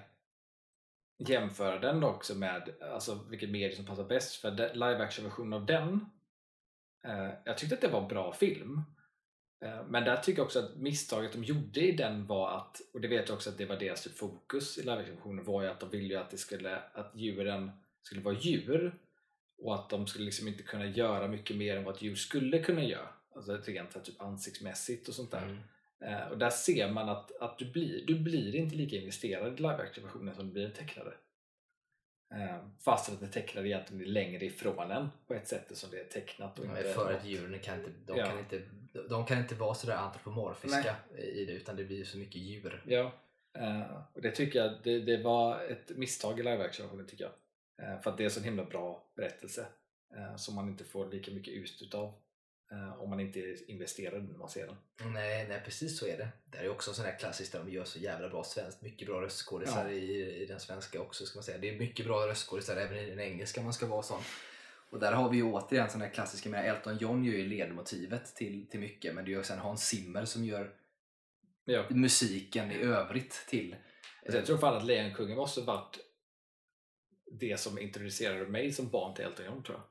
jämföra 1.29 1.79
den 1.79 2.03
också 2.03 2.35
med 2.35 2.69
alltså, 2.93 3.19
vilket 3.29 3.49
medie 3.49 3.75
som 3.75 3.85
passar 3.85 4.03
bäst. 4.03 4.35
För 4.35 4.73
live 4.73 5.03
action 5.03 5.25
versionen 5.25 5.53
av 5.53 5.65
den 5.65 6.05
eh, 7.03 7.29
jag 7.45 7.57
tyckte 7.57 7.75
att 7.75 7.81
det 7.81 7.87
var 7.87 8.01
en 8.01 8.07
bra 8.07 8.33
film. 8.33 8.81
Eh, 9.65 9.85
Men 9.89 10.03
där 10.03 10.17
tycker 10.17 10.39
jag 10.39 10.45
också 10.45 10.59
att 10.59 10.75
misstaget 10.75 11.33
de 11.33 11.43
gjorde 11.43 11.81
i 11.81 11.91
den 11.91 12.27
var 12.27 12.57
att, 12.57 12.81
och 12.93 13.01
det 13.01 13.07
vet 13.07 13.29
jag 13.29 13.35
också 13.35 13.49
att 13.49 13.57
det 13.57 13.65
var 13.65 13.77
deras 13.77 14.03
typ 14.03 14.17
fokus 14.17 14.77
i 14.77 14.81
live-versionen, 14.81 15.45
var 15.45 15.61
ju 15.61 15.67
att 15.67 15.79
de 15.79 15.89
ville 15.89 16.13
ju 16.13 16.19
att, 16.19 16.29
det 16.29 16.37
skulle, 16.37 16.79
att 16.93 17.11
djuren 17.15 17.71
skulle 18.01 18.21
vara 18.21 18.35
djur 18.35 18.99
och 19.57 19.75
att 19.75 19.89
de 19.89 20.07
skulle 20.07 20.25
liksom 20.25 20.47
inte 20.47 20.63
kunna 20.63 20.85
göra 20.85 21.27
mycket 21.27 21.57
mer 21.57 21.77
än 21.77 21.83
vad 21.83 21.95
ett 21.95 22.01
djur 22.01 22.15
skulle 22.15 22.63
kunna 22.63 22.83
göra. 22.83 23.09
Alltså 23.35 23.57
rent 23.57 24.03
typ 24.03 24.21
ansiktsmässigt 24.21 25.07
och 25.07 25.13
sånt 25.13 25.31
där. 25.31 25.43
Mm. 25.43 25.57
Eh, 26.05 26.27
och 26.27 26.37
där 26.37 26.49
ser 26.49 26.91
man 26.91 27.09
att, 27.09 27.37
att 27.37 27.57
du, 27.57 27.71
blir, 27.71 28.05
du 28.05 28.19
blir 28.19 28.55
inte 28.55 28.75
lika 28.75 28.95
investerad 28.95 29.53
i 29.53 29.55
live-action-versionen 29.55 30.35
som 30.35 30.45
du 30.47 30.51
blir 30.53 30.67
i 30.67 30.71
tecknade. 30.71 31.13
Eh, 32.33 32.57
fast 32.79 33.11
att 33.11 33.19
det 33.19 33.27
tecknade 33.27 33.67
egentligen 33.67 34.03
är 34.03 34.09
längre 34.09 34.45
ifrån 34.45 34.91
en 34.91 35.09
på 35.27 35.33
ett 35.33 35.47
sätt 35.47 35.77
som 35.77 35.91
det 35.91 35.99
är 35.99 36.03
tecknat. 36.03 36.59
Och 36.59 36.65
inte 36.65 36.83
för 36.83 37.13
att 37.13 37.25
djuren 37.25 37.59
kan 37.59 37.79
inte, 37.79 37.91
de, 38.05 38.17
Ja. 38.17 38.25
kan 38.25 38.39
inte, 38.39 38.61
de 39.09 39.25
kan 39.25 39.37
inte 39.37 39.55
vara 39.55 39.73
sådär 39.73 39.95
antropomorfiska 39.95 40.95
i 41.17 41.45
det 41.45 41.53
utan 41.53 41.75
det 41.75 41.83
blir 41.83 42.03
så 42.03 42.17
mycket 42.17 42.41
djur. 42.41 42.83
Ja, 42.87 43.11
eh, 43.57 43.97
och 44.13 44.21
det 44.21 44.31
tycker 44.31 44.59
jag 44.59 44.73
det, 44.83 44.99
det 44.99 45.17
var 45.23 45.61
ett 45.63 45.97
misstag 45.97 46.39
i 46.39 46.43
live 46.43 46.63
action 46.63 47.07
tycker 47.07 47.23
jag. 47.23 47.33
För 48.03 48.11
att 48.11 48.17
det 48.17 48.25
är 48.25 48.29
så 48.29 48.39
en 48.39 48.43
himla 48.43 48.63
bra 48.65 49.03
berättelse 49.15 49.65
som 50.37 50.55
man 50.55 50.69
inte 50.69 50.83
får 50.83 51.11
lika 51.11 51.31
mycket 51.31 51.53
ut 51.53 51.81
utav 51.81 52.13
om 52.97 53.09
man 53.09 53.19
inte 53.19 53.39
är 53.39 53.69
investerad 53.71 54.23
när 54.29 54.37
man 54.37 54.49
ser 54.49 54.67
den. 54.67 54.75
Nej, 55.13 55.47
nej, 55.47 55.61
precis 55.65 55.99
så 55.99 56.07
är 56.07 56.17
det. 56.17 56.29
Det 56.45 56.57
är 56.57 56.69
också 56.69 56.93
sån 56.93 57.05
här 57.05 57.19
klassiskt 57.19 57.51
där 57.51 57.59
de 57.59 57.71
gör 57.71 57.83
så 57.83 57.99
jävla 57.99 58.29
bra 58.29 58.43
svenskt. 58.43 58.81
Mycket 58.81 59.07
bra 59.07 59.21
röstskådisar 59.21 59.85
Ja. 59.85 59.91
i, 59.91 60.41
i 60.41 60.45
den 60.45 60.59
svenska 60.59 61.01
också 61.01 61.25
ska 61.25 61.37
man 61.37 61.43
säga. 61.43 61.57
Det 61.57 61.69
är 61.69 61.79
mycket 61.79 62.05
bra 62.05 62.27
röstskådisar 62.27 62.77
även 62.77 62.97
i 62.97 63.05
den 63.09 63.19
engelska 63.19 63.61
man 63.61 63.73
ska 63.73 63.85
vara 63.87 64.03
sån. 64.03 64.21
Och 64.89 64.99
där 64.99 65.11
har 65.11 65.29
vi 65.29 65.37
ju 65.37 65.43
återigen 65.43 65.89
sån 65.89 66.01
här 66.01 66.09
klassiska, 66.09 66.49
menar, 66.49 66.63
Elton 66.63 66.97
John 66.97 67.23
gör 67.25 67.33
ju 67.33 67.47
ledmotivet 67.47 68.35
till, 68.35 68.67
till 68.69 68.79
mycket 68.79 69.15
men 69.15 69.25
det 69.25 69.31
är 69.33 69.37
ju 69.37 69.43
sen 69.43 69.59
Hans 69.59 69.87
Zimmer 69.87 70.25
som 70.25 70.45
gör 70.45 70.75
Ja. 71.65 71.85
musiken 71.89 72.71
i 72.71 72.75
övrigt 72.75 73.45
till 73.49 73.75
Alltså, 74.23 74.37
jag 74.37 74.45
tror 74.45 74.57
fan 74.57 74.77
att 74.77 74.85
Lejonkungen 74.85 75.37
måste 75.37 75.61
varit 75.61 75.97
det 77.39 77.59
som 77.59 77.79
introducerade 77.79 78.47
mig 78.47 78.71
som 78.73 78.89
barn 78.89 79.15
till 79.15 79.25
Elton 79.25 79.45
John 79.45 79.63
tror 79.63 79.77
jag. 79.77 79.87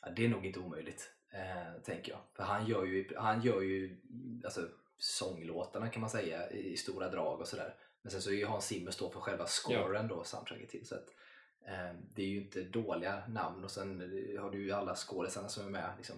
Ja, 0.00 0.14
det 0.16 0.24
är 0.24 0.28
nog 0.28 0.46
inte 0.46 0.58
omöjligt, 0.58 1.10
eh, 1.32 1.82
tänker 1.84 2.12
jag. 2.12 2.20
För 2.36 2.42
han 2.42 2.66
gör 2.66 2.84
ju, 2.84 3.08
han 3.16 3.42
gör 3.42 3.60
ju 3.60 4.00
alltså, 4.44 4.68
sånglåtarna 4.98 5.88
kan 5.88 6.00
man 6.00 6.10
säga 6.10 6.50
i 6.50 6.76
stora 6.76 7.08
drag 7.08 7.40
och 7.40 7.48
sådär. 7.48 7.74
Men 8.02 8.10
sen 8.12 8.22
så 8.22 8.30
är 8.30 8.34
ju 8.34 8.46
Hans 8.46 8.66
Zimmer 8.66 8.90
står 8.90 9.10
för 9.10 9.20
själva 9.20 9.46
scoren 9.46 10.08
då, 10.08 10.24
soundtracket 10.24 10.68
till. 10.68 10.86
Så 10.86 10.94
att, 10.94 11.06
eh, 11.66 11.94
det 12.14 12.22
är 12.22 12.26
ju 12.26 12.42
inte 12.42 12.62
dåliga 12.62 13.22
namn 13.28 13.64
och 13.64 13.70
sen 13.70 14.00
har 14.40 14.50
du 14.50 14.62
ju 14.62 14.72
alla 14.72 14.94
skådisarna 14.94 15.48
som 15.48 15.66
är 15.66 15.70
med. 15.70 15.90
Liksom, 15.96 16.16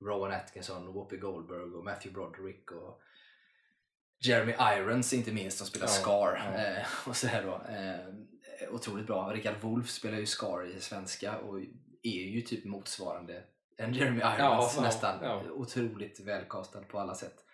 Rowan 0.00 0.32
Atkinson, 0.32 0.92
Whoopi 0.92 1.16
Goldberg 1.16 1.62
och 1.62 1.84
Matthew 1.84 2.12
Broderick 2.14 2.70
och 2.72 3.00
Jeremy 4.20 4.52
Irons 4.52 5.12
inte 5.12 5.32
minst 5.32 5.58
som 5.58 5.66
spelar 5.66 5.86
Ja, 5.86 5.90
Scar. 5.90 6.52
ja. 6.54 6.62
Eh, 6.62 6.86
och 7.08 7.16
sådär 7.16 7.42
då. 7.44 7.72
Eh, 7.72 8.74
otroligt 8.74 9.06
bra. 9.06 9.32
Richard 9.34 9.60
Wolff 9.60 9.90
spelar 9.90 10.18
ju 10.18 10.26
Scar 10.26 10.66
i 10.66 10.80
svenska 10.80 11.38
och 11.38 11.60
är 12.02 12.24
ju 12.26 12.40
typ 12.40 12.64
motsvarande 12.64 13.42
en 13.78 13.92
Jeremy 13.94 14.18
Irons 14.20 14.74
Ja, 14.76 14.82
nästan. 14.82 15.18
ja. 15.22 15.42
Otroligt 15.50 16.20
välkastad 16.20 16.80
på 16.80 16.98
alla 16.98 17.14
sätt. 17.14 17.44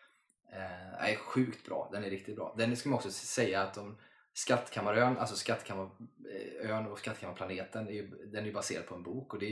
Eh, 0.52 1.10
är 1.10 1.16
sjukt 1.16 1.66
bra. 1.66 1.88
Den 1.92 2.04
är 2.04 2.10
riktigt 2.10 2.36
bra. 2.36 2.54
Den 2.58 2.76
ska 2.76 2.88
man 2.88 2.96
också 2.96 3.10
säga 3.10 3.62
att 3.62 3.74
de 3.74 3.98
Skattkammarön, 4.36 5.18
alltså 5.18 5.36
Skattkammarön 5.36 6.86
och 6.90 6.98
Skattkammarplaneten, 6.98 7.84
den 8.32 8.42
är 8.42 8.46
ju 8.46 8.52
baserad 8.52 8.86
på 8.86 8.94
en 8.94 9.02
bok 9.02 9.34
och 9.34 9.40
det 9.40 9.46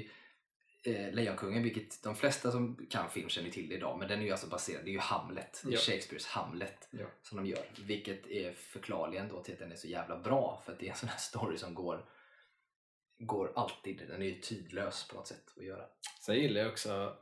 är 0.85 1.07
eh, 1.07 1.13
Lejonkungen, 1.13 1.63
vilket 1.63 2.03
de 2.03 2.17
flesta 2.17 2.51
som 2.53 2.87
kan 2.91 3.11
film 3.11 3.29
känner 3.29 3.51
till 3.51 3.73
idag, 3.73 3.99
men 3.99 4.09
den 4.09 4.21
är 4.21 4.25
ju 4.25 4.31
alltså 4.31 4.47
baserad, 4.47 4.85
det 4.85 4.91
är 4.91 4.93
ju 4.93 4.99
Hamlet, 4.99 5.63
det 5.67 5.75
är. 5.75 5.79
Shakespeares 5.79 6.27
Hamlet 6.27 6.89
Ja. 6.91 7.07
som 7.23 7.37
de 7.37 7.47
gör, 7.47 7.65
vilket 7.87 8.27
är 8.27 8.53
förklarligen 8.53 9.29
då 9.29 9.43
till 9.43 9.53
att 9.55 9.59
den 9.61 9.73
är 9.73 9.77
så 9.77 9.89
jävla 9.89 10.19
bra 10.19 10.63
för 10.65 10.73
att 10.73 10.79
det 10.79 10.87
är 10.87 10.91
en 10.91 10.97
sån 10.97 11.09
här 11.09 11.19
story 11.19 11.59
som 11.59 11.75
går 11.75 12.05
går 13.27 13.53
alltid, 13.55 14.03
den 14.09 14.23
är 14.23 14.27
ju 14.27 14.35
tidlös 14.35 15.09
på 15.09 15.17
något 15.17 15.27
sätt 15.27 15.45
att 15.57 15.65
göra. 15.65 15.85
Sen 16.21 16.37
gillar 16.37 16.61
jag 16.61 16.71
också 16.71 17.17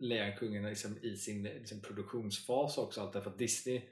Lejonkungen 0.00 0.64
liksom 0.64 0.98
i 1.02 1.16
sin 1.16 1.42
liksom 1.42 1.80
produktionsfas 1.80 2.78
också. 2.78 3.00
Allt 3.00 3.12
därför 3.12 3.30
att 3.30 3.38
Disney 3.38 3.82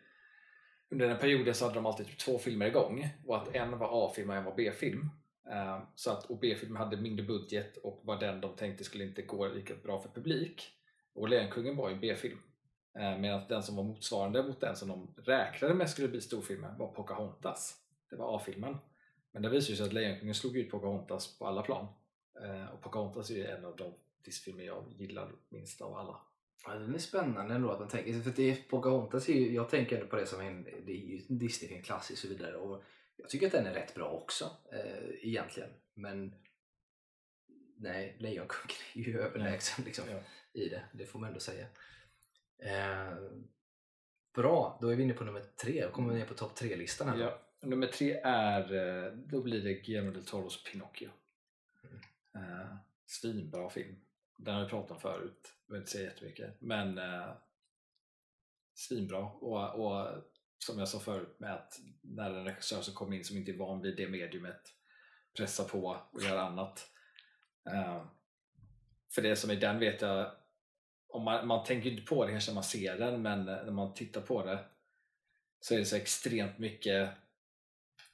under 0.91 1.09
den 1.09 1.19
perioden 1.19 1.55
så 1.55 1.65
hade 1.65 1.75
de 1.75 1.87
alltid 1.87 2.07
typ 2.07 2.19
två 2.19 2.39
filmer 2.39 2.67
igång 2.67 3.09
och 3.27 3.37
att 3.37 3.55
en 3.55 3.79
var 3.79 4.07
A-film 4.07 4.31
och 4.31 4.37
en 4.37 4.45
var 4.45 4.55
B-film. 4.57 5.11
Eh, 5.51 5.83
så 5.95 6.11
att, 6.11 6.25
och 6.25 6.39
B-filmen 6.39 6.77
hade 6.77 6.97
mindre 6.97 7.27
budget 7.27 7.77
och 7.77 8.01
var 8.05 8.21
den 8.21 8.41
de 8.41 8.57
tänkte 8.57 8.85
skulle 8.85 9.05
inte 9.05 9.23
gå 9.23 9.49
lika 9.49 9.75
bra 9.75 10.01
för 10.01 10.09
publik. 10.09 10.69
Och 11.15 11.29
Lejonkungen 11.29 11.77
var 11.77 11.89
ju 11.89 11.95
en 11.95 12.01
B-film. 12.01 12.39
Eh, 12.99 13.19
medan 13.19 13.49
den 13.49 13.63
som 13.63 13.77
var 13.77 13.85
motsvarande 13.85 14.43
mot 14.43 14.61
den 14.61 14.77
som 14.77 14.89
de 14.89 15.15
räknade 15.17 15.75
med 15.75 15.91
skulle 15.91 16.09
bli 16.09 16.21
storfilmen 16.21 16.79
var 16.79 16.93
Pocahontas. 16.93 17.77
Det 18.11 18.17
var 18.17 18.37
A-filmen. 18.37 18.77
Men 19.33 19.43
det 19.43 19.49
visade 19.49 19.77
sig 19.77 19.87
att 19.87 19.93
Lejonkungen 19.93 20.35
slog 20.35 20.57
ut 20.57 20.71
Pocahontas 20.71 21.39
på 21.39 21.47
alla 21.47 21.63
plan. 21.63 21.87
Eh, 22.45 22.67
Och 22.75 22.83
Pocahontas 22.83 23.31
är 23.31 23.35
ju 23.35 23.45
en 23.47 23.65
av 23.65 23.77
de 23.77 23.95
Disney-filmer 24.25 24.65
jag 24.65 24.85
gillar 24.99 25.33
minst 25.49 25.81
av 25.81 25.95
alla. 25.95 26.21
Ja, 26.67 26.75
den 26.75 26.95
är 26.95 26.99
spännande 26.99 27.55
ändå 27.55 27.71
att 27.71 27.79
man 27.81 27.89
tänker, 27.89 28.21
för 28.21 28.31
det 28.31 28.51
är, 28.51 28.57
Pocahontas 28.69 29.29
är 29.29 29.33
ju, 29.33 29.55
jag 29.55 29.69
tänker 29.71 29.97
ändå 29.97 30.09
på 30.09 30.17
det 30.17 30.27
som 30.27 30.41
en, 30.41 30.63
det 30.65 30.93
är 30.93 30.97
ju 30.97 31.21
en 31.29 31.39
Disney-film, 31.39 31.83
klassisk 31.83 32.25
och 32.25 32.31
så 32.31 32.37
vidare 32.37 32.57
och 32.57 32.83
jag 33.17 33.29
tycker 33.29 33.47
att 33.47 33.53
den 33.53 33.67
är 33.67 33.75
rätt 33.75 33.95
bra 33.95 34.11
också 34.11 34.51
eh, 34.73 35.29
egentligen, 35.29 35.71
men 35.95 36.35
nej, 37.77 38.17
Lejonkungen 38.19 38.77
är 38.95 39.01
ju 39.01 39.21
överlägsen 39.21 39.85
liksom, 39.85 40.05
Ja. 40.11 40.19
i 40.53 40.69
det, 40.69 40.83
det 40.93 41.07
får 41.07 41.19
man 41.19 41.29
ändå 41.29 41.41
säga. 41.41 41.67
Eh, 42.59 43.15
bra, 44.35 44.79
då 44.81 44.89
är 44.89 44.97
vi 44.97 45.03
inne 45.03 45.15
på 45.15 45.25
nummer 45.25 45.43
tre, 45.63 45.85
då 45.87 45.91
kommer 45.91 46.13
vi 46.15 46.19
ner 46.21 46.27
på 46.27 46.35
topp 46.35 46.55
tre-listan 46.55 47.09
här. 47.09 47.17
då. 47.17 47.23
Ja. 47.23 47.39
Nummer 47.63 47.87
tre 47.87 48.21
är, 48.25 48.73
eh, 48.73 49.13
då 49.13 49.43
blir 49.43 49.63
det 49.63 49.75
Guillermo 49.75 50.11
del 50.11 50.25
Toros 50.25 50.65
Pinocchio. 50.65 51.11
Eh, 52.35 52.77
svinbra 53.07 53.71
film. 53.71 53.97
Den 54.37 54.55
har 54.55 54.65
vi 54.65 54.69
pratat 54.71 54.91
om 54.91 55.01
förut, 55.01 55.55
jag 55.67 55.73
vill 55.73 55.81
inte 55.81 55.93
säga 55.93 56.05
jättemycket. 56.05 56.61
Men 56.61 56.99
eh, 56.99 57.33
svinbra. 58.75 59.19
Och, 59.19 59.87
och 59.87 60.25
som 60.59 60.79
jag 60.79 60.89
sa 60.89 60.99
förut 61.01 61.41
med 61.41 61.55
att 61.55 61.81
när 62.01 62.31
en 62.31 62.45
regissör 62.45 62.83
som 62.83 62.95
kommer 62.95 63.17
in 63.17 63.25
som 63.25 63.37
inte 63.37 63.51
är 63.51 63.57
van 63.57 63.81
vid 63.81 63.97
det 63.97 64.09
mediumet 64.09 64.75
pressar 65.37 65.65
på 65.65 66.01
och 66.13 66.23
gör 66.23 66.37
annat. 66.37 66.91
Eh, 67.71 68.05
för 69.15 69.23
det 69.23 69.37
som 69.37 69.51
är 69.51 69.57
den 69.57 69.79
vet 69.79 70.01
jag, 70.01 70.33
om 71.09 71.23
man, 71.23 71.47
man 71.47 71.65
tänker 71.65 71.91
inte 71.91 72.03
på 72.03 72.25
det 72.25 72.33
kanske 72.33 72.51
när 72.51 72.55
man 72.55 72.65
ser 72.65 72.99
den, 72.99 73.23
men 73.23 73.45
när 73.45 73.71
man 73.71 73.95
tittar 73.95 74.21
på 74.21 74.47
det 74.47 74.65
så 75.61 75.75
är 75.75 75.79
det 75.79 75.85
så 75.85 75.97
extremt 75.97 76.59
mycket 76.59 77.11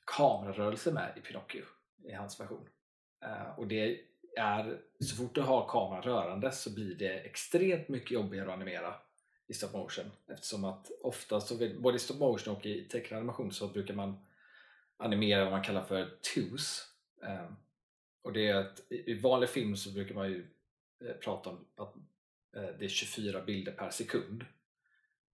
kamerarörelse 0.07 0.93
med 0.93 1.13
i 1.17 1.21
Pinocchio 1.21 1.63
i 2.05 2.13
hans 2.13 2.41
version. 2.41 2.69
Uh, 3.25 3.59
och 3.59 3.67
det 3.67 4.01
är, 4.37 4.81
så 5.01 5.17
fort 5.17 5.35
du 5.35 5.41
har 5.41 5.69
kameran 5.69 6.03
rörande 6.03 6.53
så 6.53 6.75
blir 6.75 6.95
det 6.95 7.21
extremt 7.21 7.89
mycket 7.89 8.11
jobbigare 8.11 8.49
att 8.49 8.55
animera 8.55 8.95
i 9.49 9.55
stop 9.55 9.79
motion. 9.79 10.11
Eftersom 10.27 10.65
att 10.65 10.91
ofta 11.03 11.41
så 11.41 11.57
vill, 11.57 11.81
både 11.81 11.97
i 11.97 11.99
stop 11.99 12.19
motion 12.19 12.57
och 12.57 12.67
i 12.67 12.89
tecknad 12.89 13.19
animation 13.19 13.53
så 13.53 13.69
brukar 13.69 13.95
man 13.95 14.27
animera 14.97 15.45
vad 15.45 15.53
man 15.53 15.63
kallar 15.63 15.83
för 15.83 16.19
twos. 16.35 16.87
Eh, 17.23 17.51
och 18.23 18.33
det 18.33 18.49
är 18.49 18.55
att 18.55 18.81
i 18.91 19.11
i 19.11 19.21
vanlig 19.21 19.49
film 19.49 19.77
så 19.77 19.91
brukar 19.91 20.15
man 20.15 20.29
ju 20.29 20.47
eh, 21.05 21.15
prata 21.15 21.51
om 21.51 21.67
att 21.77 21.97
eh, 22.57 22.77
det 22.79 22.85
är 22.85 22.89
24 22.89 23.43
bilder 23.43 23.73
per 23.73 23.91
sekund. 23.91 24.45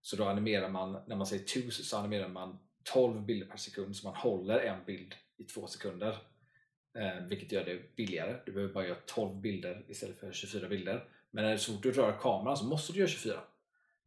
Så 0.01 0.15
då 0.15 0.25
animerar 0.25 0.69
man, 0.69 1.03
när 1.07 1.15
man 1.15 1.27
säger 1.27 1.45
twos 1.45 1.89
så 1.89 1.97
animerar 1.97 2.27
man 2.27 2.59
12 2.83 3.21
bilder 3.21 3.47
per 3.47 3.57
sekund 3.57 3.95
så 3.95 4.07
man 4.07 4.15
håller 4.15 4.59
en 4.59 4.85
bild 4.85 5.15
i 5.37 5.43
två 5.43 5.67
sekunder 5.67 6.17
eh, 6.97 7.25
vilket 7.27 7.51
gör 7.51 7.65
det 7.65 7.95
billigare. 7.95 8.35
Du 8.45 8.51
behöver 8.51 8.73
bara 8.73 8.87
göra 8.87 8.97
12 9.05 9.35
bilder 9.35 9.85
istället 9.87 10.19
för 10.19 10.31
24 10.31 10.67
bilder. 10.67 11.05
Men 11.31 11.59
så 11.59 11.73
fort 11.73 11.83
du 11.83 11.91
rör 11.91 12.17
kameran 12.21 12.57
så 12.57 12.65
måste 12.65 12.93
du 12.93 12.99
göra 12.99 13.09
24. 13.09 13.39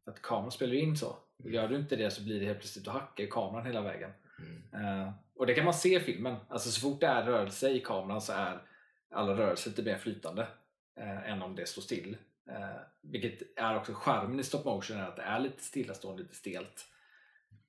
För 0.05 0.11
att 0.11 0.23
kameran 0.23 0.51
spelar 0.51 0.75
in 0.75 0.97
så. 0.97 1.17
Gör 1.45 1.69
du 1.69 1.77
inte 1.77 1.97
det 1.97 2.11
så 2.11 2.23
blir 2.23 2.41
det 2.41 2.47
helt 2.47 2.59
plötsligt 2.59 2.89
att 2.89 2.95
hacka 2.95 3.23
i 3.23 3.27
kameran 3.27 3.67
hela 3.67 3.83
vägen. 3.83 4.11
Mm. 4.39 4.85
Eh, 4.85 5.13
och 5.37 5.47
det 5.47 5.55
kan 5.55 5.65
man 5.65 5.75
se 5.75 5.97
i 5.97 6.01
filmen. 6.01 6.37
Alltså 6.49 6.71
så 6.71 6.81
fort 6.81 7.01
det 7.01 7.07
är 7.07 7.23
rörelse 7.23 7.71
i 7.71 7.81
kameran 7.81 8.21
så 8.21 8.33
är 8.33 8.63
alla 9.11 9.37
rörelser 9.37 9.71
lite 9.71 9.83
mer 9.83 9.99
flytande 9.99 10.49
eh, 10.97 11.31
än 11.31 11.43
om 11.43 11.55
det 11.55 11.67
står 11.67 11.83
still. 11.83 12.17
Eh, 12.51 12.81
vilket 13.01 13.59
är 13.59 13.77
också 13.77 13.95
charmen 13.95 14.41
i 14.41 14.45
stop 14.45 14.65
motion, 14.65 14.97
är 14.97 15.09
att 15.09 15.17
det 15.17 15.23
är 15.23 15.41
lite 15.41 15.63
stillastående, 15.63 16.23
lite 16.23 16.35
stelt. 16.35 16.87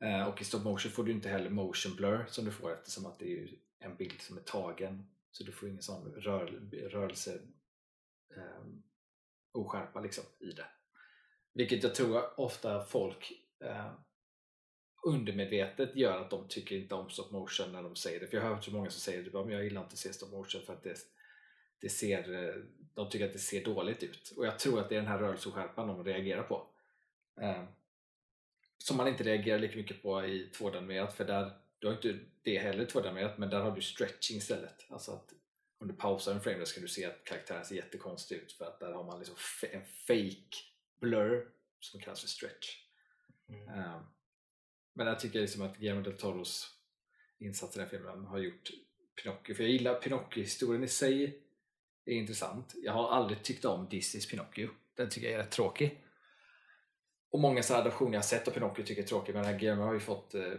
Eh, 0.03 0.27
och 0.27 0.41
i 0.41 0.45
stop 0.45 0.59
motion 0.59 0.91
får 0.91 1.03
du 1.03 1.11
inte 1.11 1.29
heller 1.29 1.49
motion 1.49 1.95
blur 1.95 2.25
som 2.27 2.45
du 2.45 2.51
får 2.51 2.73
eftersom 2.73 3.05
att 3.05 3.19
det 3.19 3.39
är 3.39 3.49
en 3.79 3.95
bild 3.95 4.21
som 4.21 4.37
är 4.37 4.41
tagen. 4.41 5.09
Så 5.31 5.43
du 5.43 5.51
får 5.51 5.69
ingen 5.69 5.81
sån 5.81 6.11
rör, 6.11 6.45
rörelse 6.89 7.41
eh, 8.35 8.65
oskärpa 9.51 10.01
liksom 10.01 10.23
i 10.39 10.51
det. 10.51 10.65
Vilket 11.53 11.83
jag 11.83 11.95
tror 11.95 12.39
ofta 12.39 12.85
folk 12.85 13.31
eh, 13.63 13.91
undermedvetet 15.05 15.95
gör 15.95 16.21
att 16.21 16.29
de 16.29 16.47
tycker 16.47 16.75
inte 16.75 16.95
om 16.95 17.09
stop 17.09 17.31
motion 17.31 17.71
när 17.71 17.83
de 17.83 17.95
säger 17.95 18.19
det. 18.19 18.27
För 18.27 18.37
jag 18.37 18.43
har 18.43 18.55
hört 18.55 18.63
så 18.63 18.71
många 18.71 18.89
som 18.89 18.99
säger 18.99 19.23
det, 19.23 19.31
men 19.31 19.49
jag 19.49 19.63
gillar 19.63 19.81
inte 19.81 19.93
att 19.93 19.99
se 19.99 20.13
stop 20.13 20.37
motion 20.37 20.61
för 20.65 20.73
att 20.73 20.83
det, 20.83 20.97
det 21.81 21.89
ser, 21.89 22.33
eh, 22.33 22.55
de 22.93 23.09
tycker 23.09 23.25
att 23.25 23.33
det 23.33 23.39
ser 23.39 23.65
dåligt 23.65 24.03
ut. 24.03 24.33
Och 24.37 24.45
jag 24.45 24.59
tror 24.59 24.79
att 24.79 24.89
det 24.89 24.95
är 24.95 24.99
den 24.99 25.11
här 25.11 25.19
rörelseskärpan 25.19 25.87
de 25.87 26.03
reagerar 26.03 26.43
på. 26.43 26.67
Eh, 27.41 27.63
som 28.77 28.97
man 28.97 29.07
inte 29.07 29.23
reagerar 29.23 29.59
lika 29.59 29.77
mycket 29.77 30.01
på 30.01 30.25
i 30.25 30.49
2D-animerat 30.53 31.13
för 31.13 31.25
där, 31.25 31.51
du 31.79 31.87
har 31.87 31.93
inte 31.93 32.19
det 32.43 32.57
heller 32.57 32.83
i 32.83 32.85
2D-animerat 32.85 33.37
men 33.37 33.49
där 33.49 33.61
har 33.61 33.71
du 33.71 33.81
stretching 33.81 34.37
istället. 34.37 34.85
Alltså 34.89 35.11
att 35.11 35.33
om 35.79 35.87
du 35.87 35.93
pausar 35.93 36.33
en 36.33 36.41
frame 36.41 36.57
där 36.57 36.65
ska 36.65 36.81
du 36.81 36.87
se 36.87 37.05
att 37.05 37.23
karaktären 37.23 37.65
ser 37.65 37.75
jättekonstig 37.75 38.35
ut 38.35 38.51
för 38.51 38.65
att 38.65 38.79
där 38.79 38.91
har 38.91 39.03
man 39.03 39.19
liksom 39.19 39.35
en 39.71 39.85
fake 39.85 40.57
blur 40.99 41.47
som 41.79 41.99
kallas 41.99 42.21
för 42.21 42.27
stretch. 42.27 42.83
Mm. 43.49 43.69
Eh, 43.69 44.01
men 44.93 45.07
jag 45.07 45.19
tycker 45.19 45.41
liksom 45.41 45.61
att 45.61 45.77
Guillermo 45.77 46.01
del 46.01 46.17
Toros 46.17 46.75
insatser 47.39 47.79
i 47.79 47.81
den 47.81 47.89
filmen 47.89 48.25
har 48.25 48.37
gjort 48.37 48.71
Pinocchio, 49.23 49.53
för 49.53 49.63
jag 49.63 49.71
gillar 49.71 50.01
Pinocchio-historien 50.01 50.83
i 50.83 50.87
sig 50.87 51.41
är 52.05 52.13
intressant. 52.13 52.73
Jag 52.83 52.93
har 52.93 53.09
aldrig 53.09 53.43
tyckt 53.43 53.65
om 53.65 53.87
Disneys 53.89 54.27
Pinocchio. 54.29 54.69
Den 54.95 55.09
tycker 55.09 55.27
jag 55.27 55.39
är 55.39 55.43
rätt 55.43 55.51
tråkig. 55.51 56.03
Och 57.29 57.39
många 57.39 57.63
så 57.63 57.75
adaptioner 57.75 58.13
jag 58.13 58.25
sett 58.25 58.47
av 58.47 58.51
Pinocchio 58.51 58.83
tycker 58.83 59.01
jag 59.01 59.03
är 59.05 59.07
tråkig, 59.07 59.33
men 59.33 59.43
den 59.43 59.53
här 59.53 59.59
Guillermo 59.59 59.83
har 59.83 59.93
ju 59.93 59.99
fått 59.99 60.35
eh, 60.35 60.53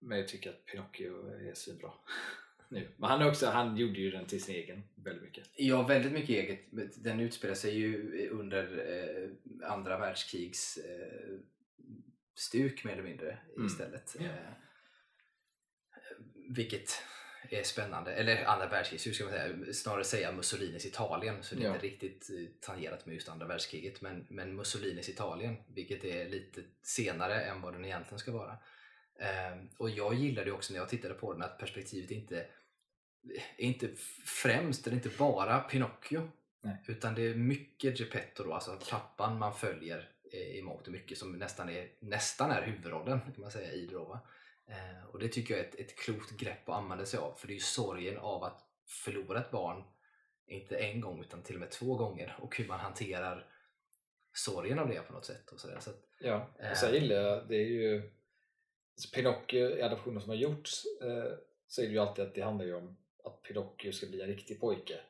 mig 0.00 0.20
att 0.22 0.28
tycka 0.28 0.50
att 0.50 0.64
Pinocchio 0.64 1.28
är 1.50 1.54
svinbra. 1.54 1.92
nu. 2.68 2.88
Men 2.96 3.10
han, 3.10 3.28
också, 3.28 3.46
han 3.46 3.76
gjorde 3.76 4.00
ju 4.00 4.10
den 4.10 4.26
till 4.26 4.42
sin 4.42 4.54
egen 4.54 4.82
väldigt 4.94 5.22
mycket. 5.22 5.50
Ja, 5.56 5.82
väldigt 5.82 6.12
mycket 6.12 6.30
eget. 6.30 6.60
Den 7.04 7.20
utspelar 7.20 7.54
sig 7.54 7.78
ju 7.78 8.28
under 8.28 8.78
eh, 8.88 9.70
andra 9.70 9.98
världskrigs 9.98 10.76
eh, 10.76 11.38
stuk 12.34 12.84
mer 12.84 12.92
eller 12.92 13.02
mindre 13.02 13.38
Mm. 13.56 13.66
istället. 13.66 14.16
Eh, 14.20 14.30
vilket 16.48 16.90
är 17.50 17.62
spännande. 17.62 18.12
Eller 18.14 18.44
andra 18.44 18.68
världskriget, 18.68 19.06
hur 19.06 19.12
ska 19.12 19.24
man 19.24 19.32
säga? 19.32 19.72
Snarare 19.72 20.04
säga 20.04 20.32
Mussolinis 20.32 20.86
Italien. 20.86 21.42
Så 21.42 21.54
det 21.54 21.62
är 21.62 21.66
Ja. 21.66 21.74
inte 21.74 21.86
riktigt 21.86 22.30
eh, 22.30 22.46
tangerat 22.60 23.06
med 23.06 23.14
just 23.14 23.28
andra 23.28 23.46
världskriget. 23.46 24.00
Men, 24.00 24.26
men 24.30 24.56
Mussolinis 24.56 25.08
Italien, 25.08 25.56
vilket 25.74 26.04
är 26.04 26.28
lite 26.28 26.60
senare 26.82 27.40
än 27.40 27.60
vad 27.60 27.72
den 27.74 27.84
egentligen 27.84 28.18
ska 28.18 28.32
vara. 28.32 28.58
Eh, 29.20 29.56
och 29.78 29.90
jag 29.90 30.14
gillade 30.14 30.52
också 30.52 30.72
när 30.72 30.80
jag 30.80 30.88
tittade 30.88 31.14
på 31.14 31.32
den 31.32 31.42
att 31.42 31.58
perspektivet 31.58 32.10
inte 32.10 32.46
är 33.56 33.64
inte 33.64 33.88
främst, 34.24 34.86
eller 34.86 34.96
inte 34.96 35.10
bara 35.18 35.58
Pinocchio. 35.60 36.30
Nej. 36.62 36.84
Utan 36.88 37.14
det 37.14 37.22
är 37.22 37.34
mycket 37.34 38.00
Geppetto 38.00 38.44
då, 38.44 38.54
alltså 38.54 38.78
pappan 38.90 39.38
man 39.38 39.54
följer 39.54 40.08
eh, 40.32 40.58
i 40.58 40.62
mångt 40.62 40.86
och 40.86 40.92
mycket 40.92 41.18
som 41.18 41.32
nästan 41.32 41.68
är, 41.68 41.88
nästan 42.00 42.50
är 42.50 42.62
huvudrollen 42.62 43.20
kan 43.20 43.34
man 43.40 43.50
säga 43.50 43.72
i 43.72 43.86
det 43.86 43.92
då, 43.94 44.04
va? 44.04 44.14
Eh, 44.14 44.20
och 45.12 45.18
det 45.18 45.28
tycker 45.28 45.54
jag 45.56 45.64
är 45.64 45.68
ett, 45.68 45.80
ett 45.80 45.96
klokt 45.98 46.30
grepp 46.30 46.68
att 46.68 46.74
använda 46.74 47.06
sig 47.06 47.20
av 47.20 47.34
för 47.34 47.46
det 47.46 47.52
är 47.52 47.54
ju 47.54 47.60
sorgen 47.60 48.18
av 48.18 48.44
att 48.44 48.60
förlora 48.86 49.40
ett 49.40 49.50
barn 49.50 49.84
inte 50.46 50.76
en 50.76 51.00
gång 51.00 51.20
utan 51.20 51.42
till 51.42 51.54
och 51.54 51.60
med 51.60 51.70
två 51.70 51.94
gånger 51.94 52.36
och 52.40 52.56
hur 52.56 52.66
man 52.66 52.80
hanterar 52.80 53.46
sorgen 54.32 54.78
av 54.78 54.88
det 54.88 55.00
på 55.00 55.12
något 55.12 55.24
sätt. 55.24 55.50
Och 55.50 55.60
så 55.60 55.68
där. 55.68 55.80
Så 55.80 55.90
att, 55.90 56.02
Ja, 56.20 56.50
Eh. 56.58 56.70
och 56.70 56.76
sen 56.76 56.94
gillar 56.94 57.16
jag, 57.16 57.48
det 57.48 57.56
är 57.56 57.66
ju 57.66 58.12
alltså 58.96 59.14
Pinocchio 59.14 59.78
i 59.78 59.82
adaptioner 59.82 60.20
som 60.20 60.30
har 60.30 60.36
gjorts 60.36 60.82
eh, 61.02 61.32
så 61.66 61.82
är 61.82 61.86
det 61.86 61.92
ju 61.92 61.98
alltid 61.98 62.24
att 62.24 62.34
det 62.34 62.40
handlar 62.42 62.74
om 62.74 62.96
att 63.24 63.42
Pinocchio 63.42 63.92
ska 63.92 64.06
bli 64.06 64.20
en 64.20 64.28
riktig 64.28 64.60
pojke 64.60 65.00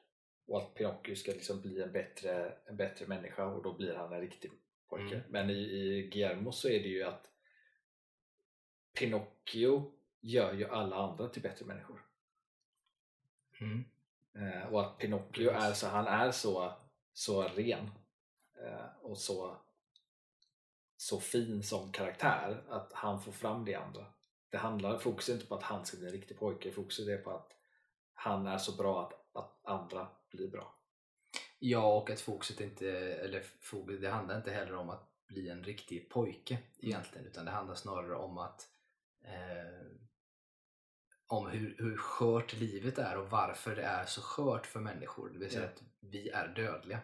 och 0.46 0.62
att 0.62 0.74
Pinocchio 0.74 1.14
ska 1.14 1.32
liksom 1.32 1.60
bli 1.60 1.82
en 1.82 1.92
bättre, 1.92 2.52
en 2.66 2.76
bättre 2.76 3.06
människa 3.06 3.46
och 3.46 3.62
då 3.62 3.72
blir 3.72 3.94
han 3.94 4.12
en 4.12 4.20
riktig 4.20 4.50
pojke. 4.88 5.14
Mm. 5.14 5.26
Men 5.28 5.50
i, 5.50 5.58
i 5.58 6.08
Guillermo 6.12 6.52
så 6.52 6.68
är 6.68 6.82
det 6.82 6.88
ju 6.88 7.02
att 7.02 7.30
Pinocchio 8.96 9.92
gör 10.20 10.52
ju 10.52 10.68
alla 10.68 10.96
andra 10.96 11.28
till 11.28 11.42
bättre 11.42 11.66
människor. 11.66 12.02
mm. 13.60 13.84
Eh, 14.34 14.72
och 14.72 14.80
att 14.80 14.98
Pinocchio 14.98 15.50
är 15.50 15.72
så, 15.72 15.86
han 15.86 16.06
är 16.06 16.30
så, 16.30 16.72
så 17.12 17.42
ren 17.42 17.90
eh, 18.62 18.86
och 19.02 19.18
så, 19.18 19.56
så 20.96 21.20
fin 21.20 21.62
som 21.62 21.92
karaktär 21.92 22.64
att 22.68 22.92
han 22.92 23.22
får 23.22 23.32
fram 23.32 23.64
det 23.64 23.74
andra. 23.74 24.06
Det 24.50 24.58
handlar, 24.58 24.98
fokus 24.98 25.28
är 25.28 25.34
inte 25.34 25.46
på 25.46 25.54
att 25.54 25.62
han 25.62 25.86
ska 25.86 25.96
bli 25.96 26.06
en 26.06 26.12
riktig 26.12 26.38
pojke, 26.38 26.72
fokus 26.72 26.98
är 26.98 27.18
på 27.18 27.30
att 27.30 27.52
han 28.14 28.46
är 28.46 28.58
så 28.58 28.76
bra 28.76 29.06
att, 29.06 29.36
att 29.36 29.60
andra 29.62 30.08
blir 30.30 30.48
bra. 30.48 30.74
Ja, 31.58 31.96
och 31.96 32.10
att 32.10 32.20
fokuset 32.20 32.60
inte, 32.60 32.90
eller 32.98 33.42
fokus, 33.60 34.00
det 34.00 34.10
handlar 34.10 34.36
inte 34.36 34.50
heller 34.50 34.74
om 34.74 34.90
att 34.90 35.08
bli 35.26 35.48
en 35.48 35.64
riktig 35.64 36.10
pojke 36.10 36.58
egentligen, 36.78 37.26
utan 37.26 37.44
det 37.44 37.50
handlar 37.50 37.74
snarare 37.74 38.16
om 38.16 38.38
att 38.38 38.68
eh, 39.26 39.86
om 41.26 41.46
hur, 41.46 41.76
hur 41.78 41.96
skört 41.96 42.52
livet 42.52 42.98
är 42.98 43.16
och 43.18 43.30
varför 43.30 43.76
det 43.76 43.82
är 43.82 44.04
så 44.04 44.20
skört 44.20 44.66
för 44.66 44.80
människor. 44.80 45.30
Det 45.30 45.38
vill 45.38 45.50
säga 45.50 45.64
att 45.64 45.82
vi 46.00 46.28
är 46.28 46.48
dödliga. 46.48 47.00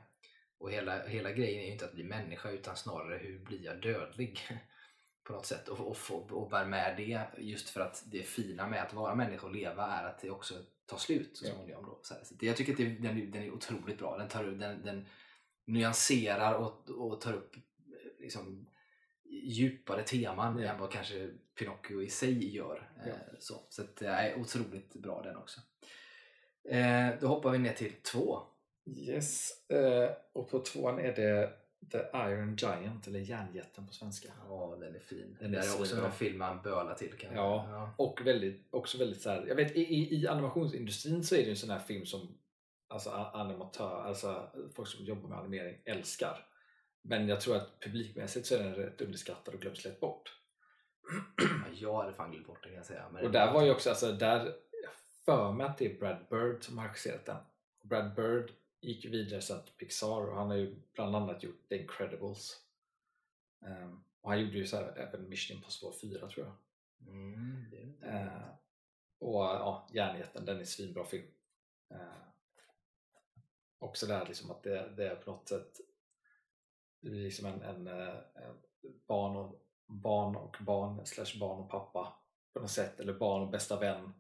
Och 0.58 0.72
hela, 0.72 1.06
hela 1.06 1.32
grejen 1.32 1.60
är 1.60 1.66
ju 1.66 1.72
inte 1.72 1.84
att 1.84 1.94
bli 1.94 2.04
människa 2.04 2.50
utan 2.50 2.76
snarare 2.76 3.18
hur 3.18 3.38
blir 3.38 3.64
jag 3.64 3.80
dödlig? 3.80 4.40
på 5.24 5.32
något 5.32 5.46
sätt 5.46 5.68
och, 5.68 5.96
och, 6.10 6.32
och 6.32 6.50
bär 6.50 6.66
med 6.66 6.96
det 6.96 7.26
just 7.38 7.70
för 7.70 7.80
att 7.80 8.04
det 8.06 8.22
fina 8.22 8.68
med 8.68 8.82
att 8.82 8.94
vara 8.94 9.14
människa 9.14 9.46
och 9.46 9.54
leva 9.54 9.86
är 9.86 10.04
att 10.04 10.18
det 10.20 10.30
också 10.30 10.54
tar 10.86 10.96
slut 10.96 11.36
så 11.36 11.46
småningom. 11.46 11.84
Då. 11.84 12.00
Så 12.02 12.14
det, 12.30 12.46
jag 12.46 12.56
tycker 12.56 12.72
att 12.72 12.78
det, 12.78 12.84
den, 12.84 13.30
den 13.30 13.42
är 13.42 13.50
otroligt 13.50 13.98
bra. 13.98 14.18
Den, 14.18 14.28
tar, 14.28 14.44
den, 14.44 14.82
den 14.84 15.06
nyanserar 15.66 16.54
och, 16.54 16.90
och 16.90 17.20
tar 17.20 17.32
upp 17.32 17.56
eh, 17.56 17.62
liksom, 18.20 18.66
djupare 19.24 20.02
teman 20.02 20.58
Ja. 20.58 20.72
än 20.72 20.80
vad 20.80 20.90
kanske 20.90 21.30
Pinocchio 21.59 22.03
i 22.03 22.09
sig 22.09 22.57
gör. 22.57 22.90
Ja. 22.98 23.11
Eh, 23.11 23.16
Så, 23.38 23.66
så 23.68 23.82
att 23.82 23.96
det 23.96 24.07
är 24.07 24.40
otroligt 24.40 24.94
bra 24.94 25.22
den 25.22 25.36
också. 25.36 25.61
Eh, 26.68 27.09
då 27.20 27.26
hoppar 27.26 27.50
vi 27.50 27.59
ner 27.59 27.72
till 27.72 27.92
två. 28.03 28.38
Yes, 28.86 29.50
eh, 29.70 30.11
och 30.32 30.50
på 30.50 30.59
tvåan 30.59 30.98
är 30.98 31.12
det 31.12 31.53
The 31.90 31.98
Iron 31.98 32.57
Giant, 32.57 33.07
eller 33.07 33.20
Järnjätten 33.20 33.86
på 33.86 33.92
svenska. 33.92 34.28
Ja, 34.48 34.76
den 34.80 34.94
är 34.94 35.00
fin. 35.00 35.36
Den 35.40 35.53
det 35.53 35.59
är 35.59 35.62
är 35.62 35.80
också 35.80 36.05
en 36.05 36.12
film 36.12 36.38
man 36.38 36.62
bölar 36.62 36.94
till. 36.94 37.12
Kan 37.12 37.34
Ja. 37.34 37.66
ja. 37.70 37.94
Och 37.98 38.26
väldigt, 38.26 38.66
också 38.70 38.98
väldigt 38.98 39.22
så 39.22 39.30
här, 39.30 39.46
jag 39.46 39.55
vet 39.55 39.76
i, 39.76 39.80
i, 39.80 40.14
i 40.20 40.26
animationsindustrin 40.28 41.24
så 41.24 41.34
är 41.34 41.44
det 41.44 41.50
en 41.50 41.57
sån 41.57 41.70
här 41.70 41.78
film 41.78 42.07
som 42.07 42.38
alltså 42.88 43.11
animatör, 43.11 44.03
alltså 44.03 44.50
folk 44.74 44.88
som 44.88 45.05
jobbar 45.05 45.28
med 45.28 45.38
animering 45.38 45.78
älskar. 45.84 46.46
Men 47.03 47.28
jag 47.28 47.40
tror 47.40 47.57
att 47.57 47.80
publikmässigt 47.80 48.46
så 48.46 48.55
är 48.55 48.62
den 48.62 48.74
rätt 48.74 49.00
underskattad 49.00 49.55
och 49.55 49.61
glöms 49.61 49.84
lätt 49.84 50.00
bort. 50.00 50.41
Ja, 51.36 51.68
Jag 51.74 51.96
hade 52.03 52.12
fan 52.12 52.30
glömt 52.30 52.46
bort 52.46 52.62
den 52.62 52.70
kan 52.70 52.76
jag 52.76 52.86
säga. 52.86 53.09
Men 53.12 53.24
Och 53.24 53.32
där 53.32 53.53
var 53.53 53.64
ju 53.64 53.70
också, 53.70 53.90
alltså 53.90 54.12
där, 54.12 54.55
för 55.24 55.53
mig 55.53 55.66
att 55.66 55.78
det 55.78 55.86
är 55.86 55.98
Brad 55.98 56.26
Bird 56.30 56.64
som 56.64 56.78
har 56.78 56.84
regisserat 56.84 57.26
den. 57.26 57.36
Brad 57.82 58.14
Bird 58.14 58.53
gick 58.80 59.05
vidare 59.05 59.40
sen 59.40 59.62
till 59.64 59.74
Pixar 59.74 60.28
och 60.28 60.36
han 60.36 60.50
har 60.50 60.57
ju 60.57 60.76
bland 60.92 61.16
annat 61.16 61.42
gjort 61.42 61.68
The 61.68 61.82
Incredibles. 61.82 62.61
Ehm, 63.66 64.05
och 64.20 64.30
han 64.30 64.40
gjorde 64.40 64.59
ju 64.59 64.66
så 64.66 64.76
här, 64.76 64.96
även 64.96 65.28
Mission 65.28 65.57
Impossible 65.57 65.92
4 66.00 66.28
tror 66.28 66.46
jag. 66.46 66.57
Mm, 67.09 67.70
det 67.70 68.07
Eh, 68.07 68.48
och 69.18 69.42
ja, 69.42 69.88
Järnjätten, 69.92 70.44
den 70.44 70.57
är 70.57 70.61
en 70.61 70.66
svinbra 70.66 71.05
film. 71.05 71.26
Eh, 71.90 71.98
också 73.78 74.07
där 74.07 74.26
liksom 74.26 74.50
att 74.50 74.62
det, 74.62 74.92
det 74.96 75.09
är 75.09 75.16
på 75.16 75.30
något 75.30 75.48
sätt 75.48 75.80
det 77.03 77.09
är 77.09 77.14
liksom 77.14 77.46
en, 77.46 77.62
en, 77.62 77.86
eh, 77.86 78.14
en 78.34 78.57
barn, 79.07 79.36
och, 79.36 79.66
barn 79.89 80.37
och 80.37 80.57
barn 80.61 81.07
slash 81.07 81.39
barn 81.41 81.61
och 81.61 81.70
pappa 81.70 82.14
på 82.55 82.61
något 82.61 82.70
sätt, 82.70 83.01
eller 83.01 83.12
barn 83.12 83.43
och 83.43 83.51
bästa 83.51 83.80
vän. 83.80 84.12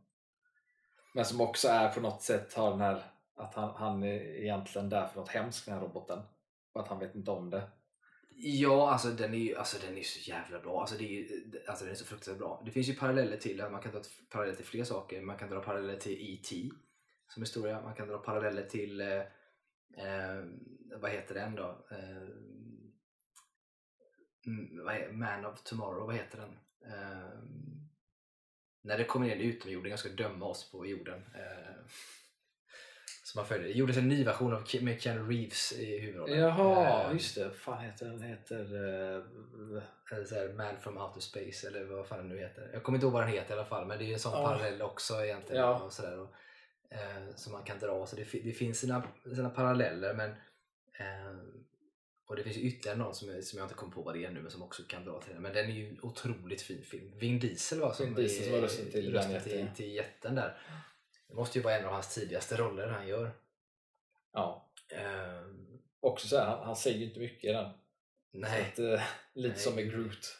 Men 1.14 1.24
som 1.24 1.40
också 1.40 1.68
är 1.68 1.88
på 1.88 2.00
något 2.00 2.22
sätt 2.22 2.54
har 2.54 2.70
den 2.70 2.80
här 2.80 3.02
att 3.34 3.54
han, 3.54 3.74
han 3.76 4.02
är 4.02 4.20
egentligen 4.42 4.88
där 4.88 5.06
för 5.06 5.20
något 5.20 5.28
hemskt 5.28 5.64
den 5.66 5.74
här 5.74 5.80
roboten. 5.82 6.18
Och 6.72 6.80
att 6.80 6.88
han 6.88 6.98
vet 6.98 7.14
inte 7.14 7.30
om 7.30 7.50
det. 7.50 7.70
Ja, 8.36 8.90
alltså 8.92 9.08
den 9.08 9.34
är 9.34 9.38
ju 9.38 9.56
alltså, 9.56 9.86
den 9.86 9.98
är 9.98 10.02
så 10.02 10.30
jävla 10.30 10.58
bra. 10.60 10.80
Alltså, 10.80 10.96
det 10.98 11.04
är, 11.04 11.08
ju- 11.08 11.62
alltså, 11.68 11.84
den 11.84 11.92
är 11.92 11.96
så 11.98 12.04
fruktansvärt 12.04 12.38
bra. 12.38 12.62
Det 12.64 12.70
finns 12.70 12.88
ju 12.88 12.94
paralleller 12.94 13.36
till, 13.36 13.64
man 13.70 13.82
kan 13.82 13.92
dra 13.92 14.00
paralleller 14.30 14.56
till 14.56 14.64
fler 14.66 14.84
saker. 14.84 15.22
Man 15.22 15.36
kan 15.38 15.50
dra 15.50 15.60
paralleller 15.60 15.98
till 15.98 16.34
E.T. 16.34 16.70
som 17.28 17.42
historia. 17.42 17.82
Man 17.82 17.94
kan 17.94 18.08
dra 18.08 18.18
paralleller 18.18 18.62
till, 18.62 19.00
eh, 19.00 19.18
eh, 20.06 20.44
vad 21.00 21.10
heter 21.10 21.34
den 21.34 21.54
då? 21.54 21.86
Eh, 21.90 22.28
man 25.12 25.44
of 25.46 25.62
Tomorrow, 25.62 26.06
vad 26.06 26.14
heter 26.14 26.38
den? 26.38 26.58
Eh, 26.92 27.28
när 28.84 28.98
det 28.98 29.04
kommer 29.04 29.26
ner 29.26 29.36
utomjordingar 29.36 29.96
ska 29.96 30.08
döma 30.08 30.46
oss 30.46 30.70
på 30.70 30.86
jorden. 30.86 31.22
Eh, 31.34 31.74
som 33.24 33.38
man 33.38 33.46
följer. 33.46 33.68
Det 33.68 33.74
gjordes 33.74 33.96
en 33.96 34.08
ny 34.08 34.24
version 34.24 34.52
av 34.52 34.64
med 34.80 35.00
Keanu 35.02 35.28
Reeves 35.32 35.72
i 35.72 35.98
huvudrollen. 35.98 36.38
Jaha, 36.38 37.06
Eh, 37.08 37.12
just 37.12 37.34
det. 37.34 37.50
Fan 37.50 37.84
heter 37.84 38.06
den? 38.06 38.22
heter... 38.22 38.60
eh, 38.60 40.24
så 40.24 40.34
här, 40.34 40.52
Man 40.56 40.76
from 40.80 40.98
Outer 40.98 41.20
Space 41.20 41.66
eller 41.68 41.84
vad 41.84 42.06
fan 42.06 42.18
den 42.18 42.28
nu 42.28 42.38
heter. 42.38 42.70
Jag 42.72 42.82
kommer 42.82 42.96
inte 42.96 43.04
ihåg 43.06 43.12
vad 43.12 43.22
den 43.22 43.30
heter 43.32 43.50
i 43.54 43.58
alla 43.58 43.66
fall 43.68 43.86
men 43.86 43.98
det 43.98 44.04
är 44.04 44.12
en 44.12 44.18
sån 44.18 44.32
Ja. 44.32 44.46
parallell 44.46 44.82
också 44.82 45.24
egentligen. 45.24 45.62
Ja. 45.62 45.80
Och 45.80 45.92
sådär, 45.92 46.18
och, 46.18 46.34
eh, 46.88 47.34
som 47.34 47.52
man 47.52 47.62
kan 47.64 47.78
dra. 47.78 48.06
Så 48.06 48.16
det, 48.16 48.24
det 48.44 48.52
finns 48.52 48.78
sina, 48.80 49.02
sina 49.34 49.50
paralleller 49.50 50.14
men 50.14 50.30
eh, 50.98 51.36
och 52.32 52.36
det 52.36 52.42
finns 52.42 52.56
ytterligare 52.56 52.98
någon 52.98 53.14
som, 53.14 53.28
jag- 53.28 53.44
som 53.44 53.58
jag 53.58 53.64
inte 53.64 53.74
kom 53.74 53.90
på 53.90 54.02
vad 54.02 54.14
det 54.14 54.24
är 54.24 54.30
nu 54.30 54.40
men 54.42 54.50
som 54.50 54.62
också 54.62 54.82
kan 54.82 55.04
dra 55.04 55.20
till 55.22 55.32
den. 55.32 55.42
Men 55.42 55.52
den 55.52 55.66
är 55.66 55.72
ju 55.74 55.96
otroligt 56.02 56.62
fin 56.62 56.82
film. 56.84 57.12
Vin 57.18 57.38
Diesel 57.38 57.80
var 57.80 57.92
som 57.92 58.06
Vin 58.06 58.14
Diesel 58.14 58.52
var 58.52 58.58
rösten 58.58 58.90
till 58.90 59.12
rösten 59.12 59.42
till, 59.42 59.52
jätten. 59.52 59.74
till 59.74 59.92
jätten 59.92 60.34
där. 60.34 60.58
Det 61.28 61.34
måste 61.34 61.58
ju 61.58 61.62
vara 61.64 61.76
en 61.76 61.84
av 61.84 61.92
hans 61.92 62.14
tidigaste 62.14 62.56
roller 62.56 62.88
han 62.88 63.08
gör. 63.08 63.30
Ja. 64.32 64.70
Eh, 64.88 65.42
Också 66.00 66.28
så 66.28 66.36
här, 66.38 66.46
han, 66.46 66.66
han 66.66 66.76
säger 66.76 66.98
ju 66.98 67.04
inte 67.04 67.20
mycket 67.20 67.44
i 67.44 67.52
den. 67.52 67.70
nej. 68.32 68.62
Att, 68.72 68.78
eh, 68.78 69.02
lite 69.34 69.48
Nej. 69.54 69.58
som 69.58 69.74
med 69.74 69.90
Groot. 69.90 70.36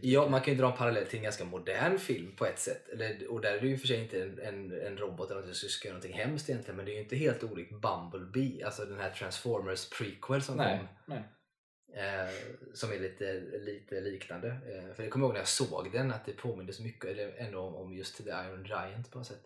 Ja, 0.00 0.28
man 0.28 0.40
kan 0.40 0.54
ju 0.54 0.60
dra 0.60 0.70
en 0.70 0.76
parallell 0.76 1.06
till 1.06 1.16
en 1.16 1.22
ganska 1.22 1.44
modern 1.44 1.98
film 1.98 2.36
på 2.36 2.46
ett 2.46 2.58
sätt. 2.58 2.88
Eller, 2.88 3.30
och 3.30 3.40
där 3.40 3.52
är 3.52 3.60
det 3.60 3.66
ju 3.66 3.78
för 3.78 3.86
sig 3.86 4.02
inte 4.02 4.22
en, 4.22 4.38
en, 4.38 4.72
en 4.72 4.96
robot 4.96 5.30
eller 5.30 5.40
något 5.40 5.56
som 5.56 5.68
ska 5.68 5.88
göra 5.88 5.98
någonting 5.98 6.18
hemskt 6.18 6.50
egentligen. 6.50 6.76
Men 6.76 6.86
det 6.86 6.92
är 6.92 6.94
ju 6.94 7.00
inte 7.02 7.16
helt 7.16 7.44
olikt 7.44 7.72
Bumblebee, 7.72 8.64
alltså 8.64 8.84
den 8.84 8.98
här 8.98 9.10
Transformers 9.10 9.90
prequel 9.90 10.42
som 10.42 10.56
Nej, 10.56 10.78
kom. 10.78 10.88
nej. 11.06 11.22
Eh, 11.92 12.34
som 12.74 12.92
är 12.92 12.98
lite, 12.98 13.40
lite 13.58 14.00
liknande. 14.00 14.48
Eh, 14.48 14.94
för 14.94 15.02
jag 15.02 15.12
kommer 15.12 15.26
ihåg 15.26 15.32
när 15.32 15.40
jag 15.40 15.48
såg 15.48 15.92
den 15.92 16.12
att 16.12 16.26
det 16.26 16.32
påminner 16.32 16.72
så 16.72 16.82
mycket 16.82 17.04
eller 17.04 17.34
ändå 17.36 17.60
om, 17.60 17.74
om 17.74 17.94
just 17.94 18.16
The 18.16 18.30
Iron 18.30 18.64
Giant 18.64 19.10
på 19.10 19.18
något 19.18 19.26
sätt. 19.26 19.44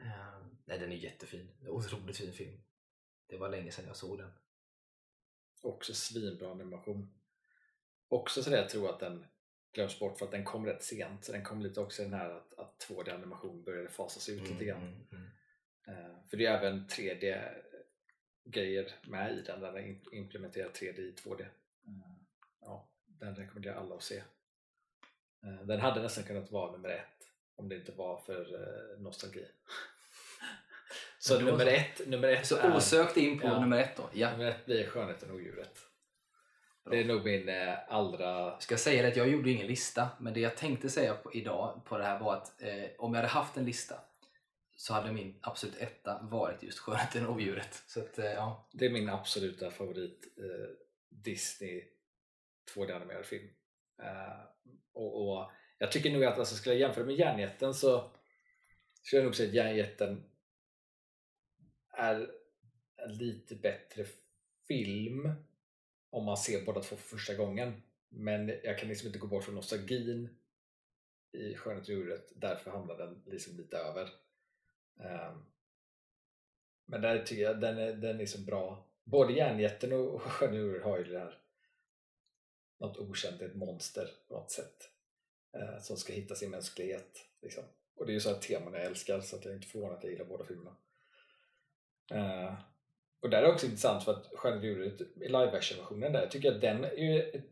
Eh, 0.00 0.46
nej, 0.64 0.78
den 0.78 0.92
är 0.92 0.96
jättefin. 0.96 1.48
Otroligt 1.68 2.16
fin 2.16 2.32
film. 2.32 2.60
Det 3.28 3.36
var 3.36 3.48
länge 3.48 3.70
sedan 3.70 3.84
jag 3.86 3.96
såg 3.96 4.18
den. 4.18 4.30
Också 5.62 5.94
svinbra 5.94 6.50
animation. 6.50 7.14
Också 8.12 8.42
så 8.42 8.50
där 8.50 8.56
jag 8.56 8.68
tror 8.68 8.90
att 8.90 9.00
den 9.00 9.26
glöms 9.72 9.98
bort 9.98 10.18
för 10.18 10.24
att 10.24 10.30
den 10.32 10.44
kom 10.44 10.66
rätt 10.66 10.82
sent. 10.82 11.24
Så 11.24 11.32
den 11.32 11.44
kom 11.44 11.62
lite 11.62 11.80
också 11.80 12.02
i 12.02 12.04
den 12.04 12.14
här 12.14 12.30
att, 12.30 12.58
att 12.58 12.86
2D-animation 12.88 13.64
började 13.64 13.88
fasas 13.88 14.28
ut 14.28 14.50
lite 14.50 14.64
grann. 14.64 14.82
Mm, 14.82 15.06
mm. 15.12 15.26
Eh, 15.88 16.16
För 16.30 16.36
det 16.36 16.46
är 16.46 16.58
även 16.58 16.86
3D-grejer 16.88 18.92
med 19.06 19.32
i 19.38 19.42
den, 19.42 19.60
där 19.60 19.72
den 19.72 19.84
im- 19.84 20.08
implementerar 20.12 20.68
3D 20.68 21.00
i 21.00 21.14
2D. 21.24 21.40
Eh, 21.42 21.48
Ja, 22.60 22.88
den 23.06 23.34
rekommenderar 23.36 23.74
alla 23.76 23.94
att 23.94 24.02
se. 24.02 24.16
Eh, 25.44 25.62
Den 25.66 25.80
hade 25.80 26.02
nästan 26.02 26.24
kunnat 26.24 26.50
vara 26.50 26.72
nummer 26.72 26.88
ett 26.88 27.28
om 27.56 27.68
det 27.68 27.76
inte 27.76 27.92
var 27.92 28.20
för 28.20 28.96
nostalgi. 28.98 29.46
Så 31.18 31.40
nummer 31.40 31.66
ett, 31.66 32.08
nummer 32.08 32.28
ett 32.28 32.46
Så 32.46 32.56
är, 32.56 32.76
osökt 32.76 33.16
in 33.16 33.38
på 33.40 33.46
Ja. 33.46 33.60
nummer 33.60 33.78
ett 33.82 33.96
då. 33.96 34.08
Ja. 34.12 34.30
nummer 34.30 34.44
ett 34.50 34.66
blir 34.66 34.86
Skönheten 34.86 35.30
och 35.30 35.36
odjuret. 35.36 35.78
Det 36.90 37.00
är 37.00 37.04
nog 37.04 37.24
min 37.24 37.48
eh, 37.48 37.74
allra... 37.88 38.26
Jag 38.28 38.62
ska 38.62 38.76
säga 38.76 39.02
det 39.02 39.08
att 39.08 39.16
jag 39.16 39.28
gjorde 39.28 39.50
ingen 39.50 39.66
lista, 39.66 40.08
men 40.20 40.34
det 40.34 40.40
jag 40.40 40.56
tänkte 40.56 40.90
säga 40.90 41.14
på, 41.14 41.34
idag 41.34 41.80
på 41.84 41.98
det 41.98 42.04
här 42.04 42.20
var 42.20 42.34
att 42.34 42.62
eh, 42.62 42.84
om 42.98 43.14
jag 43.14 43.20
hade 43.20 43.28
haft 43.28 43.56
en 43.56 43.64
lista 43.64 43.94
så 44.76 44.94
hade 44.94 45.12
min 45.12 45.38
absolut 45.40 45.76
etta 45.76 46.22
varit 46.22 46.62
just 46.62 46.78
Skönheten 46.78 47.26
och 47.26 47.34
odjuret. 47.34 47.82
Så 47.86 48.00
att, 48.00 48.18
eh, 48.18 48.24
ja. 48.24 48.68
Det 48.72 48.86
är 48.86 48.90
min 48.90 49.08
absoluta 49.08 49.70
favorit 49.70 50.32
eh, 50.36 50.70
Disney 51.08 51.84
2D-animerad 52.74 53.24
film. 53.24 53.48
Eh, 54.02 54.40
och, 54.92 55.38
och 55.38 55.50
jag 55.78 55.92
tycker 55.92 56.10
nog 56.10 56.24
att 56.24 56.38
alltså, 56.38 56.54
skulle 56.54 56.74
jag 56.74 56.80
jämföra 56.80 57.04
med 57.04 57.16
Järnjätten 57.16 57.74
så 57.74 58.10
skulle 59.02 59.20
jag 59.20 59.24
nog 59.24 59.36
säga 59.36 59.48
att 59.48 59.54
Järnjätten 59.54 60.24
är 61.92 62.30
en 62.96 63.16
lite 63.16 63.54
bättre 63.54 64.04
film 64.68 65.34
om 66.12 66.24
man 66.24 66.36
ser 66.36 66.64
båda 66.64 66.80
två 66.80 66.96
för 66.96 67.16
första 67.16 67.34
gången. 67.34 67.82
Men 68.08 68.48
jag 68.48 68.78
kan 68.78 68.88
liksom 68.88 69.06
inte 69.06 69.18
gå 69.18 69.26
bort 69.26 69.44
från 69.44 69.54
nostalgin 69.54 70.28
i 71.32 71.54
Skönheten 71.54 71.94
och 71.94 72.00
djuret. 72.00 72.32
Därför 72.36 72.70
hamnar 72.70 72.98
den 72.98 73.22
liksom 73.26 73.56
lite 73.56 73.76
över. 73.76 74.10
Um, 74.94 75.46
men 76.86 77.00
där 77.00 77.24
tycker 77.24 77.42
jag 77.42 77.60
den 77.60 77.78
är, 77.78 77.92
den 77.92 78.20
är 78.20 78.26
så 78.26 78.40
bra. 78.40 78.86
Både 79.04 79.32
Järnjätten 79.32 79.92
och 79.92 80.22
Skönhet 80.32 80.60
och 80.60 80.66
djuret 80.66 80.84
har 80.84 80.98
ju 80.98 81.04
det 81.04 81.18
här 81.18 81.38
något 82.78 82.98
okänt, 82.98 83.42
ett 83.42 83.54
monster 83.54 84.10
på 84.28 84.34
något 84.34 84.50
sätt. 84.50 84.90
uh, 85.56 85.78
som 85.80 85.96
ska 85.96 86.12
hitta 86.12 86.34
sin 86.34 86.50
mänsklighet. 86.50 87.26
Liksom. 87.42 87.64
Och 87.94 88.06
det 88.06 88.12
är 88.12 88.14
ju 88.14 88.20
sådana 88.20 88.40
teman 88.40 88.72
jag 88.72 88.84
älskar 88.84 89.20
så 89.20 89.36
att 89.36 89.44
jag 89.44 89.52
är 89.52 89.56
inte 89.56 89.68
förvånad 89.68 89.98
att 89.98 90.04
jag 90.04 90.12
gillar 90.12 90.24
båda 90.24 90.44
filmerna. 90.44 90.76
Uh, 92.14 92.71
och 93.22 93.30
där 93.30 93.38
är 93.38 93.42
det 93.42 93.52
också 93.52 93.66
intressant 93.66 94.04
för 94.04 94.12
att 94.12 94.30
Stjärnodjuret 94.34 95.00
i 95.00 95.26
live 95.26 95.50
action 95.52 95.78
versionen 95.78 96.12
där, 96.12 96.20
jag 96.20 96.30
tycker 96.30 96.52
att 96.52 96.60
den 96.60 96.84
är 96.84 96.96
ju 96.96 97.42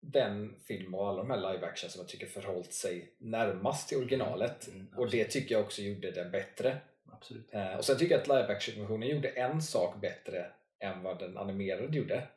den 0.00 0.54
film 0.64 0.94
av 0.94 1.08
alla 1.08 1.18
de 1.18 1.30
här 1.30 1.52
live 1.52 1.66
action 1.66 1.90
som 1.90 2.00
jag 2.00 2.08
tycker 2.08 2.26
förhållit 2.26 2.72
sig 2.72 3.12
närmast 3.18 3.88
till 3.88 3.98
originalet. 3.98 4.68
Mm, 4.68 4.86
och 4.96 5.10
det 5.10 5.24
tycker 5.24 5.54
jag 5.54 5.64
också 5.64 5.82
gjorde 5.82 6.10
den 6.10 6.30
bättre. 6.30 6.76
absolut. 7.12 7.54
Eh, 7.54 7.76
och 7.76 7.84
sen 7.84 7.98
tycker 7.98 8.14
jag 8.14 8.20
att 8.20 8.28
live 8.28 8.56
action 8.56 8.80
versionen 8.80 9.08
gjorde 9.08 9.28
en 9.28 9.62
sak 9.62 10.00
bättre 10.00 10.46
än 10.78 11.02
vad 11.02 11.18
den 11.18 11.36
animerade 11.36 11.96
gjorde. 11.96 12.28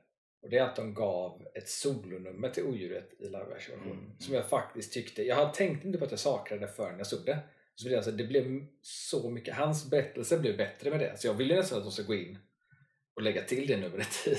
Och 0.41 0.49
det 0.49 0.57
är 0.57 0.63
att 0.63 0.75
de 0.75 0.93
gav 0.93 1.47
ett 1.53 1.69
solonummer 1.69 2.49
till 2.49 2.63
odjuret 2.63 3.13
i 3.19 3.25
live 3.25 3.55
action 3.55 3.75
versionen. 3.75 3.99
Mm. 3.99 4.19
Som 4.19 4.33
jag 4.33 4.49
faktiskt 4.49 4.93
tyckte, 4.93 5.23
jag 5.23 5.35
hade 5.35 5.53
tänkt 5.53 5.85
inte 5.85 5.97
på 5.97 6.05
att 6.05 6.11
jag 6.11 6.19
saknade 6.19 6.65
det 6.65 6.71
förrän 6.71 6.97
jag 6.97 7.07
såg 7.07 7.25
det. 7.25 7.39
Så 7.79 7.89
det, 7.89 7.95
alltså, 7.95 8.11
det 8.11 8.23
blev 8.23 8.65
så 8.81 9.29
mycket, 9.29 9.55
hans 9.55 9.89
berättelse 9.89 10.39
blev 10.39 10.57
bättre 10.57 10.89
med 10.89 10.99
det. 10.99 11.17
Så 11.19 11.27
jag 11.27 11.33
ville 11.33 11.55
nästan 11.55 11.77
att 11.77 11.83
de 11.83 11.91
ska 11.91 12.03
gå 12.03 12.15
in 12.15 12.37
och 13.13 13.21
lägga 13.21 13.41
till 13.41 13.67
det 13.67 13.77
numret 13.77 14.27
i, 14.27 14.37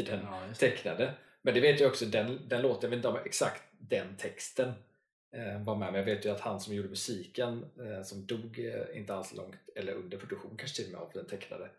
i 0.00 0.02
den 0.02 0.20
Ja, 0.20 0.54
tecknade. 0.58 1.14
Men 1.42 1.54
det 1.54 1.60
vet 1.60 1.80
jag 1.80 1.88
också, 1.90 2.06
den, 2.06 2.48
den 2.48 2.62
låten, 2.62 2.82
jag 2.82 2.90
vet 2.90 2.96
inte 2.96 3.08
om 3.08 3.18
exakt 3.24 3.62
den 3.78 4.16
texten 4.16 4.68
eh, 5.32 5.64
var 5.64 5.76
med, 5.76 5.92
men 5.92 5.94
jag 5.94 6.04
vet 6.04 6.24
ju 6.24 6.30
att 6.30 6.40
han 6.40 6.60
som 6.60 6.74
gjorde 6.74 6.88
musiken, 6.88 7.64
eh, 7.80 8.02
som 8.02 8.26
dog 8.26 8.58
eh, 8.58 8.98
inte 8.98 9.14
alls 9.14 9.34
långt, 9.34 9.56
eller 9.74 9.92
under 9.92 10.18
produktion 10.18 10.56
kanske 10.56 10.76
till 10.76 10.86
och 10.86 10.92
med 10.92 11.00
av 11.00 11.10
den 11.14 11.26
tecknade. 11.26 11.70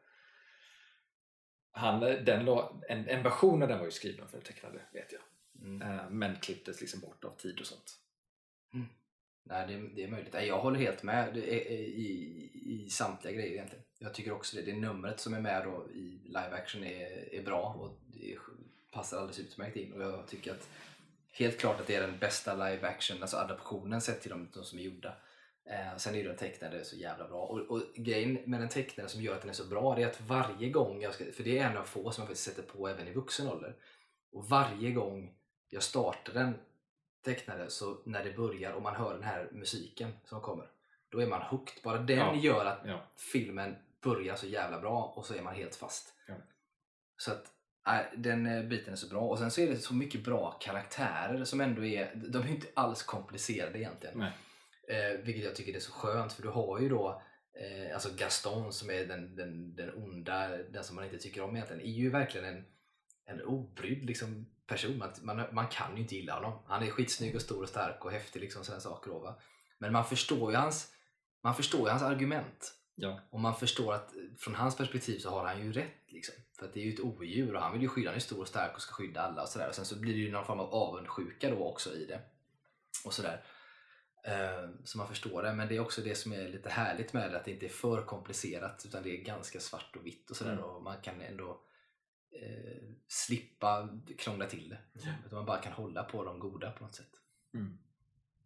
Han, 1.72 2.04
eh, 2.04 2.24
den, 2.24 2.48
en, 2.90 3.08
en 3.08 3.24
version 3.24 3.62
av 3.62 3.68
den 3.68 3.78
var 3.78 3.86
ju 3.86 3.92
skriven 3.92 4.28
för 4.28 4.38
den 4.38 4.46
tecknade, 4.46 4.82
vet 4.94 5.12
jag. 5.12 5.22
Mm. 5.62 5.82
Eh, 5.82 6.10
men 6.10 6.36
klipptes 6.36 6.82
liksom 6.82 7.00
bort 7.00 7.24
av 7.24 7.38
tid 7.38 7.60
och 7.60 7.68
sånt. 7.68 8.00
Nej, 9.50 9.68
det, 9.68 9.90
det 9.96 10.04
är 10.04 10.08
möjligt. 10.08 10.34
Jag 10.34 10.60
håller 10.60 10.80
helt 10.80 11.04
med 11.04 11.34
det 11.34 11.54
är, 11.54 11.72
i, 11.72 12.50
i 12.66 12.90
samtliga 12.90 13.34
grejer 13.34 13.52
egentligen. 13.52 13.84
Jag 14.00 14.14
tycker 14.14 14.32
också 14.32 14.58
det. 14.58 14.62
Det 14.62 14.74
numret 14.74 15.20
som 15.20 15.34
är 15.34 15.42
med 15.42 15.64
då 15.64 15.90
i 15.92 16.22
live 16.26 16.52
action 16.52 16.84
är, 16.84 17.34
är 17.34 17.44
bra 17.44 17.76
och 17.80 18.00
det 18.06 18.38
passar 18.92 19.18
alldeles 19.18 19.40
utmärkt 19.40 19.76
in 19.76 19.94
och 19.94 20.02
jag 20.02 20.28
tycker 20.28 20.52
att 20.52 20.70
helt 21.32 21.58
klart 21.58 21.80
att 21.80 21.88
det 21.88 21.96
är 21.96 22.02
den 22.02 22.20
bästa 22.20 22.54
live 22.54 22.88
action, 22.88 23.22
alltså 23.22 23.38
adaptionen 23.38 24.02
sett 24.02 24.22
till 24.22 24.30
de, 24.30 24.50
de 24.54 24.64
som 24.64 24.80
är 24.80 24.84
gjorda. 24.84 25.16
Eh, 25.70 25.98
sen 25.98 26.16
är 26.16 26.20
ju 26.20 26.28
den 26.28 26.38
tecknade 26.38 26.86
så 26.86 26.96
jävla 26.96 27.28
bra. 27.28 27.42
Och, 27.42 27.60
och 27.60 27.82
grejen 27.96 28.40
med 28.46 28.60
den 28.60 28.70
tecknade 28.70 29.10
som 29.10 29.22
gör 29.22 29.36
att 29.36 29.42
den 29.42 29.50
är 29.50 29.54
så 29.54 29.66
bra 29.66 29.96
det 29.96 30.04
är 30.04 30.08
att 30.08 30.22
varje 30.22 30.70
gång, 30.70 31.02
jag 31.02 31.14
ska, 31.14 31.26
för 31.32 31.44
det 31.44 31.60
är 31.60 31.70
en 31.70 31.78
av 31.78 31.84
få 31.84 32.12
som 32.12 32.22
jag 32.22 32.28
faktiskt 32.28 32.56
sätter 32.56 32.64
på 32.64 32.88
även 32.88 33.08
i 33.08 33.14
vuxen 33.14 33.48
ålder. 33.48 33.76
Och 34.32 34.50
varje 34.50 34.92
gång 34.92 35.34
jag 35.70 35.84
startar 35.84 36.34
den 36.34 36.54
tecknade 37.36 37.70
så 37.70 37.98
när 38.06 38.24
det 38.24 38.38
börjar 38.38 38.72
och 38.74 38.82
man 38.82 38.96
hör 38.96 39.14
den 39.14 39.24
här 39.24 39.50
musiken 39.52 40.12
som 40.26 40.42
kommer, 40.42 40.68
då 41.10 41.22
är 41.22 41.28
man 41.28 41.42
hooked. 41.42 41.84
Bara 41.84 41.98
den 42.00 42.18
Ja. 42.18 42.36
gör 42.36 42.66
att 42.66 42.80
Ja. 42.86 43.02
filmen 43.32 43.76
börjar 44.02 44.36
så 44.36 44.48
jävla 44.48 44.80
bra 44.80 45.14
och 45.16 45.26
så 45.26 45.34
är 45.34 45.42
man 45.42 45.56
helt 45.56 45.76
fast. 45.76 46.14
Ja. 46.28 46.34
Så 47.18 47.32
att 47.32 47.46
nej, 47.86 48.06
den 48.18 48.46
eh, 48.46 48.64
biten 48.64 48.94
är 48.94 48.98
så 48.98 49.08
bra. 49.08 49.22
Och 49.22 49.40
sen 49.40 49.52
så 49.52 49.62
är 49.62 49.68
det 49.68 49.76
så 49.78 49.94
mycket 49.94 50.24
bra 50.24 50.52
karaktärer 50.52 51.44
som 51.44 51.62
ändå 51.62 51.86
är, 51.86 52.16
de 52.16 52.38
är 52.44 52.48
inte 52.48 52.68
alls 52.74 53.04
komplicerade 53.04 53.80
egentligen. 53.80 54.22
Eh, 54.88 55.20
vilket 55.24 55.44
jag 55.46 55.56
tycker 55.56 55.76
är 55.76 55.80
så 55.80 55.92
skönt 55.92 56.34
för 56.34 56.42
du 56.44 56.50
har 56.50 56.80
ju 56.80 56.90
då 56.90 57.22
eh, 57.54 57.94
alltså 57.94 58.10
Gaston 58.18 58.74
som 58.74 58.90
är 58.90 59.06
den, 59.06 59.36
den, 59.36 59.76
den 59.76 59.94
onda, 59.96 60.48
den 60.58 60.84
som 60.84 60.96
man 60.96 61.06
inte 61.06 61.18
tycker 61.18 61.42
om 61.42 61.56
egentligen, 61.56 61.82
är 61.82 61.92
ju 61.92 62.10
verkligen 62.10 62.46
en, 62.48 62.66
en 63.26 63.42
obrydd 63.42 64.06
liksom, 64.06 64.46
person. 64.68 64.98
Man, 64.98 65.10
man, 65.22 65.46
man 65.52 65.68
kan 65.68 65.96
ju 65.96 66.02
inte 66.02 66.16
gilla 66.16 66.34
honom. 66.34 66.60
Han 66.68 66.84
är 66.84 66.90
skitsnygg 66.90 67.36
och 67.36 67.42
stor 67.42 67.62
och 67.64 67.70
stark 67.70 68.06
och 68.06 68.12
häftig 68.12 68.40
liksom 68.40 68.64
sådana 68.64 68.82
saker. 68.82 69.12
Då, 69.12 69.20
va? 69.20 69.40
Men 69.78 69.94
man 69.94 70.06
förstår 70.06 70.52
ju 70.52 70.58
hans, 70.58 70.94
man 71.44 71.56
förstår 71.56 71.82
ju 71.82 71.90
hans 71.90 72.04
argument. 72.04 72.74
Ja. 72.96 73.20
Och 73.30 73.40
man 73.40 73.56
förstår 73.56 73.94
att 73.94 74.14
från 74.38 74.56
hans 74.56 74.78
perspektiv 74.78 75.20
så 75.20 75.30
har 75.30 75.46
han 75.46 75.66
ju 75.66 75.74
rätt. 75.74 76.12
Liksom. 76.12 76.36
För 76.60 76.66
att 76.66 76.74
det 76.74 76.80
är 76.80 76.84
ju 76.84 76.94
ett 76.94 77.00
odjur 77.00 77.56
och 77.56 77.62
han 77.62 77.74
vill 77.74 77.82
ju 77.82 77.88
skydda, 77.88 78.10
han 78.10 78.16
är 78.16 78.20
stor 78.20 78.42
och 78.42 78.48
stark 78.48 78.76
och 78.76 78.82
ska 78.82 78.94
skydda 78.94 79.22
alla 79.22 79.42
och 79.42 79.50
sådär. 79.50 79.70
Och 79.70 79.76
sen 79.76 79.86
så 79.86 80.00
blir 80.00 80.14
det 80.14 80.20
ju 80.20 80.32
någon 80.32 80.46
form 80.46 80.60
av 80.60 80.74
avundsjuka 80.74 81.50
då 81.50 81.64
också 81.64 81.94
i 81.94 82.06
det. 82.06 82.22
Och 83.06 83.14
sådär. 83.14 83.44
Eh, 84.24 84.70
Så 84.84 84.98
man 84.98 85.08
förstår 85.08 85.44
det. 85.44 85.54
Men 85.54 85.68
det 85.68 85.76
är 85.76 85.80
också 85.80 86.02
det 86.02 86.16
som 86.16 86.34
är 86.34 86.50
lite 86.50 86.70
härligt 86.70 87.14
med 87.14 87.32
det, 87.32 87.38
att 87.38 87.46
det 87.46 87.52
inte 87.52 87.66
är 87.66 87.70
för 87.70 88.06
komplicerat 88.06 88.84
utan 88.86 89.04
det 89.04 89.10
är 89.10 89.24
ganska 89.24 89.60
svart 89.60 89.96
och 89.96 90.06
vitt 90.06 90.30
och 90.30 90.36
sådär. 90.36 90.54
Mm. 90.54 90.64
Och 90.64 90.84
man 90.84 91.02
kan 91.02 91.22
ändå 91.22 91.62
eh, 92.32 92.84
slippa 93.08 93.90
krångla 94.18 94.46
till 94.46 94.70
det. 94.70 94.80
Ja. 94.94 95.12
Utan 95.26 95.38
man 95.38 95.46
bara 95.46 95.62
kan 95.62 95.74
hålla 95.74 96.04
på 96.04 96.24
de 96.24 96.40
goda 96.40 96.72
på 96.72 96.84
något 96.84 96.96
sätt. 96.96 97.12
Mm. 97.54 97.78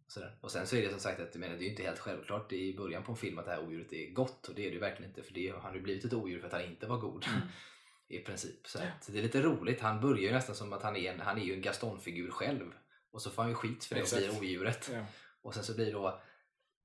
Sådär. 0.06 0.38
Och 0.40 0.50
sen 0.50 0.66
så 0.66 0.76
är 0.76 0.82
det 0.82 0.90
som 0.90 1.00
sagt 1.00 1.20
att 1.20 1.34
menar, 1.34 1.56
det 1.56 1.64
är 1.64 1.70
inte 1.70 1.82
helt 1.82 1.98
självklart 1.98 2.52
i 2.52 2.76
början 2.76 3.02
på 3.02 3.12
en 3.12 3.18
film 3.18 3.38
att 3.38 3.44
det 3.44 3.50
här 3.50 3.66
odjuret 3.66 3.92
är 3.92 4.10
gott 4.10 4.48
och 4.48 4.54
det 4.54 4.62
är 4.62 4.66
det 4.66 4.74
ju 4.74 4.80
verkligen 4.80 5.10
inte 5.10 5.22
för 5.22 5.34
det 5.34 5.48
har 5.48 5.60
han 5.60 5.74
ju 5.74 5.80
blivit 5.80 6.04
ett 6.04 6.12
odjur 6.12 6.40
för 6.40 6.46
att 6.46 6.52
han 6.52 6.64
inte 6.64 6.86
var 6.86 6.98
god. 6.98 7.26
Mm. 7.28 7.40
I 8.08 8.18
princip. 8.18 8.66
Så 8.66 8.78
att 8.78 9.08
det 9.12 9.18
är 9.18 9.22
lite 9.22 9.42
roligt. 9.42 9.80
Han 9.80 10.00
börjar 10.00 10.22
ju 10.22 10.32
nästan 10.32 10.54
som 10.54 10.72
att 10.72 10.82
han 10.82 10.96
är 10.96 11.12
en, 11.12 11.20
han 11.20 11.38
är 11.38 11.44
ju 11.44 11.54
en 11.54 11.62
Gaston-figur 11.62 12.30
själv. 12.30 12.72
Och 13.10 13.22
så 13.22 13.30
får 13.30 13.42
han 13.42 13.50
ju 13.50 13.54
skit 13.54 13.84
för 13.84 13.94
det 13.94 14.00
och 14.00 14.06
Exakt. 14.06 14.28
blir 14.28 14.38
odjuret. 14.38 14.90
Ja. 14.92 15.04
Och 15.42 15.54
sen 15.54 15.64
så 15.64 15.74
blir 15.74 15.92
då 15.92 16.22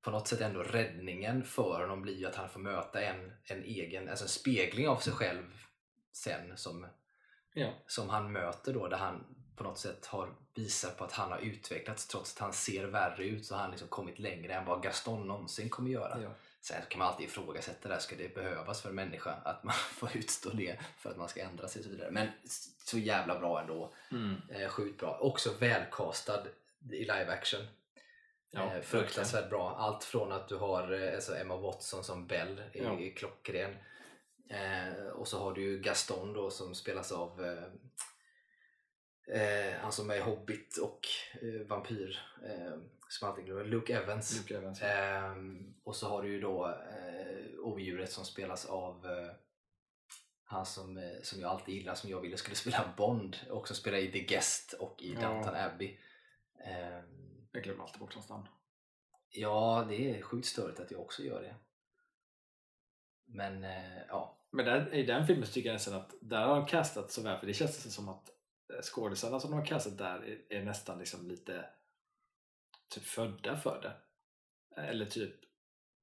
på 0.02 0.10
något 0.10 0.28
sätt 0.28 0.40
ändå 0.40 0.62
räddningen 0.62 1.44
för 1.44 1.80
honom 1.80 2.02
blir 2.02 2.16
ju 2.16 2.26
att 2.26 2.34
han 2.34 2.48
får 2.48 2.60
möta 2.60 3.02
en, 3.02 3.32
en 3.44 3.62
egen, 3.62 4.08
alltså 4.08 4.24
en 4.24 4.28
spegling 4.28 4.88
av 4.88 4.96
sig 4.96 5.12
själv 5.12 5.44
sen 6.18 6.56
som, 6.56 6.86
Ja. 7.52 7.72
som 7.86 8.08
han 8.08 8.32
möter 8.32 8.72
då 8.72 8.88
där 8.88 8.96
han 8.96 9.24
på 9.56 9.64
något 9.64 9.78
sätt 9.78 10.06
har 10.06 10.34
visat 10.54 10.96
på 10.98 11.04
att 11.04 11.12
han 11.12 11.30
har 11.32 11.38
utvecklats 11.38 12.06
trots 12.06 12.34
att 12.34 12.38
han 12.40 12.52
ser 12.52 12.84
värre 12.84 13.24
ut 13.24 13.46
så 13.46 13.54
har 13.54 13.62
han 13.62 13.70
liksom 13.70 13.88
kommit 13.88 14.18
längre 14.18 14.54
än 14.54 14.64
vad 14.64 14.82
Gaston 14.82 15.26
någonsin 15.28 15.68
kommer 15.68 15.90
göra. 15.90 16.22
Ja. 16.22 16.30
Sen 16.60 16.82
kan 16.88 16.98
man 16.98 17.08
alltid 17.08 17.26
ifrågasätta 17.26 17.88
det, 17.88 17.94
här, 17.94 18.00
ska 18.00 18.16
det 18.16 18.34
behövas 18.34 18.82
för 18.82 18.88
en 18.88 18.94
människa 18.94 19.30
att 19.44 19.64
man 19.64 19.74
får 19.90 20.16
utstå 20.16 20.50
det 20.50 20.78
för 20.98 21.10
att 21.10 21.16
man 21.16 21.28
ska 21.28 21.42
ändra 21.42 21.68
sig 21.68 21.80
och 21.80 21.84
så 21.84 21.90
vidare. 21.90 22.10
Men 22.10 22.28
så 22.84 22.98
jävla 22.98 23.38
bra 23.38 23.60
ändå. 23.60 23.92
Mm. 24.12 24.36
Eh, 24.50 24.68
sjukt 24.68 25.00
bra. 25.00 25.18
Också 25.20 25.50
välkastad 25.58 26.42
i 26.90 26.98
live 27.00 27.26
action. 27.32 27.60
Ja, 28.50 28.74
eh, 28.74 28.80
fruktansvärt 28.82 29.50
bra. 29.50 29.76
Allt 29.78 30.04
från 30.04 30.32
att 30.32 30.48
du 30.48 30.56
har 30.56 30.92
eh, 31.02 31.14
alltså 31.14 31.36
Emma 31.36 31.56
Watson 31.56 32.04
som 32.04 32.26
Belle 32.26 32.62
är, 32.72 32.82
Ja. 32.82 33.10
klockren. 33.16 33.76
Eh, 34.50 35.06
och 35.06 35.28
så 35.28 35.38
har 35.38 35.52
du 35.52 35.62
ju 35.62 35.78
Gaston 35.80 36.32
då 36.32 36.50
som 36.50 36.74
spelas 36.74 37.12
av 37.12 37.44
eh, 37.44 37.64
eh, 39.40 39.74
han 39.80 39.92
som 39.92 40.10
är 40.10 40.20
Hobbit 40.20 40.76
och 40.76 41.00
eh, 41.42 41.66
Vampyr. 41.66 42.18
Eh, 42.44 42.78
som 43.08 43.28
alltid 43.28 43.44
glömmer, 43.44 43.64
Luke 43.64 43.96
Evans. 43.96 44.38
Luke 44.38 44.56
Evans. 44.56 44.82
Ehm, 44.82 45.74
och 45.84 45.96
så 45.96 46.08
har 46.08 46.22
du 46.22 46.28
ju 46.32 46.40
då 46.40 46.66
eh, 46.68 47.58
odjuret 47.58 48.12
som 48.12 48.24
spelas 48.24 48.66
av 48.66 49.06
han 50.44 50.66
som, 50.66 51.18
som 51.22 51.40
jag 51.40 51.50
alltid 51.50 51.74
gillar, 51.74 51.94
som 51.94 52.10
jag 52.10 52.20
ville 52.20 52.36
skulle 52.36 52.56
spela 52.56 52.94
Bond 52.96 53.36
och 53.50 53.66
som 53.68 53.76
spelar 53.76 53.98
i 53.98 54.12
The 54.12 54.20
Guest 54.20 54.72
och 54.72 55.02
i 55.02 55.12
Ja. 55.14 55.20
Downton 55.20 55.54
Abbey. 55.54 55.98
Ehm, 56.64 57.48
Jag 57.52 57.62
glömmer 57.62 57.82
alltid 57.82 58.00
bort 58.00 58.14
hans 58.14 58.28
namn. 58.28 58.46
ja, 59.30 59.86
det 59.88 60.10
är 60.18 60.22
sjukt 60.22 60.46
störigt 60.46 60.80
att 60.80 60.90
jag 60.90 61.00
också 61.00 61.22
gör 61.22 61.42
det. 61.42 61.54
Men 63.26 63.62
ja, 64.08 64.37
Men 64.50 64.64
där, 64.64 64.94
i 64.94 65.02
den 65.02 65.26
filmen 65.26 65.48
tycker 65.48 65.68
jag 65.68 65.74
nästan 65.74 65.94
att 65.94 66.14
där 66.20 66.46
har 66.46 66.56
de 66.56 66.66
castat 66.66 67.10
så 67.10 67.22
väl, 67.22 67.38
för 67.38 67.46
det 67.46 67.54
känns 67.54 67.94
som 67.94 68.08
att 68.08 68.28
eh, 68.74 68.80
skådisarna 68.82 69.40
som 69.40 69.50
de 69.50 69.56
har 69.56 69.66
castat 69.66 69.98
där 69.98 70.24
är, 70.50 70.58
är 70.58 70.64
nästan 70.64 70.98
liksom 70.98 71.28
lite 71.28 71.64
typ 72.94 73.04
födda 73.04 73.56
för 73.56 73.80
det. 73.82 73.92
Eller 74.82 75.06
typ 75.06 75.34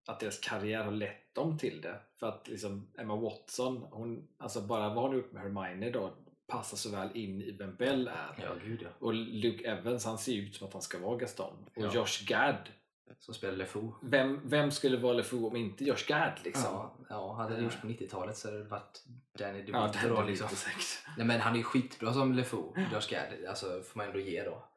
att 0.08 0.20
deras 0.20 0.40
karriär 0.40 0.84
har 0.84 0.92
lett 0.92 1.36
dem 1.36 1.58
till 1.58 1.82
det. 1.82 2.00
För 2.20 2.28
att 2.28 2.48
liksom 2.48 2.88
Emma 2.98 3.16
Watson, 3.16 3.88
hon, 3.92 4.28
alltså 4.38 4.62
bara 4.62 4.90
vad 4.90 5.04
hon 5.04 5.10
har 5.12 5.18
gjort 5.18 5.32
med 5.32 5.42
Hermione 5.42 5.90
då 5.90 6.14
passar 6.48 6.78
så 6.78 6.90
väl 6.92 7.18
in 7.18 7.42
i 7.42 7.52
vem 7.52 7.76
Belle 7.76 8.12
är. 8.12 8.44
ja 8.44 8.56
gud 8.64 8.82
ja. 8.82 8.90
Och 9.00 9.14
Luke 9.14 9.70
Evans, 9.72 10.06
han 10.06 10.18
ser 10.18 10.34
ut 10.36 10.56
som 10.56 10.68
att 10.68 10.74
han 10.74 10.82
ska 10.82 11.00
vara 11.00 11.18
Gaston. 11.18 11.54
Och 11.76 11.84
Ja. 11.84 11.94
Josh 11.94 12.26
Gad, 12.28 12.70
Som 13.19 13.34
spelar 13.34 13.56
LeFou. 13.56 13.94
vem, 14.02 14.41
vem 14.49 14.72
skulle 14.72 14.98
vara 14.98 15.14
LeFou 15.14 15.48
om 15.48 15.56
inte 15.56 15.84
Josh 15.84 16.07
Gad 16.07 16.40
liksom? 16.44 16.73
Ja, 16.73 16.95
ja, 17.10 17.34
hade 17.34 17.56
det 17.56 17.61
gjorts 17.61 17.82
på 17.82 17.88
90-talet 17.88 18.38
så 18.38 18.48
hade 18.48 18.57
det 18.57 18.69
varit 18.69 19.03
Danny 19.38 19.64
Ja, 19.68 19.88
DeVito 19.88 20.07
då 20.10 20.15
hade 20.15 20.30
liksom. 20.30 20.49
säkert. 20.49 21.07
Nej 21.18 21.27
men 21.27 21.41
han 21.41 21.53
är 21.53 21.57
ju 21.57 21.64
skitbra 21.64 22.14
som 22.14 22.34
LeFou, 22.34 22.73
Josh 22.94 23.10
Gad. 23.10 23.45
Alltså 23.49 23.82
får 23.82 23.98
man 23.98 24.07
ändå 24.07 24.19
ge 24.19 24.44
då. 24.44 24.68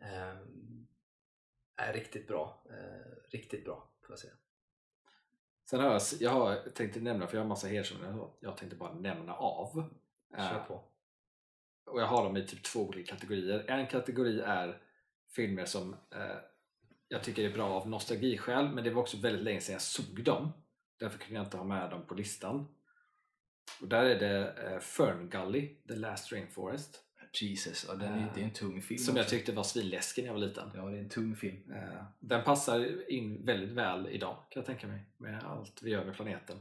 Ehm, 0.00 0.86
är 1.76 1.92
riktigt 1.92 2.28
bra. 2.28 2.62
Eh, 2.70 3.30
riktigt 3.30 3.64
bra 3.64 3.88
får 4.06 4.12
jag 4.12 4.18
säga. 4.18 4.32
Sen 5.64 5.80
har 5.80 5.92
jag, 5.92 6.02
jag 6.20 6.30
har 6.30 6.56
tänkte 6.74 7.00
nämna, 7.00 7.26
för 7.26 7.36
jag 7.36 7.42
har 7.44 7.48
massa 7.48 7.66
hedersomnämnden, 7.66 8.28
jag 8.40 8.56
tänkte 8.56 8.76
bara 8.76 8.94
nämna 8.94 9.34
av. 9.34 9.90
Kör 10.36 10.54
Eh, 10.56 10.64
på. 10.64 10.84
och 11.84 12.00
jag 12.00 12.06
har 12.06 12.24
dem 12.24 12.36
i 12.36 12.46
typ 12.46 12.62
två 12.62 12.80
olika 12.80 13.14
kategorier. 13.14 13.64
En 13.70 13.86
kategori 13.86 14.40
är 14.40 14.80
filmer 15.30 15.64
som 15.64 15.96
eh, 16.10 16.36
jag 17.12 17.22
tycker 17.24 17.44
är 17.50 17.52
bra 17.54 17.68
av 17.70 17.88
nostalgiskäl, 17.88 18.68
men 18.68 18.84
det 18.84 18.90
var 18.90 19.02
också 19.02 19.16
väldigt 19.16 19.42
länge 19.42 19.60
sedan 19.60 19.72
jag 19.72 19.82
såg 19.82 20.24
dem. 20.24 20.52
Därför 20.98 21.18
kunde 21.18 21.34
jag 21.34 21.46
inte 21.46 21.56
ha 21.56 21.64
med 21.64 21.90
dem 21.90 22.06
på 22.06 22.14
listan. 22.14 22.66
Och 23.80 23.88
där 23.88 24.04
är 24.04 24.18
det 24.20 24.52
eh, 24.52 24.78
Fern 24.78 25.28
Gully, 25.30 25.74
The 25.88 25.94
Last 25.96 26.32
Rainforest, 26.32 27.00
Jesus, 27.40 27.84
ja, 27.88 27.94
den 27.94 28.12
är, 28.12 28.32
det 28.34 28.40
är 28.40 28.44
en 28.44 28.52
tung 28.52 28.82
film. 28.82 28.98
som 28.98 29.16
jag 29.16 29.22
också. 29.24 29.30
tyckte 29.36 29.52
var 29.52 29.62
svinläskig 29.62 30.22
när 30.22 30.28
jag 30.28 30.34
var 30.34 30.40
liten. 30.40 30.70
Ja, 30.74 30.82
det 30.84 30.96
är 30.96 31.02
en 31.02 31.08
tung 31.08 31.36
film. 31.36 31.72
Eh, 31.72 32.04
Den 32.20 32.44
passar 32.44 33.10
in 33.10 33.44
väldigt 33.46 33.70
väl 33.70 34.06
idag 34.08 34.36
kan 34.50 34.60
jag 34.60 34.66
tänka 34.66 34.86
mig 34.86 35.04
med 35.16 35.44
allt 35.44 35.82
vi 35.82 35.90
gör 35.90 36.04
med 36.04 36.14
planeten. 36.14 36.56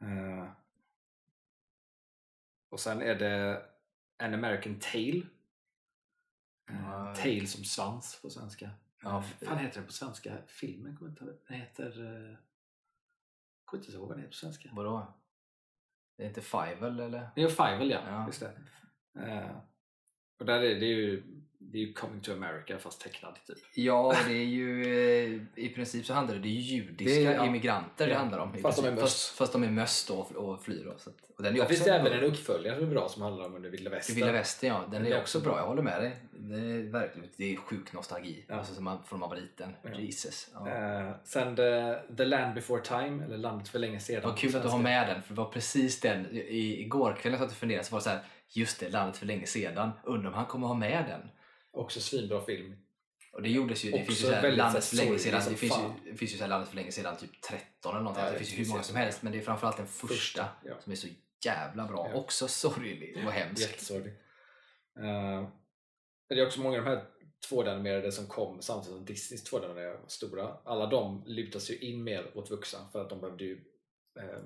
Eh, 0.00 0.48
Och 2.70 2.80
sen 2.80 3.02
är 3.02 3.14
det 3.14 3.62
An 4.18 4.34
American 4.34 4.78
Tale. 4.80 5.22
Eh, 6.70 6.84
Ja. 6.84 7.14
Tale 7.14 7.46
som 7.46 7.64
svans 7.64 8.18
på 8.22 8.30
svenska. 8.30 8.70
Ja, 9.02 9.10
Vad 9.12 9.48
fan 9.48 9.58
heter 9.58 9.76
den 9.76 9.86
på 9.86 9.92
svenska? 9.92 10.36
Filmen 10.46 10.96
kommer 10.96 11.10
inte. 11.10 11.24
Den 11.24 11.56
heter... 11.56 12.04
eh, 12.04 12.30
Jag 12.30 12.36
kommer 13.64 13.82
inte 13.84 13.92
ihåg 13.92 14.00
vad 14.08 14.10
den 14.16 14.18
heter 14.18 14.30
på 14.30 14.36
svenska. 14.36 14.68
Vadå? 14.72 15.14
Det 16.16 16.22
är 16.24 16.28
inte 16.28 16.40
Fivel 16.40 17.00
eller? 17.00 17.30
Det 17.34 17.42
är 17.42 17.48
Fivel 17.48 17.90
ja, 17.90 18.00
Ja. 18.06 18.26
just 18.26 18.40
det. 18.40 18.52
Eh, 19.22 19.56
Och 20.38 20.46
där 20.46 20.60
är 20.60 20.80
det 20.80 20.86
ju, 20.86 21.22
det 21.62 21.78
är 21.78 21.82
ju 21.82 21.92
Coming 21.92 22.20
to 22.20 22.32
America 22.32 22.78
fast 22.78 23.00
tecknad 23.00 23.34
typ. 23.46 23.58
Ja, 23.74 24.14
det 24.26 24.32
är 24.32 24.44
ju 24.44 24.82
eh, 24.84 25.64
i 25.64 25.68
princip 25.68 26.06
så 26.06 26.12
handlar 26.14 26.34
det, 26.34 26.40
det 26.40 26.48
är 26.48 26.50
ju 26.50 26.60
judiska 26.76 27.04
Det 27.20 27.26
är- 27.26 27.34
ja. 27.34 27.46
immigranter 27.46 28.06
det 28.06 28.12
Ja. 28.12 28.18
handlar 28.18 28.38
om. 28.38 28.52
Fast 28.62 28.82
de 28.82 28.88
är 28.88 28.92
möss. 28.92 29.00
Fast, 29.02 29.30
fast 29.38 29.52
de 29.52 29.62
är 29.64 29.70
möss 29.70 30.06
då 30.06 30.14
och, 30.14 30.36
och 30.36 30.62
flyr 30.64 30.84
då. 30.84 30.94
Så 30.98 31.10
att, 31.10 31.16
och 31.36 31.42
den 31.42 31.52
är 31.52 31.56
Det 31.56 31.60
också 31.62 31.68
finns 31.74 31.84
det 31.84 31.94
även 31.94 32.12
en 32.12 32.24
uppföljare 32.24 32.76
som 32.76 32.84
är 32.86 32.90
bra 32.90 33.08
som 33.08 33.22
handlar 33.22 33.46
om 33.46 33.54
under 33.54 33.70
vilda 33.70 33.90
I 33.90 33.94
västern. 33.94 34.16
Vilda 34.16 34.32
Västern 34.32 34.70
ja, 34.70 34.84
den 34.90 35.02
Det 35.02 35.08
är 35.10 35.14
är 35.14 35.20
också 35.20 35.38
också 35.38 35.48
bra, 35.50 35.58
jag 35.58 35.66
håller 35.66 35.82
med 35.82 36.00
dig. 36.02 36.16
Det 36.32 36.54
är 36.56 36.90
verkligen, 36.92 37.28
det 37.36 37.52
är 37.52 37.56
sjuk 37.56 37.92
nostalgi. 37.92 38.44
Ja. 38.48 38.54
Alltså 38.54 38.74
som 38.74 38.84
man, 38.84 38.98
från 39.06 39.20
man 39.20 39.28
var 39.30 39.36
liten. 39.36 39.72
Ja. 39.82 39.90
Jesus. 40.00 40.50
Ja. 40.54 40.68
Eh, 40.68 41.10
sen 41.24 41.56
the, 41.56 41.94
the 42.16 42.24
Land 42.24 42.54
Before 42.54 42.82
Time, 42.82 43.24
eller 43.24 43.38
Landet 43.38 43.68
för 43.68 43.78
länge 43.78 44.00
sedan. 44.00 44.20
Det 44.20 44.26
var 44.28 44.36
kul 44.36 44.56
att 44.56 44.62
du 44.62 44.68
har 44.68 44.78
med 44.78 45.08
den, 45.08 45.22
för 45.22 45.34
det 45.34 45.40
var 45.40 45.50
precis 45.50 46.00
den. 46.00 46.26
I, 46.32 46.80
igår 46.82 47.12
kväll 47.20 47.32
när 47.32 47.38
jag 47.38 47.44
satt 47.46 47.52
och 47.52 47.58
funderade 47.60 47.84
så 47.84 47.92
var 47.92 48.00
det 48.00 48.04
så 48.04 48.10
här, 48.10 48.20
just 48.48 48.80
det, 48.80 48.88
landet 48.88 49.16
för 49.16 49.26
länge 49.26 49.46
sedan. 49.46 49.90
Undrar 50.04 50.28
om 50.30 50.34
han 50.34 50.46
kommer 50.46 50.66
ha 50.66 50.74
med 50.74 51.04
den? 51.08 51.30
Också 51.72 52.00
svinbra 52.00 52.44
film. 52.44 52.76
Och 53.32 53.42
det 53.42 53.48
gjordes 53.48 53.84
ju, 53.84 53.90
det 53.90 53.96
Också 53.96 54.06
finns 54.06 54.20
ju 54.20 54.26
så 54.26 54.32
här, 54.32 54.52
landet 54.52 54.84
för 54.84 54.96
länge 54.96 55.18
sedan, 55.18 55.42
som 55.42 55.52
det 55.52 55.58
finns, 55.58 55.78
ju, 55.78 56.10
det 56.10 56.16
finns 56.16 56.32
ju 56.32 56.36
så 56.36 56.42
här 56.42 56.48
landet 56.48 56.68
för 56.68 56.76
länge 56.76 56.92
sedan, 56.92 57.16
typ 57.16 57.42
13 57.42 57.92
eller 57.92 58.00
någonting. 58.00 58.24
Ja, 58.24 58.30
det 58.30 58.38
det 58.38 58.44
finns 58.44 58.52
ju 58.52 58.64
hur 58.64 58.70
många 58.70 58.82
som 58.82 58.96
helst, 58.96 59.22
men 59.22 59.32
det 59.32 59.38
är 59.38 59.42
framförallt 59.42 59.76
den 59.76 59.86
första 59.86 60.48
ja. 60.64 60.80
som 60.80 60.92
är 60.92 60.96
så 60.96 61.08
jävla 61.44 61.86
bra. 61.86 62.08
Ja. 62.12 62.14
Också 62.14 62.48
sorglig 62.48 63.24
och 63.26 63.32
hemsk. 63.32 63.62
Jättesorglig. 63.62 64.12
Eh, 64.98 65.48
det 66.28 66.34
är 66.34 66.46
också 66.46 66.60
många 66.60 66.78
av 66.78 66.84
de 66.84 66.90
här 66.90 67.04
2D-animerade 67.50 68.10
som 68.10 68.26
kom 68.26 68.62
samtidigt 68.62 68.96
som 68.96 69.04
Disneys 69.04 69.52
2D-animerade 69.52 70.00
var 70.00 70.08
stora. 70.08 70.56
Alla 70.64 70.86
de 70.86 71.24
lutas 71.26 71.70
ju 71.70 71.78
in 71.78 72.04
mer 72.04 72.38
åt 72.38 72.50
vuxna 72.50 72.78
för 72.92 73.02
att 73.02 73.10
de 73.10 73.20
behövde 73.20 73.44
ju 73.44 73.64
eh, 74.18 74.42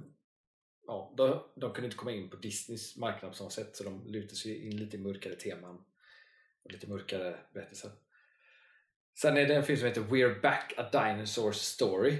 ja, 0.86 1.14
de, 1.16 1.42
de 1.54 1.72
kunde 1.72 1.86
inte 1.86 1.96
komma 1.96 2.12
in 2.12 2.30
på 2.30 2.36
Disneys 2.36 2.96
marknad 2.96 3.30
på 3.30 3.36
samma 3.36 3.50
sätt 3.50 3.76
så 3.76 3.84
de 3.84 4.06
lutas 4.06 4.44
ju 4.46 4.70
in 4.70 4.76
lite 4.76 4.96
i 4.96 5.00
mörkare 5.00 5.34
teman 5.34 5.84
och 6.64 6.72
lite 6.72 6.86
mörkare 6.86 7.36
berättelser. 7.52 7.90
Sen 9.14 9.36
är 9.36 9.46
det 9.46 9.54
en 9.54 9.64
film 9.64 9.78
som 9.78 9.88
heter 9.88 10.00
We're 10.00 10.40
Back 10.40 10.74
A 10.76 10.88
Dinosaur's 10.92 11.52
Story 11.52 12.18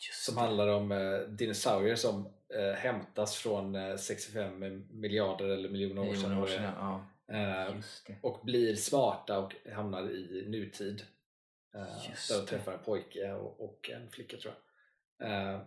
just 0.00 0.24
som 0.24 0.36
handlar 0.36 0.68
om 0.68 0.92
eh, 0.92 1.18
dinosaurier 1.18 1.96
som 1.96 2.32
eh, 2.48 2.72
hämtas 2.72 3.36
från 3.36 3.74
eh, 3.74 3.96
65 3.96 4.84
miljarder 4.90 5.48
eller 5.48 5.68
miljoner 5.68 6.08
år 6.08 6.14
sedan, 6.14 6.38
år 6.38 6.46
sedan. 6.46 6.72
Ja, 6.76 7.06
och 8.22 8.40
blir 8.44 8.76
smarta 8.76 9.38
och 9.38 9.56
hamnar 9.72 10.10
i 10.10 10.44
nutid. 10.48 11.02
Där 11.72 12.40
de 12.40 12.46
träffar 12.46 12.72
en 12.72 12.84
pojke 12.84 13.32
och, 13.32 13.64
och 13.64 13.90
en 13.90 14.10
flicka 14.10 14.36
tror 14.36 14.54
jag. 15.18 15.60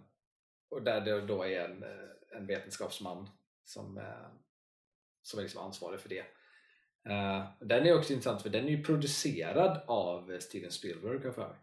Och 0.70 0.84
där 0.84 1.02
det 1.02 1.22
då 1.22 1.44
är 1.44 1.70
en, 1.70 1.84
en 2.32 2.48
vetenskapsman 2.48 3.30
som, 3.64 4.02
som 5.22 5.40
är 5.40 5.44
liksom 5.44 5.66
ansvarig 5.66 6.00
för 6.00 6.10
det. 6.10 6.26
Eh, 7.06 7.46
den 7.60 7.86
är 7.86 7.98
också 7.98 8.14
intressant 8.14 8.42
för 8.42 8.50
den 8.50 8.66
är 8.66 8.70
ju 8.70 8.84
producerad 8.84 9.82
av 9.88 10.40
Steven 10.40 10.72
Spielberg 10.72 11.18
har 11.18 11.26
jag 11.26 11.36
för 11.36 11.48
mig. 11.48 11.58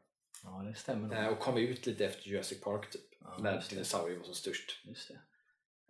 Ja, 0.44 0.64
det 0.68 0.74
stämmer 0.74 1.08
nog. 1.08 1.18
Eh, 1.18 1.26
och 1.26 1.38
kom 1.38 1.56
ut 1.56 1.86
lite 1.86 2.04
efter 2.04 2.28
Jurassic 2.28 2.60
Park 2.60 2.90
typ. 2.90 3.14
Ja, 3.20 3.38
när 3.40 3.64
dinosaurier 3.70 4.16
var 4.16 4.24
som 4.24 4.34
störst. 4.34 4.80
Just 4.84 5.08
det. 5.08 5.14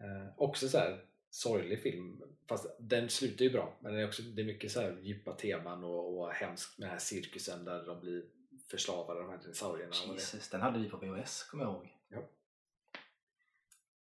Eh, 0.05 0.29
också 0.37 0.69
så 0.69 0.79
här 0.79 1.05
sorglig 1.31 1.83
film, 1.83 2.23
fast 2.49 2.77
den 2.79 3.09
slutar 3.09 3.45
ju 3.45 3.51
bra. 3.51 3.79
Men 3.81 3.95
det 3.95 4.01
är, 4.01 4.09
också, 4.09 4.23
det 4.23 4.43
är 4.43 4.47
mycket 4.47 4.73
så 4.73 4.81
här 4.81 4.99
djupa 5.03 5.33
teman 5.33 5.85
och, 5.85 6.19
och 6.19 6.33
hemskt 6.33 6.79
med 6.79 6.87
den 6.87 6.93
här 6.93 6.99
cirkusen 6.99 7.65
där 7.65 7.87
de 7.87 8.01
blir 8.01 8.23
förslavade, 8.71 9.21
de 9.21 9.31
här 9.31 9.39
dinosaurierna. 9.39 9.95
Jesus, 10.13 10.49
den 10.49 10.61
hade 10.61 10.79
vi 10.79 10.89
på 10.89 10.97
VHS 10.97 11.45
kommer 11.45 11.65
jag 11.65 11.73
ihåg. 11.73 12.00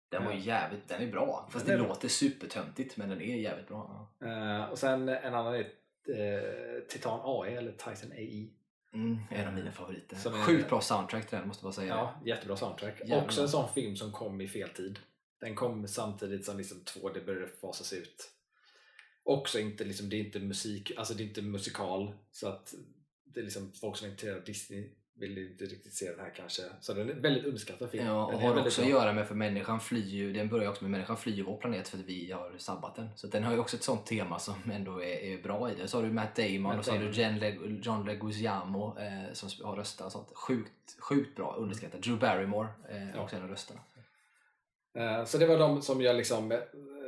Den 0.10 0.26
var 0.26 0.34
ju 0.34 0.40
jävligt, 0.40 0.88
den 0.88 1.02
är 1.02 1.12
bra. 1.12 1.50
Fast 1.52 1.66
det 1.66 1.78
bra. 1.78 1.88
låter 1.88 2.08
supertöntigt 2.08 2.98
men 2.98 3.10
den 3.10 3.22
är 3.22 3.36
jävligt 3.36 3.68
bra. 3.68 4.10
Eh, 4.22 4.64
och 4.64 4.80
sen 4.80 5.10
en 5.10 5.34
annan 5.34 5.56
är 5.56 5.60
eh, 6.08 6.80
Titan 6.90 7.20
AI 7.24 7.56
eller 7.56 7.72
Titan 7.72 8.12
AI. 8.12 8.54
Mm, 8.94 9.18
en 9.32 9.48
av 9.48 9.54
mina 9.54 9.72
favoriter. 9.72 10.16
Som 10.16 10.34
Sjukt 10.34 10.70
bra 10.70 10.82
soundtrack 10.82 11.30
till 11.30 11.38
den 11.38 11.48
måste 11.48 11.66
jag 11.66 11.68
bara 11.68 11.76
säga. 11.76 11.94
Ja, 11.96 12.22
jättebra 12.26 12.58
soundtrack. 12.58 13.00
Jävlar. 13.00 13.24
Också 13.24 13.42
en 13.42 13.50
sån 13.50 13.74
film 13.74 13.96
som 13.96 14.12
kom 14.12 14.42
i 14.42 14.48
fel 14.48 14.70
tid. 14.70 15.00
Den 15.40 15.56
kom 15.56 15.88
samtidigt 15.88 16.46
som 16.46 16.58
liksom 16.58 16.78
2D 16.78 17.26
började 17.26 17.48
fasas 17.48 17.94
ut. 17.94 18.32
Också 19.24 19.60
inte, 19.60 19.84
liksom, 19.84 20.10
det 20.10 20.16
är 20.16 20.20
inte 20.20 20.40
musik, 20.40 20.92
alltså 20.98 21.14
det 21.14 21.24
är 21.24 21.28
inte 21.28 21.42
musikal 21.42 22.14
så 22.32 22.48
att 22.48 22.74
det 23.24 23.40
är 23.40 23.44
liksom 23.44 23.72
folk 23.72 23.98
som 23.98 24.08
är 24.08 24.12
intresserade 24.12 24.40
av 24.40 24.46
Disney 24.46 24.90
vill 25.20 25.38
inte 25.38 25.66
riktigt 25.66 25.94
se 25.94 26.12
den 26.12 26.20
här 26.20 26.34
kanske. 26.36 26.62
Så 26.82 26.94
den 26.94 27.10
är 27.10 27.14
en 27.14 27.22
väldigt 27.22 27.46
underskattad 27.46 27.90
film. 27.90 28.06
Ja, 28.06 28.26
och 28.26 28.32
den 28.32 28.42
har 28.42 28.60
också 28.62 28.82
att 28.82 28.88
bra. 28.88 28.98
göra 29.00 29.14
med 29.14 29.28
för 29.28 29.36
människan 29.36 29.80
flyr 29.80 30.02
ju, 30.06 30.34
den 30.34 30.50
börjar 30.50 30.70
också 30.70 30.84
med 30.84 30.92
människan 30.92 31.18
flyr 31.18 31.44
vår 31.44 31.58
planet 31.58 31.88
för 31.88 31.98
att 31.98 32.04
vi 32.06 32.32
har 32.32 32.54
sabbat 32.58 32.96
den. 32.96 33.10
Så 33.16 33.28
den 33.28 33.44
har 33.44 33.54
ju 33.54 33.60
också 33.60 33.78
ett 33.78 33.84
sånt 33.84 34.06
tema 34.06 34.40
som 34.40 34.56
ändå 34.74 35.04
är, 35.04 35.18
är 35.18 35.42
bra 35.44 35.72
i 35.72 35.76
det. 35.76 35.88
Så 35.88 35.98
har 35.98 36.04
du 36.04 36.12
Matt 36.12 36.36
Damon 36.36 36.62
Matt 36.62 36.80
och 36.80 36.86
så 36.86 36.92
har 36.92 37.00
du. 37.00 37.06
John, 37.06 37.40
Leg- 37.40 37.80
John 37.84 38.06
Leguizamo 38.06 38.98
eh, 39.00 39.34
som 39.34 39.50
har 39.66 39.76
röstat 39.76 40.06
och 40.06 40.12
sånt. 40.12 40.32
Sjukt, 40.36 40.96
sjukt 41.00 41.36
bra 41.36 41.56
underskattat. 41.60 42.02
Drew 42.02 42.20
Barrymore 42.20 42.68
eh, 42.90 43.10
Ja. 43.16 43.22
också 43.24 43.36
en 43.36 43.44
av 43.44 43.50
rösterna. 43.50 43.80
Eh, 44.98 45.26
Så 45.26 45.38
det 45.38 45.46
var 45.48 45.58
de 45.60 45.82
som 45.82 46.02
jag 46.02 46.16
liksom 46.16 46.52
eh, 46.52 46.58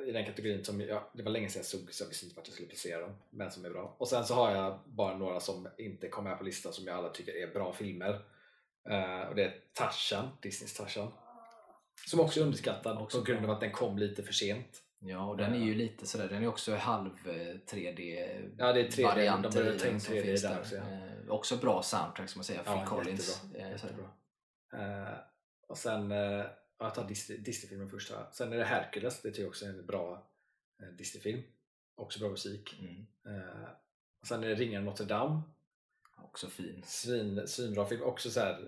i 0.07 0.11
den 0.11 0.25
kategorin 0.25 0.65
som 0.65 0.81
jag, 0.81 1.03
det 1.13 1.23
var 1.23 1.31
länge 1.31 1.49
sedan 1.49 1.59
jag 1.59 1.65
såg 1.65 1.93
så 1.93 2.03
jag 2.03 2.07
visste 2.09 2.25
inte 2.25 2.35
vart 2.35 2.47
jag 2.47 2.53
skulle 2.53 2.69
placera 2.69 3.01
dem. 3.01 3.15
Men 3.29 3.51
som 3.51 3.65
är 3.65 3.69
bra. 3.69 3.95
Och 3.97 4.07
sen 4.07 4.25
så 4.25 4.34
har 4.34 4.55
jag 4.55 4.79
bara 4.85 5.17
några 5.17 5.39
som 5.39 5.67
inte 5.77 6.09
kom 6.09 6.23
med 6.23 6.38
på 6.38 6.43
listan 6.43 6.73
som 6.73 6.88
jag 6.88 6.97
alla 6.97 7.09
tycker 7.09 7.34
är 7.35 7.47
bra 7.53 7.73
filmer. 7.73 8.21
Eh, 8.89 9.21
och 9.29 9.35
det 9.35 9.43
är 9.43 9.55
Tarzan, 9.73 10.29
Disneys 10.41 10.73
Tarzan. 10.73 11.11
Som 12.07 12.19
också 12.19 12.39
är 12.39 12.43
underskattad 12.43 12.97
Också 12.97 13.17
på 13.17 13.23
grund 13.23 13.45
av 13.45 13.51
att 13.51 13.59
den 13.59 13.71
kom 13.71 13.97
lite 13.97 14.23
för 14.23 14.34
sent. 14.34 14.84
Ja, 14.99 15.25
och 15.25 15.38
den 15.38 15.53
är 15.53 15.65
ju 15.65 15.75
lite 15.75 16.07
sådär, 16.07 16.27
den 16.29 16.43
är 16.43 16.47
också 16.47 16.75
halv 16.75 17.11
eh, 17.25 17.31
3D 17.75 18.29
Ja, 18.57 18.73
det 18.73 18.79
är 18.79 18.88
3D, 18.88 19.41
de 19.41 19.49
i 19.49 19.51
ta 19.51 19.59
in 19.59 19.77
den 19.77 19.99
som 19.99 20.15
3D 20.15 20.21
finns 20.21 20.41
där 20.41 20.59
också, 20.59 20.75
ja. 20.75 20.81
Eh, 20.81 21.29
också 21.29 21.57
bra 21.57 21.84
soundtrack 21.84 22.29
som 22.29 22.39
man 22.39 22.43
säger, 22.43 22.63
Phil 22.63 22.73
Ja, 22.75 22.85
Collins. 22.85 23.43
jättebra. 23.53 23.65
Eh, 23.65 23.71
jättebra. 23.71 24.05
Eh, 24.73 25.17
och 25.67 25.77
sen, 25.77 26.11
eh, 26.11 26.45
jag 26.79 26.95
tar 26.95 27.07
Disney- 27.07 27.37
Disney-filmen 27.37 27.89
först. 27.89 28.11
här. 28.11 28.25
Sen 28.31 28.53
är 28.53 28.57
det 28.57 28.63
Hercules, 28.65 29.21
det 29.21 29.29
tycker 29.29 29.41
jag 29.41 29.49
också 29.49 29.65
är 29.65 29.69
en 29.69 29.85
bra 29.85 30.27
eh, 30.81 30.87
Disney-film. 30.87 31.41
Också 31.95 32.19
bra 32.19 32.29
musik. 32.29 32.75
Mm. 32.79 33.05
Eh, 33.25 33.69
sen 34.23 34.43
är 34.43 34.47
det 34.47 34.55
Ringen 34.55 34.85
Notre 34.85 35.05
Dame. 35.05 35.41
Också 36.17 36.47
fin. 36.47 36.83
Svin, 36.85 37.47
svinbra 37.47 37.85
film. 37.85 38.01
Också 38.03 38.29
så 38.31 38.39
här 38.39 38.67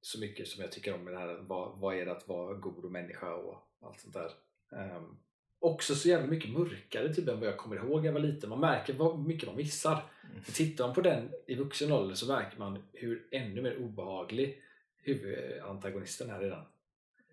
så 0.00 0.20
mycket 0.20 0.48
som 0.48 0.62
jag 0.62 0.72
tycker 0.72 0.94
om 0.94 1.04
med 1.04 1.14
det 1.14 1.18
här. 1.18 1.34
Vad, 1.40 1.78
vad 1.78 1.96
är 1.96 2.06
det 2.06 2.12
att 2.12 2.28
vara 2.28 2.54
god 2.54 2.84
och 2.84 2.92
människa 2.92 3.34
och 3.34 3.68
allt 3.80 4.00
sånt 4.00 4.14
där. 4.14 4.32
Ehm, 4.72 5.16
också 5.58 5.94
så 5.94 6.08
jävla 6.08 6.26
mycket 6.26 6.50
mörkare 6.50 7.14
typ 7.14 7.28
än 7.28 7.40
vad 7.40 7.48
jag 7.48 7.56
kommer 7.56 7.76
ihåg 7.76 7.98
när 8.00 8.06
jag 8.06 8.12
var 8.12 8.20
liten. 8.20 8.50
Man 8.50 8.60
märker 8.60 8.92
vad 8.94 9.18
mycket 9.18 9.46
man 9.48 9.56
missar. 9.56 10.10
Mm. 10.30 10.42
Tittar 10.42 10.86
man 10.86 10.94
på 10.94 11.00
den 11.00 11.30
i 11.46 11.54
vuxen 11.54 11.92
ålder 11.92 12.14
så 12.14 12.26
märker 12.26 12.58
man 12.58 12.82
hur 12.92 13.28
ännu 13.30 13.62
mer 13.62 13.78
obehaglig 13.78 14.62
huvudantagonisten 14.96 16.30
är 16.30 16.40
den. 16.40 16.64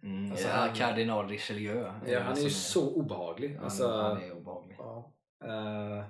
Mm. 0.03 0.32
Alltså, 0.32 0.48
ja, 0.48 0.53
han- 0.53 0.76
Kardinal 0.76 1.28
Richelieu. 1.30 1.91
Ja, 2.06 2.19
han 2.19 2.38
är 2.38 2.41
ju 2.41 2.49
som 2.49 2.84
så 2.84 2.94
obehaglig. 2.94 3.56
Han, 3.56 3.64
Alltså, 3.64 3.88
han 3.91 4.24
är 4.24 4.32
obehaglig. 4.32 4.76
Ja. 4.80 5.14
Eh, 5.44 6.06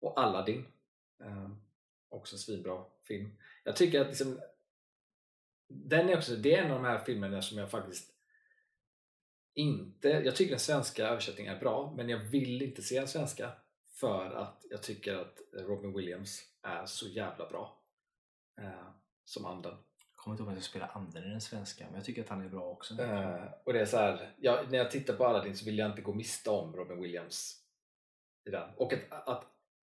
och 0.00 0.20
Aladdin. 0.20 0.66
Eh, 1.24 1.48
också 2.08 2.34
en 2.36 2.38
svinbra 2.40 2.84
film. 3.02 3.36
Jag 3.64 3.76
tycker 3.76 4.00
att 4.00 4.06
liksom, 4.06 4.40
den 5.68 6.08
är 6.08 6.16
också, 6.16 6.36
det 6.36 6.54
är 6.54 6.62
en 6.62 6.70
av 6.70 6.82
de 6.82 6.88
här 6.88 6.98
filmerna 6.98 7.42
som 7.42 7.58
jag 7.58 7.70
faktiskt 7.70 8.10
inte, 9.54 10.08
jag 10.08 10.36
tycker 10.36 10.50
den 10.50 10.60
svenska 10.60 11.08
översättningen 11.08 11.54
är 11.56 11.60
bra 11.60 11.92
men 11.96 12.08
jag 12.08 12.18
vill 12.18 12.62
inte 12.62 12.82
se 12.82 12.98
den 12.98 13.08
svenska 13.08 13.52
för 13.88 14.30
att 14.30 14.64
jag 14.70 14.82
tycker 14.82 15.14
att 15.16 15.38
Robin 15.52 15.92
Williams 15.92 16.42
är 16.62 16.86
så 16.86 17.08
jävla 17.08 17.48
bra 17.48 17.82
eh, 18.60 18.88
som 19.24 19.44
anden. 19.44 19.74
Jag 20.24 20.26
kommer 20.26 20.34
inte 20.34 20.42
ihåg 20.42 20.52
vem 20.52 20.62
som 20.62 20.70
spelar 20.70 20.90
anden 20.94 21.24
i 21.24 21.28
den 21.28 21.40
svenska, 21.40 21.84
men 21.84 21.94
jag 21.94 22.04
tycker 22.04 22.22
att 22.22 22.28
han 22.28 22.44
är 22.44 22.48
bra 22.48 22.62
också. 22.62 23.02
Eh, 23.02 23.44
och 23.64 23.72
det 23.72 23.80
är 23.80 23.86
så 23.86 23.96
här, 23.96 24.34
ja, 24.40 24.64
när 24.70 24.78
jag 24.78 24.90
tittar 24.90 25.14
på 25.14 25.26
Aladdin 25.26 25.56
så 25.56 25.64
vill 25.64 25.78
jag 25.78 25.90
inte 25.90 26.02
gå 26.02 26.14
miste 26.14 26.50
om 26.50 26.76
Robin 26.76 27.00
Williams 27.00 27.62
i 28.44 28.50
den. 28.50 28.70
Och 28.76 28.92
att, 28.92 29.28
att 29.28 29.44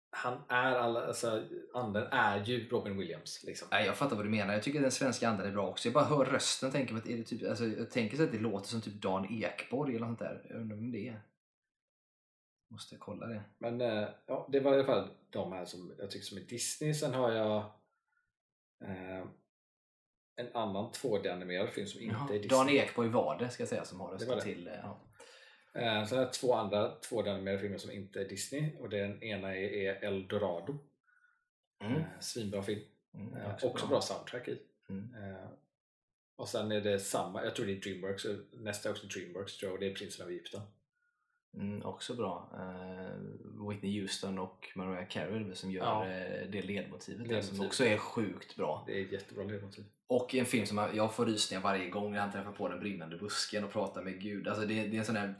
han 0.09 0.43
är, 0.47 0.75
alla, 0.75 1.07
alltså, 1.07 1.43
anden 1.73 2.07
är 2.11 2.43
ju 2.45 2.69
Robin 2.69 2.97
Williams. 2.97 3.43
Liksom. 3.43 3.67
Nej, 3.71 3.85
jag 3.85 3.97
fattar 3.97 4.15
vad 4.15 4.25
du 4.25 4.29
menar. 4.29 4.53
Jag 4.53 4.63
tycker 4.63 4.79
att 4.79 4.83
den 4.83 4.91
svenska 4.91 5.29
anden 5.29 5.47
är 5.47 5.51
bra 5.51 5.67
också. 5.67 5.87
Jag 5.87 5.93
bara 5.93 6.05
hör 6.05 6.25
rösten 6.25 6.71
tänker 6.71 6.93
på 6.93 6.99
att 6.99 7.07
är 7.07 7.17
det 7.17 7.23
typ, 7.23 7.49
alltså, 7.49 7.65
jag 7.65 7.91
tänker 7.91 8.17
så 8.17 8.23
att 8.23 8.31
det 8.31 8.39
låter 8.39 8.67
som 8.67 8.81
typ 8.81 9.01
Dan 9.01 9.43
Ekborg 9.43 9.95
eller 9.95 10.07
något 10.07 10.19
där. 10.19 10.45
Jag 10.49 10.61
undrar 10.61 10.75
vem 10.75 10.91
det 10.91 11.07
är. 11.07 11.21
Måste 12.69 12.95
kolla 12.97 13.27
det. 13.27 13.43
Men 13.57 13.81
eh, 13.81 14.07
ja, 14.25 14.47
det 14.51 14.59
var 14.59 14.71
i 14.71 14.75
alla 14.75 14.85
fall 14.85 15.09
de 15.29 15.51
här 15.51 15.65
som 15.65 15.95
jag 15.99 16.11
tycker 16.11 16.25
som 16.25 16.37
är 16.37 16.41
Disney. 16.41 16.93
Sen 16.93 17.13
har 17.13 17.31
jag 17.31 17.57
eh, 18.83 19.25
en 20.41 20.55
annan 20.55 20.91
2D-animerad 20.91 21.67
film 21.69 21.87
som 21.87 22.01
inte 22.01 22.15
Jaha, 22.15 22.29
är 22.29 22.39
Disney. 22.39 22.57
Dan 22.57 22.69
Ekborg 22.69 23.09
var 23.09 23.39
det 23.39 23.49
ska 23.49 23.61
jag 23.61 23.67
säga 23.69 23.85
som 23.85 23.99
har 23.99 24.07
Det 24.09 24.15
röstat 24.15 24.35
det. 24.39 24.43
till. 24.43 24.67
eh, 24.67 24.73
Ja. 24.83 25.01
Eh, 25.73 26.05
sen 26.05 26.17
har 26.17 26.25
jag 26.25 26.33
två 26.33 26.53
andra 26.53 26.97
2D-animerade 27.09 27.59
filmer 27.59 27.77
som 27.77 27.91
inte 27.91 28.21
är 28.21 28.29
Disney. 28.29 28.75
Och 28.79 28.89
den 28.89 29.23
ena 29.23 29.55
är, 29.55 29.69
är 29.73 30.03
El 30.03 30.27
Dorado. 30.27 30.77
Mm. 31.83 31.97
Eh, 31.97 32.03
svinbra 32.19 32.63
film. 32.63 32.81
Mm, 33.13 33.33
Eh, 33.37 33.55
också 33.63 33.87
bra 33.87 34.01
soundtrack 34.01 34.47
i. 34.47 34.61
Mm. 34.89 35.07
Och 36.35 36.49
sen 36.49 36.71
är 36.71 36.81
det 36.81 36.99
samma, 36.99 37.43
jag 37.43 37.55
tror 37.55 37.65
det 37.65 37.71
är 37.71 37.79
Dreamworks, 37.81 38.25
nästa 38.53 38.89
är 38.89 38.93
också 38.93 39.07
Dreamworks 39.07 39.57
tror 39.57 39.69
jag, 39.69 39.73
och 39.73 39.79
det 39.79 39.91
är 39.91 39.95
Prinsen 39.95 40.25
av 40.25 40.31
Egypten. 40.31 40.61
Mm, 41.53 41.85
också 41.85 42.15
bra. 42.15 42.49
Eh, 42.53 43.67
Whitney 43.69 44.01
Houston 44.01 44.39
och 44.39 44.71
Mariah 44.75 45.07
Carey 45.07 45.55
som 45.55 45.71
gör 45.71 45.83
Ja. 45.83 46.05
eh, 46.07 46.49
det 46.49 46.61
ledmotivet, 46.61 47.29
där, 47.29 47.41
som 47.41 47.65
också 47.65 47.85
är 47.85 47.97
sjukt 47.97 48.55
bra. 48.55 48.83
Det 48.87 48.99
är 48.99 49.05
ett 49.05 49.11
jättebra 49.11 49.43
ledmotiv. 49.43 49.85
Och 50.07 50.35
en 50.35 50.45
film 50.45 50.65
som 50.65 50.77
jag, 50.77 50.95
jag 50.95 51.13
får 51.15 51.25
rysningar 51.25 51.61
varje 51.61 51.89
gång 51.89 52.11
när 52.11 52.19
han 52.19 52.31
träffar 52.31 52.51
på 52.51 52.67
den 52.69 52.79
brinnande 52.79 53.17
busken 53.17 53.63
och 53.63 53.71
pratar 53.71 54.03
med 54.03 54.21
Gud. 54.21 54.47
Alltså 54.47 54.65
det, 54.65 54.87
det 54.87 54.95
är 54.95 54.99
en 54.99 55.05
sån 55.05 55.15
där, 55.15 55.35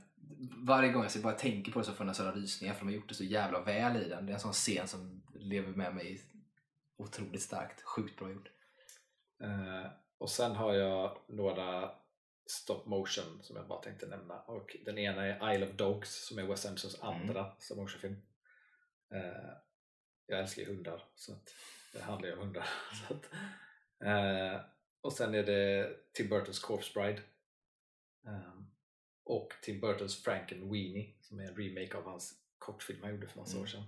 varje 0.58 0.92
gång 0.92 1.04
jag 1.14 1.24
bara 1.24 1.34
tänker 1.34 1.72
på 1.72 1.80
det 1.80 1.86
så 1.86 1.94
får 1.94 2.06
jag 2.06 2.16
sådana 2.16 2.36
rysningar 2.36 2.74
för 2.74 2.80
de 2.80 2.86
har 2.88 2.96
gjort 2.96 3.10
det 3.10 3.16
så 3.16 3.24
jävla 3.24 3.62
väl 3.62 3.98
i 4.04 4.10
den. 4.10 4.26
Det 4.26 4.32
är 4.32 4.34
en 4.34 4.40
sån 4.40 4.54
scen 4.54 4.88
som 4.88 5.22
lever 5.34 5.72
med 5.72 5.96
mig 5.96 6.22
otroligt 6.98 7.42
starkt. 7.42 7.82
Sjukt 7.82 8.20
bra 8.20 8.32
gjort. 8.32 8.50
Eh, 9.44 9.92
och 10.18 10.30
sen 10.30 10.56
har 10.56 10.74
jag 10.74 11.18
några 11.28 11.92
stop 12.46 12.84
motion 12.86 13.44
som 13.44 13.56
jag 13.56 13.68
bara 13.68 13.82
tänkte 13.82 14.08
nämna. 14.08 14.42
Och 14.42 14.76
den 14.86 14.98
ena 14.98 15.26
är 15.26 15.54
Isle 15.56 15.68
of 15.70 15.76
Dogs 15.76 16.28
som 16.28 16.40
är 16.40 16.44
Wes 16.44 16.66
Andersons 16.66 17.02
Mm. 17.04 17.14
andra 17.16 17.56
stop 17.60 17.76
motion 17.76 18.00
film. 18.02 18.22
Eh, 19.14 19.54
jag 20.26 20.40
älskar 20.40 20.62
ju 20.62 20.68
hundar 20.68 21.04
så 21.16 21.34
att 21.34 21.56
det 21.94 22.02
handlar 22.02 22.28
ju 22.30 22.34
om 22.36 22.40
hundar. 22.40 22.68
så 23.08 23.14
att, 23.14 23.30
eh, 24.04 24.62
och 25.02 25.14
sen 25.14 25.36
är 25.36 25.44
det 25.44 25.94
Tim 26.14 26.30
Burtons 26.30 26.60
Corpse 26.60 26.92
Bride. 27.00 27.22
Eh, 28.28 28.62
och 29.24 29.54
Tim 29.62 29.80
Burtons 29.80 30.24
Frankenweenie 30.24 31.14
som 31.22 31.40
är 31.40 31.44
en 31.44 31.56
remake 31.56 31.98
av 31.98 32.04
hans 32.04 32.40
kortfilm 32.58 33.00
han 33.04 33.12
gjorde 33.12 33.28
för 33.28 33.40
massa 33.40 33.52
Mm. 33.58 33.64
år 33.64 33.68
sedan. 33.68 33.84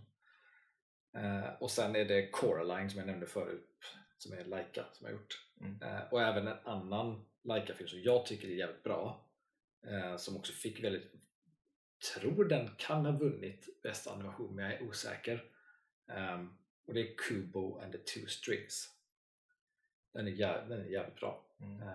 Eh, 1.18 1.54
och 1.60 1.72
sen 1.72 1.96
är 1.96 2.06
det 2.06 2.30
Coraline 2.32 2.90
som 2.90 3.00
jag 3.00 3.08
nämnde 3.08 3.26
förut, 3.28 3.70
som 4.18 4.34
är 4.34 4.46
Laika 4.46 4.86
som 4.94 5.06
har 5.06 5.12
gjort. 5.14 5.48
Mm. 5.62 5.80
Och 6.12 6.22
även 6.22 6.48
en 6.48 6.58
annan 6.66 7.26
Laika-film 7.44 7.88
som 7.90 8.02
jag 8.02 8.26
tycker 8.26 8.48
är 8.48 8.52
jävligt 8.56 8.84
bra, 8.84 9.26
eh, 9.88 10.18
som 10.18 10.38
också 10.38 10.54
fick 10.54 10.84
väldigt, 10.84 11.12
tror 12.16 12.46
den 12.46 12.70
kan 12.78 13.06
ha 13.06 13.12
vunnit 13.12 13.82
bästa 13.84 14.12
animation 14.14 14.56
men 14.56 14.66
jag 14.66 14.74
är 14.74 14.84
osäker. 14.88 15.44
Ehm, 16.08 16.54
och 16.86 16.94
det 16.94 17.00
är 17.12 17.16
Kubo 17.18 17.80
and 17.80 17.92
the 17.92 17.98
Two 17.98 18.28
Strings. 18.28 18.90
Den 20.14 20.28
är, 20.28 20.32
jä- 20.32 20.70
den 20.70 20.82
är 20.82 20.86
jävligt 20.86 21.16
bra. 21.20 21.46
Mm. 21.60 21.82
Eh, 21.82 21.88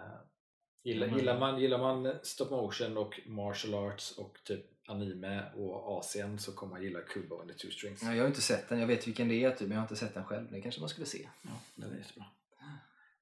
gillar, 0.82 1.06
Mm. 1.06 1.18
gillar, 1.18 1.38
man, 1.38 1.60
gillar 1.60 1.78
man 1.78 2.14
stop 2.22 2.50
motion 2.50 2.96
och 2.96 3.20
martial 3.26 3.74
arts 3.74 4.18
och 4.18 4.38
typ 4.44 4.64
anime 4.86 5.52
och 5.54 5.98
Asien 5.98 6.38
så 6.38 6.52
kommer 6.52 6.70
man 6.74 6.82
gilla 6.82 7.00
Kubo 7.00 7.40
and 7.40 7.50
the 7.50 7.54
Two 7.58 7.70
Strings. 7.70 8.02
Ja, 8.02 8.14
jag 8.14 8.22
har 8.22 8.28
inte 8.28 8.40
sett 8.42 8.68
den, 8.68 8.78
jag 8.80 8.86
vet 8.86 9.06
vilken 9.06 9.28
det 9.28 9.44
är 9.44 9.50
typ, 9.50 9.60
men 9.60 9.70
jag 9.70 9.76
har 9.78 9.84
inte 9.84 9.96
sett 9.96 10.14
den 10.14 10.24
själv. 10.24 10.50
Den 10.50 10.62
kanske 10.62 10.80
man 10.80 10.88
skulle 10.88 11.06
se. 11.06 11.28
Ja, 11.42 11.50
den 11.74 11.92
är 11.92 11.96
jättebra. 11.98 12.24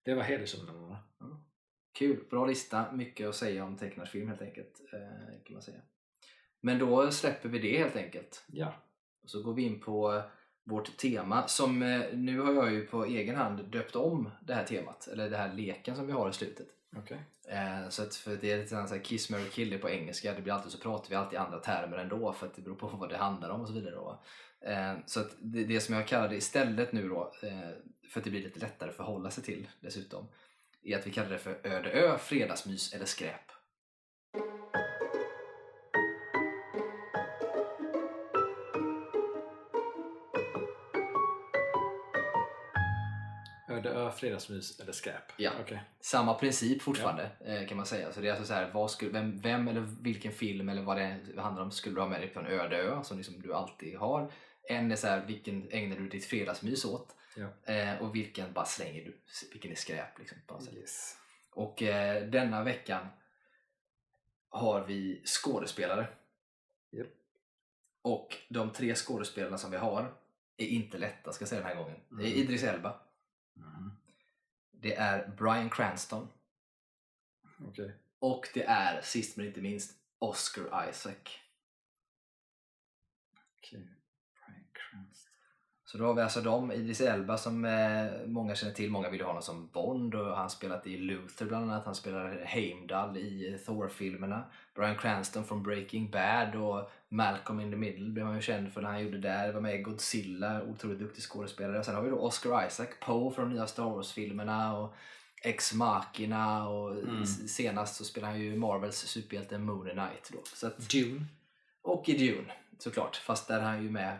Det 0.02 0.14
var 0.14 0.22
hedersomnämnarna. 0.22 0.98
Kul, 1.98 2.24
bra 2.30 2.46
lista, 2.46 2.92
mycket 2.92 3.28
att 3.28 3.34
säga 3.34 3.64
om 3.64 3.76
tecknad 3.76 4.08
film 4.08 4.28
helt 4.28 4.42
enkelt. 4.42 4.80
Eh, 4.92 5.44
kan 5.44 5.54
man 5.54 5.62
säga. 5.62 5.80
Men 6.60 6.78
då 6.78 7.10
släpper 7.10 7.48
vi 7.48 7.58
det 7.58 7.78
helt 7.78 7.96
enkelt. 7.96 8.44
Ja. 8.46 8.74
Och 9.22 9.30
så 9.30 9.42
går 9.42 9.54
vi 9.54 9.62
in 9.62 9.80
på 9.80 10.22
vårt 10.64 10.96
tema 10.96 11.48
som 11.48 11.82
eh, 11.82 12.00
nu 12.12 12.40
har 12.40 12.52
jag 12.52 12.72
ju 12.72 12.86
på 12.86 13.04
egen 13.04 13.36
hand 13.36 13.64
döpt 13.64 13.96
om 13.96 14.30
det 14.40 14.54
här 14.54 14.64
temat, 14.64 15.08
eller 15.12 15.30
den 15.30 15.40
här 15.40 15.54
leken 15.54 15.96
som 15.96 16.06
vi 16.06 16.12
har 16.12 16.30
i 16.30 16.32
slutet. 16.32 16.66
Eh, 17.48 17.88
så 17.88 18.02
att 18.02 18.14
för 18.14 18.36
det 18.40 18.52
är 18.52 18.58
lite 18.58 18.74
grann 18.74 18.88
så 18.88 18.94
här 18.94 19.02
kiss, 19.02 19.30
marry, 19.30 19.50
kill 19.50 19.70
det 19.70 19.78
på 19.78 19.90
engelska. 19.90 20.32
Det 20.32 20.42
blir 20.42 20.52
alltid 20.52 20.72
så 20.72 20.78
pratar 20.78 21.10
vi 21.10 21.16
alltid 21.16 21.38
andra 21.38 21.58
termer 21.58 21.96
ändå 21.96 22.32
för 22.32 22.46
att 22.46 22.54
det 22.54 22.62
beror 22.62 22.76
på 22.76 22.86
vad 22.86 23.08
det 23.08 23.16
handlar 23.16 23.50
om 23.50 23.60
och 23.60 23.68
så 23.68 23.74
vidare. 23.74 23.94
Då. 23.94 24.22
Eh, 24.60 24.94
så 25.06 25.20
att 25.20 25.36
det, 25.38 25.64
det 25.64 25.80
som 25.80 25.94
jag 25.94 26.06
kallar 26.06 26.28
det 26.28 26.36
istället 26.36 26.92
nu 26.92 27.08
då, 27.08 27.32
eh, 27.42 27.70
för 28.10 28.20
att 28.20 28.24
det 28.24 28.30
blir 28.30 28.42
lite 28.42 28.60
lättare 28.60 28.90
att 28.90 28.96
förhålla 28.96 29.30
sig 29.30 29.44
till 29.44 29.68
dessutom, 29.80 30.28
är 30.86 30.98
att 30.98 31.06
vi 31.06 31.10
kallar 31.10 31.30
det 31.30 31.38
för 31.38 31.60
öde 31.64 31.90
ö, 31.90 32.18
fredagsmys 32.18 32.94
eller 32.94 33.04
skräp. 33.04 33.40
Öde 43.70 43.90
ö, 43.90 44.10
fredagsmys 44.10 44.80
eller 44.80 44.92
skräp? 44.92 45.32
Ja. 45.36 45.50
Okej. 45.60 45.82
Samma 46.00 46.34
princip 46.34 46.82
fortfarande 46.82 47.30
eh, 47.46 47.68
kan 47.68 47.76
man 47.76 47.86
säga. 47.86 48.12
Så 48.12 48.20
det 48.20 48.28
är 48.28 48.30
alltså 48.30 48.46
så 48.46 48.54
här, 48.54 48.70
vad 48.74 48.90
skulle, 48.90 49.10
vem, 49.10 49.40
vem 49.40 49.68
eller 49.68 49.80
vilken 49.80 50.32
film 50.32 50.68
eller 50.68 50.82
vad 50.82 50.96
det 50.96 51.20
handlar 51.36 51.62
om 51.62 51.70
skulle 51.70 51.94
du 51.94 52.00
ha 52.00 52.08
med 52.08 52.20
dig 52.20 52.28
på 52.28 52.40
en 52.40 52.46
öde 52.46 52.76
ö 52.76 53.02
som 53.02 53.16
liksom 53.16 53.40
du 53.40 53.54
alltid 53.54 53.96
har. 53.96 54.32
En 54.68 54.92
är 54.92 54.96
så 54.96 55.06
här, 55.06 55.26
vilken 55.26 55.68
ägnar 55.70 55.96
du 55.96 56.08
ditt 56.08 56.24
fredagsmys 56.24 56.84
åt? 56.84 57.16
Ja. 57.36 57.72
Eh, 57.72 58.02
och 58.02 58.14
vilken 58.14 58.52
bara 58.52 58.64
slänger 58.64 59.04
du? 59.04 59.16
Vilken 59.52 59.70
är 59.70 59.74
skräp? 59.74 60.18
Liksom, 60.18 60.38
på 60.46 60.54
något. 60.54 60.72
Yes. 60.72 61.16
Och 61.50 61.82
eh, 61.82 62.26
denna 62.28 62.62
veckan 62.64 63.06
har 64.48 64.84
vi 64.84 65.22
skådespelare. 65.26 66.08
Japp. 66.90 67.06
Och 68.02 68.36
de 68.48 68.72
tre 68.72 68.94
skådespelarna 68.94 69.58
som 69.58 69.70
vi 69.70 69.76
har 69.76 70.14
är 70.56 70.66
inte 70.66 70.98
lätta 70.98 71.32
ska 71.32 71.42
jag 71.42 71.48
säga 71.48 71.60
den 71.60 71.68
här 71.68 71.76
gången. 71.76 72.00
Det 72.08 72.14
är 72.22 72.26
Mm. 72.26 72.38
Idris 72.38 72.62
Elba, 72.62 73.00
Mhm. 73.54 73.96
det 74.70 74.94
är 74.96 75.28
Bryan 75.28 75.70
Cranston 75.70 76.28
Okej. 77.60 77.94
och 78.18 78.48
det 78.54 78.64
är 78.64 79.00
sist 79.02 79.36
men 79.36 79.46
inte 79.46 79.60
minst 79.60 79.98
Oscar 80.18 80.88
Isaac. 80.90 81.14
Okej. 83.58 83.88
Bryan 84.46 84.64
Cranston. 84.72 85.25
Så 85.88 85.98
då 85.98 86.04
har 86.04 86.14
vi 86.14 86.22
alltså 86.22 86.40
dem, 86.40 86.72
Idris 86.72 87.00
Elba 87.00 87.38
som 87.38 87.64
eh, 87.64 88.26
många 88.26 88.54
känner 88.54 88.72
till, 88.72 88.90
många 88.90 89.10
vill 89.10 89.20
ha 89.20 89.26
honom 89.28 89.42
som 89.42 89.68
Bond 89.72 90.14
och 90.14 90.26
han 90.26 90.38
har 90.38 90.48
spelat 90.48 90.86
i 90.86 90.96
Luther 90.96 91.46
bland 91.46 91.70
annat, 91.70 91.84
han 91.84 91.94
spelar 91.94 92.42
Heimdall 92.44 93.16
i 93.16 93.58
Thor-filmerna. 93.66 94.44
Bryan 94.74 94.96
Cranston 94.98 95.44
från 95.44 95.62
Breaking 95.62 96.10
Bad 96.10 96.54
och 96.54 96.90
Malcolm 97.08 97.60
in 97.60 97.70
the 97.70 97.76
Middle 97.76 98.10
blev 98.10 98.26
han 98.26 98.34
ju 98.34 98.42
känd 98.42 98.72
för 98.72 98.82
när 98.82 98.88
han 98.88 99.04
gjorde 99.04 99.18
där, 99.18 99.52
var 99.52 99.60
med 99.60 99.74
i 99.74 99.82
Godzilla, 99.82 100.62
otroligt 100.62 100.98
duktig 100.98 101.22
skådespelare. 101.22 101.84
Sen 101.84 101.94
har 101.94 102.02
vi 102.02 102.10
då 102.10 102.18
Oscar 102.18 102.66
Isaac, 102.66 102.88
Poe 103.00 103.30
från 103.34 103.50
nya 103.50 103.66
Star 103.66 103.84
Wars-filmerna 103.90 104.78
och 104.78 104.94
Ex 105.42 105.74
Machina 105.74 106.68
och 106.68 106.90
Mm. 106.98 107.26
senast 107.26 107.94
så 107.96 108.04
spelar 108.04 108.28
han 108.28 108.40
ju 108.40 108.56
Marvels 108.56 108.96
superhjälte 108.96 109.58
Moon 109.58 109.88
Knight 109.90 110.30
då. 110.32 110.38
Så 110.54 110.66
att, 110.66 110.78
Dune. 110.90 111.24
och 111.82 112.08
i 112.08 112.18
Dune 112.26 112.52
såklart, 112.78 113.16
fast 113.16 113.48
där 113.48 113.58
är 113.58 113.64
han 113.64 113.82
ju 113.82 113.90
med 113.90 114.18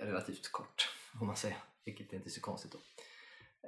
relativt 0.00 0.52
kort 0.52 0.88
om 1.20 1.26
man 1.26 1.36
säger, 1.36 1.56
vilket 1.84 2.12
inte 2.12 2.28
är 2.28 2.30
så 2.30 2.40
konstigt 2.40 2.72
då. 2.72 2.78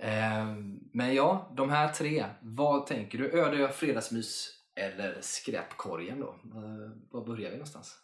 Eh, 0.01 0.55
men 0.93 1.14
ja, 1.14 1.52
de 1.56 1.70
här 1.70 1.93
tre, 1.93 2.27
vad 2.40 2.86
tänker 2.86 3.18
du? 3.18 3.40
Öde 3.40 3.56
ö, 3.56 3.68
fredagsmys 3.68 4.60
eller 4.74 5.20
skräpkorgen 5.20 6.20
då? 6.20 6.28
Eh, 6.28 6.90
var 7.10 7.27
börjar 7.27 7.51
vi 7.51 7.56
någonstans? 7.56 7.98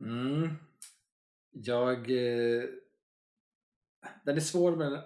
Mm. 0.00 0.56
Jag... 1.50 1.98
Eh, 2.10 2.64
den 4.24 4.36
är 4.36 4.40
svår 4.40 4.76
men 4.76 4.98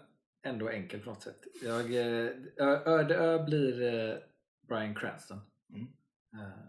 ändå 0.42 0.68
enkel 0.68 1.00
på 1.00 1.10
något 1.10 1.22
sätt. 1.22 1.46
Jag, 1.62 1.94
eh, 1.94 2.30
Öde 2.86 3.16
ö 3.16 3.44
blir 3.44 3.82
eh, 3.82 4.16
Bryan 4.68 4.94
Cranston. 4.94 5.40
Mm. 5.70 5.86
Eh, 6.32 6.64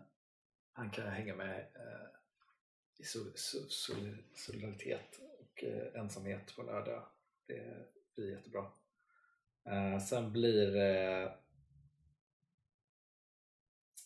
han 0.74 0.90
kan 0.90 1.06
jag 1.06 1.12
hänga 1.12 1.36
med 1.36 1.60
eh, 1.60 2.09
i 3.00 3.04
solidaritet 4.34 5.20
och 5.40 5.64
eh, 5.64 6.02
ensamhet 6.02 6.56
på 6.56 6.64
lördag. 6.64 7.06
Det 7.46 7.88
blir 8.16 8.32
jättebra. 8.32 8.72
Eh, 9.66 10.00
sen 10.00 10.32
blir 10.32 10.76
eh, 10.76 11.32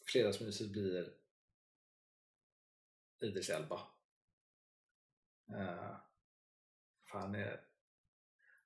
Fredagsmyset 0.06 0.72
blir 0.72 1.14
Idris 3.20 3.50
Elba. 3.50 3.82
För 7.12 7.20
han 7.20 7.36
är, 7.36 7.62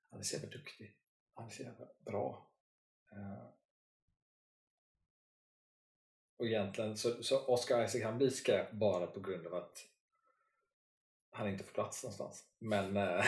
han 0.10 0.20
är 0.20 0.24
så 0.24 0.36
jävla 0.36 0.50
duktig. 0.50 0.98
Han 1.34 1.46
är 1.46 1.50
så 1.50 1.64
jävla 1.64 1.88
bra. 2.00 2.52
Och 6.38 6.46
egentligen 6.46 6.98
så, 6.98 7.24
så 7.24 7.46
Oscar 7.46 7.86
Isaac 7.86 8.04
han 8.04 8.18
blir 8.18 8.30
skräp 8.30 8.72
bara 8.72 9.08
på 9.08 9.20
grund 9.20 9.48
av 9.48 9.54
att 9.54 9.88
han 11.38 11.50
inte 11.50 11.64
får 11.64 11.74
plats 11.74 12.04
någonstans. 12.04 12.44
Men 12.60 12.98
eh, 12.98 13.26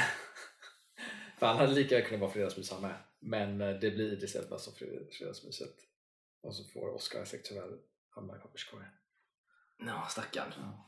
för 1.38 1.46
han 1.46 1.58
hade 1.58 1.74
lika 1.74 1.96
gärna 1.96 2.08
kunnat 2.08 2.22
vara 2.22 2.32
fredagsmys 2.32 2.72
han 2.72 2.82
med. 2.82 2.96
Men 3.20 3.62
eh, 3.62 3.70
det 3.70 3.92
blir 3.92 4.14
Idris 4.14 4.36
Elba 4.36 4.58
som 4.58 4.74
fredagsmyset. 4.74 5.76
Och 6.44 6.56
så 6.56 6.64
får 6.64 6.96
Oscar 6.96 7.24
Isaac 7.24 7.40
tyvärr 7.44 7.78
hamna 8.10 8.38
i 8.38 8.40
papperskorgen. 8.40 8.90
Ja, 9.78 10.08
stackarn. 10.10 10.54
Ja. 10.58 10.86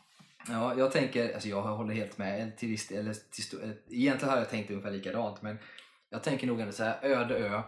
Ja, 0.48 0.78
jag 0.78 0.92
tänker, 0.92 1.34
alltså 1.34 1.50
jag 1.50 1.62
håller 1.62 1.94
helt 1.94 2.18
med 2.18 2.58
till 2.58 2.70
viss 2.70 2.92
eller 2.92 3.14
till 3.14 3.44
stor, 3.44 3.64
eh, 3.64 3.70
egentligen 3.90 4.34
har 4.34 4.38
jag 4.38 4.50
tänkt 4.50 4.70
ungefär 4.72 4.92
likadant 4.92 5.42
men 5.42 5.58
jag 6.10 6.24
tänker 6.24 6.48
nog 6.48 6.60
ändå 6.60 6.74
så 6.74 6.84
här, 6.84 7.06
öde 7.06 7.38
ö, 7.38 7.62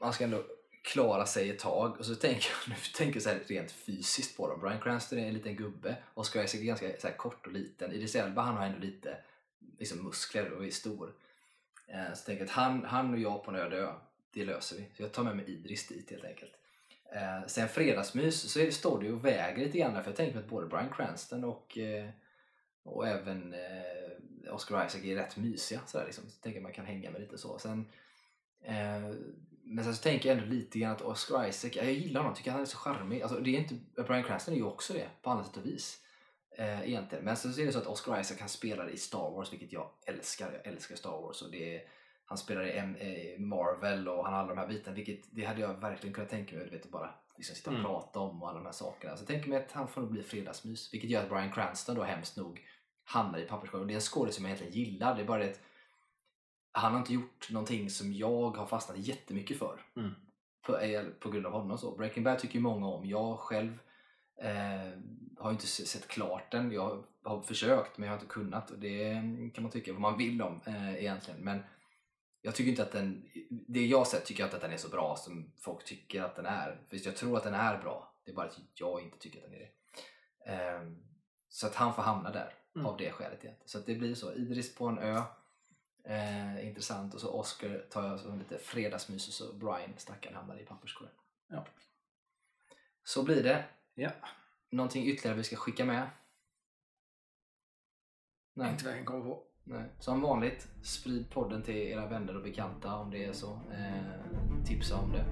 man 0.00 0.12
ska 0.12 0.24
ändå 0.24 0.44
klara 0.82 1.26
sig 1.26 1.50
ett 1.50 1.58
tag 1.58 1.98
och 1.98 2.06
så 2.06 2.14
tänker 2.14 2.46
jag 2.50 2.68
nu 2.68 2.74
tänker 2.96 3.16
jag 3.16 3.22
så 3.22 3.28
här 3.28 3.40
rent 3.46 3.72
fysiskt 3.72 4.36
på 4.36 4.48
dem. 4.48 4.60
Brian 4.60 4.80
Cranston 4.80 5.18
är 5.18 5.28
en 5.28 5.34
liten 5.34 5.56
gubbe, 5.56 5.96
Oscar 6.14 6.44
Isaac 6.44 6.60
är 6.60 6.64
ganska 6.64 7.00
så 7.00 7.06
här 7.08 7.16
kort 7.16 7.46
och 7.46 7.52
liten. 7.52 7.92
Idris 7.92 8.14
Elba 8.16 8.42
han 8.42 8.56
har 8.56 8.66
ändå 8.66 8.78
lite 8.78 9.16
liksom 9.78 10.04
muskler 10.04 10.52
och 10.52 10.66
är 10.66 10.70
stor. 10.70 11.12
Eh, 11.86 12.14
Så 12.14 12.24
tänker 12.24 12.40
jag 12.42 12.48
att 12.48 12.54
han, 12.54 12.84
han 12.84 13.12
och 13.14 13.20
jag 13.20 13.44
på 13.44 13.50
en 13.50 13.56
öde 13.56 13.76
ö, 13.76 13.92
det 14.32 14.44
löser 14.44 14.76
vi. 14.76 14.82
Så 14.96 15.02
jag 15.02 15.12
tar 15.12 15.22
med 15.22 15.36
mig 15.36 15.50
Idris 15.50 15.88
dit 15.88 16.10
helt 16.10 16.24
enkelt. 16.24 16.52
Eh, 17.14 17.46
sen 17.46 17.68
fredagsmys 17.68 18.40
så 18.52 18.60
är 18.60 18.66
det, 18.66 18.72
står 18.72 19.00
det 19.00 19.06
ju 19.06 19.12
och 19.12 19.24
väger 19.24 19.64
lite 19.64 19.78
grann 19.78 20.02
för 20.02 20.10
jag 20.10 20.16
tänker 20.16 20.34
mig 20.34 20.44
att 20.44 20.50
både 20.50 20.66
Brian 20.66 20.92
Cranston 20.96 21.44
och, 21.44 21.78
eh, 21.78 22.08
och 22.82 23.08
även 23.08 23.54
eh, 23.54 24.54
Oscar 24.54 24.86
Isaac 24.86 25.04
är 25.04 25.16
rätt 25.16 25.36
mysiga. 25.36 25.80
Sådär, 25.86 26.04
liksom. 26.04 26.24
Så 26.30 26.40
tänker 26.40 26.56
jag 26.58 26.62
man 26.62 26.72
kan 26.72 26.86
hänga 26.86 27.10
med 27.10 27.20
lite 27.20 27.38
så. 27.38 27.58
Sen, 27.58 27.88
eh, 28.62 29.10
men 29.74 29.84
sen 29.84 29.94
så 29.94 30.02
tänker 30.02 30.28
jag 30.28 30.38
ändå 30.38 30.50
lite 30.54 30.78
grann 30.78 30.92
att 30.92 31.02
Oscar 31.02 31.46
Isaac, 31.48 31.70
ja, 31.74 31.82
jag 31.82 31.92
gillar 31.92 32.20
honom, 32.20 32.36
tycker 32.36 32.50
han 32.50 32.60
är 32.60 32.64
så 32.64 32.76
charmig. 32.76 33.22
Alltså, 33.22 33.38
det 33.40 33.50
är 33.56 33.58
inte, 33.58 33.74
Bryan 34.02 34.24
Cranston 34.24 34.54
är 34.54 34.58
ju 34.58 34.64
också 34.64 34.92
det 34.92 35.08
på 35.22 35.30
andra 35.30 35.44
sätt 35.44 35.56
och 35.56 35.66
vis. 35.66 35.98
Eh, 36.58 36.88
egentligen. 36.88 37.24
Men 37.24 37.36
sen 37.36 37.52
så 37.52 37.60
är 37.60 37.66
det 37.66 37.72
så 37.72 37.78
att 37.78 37.86
Oscar 37.86 38.20
Isaac 38.20 38.36
han 38.40 38.48
spelar 38.48 38.90
i 38.90 38.96
Star 38.96 39.30
Wars, 39.30 39.52
vilket 39.52 39.72
jag 39.72 39.90
älskar. 40.06 40.52
Jag 40.52 40.72
älskar 40.72 40.96
Star 40.96 41.10
Wars. 41.22 41.42
Och 41.42 41.50
det 41.50 41.76
är, 41.76 41.82
han 42.24 42.38
spelar 42.38 42.66
i 42.66 42.72
M- 42.78 42.96
eh, 43.00 43.40
Marvel 43.40 44.08
och 44.08 44.24
han 44.24 44.32
har 44.34 44.40
alla 44.40 44.48
de 44.54 44.58
här 44.58 44.68
bitarna. 44.68 44.96
Vilket, 44.96 45.20
det 45.30 45.44
hade 45.44 45.60
jag 45.60 45.74
verkligen 45.80 46.14
kunnat 46.14 46.30
tänka 46.30 46.56
mig. 46.56 46.64
Du 46.64 46.70
vet, 46.70 46.84
att 46.84 46.90
bara 46.90 47.14
liksom 47.36 47.56
sitta 47.56 47.70
och 47.70 47.76
Mm. 47.76 47.86
prata 47.86 48.18
om 48.20 48.42
och 48.42 48.48
alla 48.48 48.58
de 48.58 48.64
här 48.64 48.72
sakerna. 48.72 49.16
Så 49.16 49.20
jag 49.22 49.28
tänker 49.28 49.48
mig 49.48 49.58
att 49.64 49.72
han 49.72 49.88
får 49.88 50.00
nog 50.00 50.10
bli 50.10 50.22
fredagsmys. 50.22 50.94
Vilket 50.94 51.10
gör 51.10 51.22
att 51.22 51.28
Bryan 51.28 51.52
Cranston 51.52 51.96
då 51.96 52.02
hemskt 52.02 52.36
nog 52.36 52.60
hamnar 53.04 53.38
i 53.38 53.44
papperskorgen. 53.44 53.86
Det 53.88 53.92
är 53.92 53.94
en 53.94 54.00
skådespelare 54.00 54.32
som 54.32 54.44
jag 54.44 54.50
egentligen 54.58 54.84
gillar. 54.92 55.14
Det 55.16 55.22
är 55.22 55.26
bara 55.26 55.38
det 55.44 55.50
att 55.50 55.60
han 56.72 56.92
har 56.92 56.98
inte 56.98 57.14
gjort 57.14 57.50
någonting 57.50 57.90
som 57.90 58.12
jag 58.12 58.56
har 58.56 58.66
fastnat 58.66 58.98
jättemycket 58.98 59.58
för. 59.58 59.80
Mm. 59.96 60.10
På, 60.66 60.78
eh, 60.78 61.04
på 61.04 61.30
grund 61.30 61.46
av 61.46 61.52
honom. 61.52 61.78
Så. 61.78 61.96
Breaking 61.96 62.24
Bad 62.24 62.38
tycker 62.38 62.60
många 62.60 62.86
om. 62.86 63.06
Jag 63.06 63.38
själv 63.38 63.78
Eh, 64.42 64.98
har 65.38 65.50
inte 65.50 65.66
se- 65.66 65.86
sett 65.86 66.08
klart 66.08 66.50
den. 66.50 66.72
Jag 66.72 67.04
har 67.24 67.42
försökt 67.42 67.98
men 67.98 68.06
jag 68.08 68.14
har 68.14 68.20
inte 68.20 68.32
kunnat 68.32 68.70
och 68.70 68.78
det 68.78 69.14
kan 69.54 69.62
man 69.62 69.70
tycka 69.70 69.92
vad 69.92 70.00
man 70.00 70.18
vill 70.18 70.42
om 70.42 70.60
eh, 70.66 70.94
egentligen. 70.94 71.40
Men 71.40 71.62
jag 72.42 72.54
tycker 72.54 72.70
inte 72.70 72.82
att 72.82 72.92
den, 72.92 73.24
det 73.68 73.86
jag 73.86 73.98
har 73.98 74.04
sett 74.04 74.24
tycker 74.24 74.42
jag 74.42 74.46
inte 74.46 74.56
att 74.56 74.62
den 74.62 74.72
är 74.72 74.76
så 74.76 74.88
bra 74.88 75.16
som 75.16 75.52
folk 75.58 75.84
tycker 75.84 76.22
att 76.22 76.36
den 76.36 76.46
är. 76.46 76.80
För 76.88 77.06
jag 77.06 77.16
tror 77.16 77.36
att 77.36 77.42
den 77.44 77.54
är 77.54 77.78
bra. 77.78 78.14
Det 78.24 78.30
är 78.30 78.34
bara 78.34 78.46
att 78.46 78.58
jag 78.74 79.00
inte 79.02 79.18
tycker 79.18 79.38
att 79.38 79.44
den 79.44 79.54
är 79.54 79.58
det. 79.58 79.70
Ehm, 80.52 80.96
så 81.48 81.66
att 81.66 81.74
han 81.74 81.94
får 81.94 82.02
hamna 82.02 82.30
där 82.30 82.54
Mm. 82.76 82.86
av 82.86 82.96
det 82.96 83.10
skälet 83.12 83.44
egentligen. 83.44 83.68
Så 83.68 83.78
att 83.78 83.86
det 83.86 83.94
blir 83.94 84.14
så. 84.14 84.32
Idris 84.32 84.74
på 84.74 84.86
en 84.86 84.98
ö. 84.98 85.22
Eh, 86.04 86.66
intressant. 86.68 87.14
Och 87.14 87.20
så 87.20 87.32
Oscar 87.32 87.86
tar 87.90 88.06
jag 88.06 88.20
som 88.20 88.38
lite 88.38 88.58
fredagsmys 88.58 89.28
och 89.28 89.34
så 89.34 89.52
Brian 89.52 89.92
stackaren 89.96 90.36
hamnar 90.36 90.60
i 90.60 90.64
papperskorgen. 90.64 91.14
Ja. 91.48 91.66
Så 93.04 93.22
blir 93.22 93.42
det. 93.42 93.64
Ja. 93.94 94.10
Någonting 94.70 95.06
ytterligare 95.06 95.36
vi 95.36 95.44
ska 95.44 95.56
skicka 95.56 95.84
med? 95.84 96.10
Nej. 98.54 98.70
Inte 98.70 98.84
vad 98.84 98.98
jag 98.98 99.06
kan 99.06 99.22
på. 99.22 99.42
Nej. 99.64 99.84
Som 99.98 100.20
vanligt, 100.20 100.68
sprid 100.82 101.30
podden 101.30 101.62
till 101.62 101.76
era 101.76 102.06
vänner 102.06 102.36
och 102.36 102.42
bekanta 102.42 102.94
om 102.94 103.10
det 103.10 103.24
är 103.24 103.32
så. 103.32 103.60
Eh, 103.72 104.64
tipsa 104.66 104.96
om 104.96 105.12
det. 105.12 105.24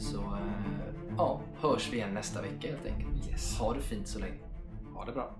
Så 0.00 0.20
eh, 0.20 0.94
ja, 1.16 1.42
hörs 1.56 1.92
vi 1.92 1.96
igen 1.96 2.14
nästa 2.14 2.42
vecka 2.42 2.68
helt 2.68 2.86
enkelt. 2.86 3.28
Yes. 3.28 3.58
Ha 3.58 3.74
det 3.74 3.82
fint 3.82 4.08
så 4.08 4.18
länge. 4.18 4.38
Ha 4.94 5.04
det 5.04 5.12
bra. 5.12 5.38